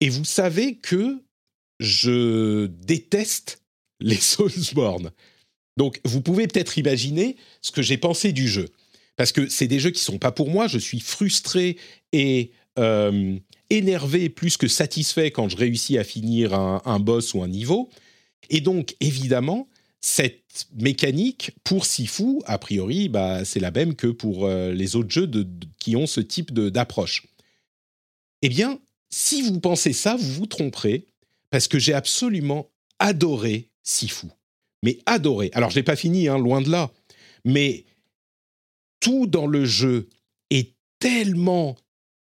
Et 0.00 0.08
vous 0.08 0.24
savez 0.24 0.76
que 0.76 1.22
je 1.78 2.66
déteste 2.66 3.62
les 4.00 4.16
Soulsborne. 4.16 5.10
Donc, 5.76 6.00
vous 6.04 6.20
pouvez 6.20 6.46
peut-être 6.46 6.78
imaginer 6.78 7.36
ce 7.62 7.70
que 7.70 7.82
j'ai 7.82 7.96
pensé 7.96 8.32
du 8.32 8.48
jeu. 8.48 8.68
Parce 9.16 9.32
que 9.32 9.48
c'est 9.48 9.66
des 9.66 9.80
jeux 9.80 9.90
qui 9.90 10.02
sont 10.02 10.18
pas 10.18 10.32
pour 10.32 10.50
moi. 10.50 10.66
Je 10.66 10.78
suis 10.78 11.00
frustré 11.00 11.76
et 12.12 12.52
euh, 12.78 13.36
énervé 13.68 14.28
plus 14.28 14.56
que 14.56 14.68
satisfait 14.68 15.30
quand 15.30 15.48
je 15.48 15.56
réussis 15.56 15.98
à 15.98 16.04
finir 16.04 16.54
un, 16.54 17.00
boss 17.00 17.34
ou 17.34 17.42
un 17.42 17.48
niveau. 17.48 17.90
Et 18.50 18.60
donc, 18.60 18.94
évidemment, 19.00 19.68
cette 20.00 20.68
mécanique 20.74 21.52
pour 21.64 21.86
Sifu, 21.86 22.40
a 22.44 22.58
priori, 22.58 23.08
bah, 23.08 23.44
c'est 23.44 23.60
la 23.60 23.70
même 23.70 23.94
que 23.94 24.06
pour 24.06 24.46
euh, 24.46 24.72
les 24.72 24.96
autres 24.96 25.10
jeux 25.10 25.30
qui 25.78 25.96
ont 25.96 26.06
ce 26.06 26.20
type 26.20 26.52
d'approche. 26.52 27.26
Eh 28.42 28.48
bien, 28.48 28.78
si 29.08 29.42
vous 29.42 29.60
pensez 29.60 29.92
ça, 29.92 30.16
vous 30.16 30.32
vous 30.32 30.46
tromperez, 30.46 31.06
parce 31.50 31.68
que 31.68 31.78
j'ai 31.78 31.94
absolument 31.94 32.68
adoré 32.98 33.68
Sifu 33.82 34.26
mais 34.82 34.98
adoré. 35.06 35.50
Alors, 35.54 35.70
je 35.70 35.76
l'ai 35.76 35.82
pas 35.82 35.96
fini, 35.96 36.28
hein, 36.28 36.38
loin 36.38 36.60
de 36.60 36.70
là. 36.70 36.90
Mais 37.44 37.84
tout 39.00 39.26
dans 39.26 39.46
le 39.46 39.64
jeu 39.64 40.08
est 40.50 40.74
tellement 40.98 41.76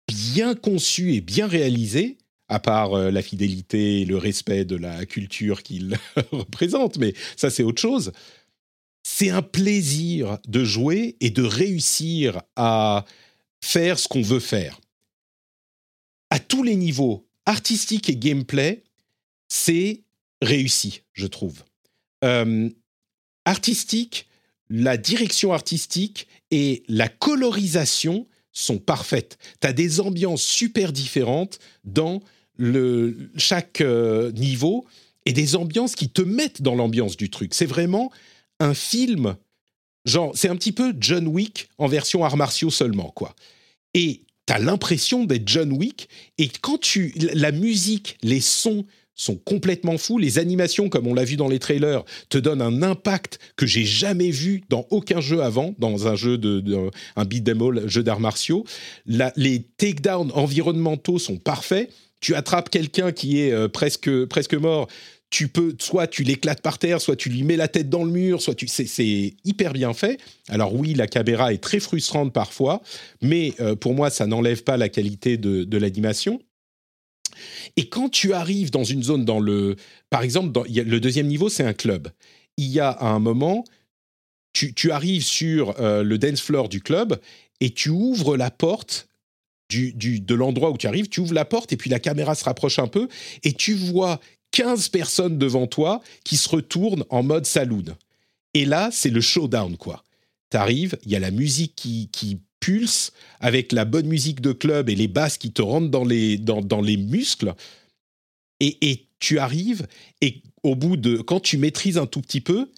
bien 0.08 0.54
conçu 0.54 1.14
et 1.14 1.20
bien 1.20 1.46
réalisé, 1.46 2.18
à 2.50 2.58
part 2.58 2.94
euh, 2.94 3.10
la 3.10 3.22
fidélité 3.22 4.00
et 4.00 4.04
le 4.04 4.18
respect 4.18 4.64
de 4.64 4.76
la 4.76 5.06
culture 5.06 5.62
qu'il 5.62 5.96
représente, 6.32 6.98
mais 6.98 7.14
ça 7.36 7.48
c'est 7.48 7.62
autre 7.62 7.80
chose. 7.80 8.12
C'est 9.02 9.30
un 9.30 9.40
plaisir 9.40 10.38
de 10.46 10.64
jouer 10.64 11.16
et 11.20 11.30
de 11.30 11.42
réussir 11.42 12.42
à 12.56 13.06
faire 13.62 13.98
ce 13.98 14.08
qu'on 14.08 14.20
veut 14.20 14.40
faire. 14.40 14.80
À 16.28 16.38
tous 16.38 16.62
les 16.62 16.76
niveaux, 16.76 17.26
artistique 17.46 18.10
et 18.10 18.16
gameplay, 18.16 18.82
c'est 19.48 20.02
réussi, 20.42 21.02
je 21.12 21.26
trouve. 21.26 21.62
Euh, 22.24 22.68
artistique, 23.44 24.28
la 24.68 24.96
direction 24.96 25.52
artistique 25.52 26.26
et 26.50 26.82
la 26.88 27.08
colorisation 27.08 28.26
sont 28.52 28.78
parfaites. 28.78 29.38
Tu 29.60 29.66
as 29.68 29.72
des 29.72 30.00
ambiances 30.00 30.42
super 30.42 30.92
différentes 30.92 31.58
dans 31.84 32.20
le, 32.60 33.30
chaque 33.36 33.80
euh, 33.80 34.30
niveau 34.32 34.84
et 35.24 35.32
des 35.32 35.56
ambiances 35.56 35.94
qui 35.94 36.10
te 36.10 36.22
mettent 36.22 36.62
dans 36.62 36.74
l'ambiance 36.74 37.16
du 37.16 37.30
truc. 37.30 37.54
C'est 37.54 37.66
vraiment 37.66 38.12
un 38.60 38.74
film, 38.74 39.36
genre, 40.04 40.32
c'est 40.34 40.48
un 40.48 40.56
petit 40.56 40.72
peu 40.72 40.94
John 41.00 41.26
Wick 41.26 41.68
en 41.78 41.88
version 41.88 42.24
arts 42.24 42.36
martiaux 42.36 42.70
seulement, 42.70 43.10
quoi. 43.14 43.34
Et 43.94 44.20
tu 44.46 44.52
as 44.52 44.58
l'impression 44.58 45.24
d'être 45.24 45.48
John 45.48 45.72
Wick, 45.72 46.08
et 46.38 46.48
quand 46.60 46.78
tu. 46.78 47.14
La 47.34 47.50
musique, 47.50 48.18
les 48.22 48.40
sons, 48.40 48.84
sont 49.14 49.36
complètement 49.36 49.98
fous. 49.98 50.18
Les 50.18 50.38
animations, 50.38 50.88
comme 50.88 51.06
on 51.06 51.14
l'a 51.14 51.24
vu 51.24 51.36
dans 51.36 51.48
les 51.48 51.58
trailers, 51.58 52.04
te 52.30 52.38
donnent 52.38 52.62
un 52.62 52.82
impact 52.82 53.38
que 53.56 53.66
j'ai 53.66 53.84
jamais 53.84 54.30
vu 54.30 54.62
dans 54.70 54.86
aucun 54.90 55.20
jeu 55.20 55.42
avant, 55.42 55.74
dans 55.78 56.08
un 56.08 56.14
jeu 56.14 56.38
de, 56.38 56.90
un 57.16 57.24
beat 57.24 57.46
all, 57.48 57.86
jeu 57.86 58.02
d'arts 58.02 58.20
martiaux. 58.20 58.64
les 59.06 59.62
takedowns 59.76 60.32
environnementaux 60.32 61.18
sont 61.18 61.36
parfaits. 61.36 61.90
Tu 62.20 62.34
attrapes 62.34 62.70
quelqu'un 62.70 63.12
qui 63.12 63.40
est 63.40 63.52
euh, 63.52 63.68
presque 63.68 64.26
presque 64.26 64.54
mort. 64.54 64.88
Tu 65.30 65.46
peux, 65.46 65.76
soit 65.78 66.08
tu 66.08 66.24
l'éclates 66.24 66.60
par 66.60 66.78
terre, 66.78 67.00
soit 67.00 67.14
tu 67.14 67.28
lui 67.28 67.44
mets 67.44 67.56
la 67.56 67.68
tête 67.68 67.88
dans 67.88 68.02
le 68.02 68.10
mur, 68.10 68.42
soit 68.42 68.54
tu, 68.54 68.66
c'est 68.66 69.34
hyper 69.44 69.72
bien 69.72 69.94
fait. 69.94 70.18
Alors 70.48 70.74
oui, 70.74 70.92
la 70.94 71.06
caméra 71.06 71.52
est 71.52 71.62
très 71.62 71.78
frustrante 71.78 72.32
parfois, 72.32 72.82
mais 73.22 73.54
euh, 73.60 73.76
pour 73.76 73.94
moi, 73.94 74.10
ça 74.10 74.26
n'enlève 74.26 74.64
pas 74.64 74.76
la 74.76 74.88
qualité 74.88 75.36
de, 75.36 75.76
l'animation. 75.78 76.42
Et 77.76 77.88
quand 77.88 78.08
tu 78.08 78.32
arrives 78.32 78.72
dans 78.72 78.82
une 78.82 79.04
zone, 79.04 79.24
dans 79.24 79.38
le, 79.38 79.76
par 80.10 80.22
exemple, 80.22 80.62
le 80.68 80.98
deuxième 80.98 81.28
niveau, 81.28 81.48
c'est 81.48 81.64
un 81.64 81.74
club. 81.74 82.08
Il 82.56 82.66
y 82.66 82.80
a 82.80 82.98
un 83.00 83.20
moment, 83.20 83.64
tu, 84.52 84.90
arrives 84.90 85.24
sur 85.24 85.80
euh, 85.80 86.02
le 86.02 86.18
dance 86.18 86.40
floor 86.40 86.68
du 86.68 86.80
club 86.80 87.20
et 87.60 87.70
tu 87.70 87.90
ouvres 87.90 88.36
la 88.36 88.50
porte 88.50 89.08
du, 89.70 90.20
de 90.20 90.34
l'endroit 90.34 90.70
où 90.70 90.76
tu 90.76 90.86
arrives, 90.86 91.08
tu 91.08 91.20
ouvres 91.20 91.34
la 91.34 91.44
porte 91.44 91.72
et 91.72 91.76
puis 91.76 91.90
la 91.90 92.00
caméra 92.00 92.34
se 92.34 92.44
rapproche 92.44 92.78
un 92.78 92.88
peu 92.88 93.08
et 93.44 93.52
tu 93.52 93.74
vois 93.74 94.20
15 94.52 94.88
personnes 94.88 95.38
devant 95.38 95.66
toi 95.66 96.02
qui 96.24 96.36
se 96.36 96.48
retournent 96.48 97.04
en 97.08 97.22
mode 97.22 97.46
saloon. 97.46 97.84
Et 98.54 98.64
là, 98.64 98.90
c'est 98.92 99.10
le 99.10 99.20
showdown, 99.20 99.76
quoi. 99.76 100.02
T'arrives, 100.50 100.98
il 101.04 101.12
y 101.12 101.16
a 101.16 101.20
la 101.20 101.30
musique 101.30 101.74
qui, 101.76 102.08
qui 102.10 102.40
pulse 102.58 103.12
avec 103.38 103.70
la 103.70 103.84
bonne 103.84 104.06
musique 104.06 104.40
de 104.40 104.52
club 104.52 104.90
et 104.90 104.96
les 104.96 105.06
basses 105.06 105.38
qui 105.38 105.52
te 105.52 105.62
rentrent 105.62 105.90
dans 105.90 106.04
les, 106.04 106.36
dans 106.36 106.80
les 106.80 106.96
muscles. 106.96 107.54
Et, 108.58 108.90
et, 108.90 109.06
tu 109.20 109.38
arrives, 109.38 109.86
et 110.22 110.42
au 110.62 110.74
bout 110.74 110.96
de. 110.96 111.18
Quand 111.18 111.40
tu 111.40 111.58
maîtrises 111.58 111.98
un 111.98 112.06
tout 112.06 112.22
petit 112.22 112.40
peu, 112.40 112.70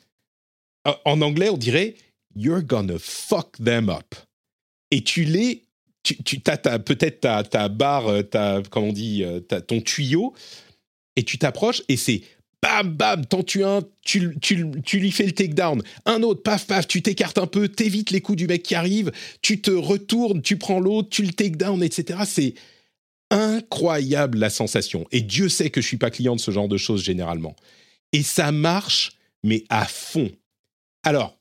en 1.04 1.22
anglais, 1.22 1.48
on 1.48 1.56
dirait 1.56 1.94
You're 2.34 2.62
gonna 2.62 2.98
fuck 2.98 3.52
them 3.64 3.88
up. 3.88 4.14
Et 4.90 5.02
tu 5.02 5.24
les. 5.24 5.64
Tu, 6.02 6.22
tu 6.22 6.42
as, 6.46 6.78
peut-être 6.78 7.20
ta, 7.20 7.44
ta 7.44 7.68
barre, 7.68 8.28
ta, 8.30 8.60
comment 8.70 8.88
on 8.88 8.92
dit, 8.92 9.24
ton 9.68 9.80
tuyau, 9.80 10.34
et 11.16 11.22
tu 11.22 11.38
t'approches, 11.38 11.82
et 11.88 11.96
c'est 11.96 12.22
bam, 12.62 12.94
bam, 12.94 13.26
t'en 13.26 13.42
tues 13.42 13.64
un, 13.64 13.82
tu, 14.04 14.36
tu, 14.40 14.64
tu, 14.84 14.98
lui 15.00 15.10
fais 15.10 15.26
le 15.26 15.32
takedown. 15.32 15.82
Un 16.06 16.22
autre, 16.22 16.42
paf, 16.42 16.66
paf, 16.66 16.86
tu 16.86 17.02
t'écartes 17.02 17.38
un 17.38 17.46
peu, 17.46 17.68
t'évites 17.68 18.10
les 18.10 18.20
coups 18.20 18.38
du 18.38 18.46
mec 18.46 18.62
qui 18.62 18.74
arrive, 18.74 19.10
tu 19.42 19.60
te 19.60 19.70
retournes, 19.70 20.42
tu 20.42 20.56
prends 20.56 20.78
l'autre, 20.78 21.08
tu 21.10 21.22
le 21.22 21.32
takedown, 21.32 21.82
etc. 21.82 22.20
C'est 22.24 22.54
incroyable 23.30 24.38
la 24.38 24.50
sensation. 24.50 25.06
Et 25.10 25.22
Dieu 25.22 25.48
sait 25.48 25.70
que 25.70 25.80
je 25.80 25.86
suis 25.86 25.96
pas 25.96 26.10
client 26.10 26.36
de 26.36 26.40
ce 26.40 26.50
genre 26.50 26.68
de 26.68 26.76
choses 26.76 27.02
généralement. 27.02 27.56
Et 28.12 28.22
ça 28.22 28.52
marche, 28.52 29.12
mais 29.42 29.64
à 29.68 29.86
fond. 29.86 30.30
Alors, 31.02 31.36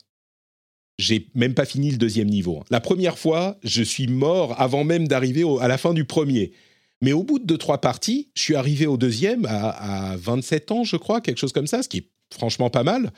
j'ai 1.02 1.26
même 1.34 1.54
pas 1.54 1.64
fini 1.64 1.90
le 1.90 1.96
deuxième 1.96 2.28
niveau. 2.28 2.62
La 2.70 2.80
première 2.80 3.18
fois, 3.18 3.58
je 3.64 3.82
suis 3.82 4.06
mort 4.06 4.60
avant 4.60 4.84
même 4.84 5.08
d'arriver 5.08 5.44
à 5.60 5.68
la 5.68 5.76
fin 5.76 5.92
du 5.92 6.04
premier. 6.04 6.52
Mais 7.00 7.12
au 7.12 7.24
bout 7.24 7.40
de 7.40 7.44
deux, 7.44 7.58
trois 7.58 7.80
parties, 7.80 8.28
je 8.34 8.42
suis 8.42 8.54
arrivé 8.54 8.86
au 8.86 8.96
deuxième 8.96 9.44
à, 9.46 10.14
27 10.16 10.70
ans, 10.70 10.84
je 10.84 10.96
crois, 10.96 11.20
quelque 11.20 11.38
chose 11.38 11.52
comme 11.52 11.66
ça, 11.66 11.82
ce 11.82 11.88
qui 11.88 11.98
est 11.98 12.08
franchement 12.32 12.70
pas 12.70 12.84
mal 12.84 13.12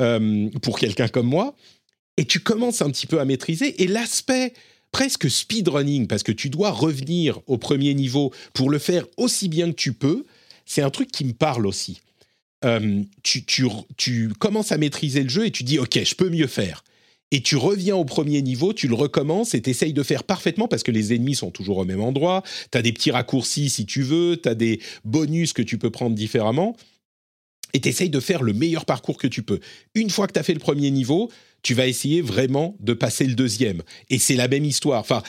euh, 0.00 0.48
pour 0.62 0.78
quelqu'un 0.78 1.08
comme 1.08 1.26
moi. 1.26 1.54
Et 2.16 2.24
tu 2.24 2.40
commences 2.40 2.80
un 2.80 2.90
petit 2.90 3.06
peu 3.06 3.20
à 3.20 3.26
maîtriser. 3.26 3.82
Et 3.82 3.86
l'aspect 3.86 4.54
presque 4.90 5.30
speedrunning, 5.30 6.06
parce 6.06 6.22
que 6.22 6.32
tu 6.32 6.48
dois 6.48 6.70
revenir 6.70 7.40
au 7.46 7.58
premier 7.58 7.92
niveau 7.92 8.32
pour 8.54 8.70
le 8.70 8.78
faire 8.78 9.04
aussi 9.18 9.50
bien 9.50 9.70
que 9.70 9.76
tu 9.76 9.92
peux, 9.92 10.24
c'est 10.64 10.80
un 10.80 10.90
truc 10.90 11.12
qui 11.12 11.26
me 11.26 11.34
parle 11.34 11.66
aussi. 11.66 12.00
Euh, 12.64 13.02
tu 13.22 14.32
commences 14.38 14.72
à 14.72 14.78
maîtriser 14.78 15.22
le 15.22 15.28
jeu 15.28 15.44
et 15.44 15.50
tu 15.50 15.62
dis, 15.62 15.78
OK, 15.78 16.02
je 16.02 16.14
peux 16.14 16.30
mieux 16.30 16.46
faire 16.46 16.82
et 17.32 17.42
tu 17.42 17.56
reviens 17.56 17.96
au 17.96 18.04
premier 18.04 18.40
niveau, 18.42 18.72
tu 18.72 18.88
le 18.88 18.94
recommences 18.94 19.54
et 19.54 19.62
tu 19.62 19.70
essayes 19.70 19.92
de 19.92 20.02
faire 20.02 20.24
parfaitement 20.24 20.68
parce 20.68 20.82
que 20.82 20.92
les 20.92 21.12
ennemis 21.12 21.34
sont 21.34 21.50
toujours 21.50 21.78
au 21.78 21.84
même 21.84 22.00
endroit, 22.00 22.42
tu 22.70 22.78
as 22.78 22.82
des 22.82 22.92
petits 22.92 23.10
raccourcis 23.10 23.68
si 23.68 23.86
tu 23.86 24.02
veux, 24.02 24.40
tu 24.40 24.48
as 24.48 24.54
des 24.54 24.80
bonus 25.04 25.52
que 25.52 25.62
tu 25.62 25.78
peux 25.78 25.90
prendre 25.90 26.14
différemment 26.14 26.76
et 27.72 27.80
tu 27.80 27.88
essayes 27.88 28.10
de 28.10 28.20
faire 28.20 28.42
le 28.42 28.52
meilleur 28.52 28.84
parcours 28.84 29.18
que 29.18 29.26
tu 29.26 29.42
peux. 29.42 29.60
Une 29.94 30.10
fois 30.10 30.26
que 30.26 30.32
tu 30.32 30.38
as 30.38 30.42
fait 30.42 30.54
le 30.54 30.60
premier 30.60 30.90
niveau, 30.90 31.30
tu 31.62 31.74
vas 31.74 31.86
essayer 31.86 32.20
vraiment 32.20 32.76
de 32.80 32.92
passer 32.92 33.26
le 33.26 33.34
deuxième. 33.34 33.82
Et 34.08 34.18
c'est 34.18 34.36
la 34.36 34.46
même 34.46 34.64
histoire. 34.64 35.00
Enfin, 35.00 35.22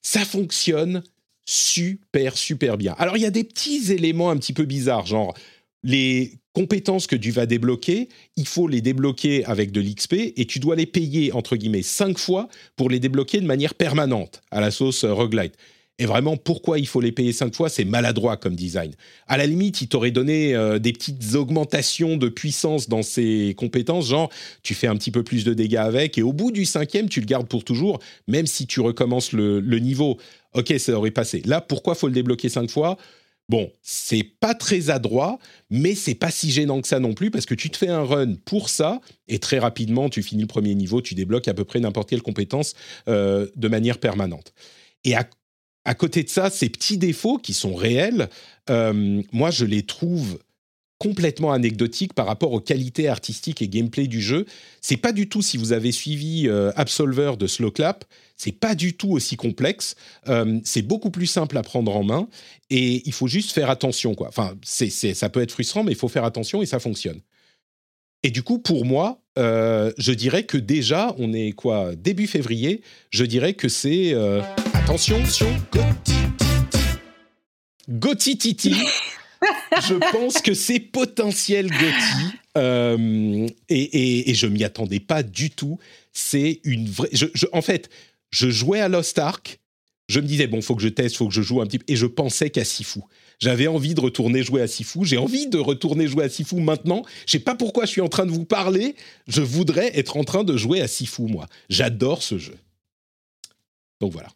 ça 0.00 0.24
fonctionne 0.24 1.02
super, 1.44 2.36
super 2.36 2.78
bien. 2.78 2.94
Alors, 2.98 3.16
il 3.16 3.22
y 3.22 3.26
a 3.26 3.30
des 3.30 3.44
petits 3.44 3.92
éléments 3.92 4.30
un 4.30 4.36
petit 4.36 4.52
peu 4.52 4.64
bizarres, 4.64 5.06
genre 5.06 5.34
les 5.82 6.38
compétences 6.52 7.06
que 7.06 7.16
tu 7.16 7.30
vas 7.30 7.46
débloquer, 7.46 8.08
il 8.36 8.46
faut 8.46 8.68
les 8.68 8.80
débloquer 8.80 9.44
avec 9.46 9.72
de 9.72 9.80
l'XP 9.80 10.14
et 10.36 10.46
tu 10.46 10.58
dois 10.58 10.76
les 10.76 10.86
payer, 10.86 11.32
entre 11.32 11.56
guillemets, 11.56 11.82
cinq 11.82 12.18
fois 12.18 12.48
pour 12.76 12.90
les 12.90 13.00
débloquer 13.00 13.40
de 13.40 13.46
manière 13.46 13.74
permanente 13.74 14.42
à 14.50 14.60
la 14.60 14.70
sauce 14.70 15.04
euh, 15.04 15.12
roguelite. 15.12 15.54
Et 15.98 16.06
vraiment, 16.06 16.36
pourquoi 16.36 16.78
il 16.78 16.86
faut 16.86 17.00
les 17.00 17.12
payer 17.12 17.32
cinq 17.32 17.54
fois? 17.54 17.68
C'est 17.68 17.84
maladroit 17.84 18.36
comme 18.36 18.56
design. 18.56 18.92
À 19.28 19.36
la 19.36 19.46
limite, 19.46 19.82
il 19.82 19.88
t'aurait 19.88 20.10
donné 20.10 20.54
euh, 20.54 20.78
des 20.78 20.92
petites 20.92 21.34
augmentations 21.34 22.16
de 22.16 22.28
puissance 22.28 22.88
dans 22.88 23.02
ses 23.02 23.54
compétences, 23.56 24.08
genre 24.08 24.30
tu 24.62 24.74
fais 24.74 24.86
un 24.88 24.96
petit 24.96 25.10
peu 25.10 25.22
plus 25.22 25.44
de 25.44 25.54
dégâts 25.54 25.76
avec, 25.76 26.18
et 26.18 26.22
au 26.22 26.32
bout 26.32 26.50
du 26.50 26.64
cinquième, 26.64 27.08
tu 27.08 27.20
le 27.20 27.26
gardes 27.26 27.46
pour 27.46 27.62
toujours, 27.62 28.00
même 28.26 28.46
si 28.46 28.66
tu 28.66 28.80
recommences 28.80 29.32
le, 29.32 29.60
le 29.60 29.78
niveau. 29.78 30.18
Ok, 30.54 30.74
ça 30.78 30.92
aurait 30.92 31.10
passé. 31.10 31.42
Là, 31.44 31.60
pourquoi 31.60 31.94
faut 31.94 32.08
le 32.08 32.14
débloquer 32.14 32.48
cinq 32.48 32.70
fois? 32.70 32.96
Bon, 33.48 33.70
c'est 33.82 34.22
pas 34.22 34.54
très 34.54 34.90
adroit, 34.90 35.38
mais 35.68 35.94
c'est 35.94 36.14
pas 36.14 36.30
si 36.30 36.50
gênant 36.50 36.80
que 36.80 36.88
ça 36.88 37.00
non 37.00 37.12
plus 37.12 37.30
parce 37.30 37.44
que 37.44 37.54
tu 37.54 37.70
te 37.70 37.76
fais 37.76 37.88
un 37.88 38.04
run 38.04 38.34
pour 38.44 38.68
ça 38.68 39.00
et 39.28 39.38
très 39.40 39.58
rapidement 39.58 40.08
tu 40.08 40.22
finis 40.22 40.42
le 40.42 40.48
premier 40.48 40.74
niveau, 40.74 41.02
tu 41.02 41.14
débloques 41.14 41.48
à 41.48 41.54
peu 41.54 41.64
près 41.64 41.80
n'importe 41.80 42.08
quelle 42.08 42.22
compétence 42.22 42.74
euh, 43.08 43.48
de 43.56 43.68
manière 43.68 43.98
permanente. 43.98 44.54
Et 45.04 45.14
à, 45.14 45.94
côté 45.94 46.22
de 46.22 46.28
ça, 46.28 46.50
ces 46.50 46.68
petits 46.68 46.98
défauts 46.98 47.38
qui 47.38 47.52
sont 47.52 47.74
réels, 47.74 48.28
euh, 48.70 49.22
moi 49.32 49.50
je 49.50 49.64
les 49.64 49.82
trouve 49.82 50.38
complètement 51.02 51.52
anecdotique 51.52 52.14
par 52.14 52.26
rapport 52.26 52.52
aux 52.52 52.60
qualités 52.60 53.08
artistiques 53.08 53.60
et 53.60 53.66
gameplay 53.66 54.06
du 54.06 54.20
jeu. 54.20 54.46
C'est 54.80 54.96
pas 54.96 55.10
du 55.10 55.28
tout 55.28 55.42
si 55.42 55.56
vous 55.56 55.72
avez 55.72 55.90
suivi 55.90 56.46
euh, 56.46 56.70
Absolver 56.76 57.32
de 57.36 57.48
Slowclap, 57.48 58.04
c'est 58.42 58.50
pas 58.50 58.74
du 58.74 58.94
tout 58.94 59.12
aussi 59.12 59.36
complexe. 59.36 59.94
Euh, 60.26 60.58
c'est 60.64 60.82
beaucoup 60.82 61.10
plus 61.10 61.26
simple 61.26 61.56
à 61.56 61.62
prendre 61.62 61.94
en 61.94 62.02
main 62.02 62.26
et 62.70 63.02
il 63.06 63.12
faut 63.12 63.28
juste 63.28 63.52
faire 63.52 63.70
attention 63.70 64.16
quoi. 64.16 64.26
Enfin, 64.28 64.56
c'est, 64.64 64.90
ça 64.90 65.28
peut 65.28 65.40
être 65.40 65.52
frustrant, 65.52 65.84
mais 65.84 65.92
il 65.92 65.98
faut 65.98 66.08
faire 66.08 66.24
attention 66.24 66.60
et 66.60 66.66
ça 66.66 66.80
fonctionne. 66.80 67.20
Et 68.24 68.30
du 68.30 68.42
coup, 68.42 68.58
pour 68.58 68.84
moi, 68.84 69.20
euh, 69.38 69.92
je 69.96 70.12
dirais 70.12 70.42
que 70.42 70.58
déjà, 70.58 71.14
on 71.18 71.32
est 71.32 71.52
quoi 71.52 71.94
début 71.94 72.26
février. 72.26 72.82
Je 73.10 73.24
dirais 73.24 73.54
que 73.54 73.68
c'est 73.68 74.12
attention, 74.74 75.18
attention, 75.18 75.48
Gotti 77.88 78.38
Titi 78.38 78.74
je 79.88 79.94
pense 80.12 80.40
que 80.40 80.54
c'est 80.54 80.80
potentiel 80.80 81.68
Gotti. 81.68 82.38
Euh, 82.58 83.48
et, 83.68 84.30
et, 84.30 84.34
je 84.34 84.46
m'y 84.46 84.62
attendais 84.62 85.00
pas 85.00 85.22
du 85.22 85.50
tout. 85.50 85.78
C'est 86.12 86.60
une 86.64 86.88
vraie. 86.88 87.10
en 87.52 87.62
fait, 87.62 87.88
je 88.32 88.50
jouais 88.50 88.80
à 88.80 88.88
Lost 88.88 89.18
Ark. 89.18 89.60
Je 90.08 90.18
me 90.20 90.26
disais, 90.26 90.46
bon, 90.46 90.60
faut 90.60 90.74
que 90.74 90.82
je 90.82 90.88
teste, 90.88 91.16
faut 91.16 91.28
que 91.28 91.34
je 91.34 91.42
joue 91.42 91.60
un 91.60 91.66
petit 91.66 91.78
peu. 91.78 91.84
Et 91.88 91.96
je 91.96 92.06
pensais 92.06 92.50
qu'à 92.50 92.64
Sifu. 92.64 93.00
J'avais 93.38 93.66
envie 93.66 93.94
de 93.94 94.00
retourner 94.00 94.42
jouer 94.42 94.60
à 94.60 94.66
Sifu. 94.66 95.04
J'ai 95.04 95.16
envie 95.16 95.46
de 95.46 95.58
retourner 95.58 96.06
jouer 96.06 96.24
à 96.24 96.28
Sifu 96.28 96.56
maintenant. 96.56 97.04
Je 97.26 97.32
sais 97.32 97.38
pas 97.38 97.54
pourquoi 97.54 97.86
je 97.86 97.90
suis 97.90 98.00
en 98.00 98.08
train 98.08 98.26
de 98.26 98.30
vous 98.30 98.44
parler. 98.44 98.96
Je 99.28 99.42
voudrais 99.42 99.96
être 99.98 100.16
en 100.16 100.24
train 100.24 100.44
de 100.44 100.56
jouer 100.56 100.80
à 100.80 100.88
Sifu, 100.88 101.22
moi. 101.22 101.46
J'adore 101.68 102.22
ce 102.22 102.38
jeu. 102.38 102.56
Donc 104.00 104.12
voilà. 104.12 104.28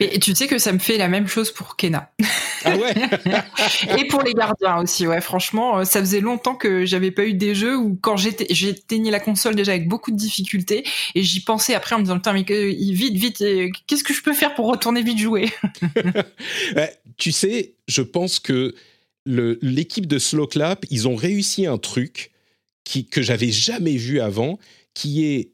Mais 0.00 0.18
tu 0.20 0.34
sais 0.34 0.46
que 0.46 0.58
ça 0.58 0.72
me 0.72 0.78
fait 0.78 0.96
la 0.96 1.08
même 1.08 1.26
chose 1.26 1.50
pour 1.50 1.76
Kena. 1.76 2.12
Ah 2.64 2.76
ouais 2.76 2.94
Et 3.98 4.06
pour 4.06 4.22
les 4.22 4.32
gardiens 4.32 4.78
aussi, 4.78 5.06
ouais. 5.06 5.20
Franchement, 5.20 5.78
euh, 5.78 5.84
ça 5.84 6.00
faisait 6.00 6.20
longtemps 6.20 6.54
que 6.54 6.86
j'avais 6.86 7.10
pas 7.10 7.24
eu 7.24 7.34
des 7.34 7.54
jeux 7.54 7.76
où 7.76 7.98
quand 8.00 8.16
j'éteignais 8.16 9.10
la 9.10 9.20
console 9.20 9.56
déjà 9.56 9.72
avec 9.72 9.88
beaucoup 9.88 10.10
de 10.10 10.16
difficultés 10.16 10.84
et 11.14 11.22
j'y 11.22 11.40
pensais 11.40 11.74
après 11.74 11.96
en 11.96 11.98
me 11.98 12.04
disant, 12.04 12.16
putain, 12.16 12.32
mais 12.32 12.44
vite, 12.44 13.14
vite, 13.14 13.40
euh, 13.42 13.68
qu'est-ce 13.86 14.04
que 14.04 14.14
je 14.14 14.22
peux 14.22 14.34
faire 14.34 14.54
pour 14.54 14.66
retourner 14.66 15.02
vite 15.02 15.18
jouer? 15.18 15.48
Tu 17.16 17.32
sais, 17.32 17.74
je 17.88 18.02
pense 18.02 18.38
que 18.38 18.76
l'équipe 19.26 20.06
de 20.06 20.20
Slow 20.20 20.46
Clap, 20.46 20.86
ils 20.88 21.08
ont 21.08 21.16
réussi 21.16 21.66
un 21.66 21.78
truc 21.78 22.30
qui, 22.84 23.06
que 23.06 23.22
j'avais 23.22 23.50
jamais 23.50 23.96
vu 23.96 24.20
avant, 24.20 24.60
qui 24.94 25.24
est 25.24 25.50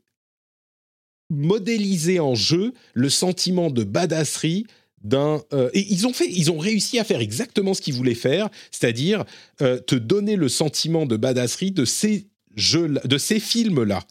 modéliser 1.35 2.21
en 2.21 2.35
jeu 2.35 2.73
le 2.95 3.09
sentiment 3.09 3.71
de 3.71 3.85
badasserie 3.85 4.67
d'un 5.05 5.43
euh, 5.53 5.71
et 5.75 5.87
ils 5.91 6.07
ont 6.07 6.13
fait 6.13 6.29
ils 6.29 6.51
ont 6.51 6.59
réussi 6.59 6.99
à 6.99 7.05
faire 7.05 7.21
exactement 7.21 7.75
ce 7.75 7.83
qu'ils 7.83 7.95
voulaient 7.95 8.15
faire 8.15 8.49
c'est-à-dire 8.71 9.25
euh, 9.61 9.79
te 9.79 9.95
donner 9.95 10.37
le 10.37 10.49
sentiment 10.49 11.07
de 11.07 11.17
badasserie 11.17 11.71
de 11.71 11.85
ces 11.85 12.27
jeux 12.57 12.89
de 13.05 13.19
ces 13.19 13.39
films 13.39 13.85
là 13.85 14.03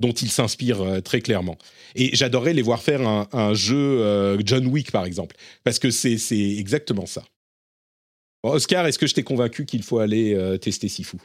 dont 0.00 0.12
ils 0.12 0.30
s'inspirent 0.30 0.80
euh, 0.80 1.00
très 1.00 1.20
clairement. 1.20 1.58
Et 1.94 2.16
j'adorerais 2.16 2.54
les 2.54 2.62
voir 2.62 2.82
faire 2.82 3.06
un, 3.06 3.54
jeu 3.54 4.38
John 4.44 4.66
Wick 4.66 4.90
par 4.90 5.04
exemple 5.04 5.36
parce 5.64 5.78
que 5.78 5.90
c'est 5.90 6.18
c'est 6.18 6.56
exactement 6.56 7.06
ça. 7.06 7.24
Oscar 8.42 8.86
est-ce 8.86 8.98
que 8.98 9.06
je 9.06 9.14
t'ai 9.14 9.22
convaincu 9.22 9.66
qu'il 9.66 9.82
faut 9.82 9.98
aller 9.98 10.58
tester 10.60 10.88
Sifu 10.88 11.18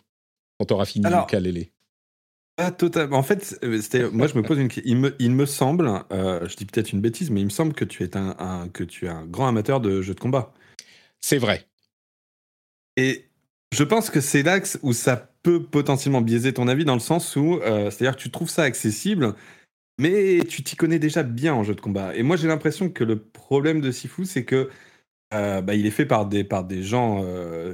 quand 0.59 0.65
t'auras 0.65 0.85
fini 0.85 1.05
le 1.05 1.25
Kalele 1.27 1.67
pas 2.55 2.71
totalement. 2.71 3.17
En 3.17 3.23
fait, 3.23 3.59
euh, 3.63 4.11
moi, 4.11 4.27
je 4.27 4.35
me 4.35 4.41
pose 4.41 4.59
une 4.59 4.67
question. 4.67 4.83
Il 4.85 4.97
me, 4.97 5.15
il 5.19 5.31
me 5.31 5.45
semble, 5.45 5.91
euh, 6.11 6.47
je 6.47 6.55
dis 6.55 6.65
peut-être 6.65 6.93
une 6.93 7.01
bêtise, 7.01 7.29
mais 7.29 7.41
il 7.41 7.45
me 7.45 7.49
semble 7.49 7.73
que 7.73 7.85
tu 7.85 8.03
es 8.03 8.15
un, 8.15 8.69
que 8.69 8.83
tu 8.83 9.05
es 9.05 9.09
un 9.09 9.25
grand 9.25 9.47
amateur 9.47 9.81
de 9.81 10.01
jeux 10.01 10.13
de 10.13 10.19
combat. 10.19 10.53
C'est 11.19 11.37
vrai. 11.37 11.67
Et 12.97 13.25
je 13.73 13.83
pense 13.83 14.09
que 14.09 14.21
c'est 14.21 14.43
là 14.43 14.59
où 14.83 14.93
ça 14.93 15.33
peut 15.43 15.63
potentiellement 15.63 16.21
biaiser 16.21 16.53
ton 16.53 16.67
avis 16.67 16.85
dans 16.85 16.93
le 16.93 16.99
sens 17.01 17.35
où, 17.35 17.55
euh, 17.55 17.91
c'est-à-dire 17.91 18.15
que 18.15 18.21
tu 18.21 18.31
trouves 18.31 18.49
ça 18.49 18.63
accessible, 18.63 19.35
mais 19.99 20.39
tu 20.47 20.63
t'y 20.63 20.77
connais 20.77 20.99
déjà 20.99 21.23
bien 21.23 21.53
en 21.53 21.63
jeu 21.63 21.75
de 21.75 21.81
combat. 21.81 22.15
Et 22.15 22.23
moi, 22.23 22.37
j'ai 22.37 22.47
l'impression 22.47 22.89
que 22.89 23.03
le 23.03 23.19
problème 23.19 23.81
de 23.81 23.91
Sifu, 23.91 24.25
c'est 24.25 24.45
que 24.45 24.69
bah, 25.31 25.75
il 25.75 25.85
est 25.85 25.91
fait 25.91 26.05
par 26.05 26.27
des, 26.27 26.45
par 26.45 26.63
des 26.63 26.81
gens 26.81 27.25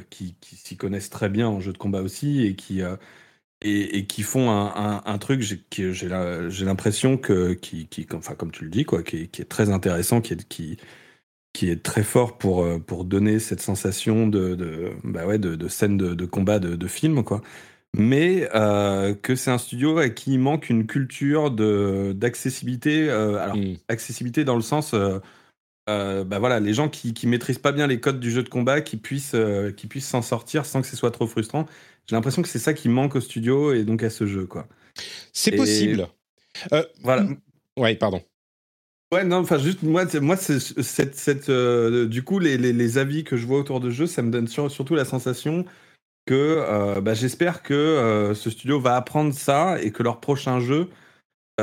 qui, 0.10 0.36
qui 0.42 0.56
s'y 0.56 0.78
connaissent 0.78 1.12
très 1.12 1.30
bien 1.30 1.48
en 1.48 1.60
jeu 1.60 1.72
de 1.72 1.78
combat 1.78 2.02
aussi 2.02 2.44
et 2.44 2.56
qui 2.56 2.82
et, 3.62 4.06
qui 4.06 4.24
font 4.24 4.50
un, 4.50 5.02
un, 5.06 5.18
truc 5.18 5.42
que 5.70 5.92
j'ai 5.92 6.08
l'impression 6.66 7.18
que 7.18 7.54
qui, 7.54 7.88
qui, 7.88 8.08
enfin 8.14 8.34
comme 8.36 8.52
tu 8.52 8.64
le 8.64 8.70
dis 8.72 8.86
quoi, 8.86 9.04
qui, 9.04 9.18
est 9.24 9.50
très 9.50 9.70
intéressant, 9.70 10.22
qui 10.22 10.34
est 10.34 10.48
qui 10.48 10.78
qui 11.54 11.70
est 11.70 11.84
très 11.84 12.04
fort 12.04 12.38
pour 12.38 12.64
euh, 12.64 12.80
pour 12.80 13.06
donner 13.06 13.40
cette 13.40 13.62
sensation 13.62 14.28
de 14.28 14.56
de 14.56 14.92
bah 15.04 15.26
ouais 15.28 15.38
de, 15.38 15.56
de 15.56 15.68
scène 15.68 15.98
de, 15.98 16.14
de 16.14 16.26
combat 16.26 16.60
de, 16.60 16.76
de, 16.76 16.88
film 16.88 17.24
quoi. 17.24 17.42
Mais 17.94 18.50
euh, 18.56 19.14
que 19.14 19.36
c'est 19.36 19.52
un 19.52 19.58
studio 19.58 19.98
à 19.98 20.10
qui 20.10 20.38
manque 20.38 20.70
une 20.70 20.88
culture 20.88 21.52
de 21.52 22.14
d'accessibilité. 22.16 23.10
Euh, 23.10 23.38
alors 23.38 23.58
mm. 23.58 23.76
accessibilité 23.90 24.44
dans 24.46 24.56
le 24.56 24.62
sens 24.62 24.96
bah 25.88 26.40
voilà, 26.40 26.60
les 26.60 26.74
gens 26.74 26.90
qui, 26.90 27.14
qui 27.14 27.28
maîtrisent 27.28 27.60
pas 27.60 27.72
bien 27.72 27.88
les 27.88 28.00
codes 28.00 28.20
du 28.20 28.32
jeu 28.32 28.44
de 28.44 28.50
combat, 28.50 28.82
qui 28.82 28.98
puissent, 28.98 29.36
qui 29.76 29.88
puissent 29.88 30.08
s'en 30.08 30.22
sortir 30.22 30.66
sans 30.66 30.82
que 30.82 30.88
ce 30.88 30.96
soit 30.96 31.12
trop 31.12 31.28
frustrant. 31.28 31.66
J'ai 32.08 32.16
l'impression 32.16 32.42
que 32.42 32.50
c'est 32.50 32.60
ça 32.60 32.74
qui 32.74 32.90
manque 32.90 33.16
au 33.16 33.22
studio 33.22 33.74
et 33.74 33.84
donc 33.84 34.04
à 34.04 34.10
ce 34.10 34.26
jeu, 34.26 34.46
quoi. 34.46 34.68
C'est 35.34 35.52
possible. 35.52 36.08
Euh, 36.74 36.84
voilà. 37.02 37.26
Ouais, 37.78 37.96
pardon. 37.96 38.22
Ouais, 39.14 39.24
non, 39.24 39.38
enfin, 39.38 39.58
juste, 39.58 39.84
moi, 39.84 40.06
moi 40.22 40.38
cette, 40.38 41.16
cette, 41.16 41.50
euh, 41.50 42.08
du 42.08 42.24
coup, 42.24 42.40
les, 42.40 42.58
les, 42.58 42.72
les, 42.72 42.98
avis 42.98 43.24
que 43.24 43.36
je 43.36 43.46
vois 43.46 43.60
autour 43.60 43.80
de 43.80 43.90
jeu, 43.90 44.08
ça 44.08 44.22
me 44.22 44.32
donne 44.32 44.48
surtout 44.48 44.96
la 44.96 45.06
sensation 45.06 45.66
que 46.26 46.34
euh, 46.36 47.02
bah, 47.02 47.14
j'espère 47.14 47.62
que 47.62 48.32
ce 48.36 48.50
studio 48.50 48.80
va 48.80 48.96
apprendre 48.96 49.34
ça 49.34 49.82
et 49.82 49.92
que 49.92 50.04
leur 50.04 50.22
prochain 50.22 50.60
jeu 50.60 50.90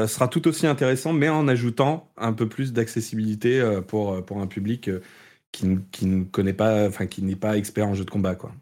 sera 0.06 0.28
tout 0.28 0.46
aussi 0.48 0.66
intéressant, 0.66 1.12
mais 1.12 1.28
en 1.28 1.48
ajoutant 1.48 2.10
un 2.16 2.32
peu 2.32 2.48
plus 2.48 2.72
d'accessibilité 2.72 3.80
pour, 3.86 4.24
pour 4.24 4.40
un 4.40 4.46
public 4.46 4.90
qui, 5.52 5.66
qui 5.92 6.06
ne 6.06 6.24
connaît 6.24 6.52
pas, 6.52 6.86
enfin, 6.86 7.06
qui 7.06 7.22
n'est 7.22 7.36
pas 7.36 7.56
expert 7.56 7.86
en 7.86 7.94
jeu 7.94 8.04
de 8.04 8.10
combat, 8.10 8.34
quoi. 8.34 8.52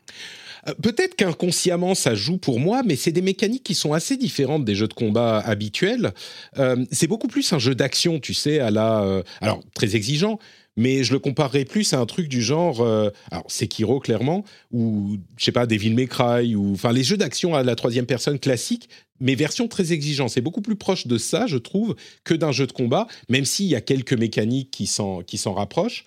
Euh, 0.69 0.75
peut-être 0.83 1.15
qu'inconsciemment 1.15 1.95
ça 1.95 2.15
joue 2.15 2.39
pour 2.39 2.61
moi, 2.61 2.83
mais 2.85 2.97
c'est 2.97 3.13
des 3.13 3.23
mécaniques 3.23 3.65
qui 3.65 3.75
sont 3.75 3.93
assez 3.93 4.17
différentes 4.17 4.65
des 4.65 4.75
jeux 4.75 4.89
de 4.89 4.95
combat 4.95 5.39
habituels. 5.39 6.13
Euh, 6.59 6.85
c'est 6.91 7.07
beaucoup 7.07 7.29
plus 7.29 7.53
un 7.53 7.59
jeu 7.59 7.75
d'action, 7.75 8.21
tu 8.21 8.35
sais, 8.35 8.59
à 8.59 8.71
la, 8.71 9.03
euh, 9.03 9.23
alors 9.41 9.61
très 9.75 9.97
exigeant, 9.97 10.39
mais 10.77 11.05
je 11.05 11.13
le 11.13 11.19
comparerais 11.19 11.65
plus 11.65 11.93
à 11.93 11.99
un 11.99 12.07
truc 12.07 12.29
du 12.29 12.43
genre, 12.43 12.87
alors 13.31 13.45
Sekiro 13.49 14.01
clairement, 14.01 14.45
ou 14.73 15.19
je 15.37 15.45
sais 15.45 15.53
pas, 15.53 15.67
Devil 15.67 15.95
May 15.95 16.07
Cry, 16.07 16.55
ou 16.55 16.73
enfin 16.73 16.93
les 16.93 17.05
jeux 17.05 17.17
d'action 17.17 17.55
à 17.55 17.63
la 17.63 17.75
troisième 17.75 18.07
personne 18.07 18.39
classique, 18.39 18.89
mais 19.21 19.35
version 19.35 19.69
très 19.69 19.93
exigeante. 19.93 20.31
C'est 20.31 20.41
beaucoup 20.41 20.63
plus 20.63 20.77
proche 20.77 21.07
de 21.07 21.19
ça, 21.19 21.47
je 21.47 21.57
trouve, 21.57 21.97
que 22.25 22.35
d'un 22.35 22.53
jeu 22.53 22.67
de 22.67 22.73
combat, 22.73 23.07
même 23.29 23.45
s'il 23.45 23.67
y 23.67 23.75
a 23.75 23.81
quelques 23.81 24.13
mécaniques 24.13 24.71
qui 24.71 24.87
s'en 24.87 25.23
qui 25.23 25.39
s'en 25.39 25.55
rapprochent 25.55 26.05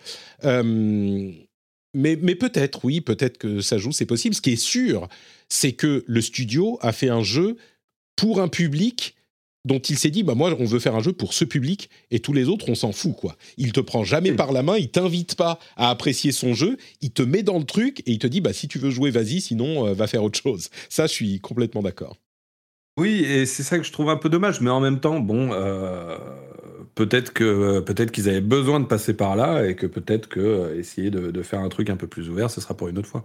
mais, 1.96 2.16
peut-être, 2.36 2.86
oui, 2.86 3.02
peut-être 3.02 3.40
que 3.40 3.62
ça 3.62 3.80
joue, 3.80 3.92
c'est 3.92 4.06
possible. 4.06 4.36
Ce 4.36 4.42
qui 4.42 4.52
est 4.52 4.56
sûr, 4.56 5.08
c'est 5.50 5.72
que 5.72 6.04
le 6.06 6.22
studio 6.22 6.78
a 6.82 6.92
fait 6.92 7.10
un 7.10 7.24
jeu 7.24 7.58
pour 8.16 8.40
un 8.42 8.48
public 8.48 9.16
dont 9.66 9.80
il 9.80 9.98
s'est 9.98 10.10
dit, 10.10 10.24
bah 10.24 10.36
moi, 10.36 10.56
on 10.60 10.66
veut 10.66 10.80
faire 10.80 10.96
un 10.96 11.02
jeu 11.02 11.14
pour 11.14 11.34
ce 11.34 11.46
public 11.46 11.90
et 12.12 12.20
tous 12.20 12.34
les 12.34 12.48
autres, 12.48 12.70
on 12.70 12.76
s'en 12.76 12.92
fout, 12.92 13.16
quoi. 13.16 13.36
Il 13.58 13.72
te 13.72 13.80
prend 13.80 14.04
jamais 14.04 14.32
par 14.32 14.52
la 14.52 14.64
main, 14.64 14.78
il 14.78 14.90
t'invite 14.90 15.36
pas 15.36 15.60
à 15.76 15.90
apprécier 15.90 16.32
son 16.32 16.54
jeu, 16.54 16.78
il 17.02 17.12
te 17.12 17.22
met 17.22 17.44
dans 17.44 17.58
le 17.58 17.66
truc 17.66 18.00
et 18.02 18.12
il 18.12 18.20
te 18.20 18.28
dit, 18.28 18.42
bah 18.42 18.54
si 18.54 18.68
tu 18.68 18.80
veux 18.80 18.90
jouer, 18.90 19.12
vas-y, 19.12 19.42
sinon, 19.42 19.88
euh, 19.88 19.94
va 19.94 20.08
faire 20.08 20.24
autre 20.24 20.40
chose. 20.40 20.70
Ça, 20.90 21.08
je 21.08 21.14
suis 21.14 21.40
complètement 21.40 21.82
d'accord. 21.82 22.18
Oui, 22.98 23.24
et 23.24 23.46
c'est 23.46 23.64
ça 23.64 23.78
que 23.78 23.86
je 23.86 23.94
trouve 23.94 24.10
un 24.10 24.18
peu 24.18 24.28
dommage, 24.28 24.60
mais 24.60 24.70
en 24.70 24.82
même 24.82 25.00
temps, 25.00 25.22
bon, 25.22 25.52
euh, 25.54 26.18
peut-être 26.96 27.32
que 27.32 27.80
peut-être 27.80 28.12
qu'ils 28.12 28.28
avaient 28.28 28.42
besoin 28.42 28.82
de 28.82 28.86
passer 28.86 29.14
par 29.14 29.38
là 29.38 29.66
et 29.66 29.76
que 29.76 29.88
peut-être 29.88 30.28
que 30.28 30.42
euh, 30.42 30.78
essayer 30.78 31.10
de, 31.10 31.32
de 31.32 31.42
faire 31.42 31.62
un 31.62 31.70
truc 31.70 31.90
un 31.90 31.96
peu 31.96 32.08
plus 32.08 32.30
ouvert, 32.30 32.52
ce 32.52 32.60
sera 32.60 32.76
pour 32.76 32.90
une 32.90 32.98
autre 32.98 33.08
fois. 33.08 33.24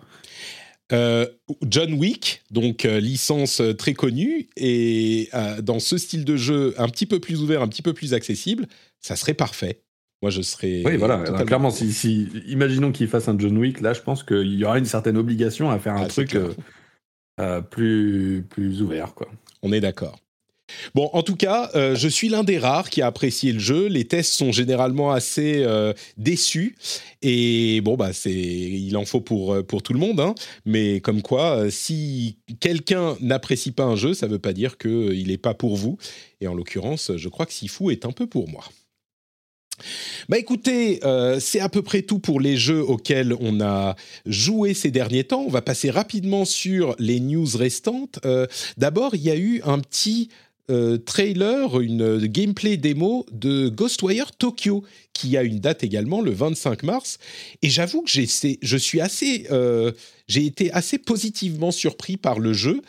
Euh, 0.93 1.27
John 1.67 1.95
Wick, 1.95 2.43
donc 2.51 2.85
euh, 2.85 3.01
licence 3.01 3.61
euh, 3.61 3.73
très 3.73 3.95
connue, 3.95 4.49
et 4.57 5.29
euh, 5.35 5.63
dans 5.63 5.79
ce 5.79 5.97
style 5.97 6.25
de 6.27 6.37
jeu 6.37 6.75
un 6.77 6.89
petit 6.89 7.07
peu 7.07 7.21
plus 7.21 7.41
ouvert, 7.41 7.63
un 7.63 7.69
petit 7.69 7.81
peu 7.83 7.95
plus 7.95 8.13
accessible, 8.13 8.67
ça 9.01 9.17
serait 9.17 9.33
parfait. 9.35 9.81
Moi, 10.21 10.31
je 10.31 10.43
serais. 10.43 10.83
Oui, 10.85 10.97
voilà. 10.97 11.19
totalement- 11.19 11.45
clairement, 11.47 11.71
si, 11.71 11.93
si- 11.93 12.29
imaginons 12.47 12.93
qu'il 12.93 13.09
fasse 13.09 13.29
un 13.29 13.39
John 13.39 13.57
Wick, 13.57 13.81
là, 13.81 13.93
je 13.95 14.01
pense 14.01 14.23
qu'il 14.23 14.55
y 14.55 14.65
aura 14.65 14.79
une 14.79 14.85
certaine 14.85 15.17
obligation 15.17 15.71
à 15.71 15.79
faire 15.79 15.95
un 15.95 16.03
Ah, 16.05 16.09
truc 16.09 16.37
plus 17.71 18.45
plus 18.49 18.83
ouvert, 18.83 19.15
quoi. 19.15 19.29
On 19.63 19.73
est 19.73 19.81
d'accord. 19.81 20.19
Bon, 20.95 21.11
en 21.13 21.23
tout 21.23 21.37
cas, 21.37 21.71
euh, 21.75 21.95
je 21.95 22.09
suis 22.09 22.29
l'un 22.29 22.45
des 22.45 22.59
rares 22.59 22.91
qui 22.91 23.03
a 23.03 23.07
apprécié 23.07 23.53
le 23.53 23.59
jeu. 23.59 23.87
Les 23.87 24.05
tests 24.07 24.33
sont 24.33 24.53
généralement 24.53 25.13
assez 25.13 25.63
euh, 25.65 25.93
déçus. 26.17 26.77
Et 27.23 27.81
bon, 27.83 27.97
bah, 27.97 28.11
il 28.25 28.97
en 28.97 29.05
faut 29.05 29.21
pour, 29.21 29.55
euh, 29.55 29.63
tout 29.63 29.93
le 29.93 29.99
monde. 29.99 30.21
hein. 30.21 30.35
Mais 30.65 31.01
comme 31.01 31.23
quoi, 31.23 31.71
si 31.71 32.39
quelqu'un 32.61 33.17
n'apprécie 33.21 33.73
pas 33.73 33.85
un 33.85 33.97
jeu, 33.97 34.15
ça 34.15 34.27
ne 34.27 34.33
veut 34.33 34.39
pas 34.39 34.53
dire 34.53 34.79
qu'il 34.79 35.27
n'est 35.29 35.39
pas 35.39 35.55
pour 35.55 35.77
vous. 35.77 35.99
Et 36.41 36.49
en 36.49 36.55
l'occurrence, 36.55 37.13
je 37.17 37.29
crois 37.29 37.47
que 37.47 37.53
Sifu 37.53 37.91
est 37.93 38.07
un 38.07 38.13
peu 38.13 38.27
pour 38.27 38.49
moi. 38.49 38.65
Bah 40.29 40.39
écoutez, 40.39 41.01
c'est 41.41 41.59
à 41.59 41.69
peu 41.69 41.83
près 41.83 42.03
tout 42.03 42.21
pour 42.21 42.39
les 42.39 42.57
jeux 42.57 42.81
auxquels 42.81 43.35
on 43.41 43.61
a 43.61 43.97
joué 44.25 44.73
ces 44.73 44.93
derniers 44.93 45.25
temps. 45.25 45.43
On 45.43 45.51
va 45.51 45.63
passer 45.63 45.91
rapidement 45.91 46.45
sur 46.45 46.95
les 47.01 47.19
news 47.19 47.49
restantes. 47.57 48.21
D'abord, 48.77 49.17
il 49.17 49.23
y 49.23 49.31
a 49.31 49.37
eu 49.37 49.61
un 49.65 49.81
petit 49.81 50.29
euh, 50.71 50.97
trailer, 50.99 51.81
une 51.81 52.03
euh, 52.03 52.27
gameplay 52.27 52.77
démo 52.77 53.27
de 53.33 53.69
Ghostwire 53.69 54.33
Tokyo, 54.33 54.83
qui 55.13 55.37
a 55.37 55.43
une 55.43 55.61
date 55.61 55.85
également, 55.85 56.21
le 56.23 56.31
25 56.31 56.83
mars. 56.83 57.19
Et 57.63 57.71
j'avoue 57.71 58.03
que 58.03 58.11
j'ai- 58.11 58.59
je 58.61 58.77
suis 58.77 59.01
assez, 59.01 59.47
euh, 59.51 59.93
j'ai 60.27 60.47
été 60.47 60.73
assez 60.73 60.99
positivement 60.99 61.71
surpris 61.71 62.17
par 62.17 62.39
le 62.41 62.53
jeu. 62.53 62.81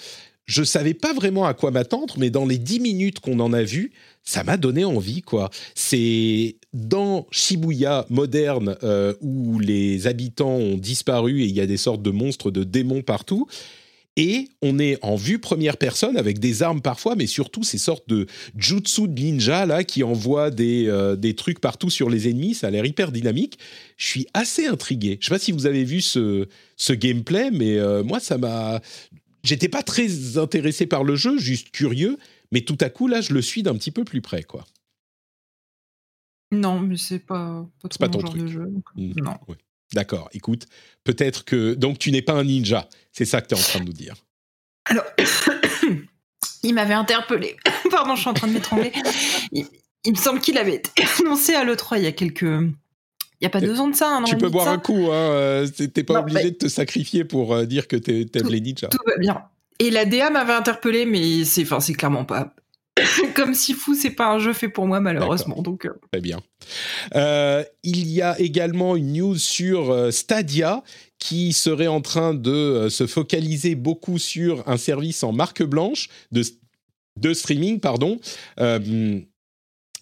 Je 0.46 0.64
savais 0.64 0.94
pas 0.94 1.14
vraiment 1.14 1.46
à 1.46 1.54
quoi 1.54 1.72
m'attendre, 1.72 2.16
mais 2.18 2.30
dans 2.30 2.46
les 2.46 2.58
10 2.60 2.80
minutes 2.80 3.20
qu'on 3.20 3.40
en 3.40 3.52
a 3.52 3.64
vu, 3.64 3.92
ça 4.24 4.44
m'a 4.44 4.58
donné 4.58 4.86
envie, 4.86 5.22
quoi. 5.22 5.50
C'est 5.74 6.56
dans 6.74 7.26
Shibuya 7.32 8.06
moderne 8.10 8.78
où 9.22 9.60
les 9.60 10.06
habitants 10.08 10.56
ont 10.56 10.78
disparu 10.78 11.42
et 11.42 11.46
il 11.46 11.56
y 11.56 11.62
a 11.62 11.66
des 11.66 11.78
sortes 11.78 12.04
de 12.04 12.12
monstres, 12.12 12.52
de 12.52 12.64
démons 12.64 13.02
partout. 13.02 13.48
Et 14.18 14.48
on 14.62 14.80
est 14.80 14.98
en 15.04 15.16
vue 15.16 15.40
première 15.40 15.76
personne 15.76 16.16
avec 16.16 16.40
des 16.40 16.64
armes 16.64 16.82
parfois, 16.82 17.16
mais 17.16 17.28
surtout 17.28 17.64
ces 17.64 17.78
sortes 17.78 18.08
de 18.08 18.28
jutsu 18.58 19.10
de 19.10 19.22
ninja 19.22 19.66
là 19.66 19.84
qui 19.84 20.04
envoient 20.04 20.52
des, 20.52 20.88
euh, 20.88 21.18
des 21.18 21.36
trucs 21.36 21.60
partout 21.60 21.90
sur 21.90 22.10
les 22.10 22.30
ennemis. 22.30 22.54
Ça 22.54 22.68
a 22.68 22.70
l'air 22.72 22.86
hyper 22.86 23.12
dynamique. 23.12 23.60
Je 23.98 24.08
suis 24.08 24.28
assez 24.34 24.68
intrigué. 24.68 25.18
Je 25.20 25.28
sais 25.28 25.34
pas 25.36 25.40
si 25.40 25.52
vous 25.52 25.66
avez 25.66 25.84
vu 25.84 26.00
ce, 26.00 26.48
ce 26.78 26.94
gameplay, 26.94 27.52
mais 27.52 27.78
euh, 27.78 28.04
moi 28.04 28.20
ça 28.22 28.38
m'a. 28.38 28.80
J'étais 29.44 29.70
pas 29.70 29.84
très 29.84 30.38
intéressé 30.38 30.86
par 30.88 31.04
le 31.04 31.16
jeu, 31.18 31.38
juste 31.38 31.72
curieux. 31.72 32.18
Mais 32.52 32.62
tout 32.62 32.78
à 32.80 32.90
coup 32.90 33.08
là, 33.08 33.20
je 33.20 33.34
le 33.34 33.42
suis 33.42 33.64
d'un 33.64 33.76
petit 33.76 33.92
peu 33.92 34.06
plus 34.06 34.22
près, 34.22 34.44
quoi. 34.44 34.66
Non, 36.52 36.80
mais 36.80 36.96
c'est 36.96 37.20
pas, 37.20 37.68
pas 37.82 37.90
trop 37.90 38.00
pas 38.00 38.08
mon 38.08 38.12
ton 38.14 38.20
genre 38.22 38.30
truc. 38.30 38.42
de 38.44 38.48
jeu. 38.48 38.66
donc, 38.68 38.84
Mm. 38.96 39.14
Non. 39.22 39.34
Ouais. 39.48 39.56
D'accord. 39.94 40.30
Écoute, 40.34 40.66
peut-être 41.04 41.46
que 41.46 41.74
donc 41.74 42.00
tu 42.00 42.12
n'es 42.12 42.22
pas 42.22 42.34
un 42.34 42.44
ninja. 42.44 42.90
C'est 43.12 43.26
ça 43.26 43.42
que 43.42 43.48
tu 43.48 43.56
es 43.56 43.58
en 43.58 43.62
train 43.62 43.80
de 43.80 43.86
nous 43.86 43.94
dire. 43.94 44.16
Alors, 44.86 45.06
il 46.64 46.74
m'avait 46.74 46.94
interpellé. 46.94 47.56
Pardon, 47.92 48.16
je 48.16 48.22
suis 48.22 48.30
en 48.30 48.34
train 48.34 48.48
de 48.48 48.54
m'étrangler. 48.54 48.92
Il, 49.52 49.66
il 50.06 50.12
me 50.12 50.18
semble 50.18 50.40
qu'il 50.40 50.58
avait 50.58 50.76
été 50.76 50.92
annoncé 51.20 51.54
à 51.54 51.64
l'E3 51.64 51.98
il 51.98 52.04
y 52.04 52.08
a 52.08 52.12
quelques. 52.12 52.42
Il 52.44 53.44
n'y 53.44 53.48
a 53.48 53.50
pas 53.50 53.60
deux 53.60 53.80
ans 53.82 53.90
de 53.90 53.96
ça, 53.96 54.16
un 54.16 54.24
tu 54.24 54.38
peux 54.38 54.50
boire 54.50 54.70
un 54.70 54.78
coup. 54.78 55.12
Hein. 55.12 55.14
euh, 55.14 55.68
T'es 55.68 56.04
pas 56.04 56.14
Non, 56.14 56.20
obligé 56.22 56.52
de 56.52 56.56
te 56.56 56.68
sacrifier 56.70 57.26
pour 57.26 57.54
euh, 57.54 57.66
dire 57.66 57.88
que 57.88 57.98
t'aimes 57.98 58.48
les 58.48 58.62
ninjas. 58.62 58.88
Tout 58.88 58.98
va 59.06 59.18
bien. 59.18 59.44
Et 59.80 59.92
la 59.92 60.06
DA 60.06 60.30
m'avait 60.30 60.54
interpellé, 60.54 61.06
mais 61.06 61.44
c'est 61.44 61.64
enfin, 61.64 61.82
c'est 61.82 61.94
clairement 61.94 62.24
pas. 62.24 62.56
Comme 63.36 63.54
si 63.54 63.74
fou, 63.74 63.94
c'est 63.94 64.12
pas 64.12 64.32
un 64.32 64.40
jeu 64.40 64.54
fait 64.54 64.70
pour 64.70 64.88
moi, 64.88 65.00
malheureusement. 65.00 65.62
Donc, 65.62 65.86
euh, 65.86 65.94
Très 66.12 66.22
bien. 66.22 66.40
Euh, 67.16 67.64
il 67.84 68.08
y 68.08 68.22
a 68.22 68.40
également 68.40 68.96
une 68.96 69.14
news 69.14 69.38
sur 69.38 69.92
euh, 69.92 70.12
Stadia 70.12 70.84
qui 71.20 71.54
serait 71.54 71.88
en 71.88 72.02
train 72.02 72.34
de 72.34 72.88
se 72.90 73.06
focaliser 73.08 73.76
beaucoup 73.76 74.18
sur 74.18 74.68
un 74.68 74.78
service 74.78 75.24
en 75.24 75.32
marque 75.32 75.64
blanche 75.64 76.10
de, 76.32 76.44
de 77.20 77.34
streaming, 77.34 77.80
pardon. 77.80 78.20
Euh, 78.60 79.20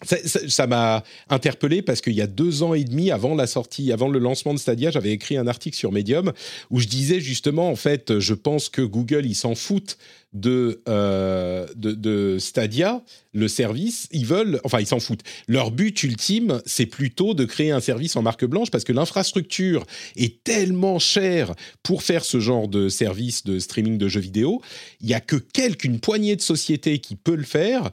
ça- 0.04 0.68
m'a 0.68 1.04
interpellé 1.30 1.82
parce 1.82 2.02
qu'il 2.02 2.14
y 2.14 2.22
a 2.22 2.28
deux 2.28 2.64
ans 2.64 2.74
et 2.74 2.84
demi 2.84 3.12
avant 3.12 3.36
la 3.36 3.48
sortie, 3.48 3.92
avant 3.92 4.08
le 4.08 4.20
lancement 4.20 4.54
de 4.54 4.60
Stadia, 4.60 4.92
j'avais 4.92 5.12
écrit 5.12 5.38
un 5.38 5.48
article 5.48 5.78
sur 5.78 5.92
Medium 5.92 6.32
où 6.70 6.80
je 6.80 6.88
disais 6.88 7.20
justement, 7.20 7.70
en 7.70 7.76
fait, 7.76 8.20
je 8.20 8.34
pense 8.34 8.70
que 8.70 8.82
Google, 8.82 9.26
ils 9.26 9.36
s'en 9.36 9.56
foutent 9.56 9.98
de, 10.34 10.82
euh, 10.90 11.68
de, 11.76 12.38
Stadia, 12.40 13.04
le 13.34 13.48
service. 13.48 14.08
Ils 14.12 14.26
veulent, 14.26 14.60
enfin, 14.64 14.80
ils 14.80 14.88
s'en 14.88 15.00
foutent. 15.00 15.24
Leur 15.48 15.72
but 15.72 16.04
ultime, 16.04 16.62
c'est 16.66 16.86
plutôt 16.86 17.34
de 17.34 17.46
créer 17.46 17.72
un 17.72 17.80
service 17.80 18.16
en 18.16 18.22
marque 18.22 18.46
blanche 18.46 18.72
parce 18.72 18.84
que 18.84 18.94
l'infrastructure 18.94 19.86
est 20.16 20.44
tellement 20.44 21.00
chère 21.00 21.54
pour 21.84 22.04
faire 22.04 22.26
ce 22.26 22.40
genre 22.40 22.68
de 22.68 22.90
service 22.90 23.44
de 23.44 23.60
streaming 23.60 23.98
de 23.98 24.08
jeux 24.08 24.22
vidéo. 24.22 24.62
Il 25.02 25.10
y 25.10 25.14
a 25.14 25.20
que 25.20 25.36
quelques, 25.36 25.84
une 25.84 26.00
poignée 26.00 26.36
de 26.36 26.42
sociétés 26.42 27.00
qui 27.00 27.16
peut 27.16 27.36
le 27.36 27.44
faire. 27.44 27.92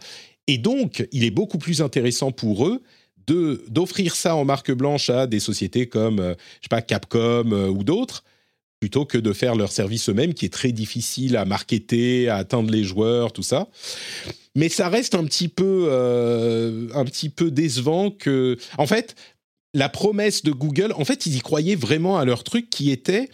Et 0.50 0.58
donc, 0.58 1.06
il 1.12 1.22
est 1.22 1.30
beaucoup 1.30 1.58
plus 1.58 1.80
intéressant 1.80 2.32
pour 2.32 2.66
eux 2.66 2.82
de 3.28 3.62
d'offrir 3.68 4.16
ça 4.16 4.34
en 4.34 4.44
marque 4.44 4.72
blanche 4.72 5.08
à 5.08 5.28
des 5.28 5.38
sociétés 5.38 5.86
comme, 5.86 6.18
euh, 6.18 6.34
je 6.60 6.64
sais 6.64 6.68
pas, 6.68 6.82
Capcom 6.82 7.52
euh, 7.52 7.68
ou 7.68 7.84
d'autres, 7.84 8.24
plutôt 8.80 9.04
que 9.04 9.16
de 9.16 9.32
faire 9.32 9.54
leur 9.54 9.70
service 9.70 10.08
eux-mêmes, 10.08 10.34
qui 10.34 10.46
est 10.46 10.52
très 10.52 10.72
difficile 10.72 11.36
à 11.36 11.44
marketer, 11.44 12.28
à 12.28 12.34
atteindre 12.34 12.72
les 12.72 12.82
joueurs, 12.82 13.32
tout 13.32 13.44
ça. 13.44 13.68
Mais 14.56 14.68
ça 14.68 14.88
reste 14.88 15.14
un 15.14 15.22
petit 15.22 15.46
peu, 15.46 15.86
euh, 15.88 16.88
un 16.96 17.04
petit 17.04 17.28
peu 17.28 17.52
décevant 17.52 18.10
que, 18.10 18.58
en 18.76 18.88
fait, 18.88 19.14
la 19.72 19.88
promesse 19.88 20.42
de 20.42 20.50
Google, 20.50 20.92
en 20.96 21.04
fait, 21.04 21.26
ils 21.26 21.36
y 21.36 21.40
croyaient 21.40 21.76
vraiment 21.76 22.18
à 22.18 22.24
leur 22.24 22.42
truc 22.42 22.70
qui 22.70 22.90
était 22.90 23.28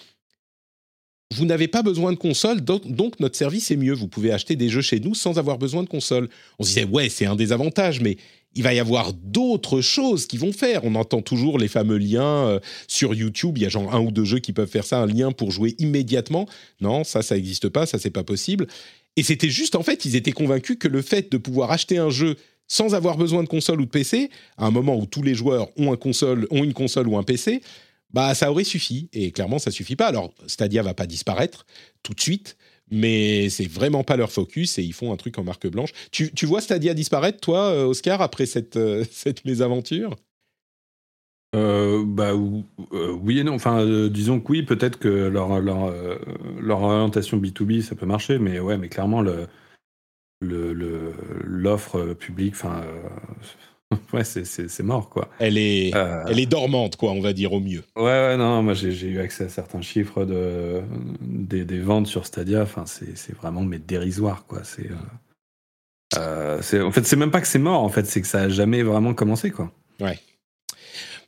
vous 1.34 1.44
n'avez 1.44 1.68
pas 1.68 1.82
besoin 1.82 2.12
de 2.12 2.16
console, 2.16 2.60
donc, 2.60 3.18
notre 3.20 3.36
service 3.36 3.70
est 3.70 3.76
mieux. 3.76 3.94
Vous 3.94 4.08
pouvez 4.08 4.30
acheter 4.30 4.56
des 4.56 4.68
jeux 4.68 4.82
chez 4.82 5.00
nous 5.00 5.14
sans 5.14 5.38
avoir 5.38 5.58
besoin 5.58 5.82
de 5.82 5.88
console. 5.88 6.28
On 6.58 6.62
se 6.62 6.68
disait, 6.68 6.84
ouais, 6.84 7.08
c'est 7.08 7.26
un 7.26 7.34
des 7.34 7.52
avantages, 7.52 8.00
mais 8.00 8.16
il 8.54 8.62
va 8.62 8.72
y 8.72 8.78
avoir 8.78 9.12
d'autres 9.12 9.80
choses 9.80 10.26
qui 10.26 10.38
vont 10.38 10.52
faire. 10.52 10.84
On 10.84 10.94
entend 10.94 11.22
toujours 11.22 11.58
les 11.58 11.68
fameux 11.68 11.98
liens 11.98 12.46
euh, 12.46 12.60
sur 12.88 13.12
YouTube. 13.14 13.58
Il 13.58 13.64
y 13.64 13.66
a 13.66 13.68
genre 13.68 13.94
un 13.94 14.00
ou 14.00 14.10
deux 14.10 14.24
jeux 14.24 14.38
qui 14.38 14.52
peuvent 14.52 14.70
faire 14.70 14.84
ça, 14.84 15.00
un 15.00 15.06
lien 15.06 15.32
pour 15.32 15.50
jouer 15.50 15.74
immédiatement. 15.78 16.48
Non, 16.80 17.04
ça, 17.04 17.22
ça 17.22 17.34
n'existe 17.34 17.68
pas, 17.68 17.86
ça, 17.86 17.98
c'est 17.98 18.10
pas 18.10 18.24
possible. 18.24 18.66
Et 19.16 19.22
c'était 19.22 19.50
juste, 19.50 19.74
en 19.74 19.82
fait, 19.82 20.04
ils 20.04 20.14
étaient 20.14 20.32
convaincus 20.32 20.76
que 20.78 20.88
le 20.88 21.02
fait 21.02 21.30
de 21.30 21.38
pouvoir 21.38 21.70
acheter 21.70 21.98
un 21.98 22.10
jeu 22.10 22.36
sans 22.68 22.94
avoir 22.94 23.16
besoin 23.16 23.42
de 23.42 23.48
console 23.48 23.80
ou 23.80 23.84
de 23.84 23.90
PC, 23.90 24.30
à 24.56 24.66
un 24.66 24.70
moment 24.70 24.96
où 24.96 25.06
tous 25.06 25.22
les 25.22 25.34
joueurs 25.34 25.68
ont 25.76 25.94
une 26.50 26.72
console 26.72 27.08
ou 27.08 27.16
un 27.16 27.22
PC, 27.22 27.60
bah 28.10 28.34
ça 28.34 28.50
aurait 28.50 28.64
suffi. 28.64 29.08
Et 29.12 29.32
clairement, 29.32 29.58
ça 29.58 29.70
suffit 29.70 29.96
pas. 29.96 30.06
Alors, 30.06 30.32
Stadia 30.46 30.82
va 30.82 30.94
pas 30.94 31.06
disparaître 31.06 31.66
tout 32.02 32.14
de 32.14 32.20
suite, 32.20 32.56
mais 32.90 33.48
c'est 33.50 33.66
vraiment 33.68 34.04
pas 34.04 34.16
leur 34.16 34.30
focus 34.32 34.78
et 34.78 34.82
ils 34.82 34.92
font 34.92 35.12
un 35.12 35.16
truc 35.16 35.38
en 35.38 35.44
marque 35.44 35.66
blanche. 35.66 35.90
Tu, 36.12 36.32
tu 36.32 36.46
vois 36.46 36.60
Stadia 36.60 36.94
disparaître, 36.94 37.40
toi, 37.40 37.64
euh, 37.72 37.84
Oscar, 37.86 38.22
après 38.22 38.46
cette, 38.46 38.76
euh, 38.76 39.04
cette 39.10 39.44
mésaventure? 39.44 40.16
Euh, 41.54 42.04
bah 42.04 42.34
ou- 42.34 42.64
oui 43.22 43.38
et 43.38 43.44
non. 43.44 43.54
Enfin, 43.54 43.84
disons 44.10 44.40
que 44.40 44.50
oui, 44.52 44.62
peut-être 44.62 44.98
que 44.98 45.08
leur 45.08 45.60
leur, 45.60 45.92
orientation 46.82 47.38
B2B 47.38 47.82
ça 47.82 47.94
peut 47.94 48.04
marcher, 48.06 48.38
mais 48.38 48.58
ouais, 48.60 48.76
mais 48.76 48.88
clairement 48.88 49.22
le 49.22 49.46
le 50.40 50.72
le- 50.74 51.14
l'offre 51.44 52.14
publique, 52.14 52.54
enfin, 52.54 52.84
ouais, 54.12 54.24
c'est 54.24 54.82
mort 54.82 55.08
quoi. 55.08 55.28
elle 55.38 55.58
est, 55.58 55.94
Euh, 55.94 56.24
elle 56.28 56.40
est 56.40 56.46
dormante, 56.46 56.96
quoi, 56.96 57.12
on 57.12 57.20
va 57.20 57.32
dire 57.32 57.52
au 57.52 57.60
mieux. 57.60 57.84
Ouais, 57.96 58.02
ouais, 58.02 58.36
non, 58.36 58.62
moi 58.62 58.74
j'ai 58.74 58.90
eu 59.06 59.20
accès 59.20 59.44
à 59.44 59.48
certains 59.48 59.80
chiffres 59.80 60.24
de, 60.24 60.82
des, 61.20 61.64
des 61.64 61.78
ventes 61.78 62.06
sur 62.06 62.26
Stadia. 62.26 62.62
Enfin, 62.62 62.84
c'est 62.86 63.36
vraiment 63.36 63.62
mais 63.62 63.78
dérisoire, 63.78 64.44
quoi. 64.46 64.62
C'est, 64.64 64.90
euh, 66.16 66.60
euh, 66.74 66.82
en 66.84 66.90
fait, 66.92 67.06
c'est 67.06 67.16
même 67.16 67.30
pas 67.30 67.40
que 67.40 67.46
c'est 67.46 67.58
mort, 67.58 67.82
en 67.82 67.88
fait, 67.88 68.06
c'est 68.06 68.20
que 68.20 68.26
ça 68.28 68.42
a 68.42 68.48
jamais 68.48 68.82
vraiment 68.82 69.14
commencé, 69.14 69.50
quoi. 69.50 69.70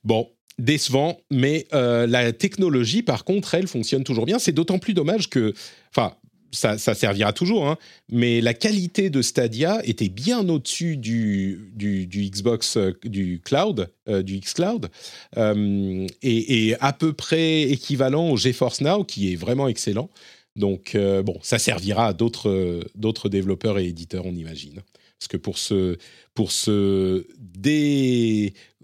Bon, 0.04 0.28
décevant, 0.58 1.20
mais 1.30 1.66
euh, 1.74 2.06
la 2.06 2.32
technologie, 2.32 3.02
par 3.02 3.24
contre, 3.24 3.54
elle 3.54 3.66
fonctionne 3.68 4.04
toujours 4.04 4.26
bien. 4.26 4.38
C'est 4.38 4.52
d'autant 4.52 4.78
plus 4.78 4.94
dommage 4.94 5.30
que, 5.30 5.52
enfin, 5.90 6.14
ça, 6.50 6.78
servira 6.78 7.32
toujours, 7.32 7.66
hein, 7.66 7.76
mais 8.08 8.40
la 8.40 8.54
qualité 8.54 9.10
de 9.10 9.22
Stadia 9.22 9.80
était 9.84 10.08
bien 10.08 10.48
au-dessus 10.48 10.96
du, 10.96 11.70
du, 11.74 12.06
du 12.06 12.28
Xbox, 12.30 12.76
euh, 12.76 12.92
du 13.04 13.40
cloud, 13.44 13.88
euh, 14.08 14.22
du 14.22 14.40
xCloud, 14.40 14.88
euh, 15.36 16.06
et, 16.22 16.74
à 16.80 16.92
peu 16.92 17.12
près 17.12 17.62
équivalent 17.62 18.30
au 18.30 18.36
GeForce 18.36 18.80
Now, 18.80 19.04
qui 19.04 19.32
est 19.32 19.36
vraiment 19.36 19.68
excellent. 19.68 20.08
Donc, 20.56 20.94
euh, 20.94 21.22
bon, 21.22 21.38
ça 21.42 21.58
servira 21.58 22.08
à 22.08 22.12
d'autres 22.12 23.28
développeurs 23.28 23.78
et 23.78 23.86
éditeurs, 23.86 24.26
on 24.26 24.34
imagine. 24.34 24.82
Parce 25.18 25.28
que 25.28 25.36
pour 25.36 25.58
se, 25.58 25.98
pour 26.34 26.52
se 26.52 27.26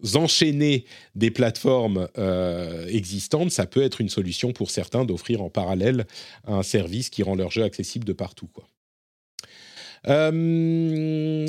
désenchaîner 0.04 0.84
des 1.14 1.30
plateformes 1.30 2.08
euh, 2.18 2.86
existantes, 2.88 3.50
ça 3.50 3.66
peut 3.66 3.82
être 3.82 4.00
une 4.00 4.10
solution 4.10 4.52
pour 4.52 4.70
certains 4.70 5.04
d'offrir 5.04 5.42
en 5.42 5.48
parallèle 5.48 6.06
un 6.46 6.62
service 6.62 7.10
qui 7.10 7.22
rend 7.22 7.34
leur 7.34 7.50
jeu 7.50 7.64
accessible 7.64 8.04
de 8.04 8.12
partout. 8.12 8.48
Quoi. 8.52 8.68
Euh, 10.08 11.46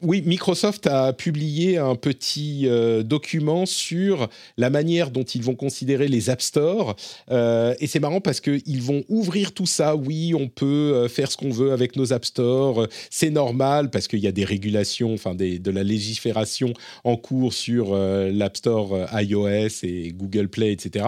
oui, 0.00 0.22
Microsoft 0.24 0.86
a 0.86 1.12
publié 1.12 1.76
un 1.76 1.96
petit 1.96 2.66
euh, 2.66 3.02
document 3.02 3.66
sur 3.66 4.28
la 4.56 4.70
manière 4.70 5.10
dont 5.10 5.22
ils 5.22 5.42
vont 5.42 5.54
considérer 5.54 6.08
les 6.08 6.30
App 6.30 6.40
Store. 6.40 6.96
Euh, 7.30 7.74
et 7.78 7.86
c'est 7.86 8.00
marrant 8.00 8.22
parce 8.22 8.40
qu'ils 8.40 8.80
vont 8.80 9.04
ouvrir 9.10 9.52
tout 9.52 9.66
ça. 9.66 9.94
Oui, 9.94 10.32
on 10.34 10.48
peut 10.48 10.64
euh, 10.94 11.08
faire 11.08 11.30
ce 11.30 11.36
qu'on 11.36 11.50
veut 11.50 11.72
avec 11.72 11.94
nos 11.94 12.14
App 12.14 12.24
Store. 12.24 12.88
C'est 13.10 13.28
normal 13.28 13.90
parce 13.90 14.08
qu'il 14.08 14.20
y 14.20 14.26
a 14.26 14.32
des 14.32 14.46
régulations, 14.46 15.12
enfin 15.12 15.34
de 15.34 15.70
la 15.70 15.82
légifération 15.82 16.72
en 17.04 17.16
cours 17.16 17.52
sur 17.52 17.94
l'App 17.94 18.56
Store 18.56 19.06
iOS 19.12 19.82
et 19.82 20.12
Google 20.12 20.48
Play, 20.48 20.72
etc. 20.72 21.04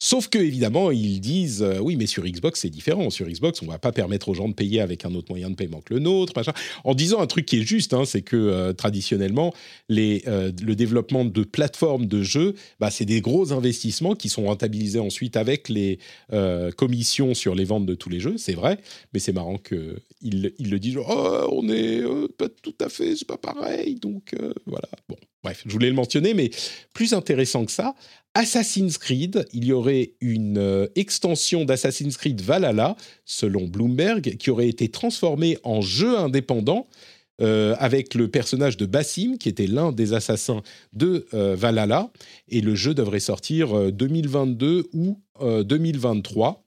Sauf 0.00 0.28
que 0.28 0.38
évidemment, 0.38 0.92
ils 0.92 1.20
disent 1.20 1.62
euh, 1.62 1.80
oui, 1.80 1.96
mais 1.96 2.06
sur 2.06 2.24
Xbox 2.24 2.60
c'est 2.60 2.70
différent. 2.70 3.10
Sur 3.10 3.26
Xbox, 3.26 3.62
on 3.62 3.66
va 3.66 3.78
pas 3.78 3.90
permettre 3.90 4.28
aux 4.28 4.34
gens 4.34 4.48
de 4.48 4.54
payer 4.54 4.80
avec 4.80 5.04
un 5.04 5.12
autre 5.14 5.26
moyen 5.30 5.50
de 5.50 5.56
paiement 5.56 5.80
que 5.80 5.92
le 5.92 6.00
nôtre, 6.00 6.32
machin. 6.36 6.52
En 6.84 6.94
disant 6.94 7.20
un 7.20 7.26
truc 7.26 7.46
qui 7.46 7.58
est 7.58 7.62
juste, 7.62 7.92
hein, 7.94 8.04
c'est 8.04 8.22
que 8.22 8.36
euh, 8.36 8.72
traditionnellement, 8.72 9.52
les, 9.88 10.22
euh, 10.28 10.52
le 10.62 10.76
développement 10.76 11.24
de 11.24 11.42
plateformes 11.42 12.06
de 12.06 12.22
jeux, 12.22 12.54
bah, 12.78 12.90
c'est 12.90 13.06
des 13.06 13.20
gros 13.20 13.52
investissements 13.52 14.14
qui 14.14 14.28
sont 14.28 14.44
rentabilisés 14.44 15.00
ensuite 15.00 15.36
avec 15.36 15.68
les 15.68 15.98
commissions 16.76 17.34
sur 17.34 17.54
les 17.54 17.64
ventes 17.64 17.86
de 17.86 17.94
tous 17.94 18.08
les 18.08 18.20
jeux. 18.20 18.38
C'est 18.38 18.54
vrai, 18.54 18.78
mais 19.12 19.18
c'est 19.18 19.32
marrant 19.32 19.58
que 19.58 19.96
ils, 20.22 20.52
le 20.58 20.78
disent. 20.78 20.98
Oh, 20.98 21.48
on 21.50 21.68
est 21.68 22.02
pas 22.36 22.48
tout 22.48 22.74
à 22.80 22.88
fait, 22.88 23.16
c'est 23.16 23.26
pas 23.26 23.36
pareil. 23.36 23.96
Donc 23.96 24.34
voilà. 24.66 24.88
Bon, 25.08 25.16
bref, 25.42 25.62
je 25.66 25.72
voulais 25.72 25.88
le 25.88 25.94
mentionner, 25.94 26.34
mais 26.34 26.50
plus 26.94 27.14
intéressant 27.14 27.64
que 27.64 27.72
ça, 27.72 27.94
Assassin's 28.38 28.98
Creed, 28.98 29.48
il 29.52 29.64
y 29.64 29.72
aurait 29.72 30.12
une 30.20 30.58
euh, 30.58 30.86
extension 30.94 31.64
d'Assassin's 31.64 32.16
Creed 32.16 32.40
Valhalla, 32.40 32.94
selon 33.24 33.66
Bloomberg, 33.66 34.36
qui 34.36 34.50
aurait 34.50 34.68
été 34.68 34.88
transformée 34.90 35.58
en 35.64 35.80
jeu 35.80 36.16
indépendant 36.16 36.86
euh, 37.40 37.74
avec 37.80 38.14
le 38.14 38.28
personnage 38.28 38.76
de 38.76 38.86
Bassim, 38.86 39.38
qui 39.38 39.48
était 39.48 39.66
l'un 39.66 39.90
des 39.90 40.12
assassins 40.12 40.62
de 40.92 41.26
euh, 41.34 41.56
Valhalla. 41.56 42.12
Et 42.46 42.60
le 42.60 42.76
jeu 42.76 42.94
devrait 42.94 43.18
sortir 43.18 43.90
2022 43.90 44.84
ou 44.92 45.18
2023. 45.40 46.64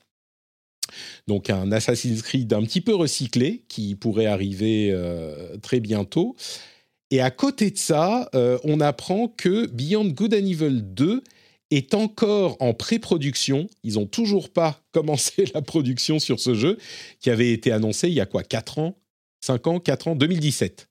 Donc 1.28 1.50
un 1.50 1.72
Assassin's 1.72 2.22
Creed 2.22 2.52
un 2.52 2.64
petit 2.64 2.82
peu 2.82 2.94
recyclé 2.94 3.64
qui 3.70 3.96
pourrait 3.96 4.26
arriver 4.26 4.94
très 5.62 5.80
bientôt. 5.80 6.36
Et 7.12 7.22
à 7.22 7.32
côté 7.32 7.72
de 7.72 7.78
ça, 7.78 8.30
on 8.66 8.82
apprend 8.82 9.30
que 9.30 9.68
Beyond 9.68 10.10
Good 10.10 10.34
and 10.34 10.46
Evil 10.46 10.82
2 10.82 11.24
est 11.72 11.94
encore 11.94 12.58
en 12.60 12.74
pré-production. 12.74 13.68
Ils 13.84 13.96
n'ont 13.96 14.06
toujours 14.06 14.50
pas 14.50 14.82
commencé 14.92 15.46
la 15.54 15.62
production 15.62 16.20
sur 16.20 16.40
ce 16.40 16.54
jeu 16.54 16.78
qui 17.20 17.30
avait 17.30 17.52
été 17.52 17.72
annoncé 17.72 18.08
il 18.08 18.14
y 18.14 18.22
a 18.22 18.26
quoi 18.26 18.44
4 18.44 18.80
ans 18.80 18.98
5 19.42 19.68
ans 19.68 19.80
4 19.80 20.10
ans 20.10 20.16
2017. 20.16 20.88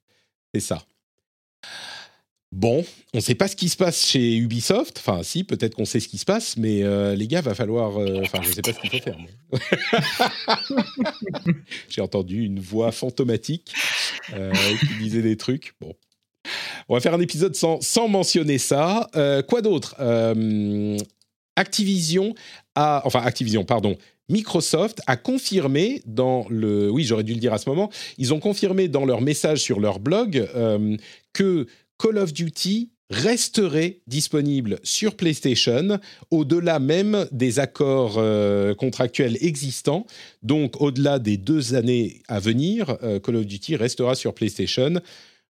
C'est 0.55 0.61
ça. 0.61 0.85
Bon, 2.53 2.85
on 3.15 3.19
ne 3.19 3.23
sait 3.23 3.37
pas 3.37 3.47
ce 3.47 3.55
qui 3.55 3.69
se 3.69 3.77
passe 3.77 4.05
chez 4.05 4.37
Ubisoft. 4.37 4.99
Enfin, 4.99 5.23
si, 5.23 5.45
peut-être 5.45 5.77
qu'on 5.77 5.85
sait 5.85 6.01
ce 6.01 6.09
qui 6.09 6.19
se 6.19 6.25
passe, 6.25 6.57
mais 6.57 6.83
euh, 6.83 7.15
les 7.15 7.29
gars, 7.29 7.43
va 7.43 7.55
falloir. 7.55 7.97
Euh, 7.97 8.23
enfin, 8.23 8.41
je 8.43 8.49
ne 8.49 8.55
sais 8.55 8.63
pas 8.63 8.73
ce 8.73 8.81
qu'il 8.81 8.91
faut 8.91 8.99
faire. 8.99 9.17
J'ai 11.89 12.01
entendu 12.01 12.45
une 12.45 12.59
voix 12.59 12.91
fantomatique 12.91 13.73
euh, 14.35 14.53
qui 14.81 14.99
disait 14.99 15.23
des 15.23 15.37
trucs. 15.37 15.75
Bon, 15.81 15.95
on 16.89 16.95
va 16.95 17.01
faire 17.01 17.15
un 17.15 17.21
épisode 17.21 17.55
sans, 17.55 17.81
sans 17.81 18.09
mentionner 18.09 18.59
ça. 18.59 19.09
Euh, 19.17 19.43
quoi 19.43 19.63
d'autre? 19.63 19.97
Euh, 20.01 20.99
Activision 21.57 22.35
a, 22.75 23.03
enfin 23.05 23.21
Activision, 23.21 23.65
pardon, 23.65 23.97
Microsoft 24.29 25.01
a 25.07 25.17
confirmé 25.17 26.03
dans 26.07 26.47
le, 26.49 26.91
oui 26.91 27.05
j'aurais 27.05 27.25
dû 27.25 27.35
le 27.35 27.41
dire 27.41 27.53
à 27.53 27.59
ce 27.59 27.69
moment, 27.69 27.91
ils 28.19 28.33
ont 28.33 28.41
confirmé 28.41 28.89
dans 28.89 29.05
leur 29.05 29.21
message 29.21 29.59
sur 29.59 29.81
leur 29.81 29.99
blog 29.99 30.49
euh, 30.55 30.97
que 31.33 31.67
Call 31.99 32.19
of 32.19 32.33
Duty 32.33 32.91
resterait 33.11 34.01
disponible 34.07 34.79
sur 34.85 35.17
PlayStation 35.17 35.99
au-delà 36.31 36.79
même 36.79 37.27
des 37.33 37.59
accords 37.59 38.21
contractuels 38.77 39.37
existants. 39.41 40.07
Donc 40.45 40.81
au-delà 40.81 41.19
des 41.19 41.37
deux 41.37 41.75
années 41.75 42.23
à 42.29 42.39
venir, 42.39 42.97
Call 43.25 43.35
of 43.35 43.47
Duty 43.47 43.75
restera 43.75 44.15
sur 44.15 44.33
PlayStation. 44.33 45.01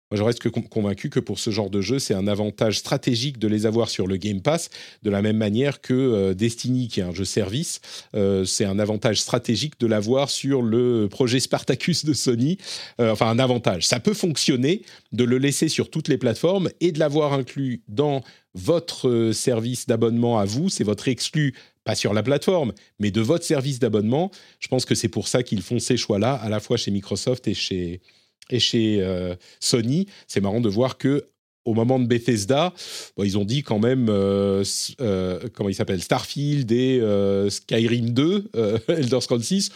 Moi, 0.10 0.18
je 0.18 0.24
reste 0.24 0.50
convaincu 0.70 1.10
que 1.10 1.20
pour 1.20 1.38
ce 1.38 1.50
genre 1.50 1.70
de 1.70 1.82
jeu, 1.82 2.00
c'est 2.00 2.14
un 2.14 2.28
avantage 2.28 2.80
stratégique 2.80 3.40
de 3.40 3.48
les 3.50 3.66
avoir 3.66 3.90
sur 3.90 4.08
le 4.08 4.16
Game 4.16 4.42
Pass, 4.42 4.70
de 5.04 5.10
la 5.10 5.22
même 5.22 5.36
manière 5.36 5.82
que 5.82 5.94
euh, 5.94 6.34
Destiny, 6.34 6.88
qui 6.88 7.02
est 7.02 7.04
un 7.04 7.14
jeu 7.14 7.26
service, 7.26 7.82
euh, 8.16 8.46
c'est 8.46 8.64
un 8.64 8.80
avantage 8.80 9.20
stratégique 9.20 9.78
de 9.82 9.88
l'avoir 9.88 10.30
sur 10.30 10.62
le 10.62 11.10
projet 11.10 11.42
Spartacus 11.42 12.06
de 12.06 12.14
Sony. 12.14 12.58
Euh, 13.02 13.12
enfin, 13.12 13.28
un 13.28 13.38
avantage. 13.38 13.86
Ça 13.86 14.00
peut 14.00 14.14
fonctionner 14.14 14.84
de 15.12 15.26
le 15.26 15.38
laisser 15.38 15.68
sur 15.68 15.90
toutes 15.90 16.08
les 16.08 16.18
plateformes 16.18 16.70
et 16.80 16.94
de 16.94 17.00
l'avoir 17.00 17.34
inclus 17.34 17.82
dans 17.90 18.24
votre 18.54 19.32
service 19.34 19.88
d'abonnement 19.88 20.40
à 20.40 20.46
vous. 20.46 20.70
C'est 20.70 20.86
votre 20.86 21.10
exclu 21.10 21.54
pas 21.84 21.96
sur 21.96 22.14
la 22.14 22.24
plateforme, 22.24 22.72
mais 23.00 23.12
de 23.12 23.22
votre 23.22 23.44
service 23.44 23.80
d'abonnement. 23.80 24.32
Je 24.60 24.70
pense 24.70 24.86
que 24.86 24.96
c'est 24.96 25.10
pour 25.10 25.28
ça 25.28 25.44
qu'ils 25.44 25.62
font 25.62 25.80
ces 25.80 25.98
choix-là, 25.98 26.34
à 26.34 26.48
la 26.48 26.62
fois 26.62 26.78
chez 26.78 26.92
Microsoft 26.92 27.48
et 27.48 27.54
chez, 27.54 28.02
et 28.50 28.60
chez 28.60 29.02
euh, 29.02 29.36
Sony, 29.60 30.08
c'est 30.28 30.42
marrant 30.42 30.62
de 30.62 30.70
voir 30.70 30.98
que 30.98 31.30
au 31.66 31.74
moment 31.74 32.00
de 32.00 32.06
Bethesda, 32.06 32.74
ils 33.22 33.38
ont 33.38 33.44
dit 33.44 33.62
quand 33.62 33.80
même, 33.80 34.08
euh, 34.10 34.64
euh, 35.02 35.50
comment 35.54 35.68
il 35.68 35.76
s'appelle, 35.76 36.02
Starfield 36.02 36.72
et 36.72 37.02
Skyrim 37.50 38.12
2, 38.12 38.52
Elder 38.88 39.20
Scrolls 39.20 39.44
6, 39.44 39.72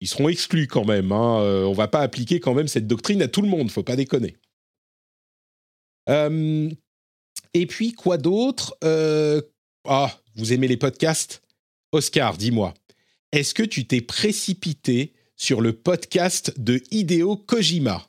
ils 0.00 0.08
seront 0.08 0.30
exclus 0.30 0.68
quand 0.68 0.86
même. 0.86 1.12
Hein. 1.12 1.64
on 1.66 1.74
va 1.74 1.86
pas 1.86 2.00
appliquer 2.00 2.40
quand 2.40 2.54
même 2.54 2.66
cette 2.66 2.86
doctrine 2.86 3.20
à 3.20 3.28
tout 3.28 3.42
le 3.42 3.48
monde, 3.48 3.70
faut 3.70 3.82
pas 3.82 3.96
déconner. 3.96 4.36
et 6.08 7.66
puis 7.66 7.92
quoi 7.92 8.16
d'autre 8.16 8.78
Ah, 9.86 10.18
vous 10.36 10.54
aimez 10.54 10.68
les 10.68 10.78
podcasts? 10.78 11.42
Oscar, 11.92 12.38
dis-moi, 12.38 12.72
est-ce 13.32 13.52
que 13.52 13.62
tu 13.62 13.86
t'es 13.86 14.00
précipité 14.00 15.12
sur 15.36 15.60
le 15.60 15.74
podcast 15.74 16.54
de 16.58 16.82
Hideo 16.90 17.36
Kojima? 17.36 18.08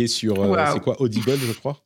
Est 0.00 0.06
sur, 0.06 0.40
euh, 0.40 0.72
c'est 0.72 0.80
quoi, 0.80 1.00
Audible, 1.00 1.36
je 1.36 1.52
crois? 1.52 1.78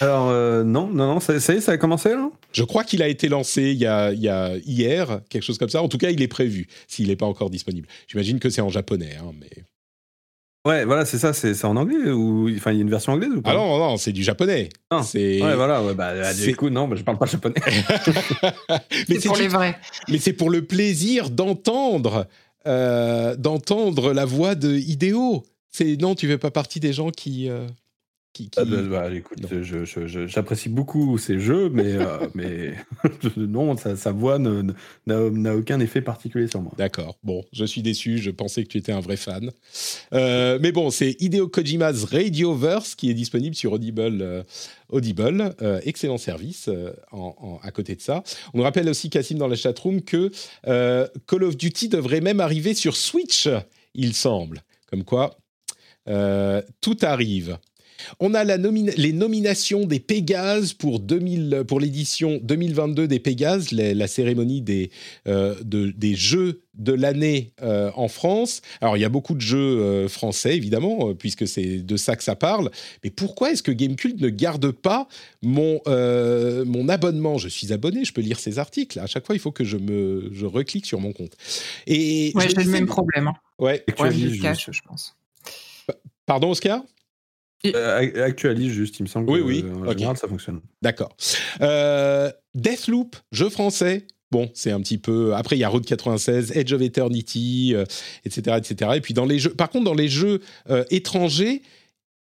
Alors 0.00 0.28
euh, 0.28 0.62
non, 0.62 0.86
non, 0.86 1.14
non, 1.14 1.20
ça, 1.20 1.40
ça, 1.40 1.54
y 1.54 1.56
est, 1.56 1.60
ça 1.60 1.72
a 1.72 1.76
commencé 1.76 2.10
là? 2.10 2.30
Je 2.52 2.62
crois 2.62 2.84
qu'il 2.84 3.02
a 3.02 3.08
été 3.08 3.28
lancé 3.28 3.72
il 3.72 3.78
y, 3.78 3.86
a, 3.86 4.12
il 4.12 4.20
y 4.20 4.28
a, 4.28 4.56
hier, 4.58 5.20
quelque 5.28 5.42
chose 5.42 5.58
comme 5.58 5.68
ça. 5.68 5.82
En 5.82 5.88
tout 5.88 5.98
cas, 5.98 6.10
il 6.10 6.22
est 6.22 6.28
prévu, 6.28 6.68
s'il 6.86 7.08
n'est 7.08 7.16
pas 7.16 7.26
encore 7.26 7.50
disponible. 7.50 7.88
J'imagine 8.06 8.38
que 8.38 8.48
c'est 8.48 8.60
en 8.60 8.68
japonais, 8.68 9.16
hein, 9.20 9.32
mais... 9.40 9.64
Ouais, 10.64 10.84
voilà, 10.84 11.04
c'est 11.04 11.18
ça, 11.18 11.32
c'est 11.32 11.64
en 11.64 11.74
anglais 11.76 12.12
ou 12.12 12.48
enfin 12.54 12.70
il 12.70 12.76
y 12.76 12.78
a 12.78 12.82
une 12.82 12.90
version 12.90 13.12
anglaise 13.12 13.32
ou 13.34 13.42
pas? 13.42 13.50
Ah 13.50 13.54
non, 13.54 13.78
non, 13.78 13.96
c'est 13.96 14.12
du 14.12 14.22
japonais. 14.22 14.68
C'est 15.02 15.42
ouais, 15.42 15.56
voilà, 15.56 15.82
ouais, 15.82 15.94
bah 15.94 16.32
du 16.32 16.54
coup 16.54 16.70
non, 16.70 16.86
bah, 16.86 16.94
je 16.94 17.02
parle 17.02 17.18
pas 17.18 17.26
japonais. 17.26 17.56
mais 19.08 19.18
c'est 19.18 19.26
pour 19.26 19.36
les 19.36 19.48
vrais. 19.48 19.76
Mais 20.08 20.18
c'est 20.18 20.32
pour 20.32 20.50
le 20.50 20.64
plaisir 20.64 21.30
d'entendre 21.30 22.28
euh, 22.68 23.34
d'entendre 23.34 24.12
la 24.12 24.24
voix 24.24 24.54
de 24.54 24.72
Hideo. 24.76 25.42
C'est 25.72 25.96
non, 25.96 26.14
tu 26.14 26.28
fais 26.28 26.38
pas 26.38 26.50
partie 26.50 26.80
des 26.80 26.92
gens 26.92 27.10
qui. 27.10 27.48
Euh, 27.48 27.66
qui, 28.34 28.50
ah 28.56 28.64
bah, 28.64 28.80
bah, 28.82 29.14
écoute, 29.14 29.40
j'apprécie 30.26 30.70
beaucoup 30.70 31.18
ces 31.18 31.38
jeux, 31.38 31.68
mais, 31.68 31.92
euh, 31.92 32.28
mais 32.34 32.74
non, 33.36 33.76
sa, 33.76 34.12
voix 34.12 34.38
n'a 34.38 35.54
aucun 35.54 35.80
effet 35.80 36.00
particulier 36.00 36.46
sur 36.46 36.62
moi. 36.62 36.72
D'accord. 36.78 37.18
Bon, 37.22 37.44
je 37.52 37.66
suis 37.66 37.82
déçu. 37.82 38.16
Je 38.16 38.30
pensais 38.30 38.64
que 38.64 38.68
tu 38.68 38.78
étais 38.78 38.92
un 38.92 39.00
vrai 39.00 39.18
fan. 39.18 39.50
Euh, 40.14 40.58
mais 40.62 40.72
bon, 40.72 40.88
c'est 40.88 41.14
Hideo 41.20 41.46
Kojima's 41.48 42.04
Radioverse 42.04 42.94
qui 42.94 43.10
est 43.10 43.14
disponible 43.14 43.54
sur 43.54 43.72
Audible. 43.72 44.44
Audible, 44.88 45.54
excellent 45.84 46.16
service 46.16 46.70
en, 47.10 47.60
à 47.62 47.70
côté 47.70 47.96
de 47.96 48.00
ça. 48.00 48.22
On 48.54 48.58
nous 48.58 48.64
rappelle 48.64 48.88
aussi, 48.88 49.10
Cassim, 49.10 49.36
dans 49.36 49.48
la 49.48 49.56
chatroom, 49.56 50.00
que 50.00 50.30
Call 50.64 51.44
of 51.44 51.58
Duty 51.58 51.90
devrait 51.90 52.22
même 52.22 52.40
arriver 52.40 52.72
sur 52.72 52.96
Switch, 52.96 53.46
il 53.94 54.14
semble. 54.14 54.62
Comme 54.86 55.04
quoi, 55.04 55.36
tout 56.80 56.96
arrive. 57.02 57.58
On 58.18 58.34
a 58.34 58.42
la 58.42 58.58
nomina- 58.58 58.92
les 58.96 59.12
nominations 59.12 59.86
des 59.86 60.00
Pégases 60.00 60.72
pour, 60.72 60.98
2000, 60.98 61.62
pour 61.68 61.78
l'édition 61.78 62.40
2022 62.42 63.06
des 63.06 63.20
Pégases, 63.20 63.70
la, 63.70 63.94
la 63.94 64.08
cérémonie 64.08 64.60
des, 64.60 64.90
euh, 65.28 65.54
de- 65.62 65.92
des 65.96 66.16
jeux 66.16 66.62
de 66.74 66.92
l'année 66.92 67.52
euh, 67.62 67.92
en 67.94 68.08
France. 68.08 68.60
Alors, 68.80 68.96
il 68.96 69.00
y 69.00 69.04
a 69.04 69.08
beaucoup 69.08 69.34
de 69.36 69.40
jeux 69.40 69.58
euh, 69.58 70.08
français, 70.08 70.56
évidemment, 70.56 71.10
euh, 71.10 71.14
puisque 71.14 71.46
c'est 71.46 71.78
de 71.78 71.96
ça 71.96 72.16
que 72.16 72.24
ça 72.24 72.34
parle. 72.34 72.72
Mais 73.04 73.10
pourquoi 73.10 73.52
est-ce 73.52 73.62
que 73.62 73.70
Gamecult 73.70 74.20
ne 74.20 74.30
garde 74.30 74.72
pas 74.72 75.06
mon, 75.42 75.80
euh, 75.86 76.64
mon 76.64 76.88
abonnement? 76.88 77.38
Je 77.38 77.48
suis 77.48 77.72
abonné, 77.72 78.04
je 78.04 78.12
peux 78.12 78.20
lire 78.22 78.40
ces 78.40 78.58
articles. 78.58 78.98
À 78.98 79.06
chaque 79.06 79.26
fois, 79.26 79.36
il 79.36 79.40
faut 79.40 79.52
que 79.52 79.62
je, 79.62 79.76
me, 79.76 80.28
je 80.32 80.46
reclique 80.46 80.86
sur 80.86 80.98
mon 80.98 81.12
compte. 81.12 81.36
Et 81.86 82.32
Ouais, 82.34 82.48
j'ai 82.48 82.64
le 82.64 82.70
même 82.70 82.86
problème. 82.86 83.28
hein. 83.28 83.34
Ouais. 83.60 83.84
Ouais, 84.00 84.10
je 84.10 84.26
le 84.26 84.36
cache, 84.38 84.68
je 84.72 84.80
pense. 84.84 85.14
Pardon, 86.26 86.50
Oscar? 86.50 86.82
Euh, 87.66 88.00
ac- 88.00 88.18
actualise 88.20 88.72
juste, 88.72 88.98
il 88.98 89.04
me 89.04 89.08
semble. 89.08 89.30
Oui, 89.30 89.38
que, 89.40 89.44
oui, 89.44 89.64
euh, 89.64 89.86
En 89.88 89.92
général, 89.92 90.16
ça 90.16 90.26
fonctionne. 90.28 90.60
D'accord. 90.82 91.16
Euh, 91.60 92.30
Deathloop, 92.54 93.16
jeu 93.30 93.48
français. 93.50 94.06
Bon, 94.32 94.50
c'est 94.54 94.70
un 94.70 94.80
petit 94.80 94.98
peu. 94.98 95.34
Après, 95.34 95.56
il 95.56 95.58
y 95.60 95.64
a 95.64 95.68
Road 95.68 95.84
96, 95.84 96.52
Edge 96.56 96.72
of 96.72 96.80
Eternity, 96.80 97.72
euh, 97.74 97.84
etc., 98.24 98.56
etc. 98.58 98.92
Et 98.96 99.00
puis 99.00 99.14
dans 99.14 99.26
les 99.26 99.38
jeux. 99.38 99.50
Par 99.54 99.68
contre, 99.70 99.84
dans 99.84 99.94
les 99.94 100.08
jeux 100.08 100.40
euh, 100.70 100.84
étrangers, 100.90 101.62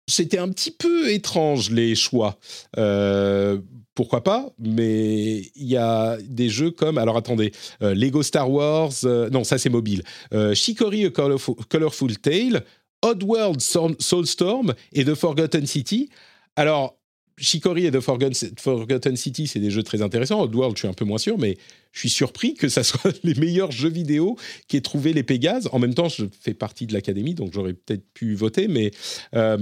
c'était 0.09 0.39
un 0.39 0.49
petit 0.49 0.71
peu 0.71 1.11
étrange 1.11 1.69
les 1.69 1.93
choix. 1.95 2.39
Euh, 2.77 3.59
pourquoi 3.93 4.23
pas 4.23 4.49
Mais 4.57 5.41
il 5.55 5.67
y 5.67 5.77
a 5.77 6.17
des 6.23 6.49
jeux 6.49 6.71
comme. 6.71 6.97
Alors 6.97 7.17
attendez, 7.17 7.51
euh, 7.83 7.93
Lego 7.93 8.23
Star 8.23 8.49
Wars. 8.51 8.91
euh, 9.05 9.29
non, 9.29 9.43
ça 9.43 9.57
c'est 9.59 9.69
mobile. 9.69 10.01
Euh, 10.33 10.55
Chicory 10.55 11.05
A 11.05 11.09
Colorful, 11.11 11.55
Colorful 11.69 12.17
Tale, 12.17 12.65
Oddworld 13.01 13.61
Soul- 13.61 13.95
Soulstorm 13.99 14.73
et 14.93 15.05
The 15.05 15.15
Forgotten 15.15 15.65
City. 15.65 16.09
Alors, 16.55 16.97
Chicory 17.41 17.85
et 17.87 17.91
The 17.91 17.99
Forgotten, 17.99 19.15
City, 19.15 19.47
c'est 19.47 19.59
des 19.59 19.71
jeux 19.71 19.83
très 19.83 20.01
intéressants. 20.01 20.41
Oddworld, 20.41 20.77
je 20.77 20.81
suis 20.81 20.87
un 20.87 20.93
peu 20.93 21.05
moins 21.05 21.17
sûr, 21.17 21.37
mais 21.37 21.57
je 21.91 21.99
suis 21.99 22.09
surpris 22.09 22.53
que 22.53 22.69
ça 22.69 22.83
soit 22.83 23.13
les 23.23 23.33
meilleurs 23.35 23.71
jeux 23.71 23.89
vidéo 23.89 24.37
qu'aient 24.67 24.81
trouvé 24.81 25.13
les 25.13 25.23
Pégases. 25.23 25.67
En 25.71 25.79
même 25.79 25.93
temps, 25.93 26.07
je 26.09 26.25
fais 26.39 26.53
partie 26.53 26.85
de 26.85 26.93
l'académie, 26.93 27.33
donc 27.33 27.51
j'aurais 27.53 27.73
peut-être 27.73 28.05
pu 28.13 28.35
voter, 28.35 28.67
mais 28.67 28.91
euh, 29.35 29.57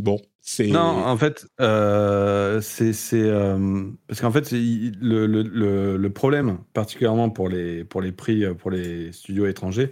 bon, 0.00 0.20
c'est. 0.40 0.66
Non, 0.66 0.80
en 0.80 1.16
fait, 1.16 1.46
euh, 1.60 2.60
c'est 2.60 2.92
euh, 3.14 3.84
parce 4.08 4.20
qu'en 4.20 4.32
fait, 4.32 4.50
le, 4.52 5.26
le, 5.26 5.96
le, 5.96 6.10
problème, 6.10 6.58
particulièrement 6.74 7.30
pour 7.30 7.48
les 7.48 7.84
pour 7.84 8.02
les 8.02 8.12
prix 8.12 8.44
pour 8.58 8.70
les 8.70 9.12
studios 9.12 9.46
étrangers, 9.46 9.90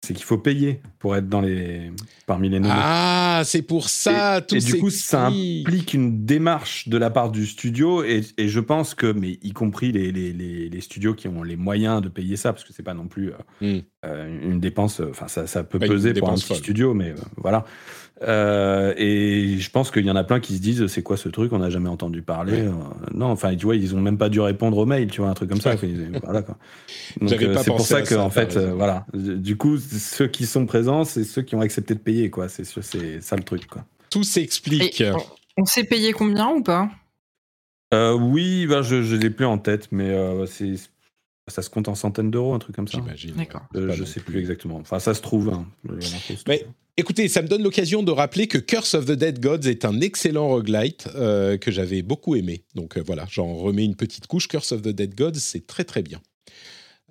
c'est 0.00 0.14
qu'il 0.14 0.24
faut 0.24 0.38
payer 0.38 0.80
pour 1.00 1.16
être 1.16 1.28
dans 1.28 1.40
les 1.40 1.90
parmi 2.26 2.48
les 2.48 2.60
nommés. 2.60 2.74
Ah, 2.76 3.42
c'est 3.44 3.62
pour 3.62 3.88
ça, 3.88 4.38
et, 4.38 4.46
tout 4.46 4.54
et 4.54 4.58
du 4.60 4.78
coup, 4.78 4.90
ça 4.90 5.26
implique 5.26 5.92
une 5.94 6.24
démarche 6.24 6.88
de 6.88 6.96
la 6.96 7.10
part 7.10 7.30
du 7.30 7.46
studio, 7.46 8.04
et, 8.04 8.22
et 8.36 8.48
je 8.48 8.60
pense 8.60 8.94
que, 8.94 9.10
mais 9.10 9.38
y 9.42 9.52
compris 9.52 9.92
les, 9.92 10.12
les, 10.12 10.32
les, 10.32 10.68
les 10.68 10.80
studios 10.80 11.14
qui 11.14 11.28
ont 11.28 11.42
les 11.42 11.56
moyens 11.56 12.00
de 12.02 12.08
payer 12.08 12.36
ça, 12.36 12.52
parce 12.52 12.64
que 12.64 12.72
c'est 12.72 12.82
pas 12.82 12.94
non 12.94 13.08
plus 13.08 13.30
euh, 13.30 13.36
Mm. 13.60 13.78
euh, 14.06 14.50
une 14.52 14.60
dépense, 14.60 15.00
enfin 15.00 15.26
ça, 15.28 15.46
ça 15.46 15.64
peut 15.64 15.78
peser 15.78 16.14
pour 16.14 16.30
un 16.30 16.34
petit 16.34 16.46
folle. 16.46 16.56
studio, 16.58 16.94
mais 16.94 17.10
euh, 17.10 17.16
voilà. 17.36 17.64
Euh, 18.22 18.94
et 18.96 19.58
je 19.58 19.70
pense 19.70 19.90
qu'il 19.90 20.04
y 20.04 20.10
en 20.10 20.16
a 20.16 20.24
plein 20.24 20.40
qui 20.40 20.56
se 20.56 20.60
disent 20.60 20.86
c'est 20.88 21.02
quoi 21.02 21.16
ce 21.16 21.28
truc, 21.28 21.52
on 21.52 21.58
n'a 21.58 21.70
jamais 21.70 21.88
entendu 21.88 22.22
parler. 22.22 22.62
Ouais. 22.62 22.68
Euh, 22.68 23.12
non, 23.14 23.26
enfin, 23.26 23.54
tu 23.54 23.66
vois, 23.66 23.76
ils 23.76 23.94
ont 23.94 24.00
même 24.00 24.18
pas 24.18 24.28
dû 24.28 24.40
répondre 24.40 24.76
aux 24.78 24.86
mails, 24.86 25.10
tu 25.10 25.20
vois, 25.20 25.30
un 25.30 25.34
truc 25.34 25.50
comme 25.50 25.60
ça. 25.60 25.74
Voilà, 26.22 26.42
quoi. 26.42 26.56
Donc, 27.20 27.32
euh, 27.42 27.56
c'est 27.62 27.70
pour 27.70 27.80
ça 27.80 28.02
que, 28.02 28.08
ça, 28.08 28.22
en 28.22 28.30
fait, 28.30 28.56
euh, 28.56 28.72
voilà. 28.74 29.06
Du 29.14 29.56
coup, 29.56 29.78
ceux 29.78 30.26
qui 30.26 30.46
sont 30.46 30.66
présents, 30.66 31.04
c'est 31.04 31.24
ceux 31.24 31.42
qui 31.42 31.54
ont 31.54 31.60
accepté 31.60 31.94
de 31.94 32.00
payer, 32.00 32.30
quoi. 32.30 32.48
C'est 32.48 32.64
sûr, 32.64 32.82
c'est 32.82 33.20
ça 33.20 33.36
le 33.36 33.42
truc, 33.42 33.66
quoi. 33.66 33.84
Tout 34.10 34.24
s'explique. 34.24 35.02
On, 35.56 35.62
on 35.62 35.64
s'est 35.64 35.84
payé 35.84 36.12
combien 36.12 36.48
ou 36.48 36.62
pas? 36.62 36.90
Euh, 37.94 38.12
oui, 38.12 38.66
ben, 38.66 38.82
je 38.82 38.96
ne 38.96 39.16
l'ai 39.16 39.30
plus 39.30 39.46
en 39.46 39.58
tête, 39.58 39.88
mais 39.92 40.10
euh, 40.10 40.46
c'est 40.46 40.74
ça 41.48 41.62
se 41.62 41.70
compte 41.70 41.88
en 41.88 41.94
centaines 41.94 42.30
d'euros, 42.30 42.54
un 42.54 42.58
truc 42.58 42.76
comme 42.76 42.88
ça. 42.88 42.98
J'imagine. 42.98 43.34
D'accord. 43.36 43.62
Euh, 43.74 43.92
je 43.92 44.04
sais 44.04 44.20
plus. 44.20 44.32
plus 44.32 44.40
exactement. 44.40 44.76
Enfin, 44.76 44.98
ça 44.98 45.14
se 45.14 45.20
trouve. 45.22 45.50
hein. 45.50 45.66
Mais-. 46.46 46.66
Écoutez, 46.96 47.28
ça 47.28 47.42
me 47.42 47.46
donne 47.46 47.62
l'occasion 47.62 48.02
de 48.02 48.10
rappeler 48.10 48.48
que 48.48 48.58
Curse 48.58 48.94
of 48.94 49.06
the 49.06 49.12
Dead 49.12 49.38
Gods 49.40 49.68
est 49.68 49.84
un 49.84 50.00
excellent 50.00 50.48
roguelite 50.48 51.08
euh, 51.14 51.56
que 51.56 51.70
j'avais 51.70 52.02
beaucoup 52.02 52.34
aimé. 52.34 52.64
Donc 52.74 52.98
euh, 52.98 53.02
voilà, 53.06 53.24
j'en 53.30 53.54
remets 53.54 53.84
une 53.84 53.94
petite 53.94 54.26
couche. 54.26 54.48
Curse 54.48 54.72
of 54.72 54.82
the 54.82 54.88
Dead 54.88 55.14
Gods, 55.14 55.38
c'est 55.38 55.64
très 55.64 55.84
très 55.84 56.02
bien. 56.02 56.20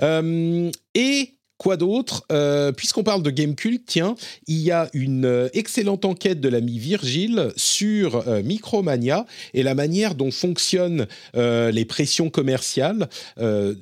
Euh, 0.02 0.70
et 0.94 1.37
quoi 1.58 1.78
d'autre? 1.78 2.26
Euh, 2.32 2.72
Puisqu'on 2.72 3.04
parle 3.04 3.24
de 3.24 3.30
Gamecult, 3.30 3.82
tiens, 3.86 4.16
il 4.48 4.60
y 4.60 4.72
a 4.72 4.90
une 4.94 5.26
euh, 5.26 5.50
excellente 5.54 6.06
enquête 6.06 6.40
de 6.40 6.50
l'ami 6.50 6.78
Virgile 6.78 7.52
sur 7.56 8.28
euh, 8.28 8.44
Micromania 8.44 9.26
et 9.54 9.64
la 9.64 9.76
manière 9.76 10.16
dont 10.16 10.32
fonctionnent 10.32 11.08
les 11.34 11.86
pressions 11.86 12.30
commerciales 12.30 13.08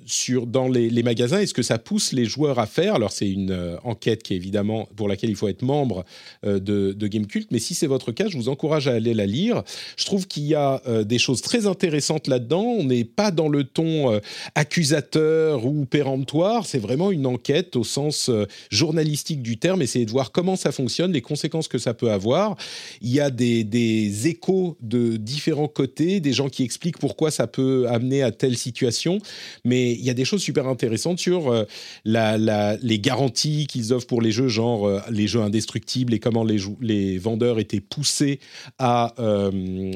sur, 0.05 0.47
dans 0.47 0.67
les, 0.67 1.03
magasins 1.03 1.39
et 1.39 1.47
ce 1.47 1.53
que 1.53 1.61
ça 1.61 1.77
pousse 1.77 2.11
les 2.11 2.25
joueurs 2.25 2.59
à 2.59 2.65
faire. 2.65 2.95
Alors 2.95 3.11
c'est 3.11 3.29
une 3.29 3.77
enquête 3.83 4.23
qui 4.23 4.33
est 4.33 4.37
évidemment 4.37 4.87
pour 4.95 5.07
laquelle 5.07 5.29
il 5.29 5.35
faut 5.35 5.47
être 5.47 5.61
membre 5.61 6.05
de, 6.43 6.59
de 6.59 7.07
Gamecult, 7.07 7.47
mais 7.51 7.59
si 7.59 7.73
c'est 7.73 7.87
votre 7.87 8.11
cas, 8.11 8.27
je 8.27 8.37
vous 8.37 8.49
encourage 8.49 8.87
à 8.87 8.93
aller 8.93 9.13
la 9.13 9.25
lire. 9.25 9.63
Je 9.97 10.05
trouve 10.05 10.27
qu'il 10.27 10.43
y 10.43 10.55
a 10.55 10.81
des 11.03 11.17
choses 11.17 11.41
très 11.41 11.67
intéressantes 11.67 12.27
là-dedans. 12.27 12.63
On 12.63 12.85
n'est 12.85 13.05
pas 13.05 13.31
dans 13.31 13.49
le 13.49 13.63
ton 13.63 14.19
accusateur 14.55 15.65
ou 15.65 15.85
péremptoire, 15.85 16.65
c'est 16.65 16.79
vraiment 16.79 17.11
une 17.11 17.25
enquête 17.25 17.64
au 17.75 17.83
sens 17.83 18.29
euh, 18.29 18.45
journalistique 18.69 19.41
du 19.41 19.57
terme, 19.57 19.81
essayer 19.81 20.05
de 20.05 20.11
voir 20.11 20.31
comment 20.31 20.55
ça 20.55 20.71
fonctionne, 20.71 21.11
les 21.11 21.21
conséquences 21.21 21.67
que 21.67 21.77
ça 21.77 21.93
peut 21.93 22.11
avoir. 22.11 22.55
Il 23.01 23.09
y 23.09 23.19
a 23.19 23.29
des, 23.29 23.63
des 23.63 24.27
échos 24.27 24.77
de 24.81 25.17
différents 25.17 25.67
côtés, 25.67 26.19
des 26.19 26.33
gens 26.33 26.49
qui 26.49 26.63
expliquent 26.63 26.99
pourquoi 26.99 27.31
ça 27.31 27.47
peut 27.47 27.87
amener 27.89 28.23
à 28.23 28.31
telle 28.31 28.57
situation, 28.57 29.19
mais 29.63 29.93
il 29.93 30.03
y 30.03 30.09
a 30.09 30.13
des 30.13 30.25
choses 30.25 30.41
super 30.41 30.67
intéressantes 30.67 31.19
sur 31.19 31.51
euh, 31.51 31.63
la, 32.03 32.37
les 32.77 32.99
garanties 32.99 33.67
qu'ils 33.67 33.93
offrent 33.93 34.07
pour 34.07 34.21
les 34.21 34.31
jeux, 34.31 34.47
genre 34.47 34.87
euh, 34.87 34.99
les 35.09 35.27
jeux 35.27 35.41
indestructibles 35.41 36.13
et 36.13 36.19
comment 36.19 36.43
les, 36.43 36.59
les 36.81 37.17
vendeurs 37.17 37.59
étaient 37.59 37.81
poussés 37.81 38.39
à 38.79 39.13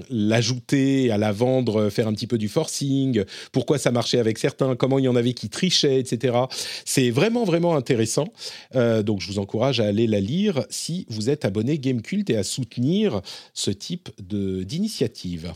l'ajouter, 0.09 1.11
à 1.11 1.17
la 1.17 1.31
vendre, 1.31 1.89
faire 1.89 2.07
un 2.07 2.13
petit 2.13 2.27
peu 2.27 2.37
du 2.37 2.47
forcing, 2.47 3.23
pourquoi 3.51 3.77
ça 3.77 3.91
marchait 3.91 4.19
avec 4.19 4.37
certains, 4.37 4.75
comment 4.75 4.99
il 4.99 5.05
y 5.05 5.07
en 5.07 5.15
avait 5.15 5.33
qui 5.33 5.49
trichaient, 5.49 5.99
etc. 5.99 6.37
C'est 6.85 7.09
vraiment, 7.09 7.43
vraiment 7.43 7.58
intéressant. 7.67 8.27
Euh, 8.75 9.03
donc, 9.03 9.21
je 9.21 9.27
vous 9.27 9.39
encourage 9.39 9.79
à 9.79 9.85
aller 9.85 10.07
la 10.07 10.19
lire 10.19 10.65
si 10.69 11.05
vous 11.09 11.29
êtes 11.29 11.45
abonné 11.45 11.77
Gamecult 11.77 12.29
et 12.29 12.37
à 12.37 12.43
soutenir 12.43 13.21
ce 13.53 13.71
type 13.71 14.09
d'initiative. 14.19 15.53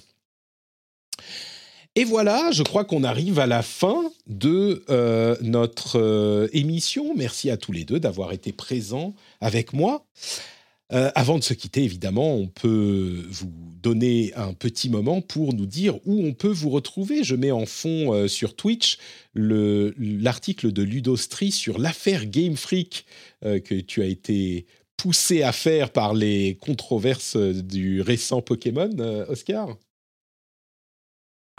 Et 1.96 2.06
voilà, 2.06 2.50
je 2.52 2.64
crois 2.64 2.86
qu'on 2.86 3.04
arrive 3.04 3.38
à 3.38 3.46
la 3.46 3.62
fin 3.62 4.12
de 4.26 4.84
euh, 4.90 5.36
notre 5.42 6.00
euh, 6.00 6.48
émission. 6.52 7.14
Merci 7.16 7.52
à 7.52 7.58
tous 7.58 7.72
les 7.72 7.86
deux 7.86 8.00
d'avoir 8.00 8.32
été 8.32 8.52
présents 8.52 9.14
avec 9.42 9.74
moi. 9.74 10.04
Euh, 10.94 11.10
avant 11.16 11.40
de 11.40 11.44
se 11.44 11.54
quitter, 11.56 11.84
évidemment, 11.84 12.36
on 12.36 12.48
peut 12.48 13.24
vous 13.30 13.52
donner 13.82 14.32
un 14.36 14.54
petit 14.54 14.90
moment 14.90 15.22
pour 15.22 15.54
nous 15.54 15.66
dire 15.66 15.96
où 16.06 16.24
on 16.24 16.34
peut 16.34 16.52
vous 16.52 16.70
retrouver. 16.70 17.24
Je 17.24 17.36
mets 17.36 17.52
en 17.52 17.66
fond 17.66 18.14
euh, 18.14 18.28
sur 18.28 18.56
Twitch 18.56 19.00
le- 19.34 19.94
l'article 19.98 20.72
de 20.72 20.84
Ludostri 20.84 21.52
sur 21.52 21.80
l'affaire 21.80 22.28
Game 22.28 22.56
Freak 22.56 23.06
euh, 23.44 23.60
que 23.60 23.76
tu 23.76 24.02
as 24.04 24.06
été 24.06 24.68
poussé 24.96 25.42
à 25.42 25.52
faire 25.52 25.92
par 25.92 26.14
les 26.14 26.58
controverses 26.62 27.36
du 27.36 28.02
récent 28.02 28.42
Pokémon, 28.42 28.92
Oscar? 29.28 29.76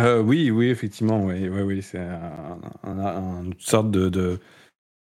Oui, 0.00 0.50
oui, 0.50 0.66
effectivement, 0.68 1.24
oui, 1.24 1.48
oui, 1.48 1.62
oui, 1.62 1.82
c'est 1.82 1.98
un- 1.98 2.60
un- 2.82 2.98
un- 2.98 3.44
une 3.44 3.54
sorte 3.58 3.90
de, 3.90 4.08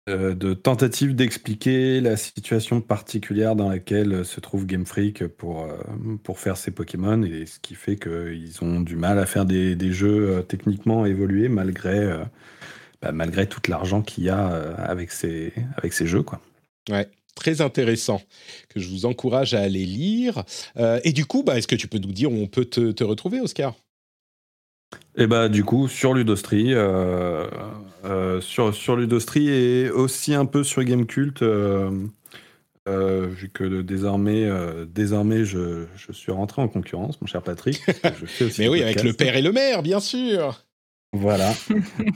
euh, 0.08 0.34
de 0.34 0.52
tentative 0.52 1.14
d'expliquer 1.14 2.00
la 2.00 2.16
situation 2.16 2.80
particulière 2.80 3.54
dans 3.54 3.68
laquelle 3.68 4.24
se 4.24 4.40
trouve 4.40 4.66
Game 4.66 4.84
Freak 4.84 5.26
pour, 5.26 5.62
euh, 5.62 5.76
pour 6.24 6.40
faire 6.40 6.56
ses 6.56 6.72
Pokémon, 6.72 7.22
et 7.22 7.46
ce 7.46 7.60
qui 7.60 7.74
fait 7.74 7.96
qu'ils 7.96 8.62
ont 8.62 8.80
du 8.80 8.96
mal 8.96 9.18
à 9.18 9.26
faire 9.26 9.44
des, 9.44 9.76
des 9.76 9.92
jeux 9.92 10.38
euh, 10.38 10.42
techniquement 10.42 11.06
évolués 11.06 11.48
malgré, 11.48 11.98
euh, 11.98 12.24
bah, 13.00 13.12
malgré 13.12 13.46
tout 13.46 13.60
l'argent 13.68 14.02
qu'il 14.02 14.24
y 14.24 14.28
a 14.28 14.52
euh, 14.52 14.74
avec, 14.78 15.12
ces, 15.12 15.52
avec 15.76 15.92
jeux, 15.92 16.22
quoi. 16.22 16.40
Ouais, 16.90 17.08
très 17.36 17.60
intéressant, 17.60 18.20
que 18.68 18.80
je 18.80 18.88
vous 18.88 19.06
encourage 19.06 19.54
à 19.54 19.60
aller 19.60 19.84
lire. 19.84 20.42
Euh, 20.76 21.00
et 21.04 21.12
du 21.12 21.26
coup, 21.26 21.44
bah, 21.44 21.58
est-ce 21.58 21.68
que 21.68 21.76
tu 21.76 21.86
peux 21.86 21.98
nous 21.98 22.12
dire 22.12 22.32
où 22.32 22.36
on 22.36 22.48
peut 22.48 22.64
te, 22.64 22.90
te 22.90 23.04
retrouver, 23.04 23.40
Oscar? 23.40 23.76
Et 25.16 25.26
bah 25.26 25.48
du 25.48 25.64
coup 25.64 25.88
sur 25.88 26.14
Ludostri, 26.14 26.72
euh, 26.72 27.46
euh, 28.04 28.40
sur, 28.40 28.74
sur 28.74 28.96
Ludostri 28.96 29.48
et 29.48 29.90
aussi 29.90 30.34
un 30.34 30.46
peu 30.46 30.64
sur 30.64 30.82
Gamecult, 30.84 31.42
euh, 31.42 31.90
vu 32.86 33.50
que 33.50 33.82
désormais, 33.82 34.48
désormais 34.86 35.44
je, 35.44 35.84
je 35.96 36.12
suis 36.12 36.32
rentré 36.32 36.62
en 36.62 36.68
concurrence, 36.68 37.20
mon 37.20 37.26
cher 37.26 37.42
Patrick. 37.42 37.80
parce 38.02 38.16
que 38.16 38.26
je 38.26 38.26
fais 38.26 38.44
aussi 38.46 38.60
Mais 38.62 38.68
oui, 38.68 38.82
avec 38.82 39.02
le 39.02 39.12
père 39.12 39.36
et 39.36 39.42
le 39.42 39.52
maire, 39.52 39.82
bien 39.82 40.00
sûr 40.00 40.64
Voilà. 41.12 41.52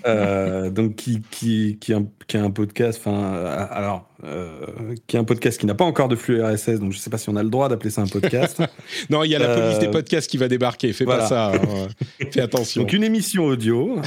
Euh, 0.07 0.71
donc, 0.71 0.95
qui, 0.95 1.21
qui, 1.31 1.79
qui, 1.81 1.93
a, 1.93 2.01
qui 2.29 2.37
a 2.37 2.43
un 2.43 2.51
podcast, 2.51 3.01
enfin, 3.01 3.35
euh, 3.35 3.67
alors, 3.71 4.09
euh, 4.23 4.95
qui 5.09 5.17
a 5.17 5.21
un 5.21 5.25
podcast 5.25 5.59
qui 5.59 5.67
n'a 5.67 5.75
pas 5.75 5.85
encore 5.85 6.07
de 6.07 6.15
flux 6.15 6.41
RSS, 6.41 6.79
donc 6.79 6.93
je 6.93 6.99
ne 6.99 7.01
sais 7.03 7.11
pas 7.11 7.19
si 7.19 7.29
on 7.29 7.35
a 7.35 7.43
le 7.43 7.51
droit 7.51 7.69
d'appeler 7.69 7.91
ça 7.91 8.03
un 8.03 8.07
podcast. 8.07 8.63
non, 9.11 9.25
il 9.25 9.31
y 9.31 9.35
a 9.35 9.41
la 9.41 9.53
police 9.53 9.81
des 9.81 9.91
podcasts 9.91 10.31
qui 10.31 10.37
va 10.37 10.47
débarquer, 10.47 10.93
fais 10.93 11.05
pas 11.05 11.27
ça. 11.27 11.53
Hein. 11.55 11.89
Fais 12.31 12.41
attention. 12.41 12.83
Donc, 12.83 12.93
une 12.93 13.03
émission 13.03 13.47
audio, 13.47 13.99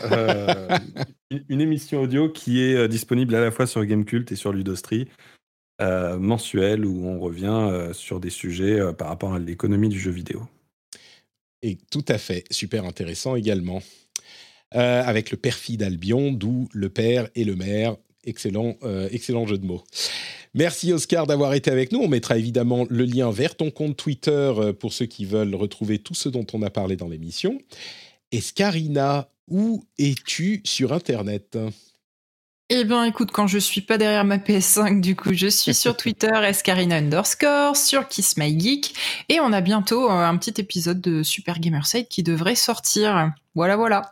une 1.50 1.62
émission 1.62 2.02
audio 2.02 2.30
qui 2.30 2.62
est 2.62 2.88
disponible 2.88 3.36
à 3.36 3.42
la 3.42 3.52
fois 3.52 3.68
sur 3.68 3.84
Gamecult 3.84 4.32
et 4.32 4.36
sur 4.36 4.54
Ludostri. 4.54 5.10
mensuelle 5.82 6.86
où 6.86 7.08
on 7.08 7.20
revient 7.20 7.90
sur 7.92 8.22
des 8.22 8.30
sujets 8.30 8.80
par 8.98 9.10
rapport 9.10 9.34
à 9.34 9.40
l'économie 9.40 9.90
du 9.90 10.00
jeu 10.00 10.12
vidéo. 10.12 10.48
Et 11.62 11.78
tout 11.92 12.06
à 12.08 12.18
fait, 12.18 12.46
super 12.52 12.86
intéressant 12.86 13.36
également. 13.36 13.82
Euh, 14.76 15.02
avec 15.04 15.32
le 15.32 15.38
perfide 15.38 15.82
Albion, 15.82 16.32
d'où 16.32 16.70
le 16.74 16.90
père 16.90 17.28
et 17.34 17.44
le 17.44 17.56
maire. 17.56 17.96
Excellent, 18.24 18.76
euh, 18.84 19.10
excellent 19.12 19.48
jeu 19.48 19.58
de 19.58 19.66
mots. 19.66 19.84
Merci 20.54 20.94
Oscar 20.94 21.26
d'avoir 21.26 21.56
été 21.56 21.72
avec 21.72 21.92
nous. 21.92 22.00
On 22.00 22.08
mettra 22.08 22.38
évidemment 22.38 22.86
le 22.88 23.04
lien 23.06 23.32
vers 23.32 23.56
ton 23.56 23.72
compte 23.72 23.98
Twitter 23.98 24.30
euh, 24.32 24.72
pour 24.72 24.94
ceux 24.94 25.08
qui 25.08 25.26
veulent 25.26 25.56
retrouver 25.56 25.98
tout 25.98 26.14
ce 26.14 26.30
dont 26.30 26.46
on 26.54 26.62
a 26.62 26.70
parlé 26.70 26.96
dans 26.96 27.08
l'émission. 27.08 27.60
Escarina, 28.32 29.30
où 29.48 29.86
es-tu 29.98 30.62
sur 30.66 30.94
Internet? 30.94 31.58
Eh 32.70 32.84
bien, 32.84 33.04
écoute, 33.06 33.32
quand 33.32 33.48
je 33.48 33.58
suis 33.58 33.82
pas 33.82 33.98
derrière 33.98 34.26
ma 34.26 34.38
PS5, 34.38 35.02
du 35.02 35.16
coup, 35.16 35.34
je 35.34 35.48
suis 35.48 35.74
sur 35.74 35.98
Twitter, 35.98 36.30
escarina 36.44 36.98
underscore, 36.98 37.76
sur 37.76 38.08
Kiss 38.08 38.38
My 38.38 38.60
Geek, 38.60 38.94
et 39.30 39.40
on 39.40 39.52
a 39.52 39.62
bientôt 39.62 40.12
un 40.12 40.38
petit 40.38 40.62
épisode 40.62 41.02
de 41.02 41.24
Super 41.24 41.60
Gamerside 41.60 42.08
qui 42.08 42.22
devrait 42.22 42.54
sortir. 42.54 43.32
Voilà, 43.56 43.76
voilà 43.76 44.12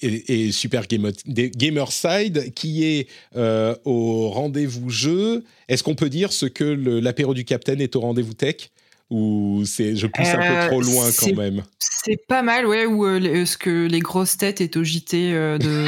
et, 0.00 0.52
Super 0.52 0.84
Gamerside 0.88 2.54
qui 2.54 2.84
est 2.84 3.08
euh, 3.36 3.74
au 3.84 4.30
rendez-vous 4.30 4.90
jeu. 4.90 5.44
Est-ce 5.68 5.82
qu'on 5.82 5.94
peut 5.94 6.08
dire 6.08 6.32
ce 6.32 6.46
que 6.46 6.64
l'apéro 6.64 7.34
du 7.34 7.44
Capitaine 7.44 7.80
est 7.80 7.96
au 7.96 8.00
rendez-vous 8.00 8.34
tech? 8.34 8.70
Ou 9.08 9.62
c'est 9.64 9.94
je 9.94 10.08
pousse 10.08 10.28
un 10.28 10.38
peu 10.38 10.42
euh, 10.42 10.66
trop 10.66 10.80
loin 10.80 11.08
quand 11.16 11.32
même 11.34 11.62
C'est 11.78 12.26
pas 12.26 12.42
mal, 12.42 12.66
ouais. 12.66 12.86
Ou 12.86 13.06
euh, 13.06 13.46
ce 13.46 13.56
que 13.56 13.86
les 13.86 14.00
grosses 14.00 14.36
têtes 14.36 14.60
est 14.60 14.76
au 14.76 14.82
JT 14.82 15.32
euh, 15.32 15.58
de, 15.58 15.86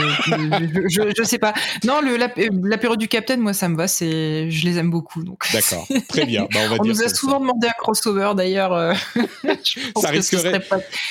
je, 0.88 1.12
je, 1.16 1.22
sais 1.24 1.38
pas. 1.38 1.52
Non, 1.84 2.00
l'apéro 2.62 2.94
du 2.94 3.08
Capitaine, 3.08 3.40
moi 3.40 3.52
ça 3.52 3.68
me 3.68 3.76
va. 3.76 3.88
C'est, 3.88 4.50
je 4.50 4.64
les 4.64 4.78
aime 4.78 4.90
beaucoup. 4.90 5.24
Donc. 5.24 5.42
D'accord, 5.52 5.88
très 6.08 6.26
bien. 6.26 6.46
Bah, 6.52 6.60
on, 6.64 6.68
va 6.68 6.76
on 6.80 6.84
nous 6.84 7.02
a 7.02 7.08
souvent 7.08 7.40
demandé 7.40 7.66
un 7.66 7.72
crossover 7.78 8.32
d'ailleurs. 8.36 8.70
ça 10.00 10.10
risquerait. 10.10 10.60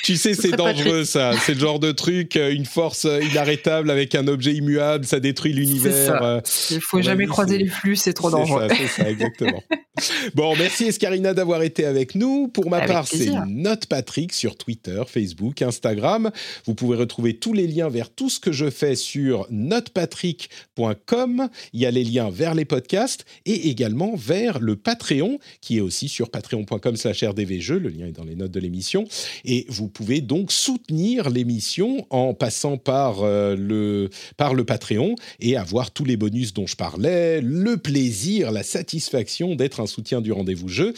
Tu 0.04 0.16
sais, 0.16 0.34
c'est 0.34 0.52
dangereux 0.52 1.04
ça. 1.04 1.34
C'est 1.42 1.56
le 1.56 1.60
genre 1.60 1.80
de 1.80 1.92
truc, 1.92 2.36
une 2.36 2.66
force 2.66 3.06
inarrêtable 3.06 3.92
avec 3.92 4.16
un 4.16 4.28
objet 4.28 4.54
immuable, 4.54 5.06
ça 5.06 5.20
détruit 5.20 5.52
l'univers. 5.52 6.42
Il 6.72 6.80
faut 6.80 7.02
jamais 7.02 7.26
croiser 7.26 7.58
les 7.58 7.68
flux, 7.68 7.98
c'est 7.98 8.14
trop 8.14 8.30
dangereux. 8.30 8.70
C'est 8.78 9.04
ça, 9.04 9.10
exactement. 9.10 9.62
bon, 10.36 10.56
merci 10.58 10.86
Escarina 10.86 11.34
d'avoir 11.34 11.64
été 11.64 11.86
avec 11.86 11.97
avec 11.98 12.14
nous. 12.14 12.48
Pour 12.48 12.70
ma 12.70 12.82
part, 12.82 13.08
c'est 13.08 13.32
Note 13.48 13.88
Patrick 13.88 14.32
sur 14.32 14.56
Twitter, 14.56 15.02
Facebook, 15.08 15.64
Instagram. 15.64 16.30
Vous 16.66 16.76
pouvez 16.76 16.96
retrouver 16.96 17.38
tous 17.38 17.54
les 17.54 17.66
liens 17.66 17.90
vers 17.90 18.12
tout 18.12 18.30
ce 18.30 18.40
que 18.40 18.52
je 18.52 18.70
fais 18.70 18.96
sur 18.96 19.48
notepatrick.com. 19.50 21.50
Il 21.74 21.80
y 21.80 21.88
a 21.88 21.92
les 21.92 22.04
liens 22.04 22.30
vers 22.30 22.54
les 22.54 22.66
podcasts 22.66 23.26
et 23.48 23.70
également 23.70 24.16
vers 24.16 24.60
le 24.60 24.76
Patreon 24.76 25.40
qui 25.60 25.78
est 25.78 25.82
aussi 25.82 26.08
sur 26.08 26.30
patreon.com/rdvjeux. 26.30 27.80
Le 27.80 27.90
lien 27.90 28.06
est 28.06 28.12
dans 28.12 28.24
les 28.24 28.36
notes 28.36 28.52
de 28.52 28.60
l'émission. 28.60 29.06
Et 29.44 29.66
vous 29.68 29.88
pouvez 29.88 30.22
donc 30.22 30.52
soutenir 30.52 31.32
l'émission 31.32 32.06
en 32.12 32.36
passant 32.36 32.78
par 32.78 33.24
euh, 33.24 33.56
le 33.56 34.12
par 34.38 34.54
le 34.54 34.66
Patreon 34.66 35.16
et 35.40 35.58
avoir 35.58 35.90
tous 35.90 36.06
les 36.06 36.16
bonus 36.16 36.54
dont 36.54 36.68
je 36.68 36.76
parlais, 36.76 37.42
le 37.42 37.78
plaisir, 37.78 38.52
la 38.52 38.62
satisfaction 38.62 39.56
d'être 39.56 39.80
un 39.80 39.88
soutien 39.88 40.22
du 40.22 40.32
rendez-vous 40.32 40.68
jeu 40.68 40.94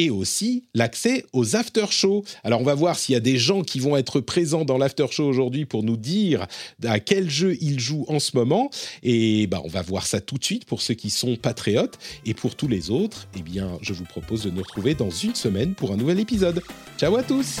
et 0.00 0.08
aussi 0.08 0.64
l'accès 0.74 1.26
aux 1.34 1.56
after-shows. 1.56 2.24
Alors 2.42 2.62
on 2.62 2.64
va 2.64 2.74
voir 2.74 2.98
s'il 2.98 3.12
y 3.12 3.16
a 3.16 3.20
des 3.20 3.36
gens 3.36 3.62
qui 3.62 3.80
vont 3.80 3.98
être 3.98 4.20
présents 4.20 4.64
dans 4.64 4.78
l'after-show 4.78 5.26
aujourd'hui 5.26 5.66
pour 5.66 5.82
nous 5.82 5.98
dire 5.98 6.46
à 6.84 7.00
quel 7.00 7.28
jeu 7.28 7.58
ils 7.60 7.78
jouent 7.78 8.06
en 8.08 8.18
ce 8.18 8.34
moment. 8.34 8.70
Et 9.02 9.46
bah, 9.46 9.60
on 9.62 9.68
va 9.68 9.82
voir 9.82 10.06
ça 10.06 10.20
tout 10.22 10.38
de 10.38 10.44
suite 10.44 10.64
pour 10.64 10.80
ceux 10.80 10.94
qui 10.94 11.10
sont 11.10 11.36
patriotes. 11.36 11.98
Et 12.24 12.32
pour 12.32 12.54
tous 12.54 12.68
les 12.68 12.90
autres, 12.90 13.28
eh 13.36 13.42
bien, 13.42 13.78
je 13.82 13.92
vous 13.92 14.04
propose 14.04 14.44
de 14.44 14.50
nous 14.50 14.62
retrouver 14.62 14.94
dans 14.94 15.10
une 15.10 15.34
semaine 15.34 15.74
pour 15.74 15.92
un 15.92 15.96
nouvel 15.96 16.18
épisode. 16.18 16.62
Ciao 16.96 17.14
à 17.16 17.22
tous 17.22 17.60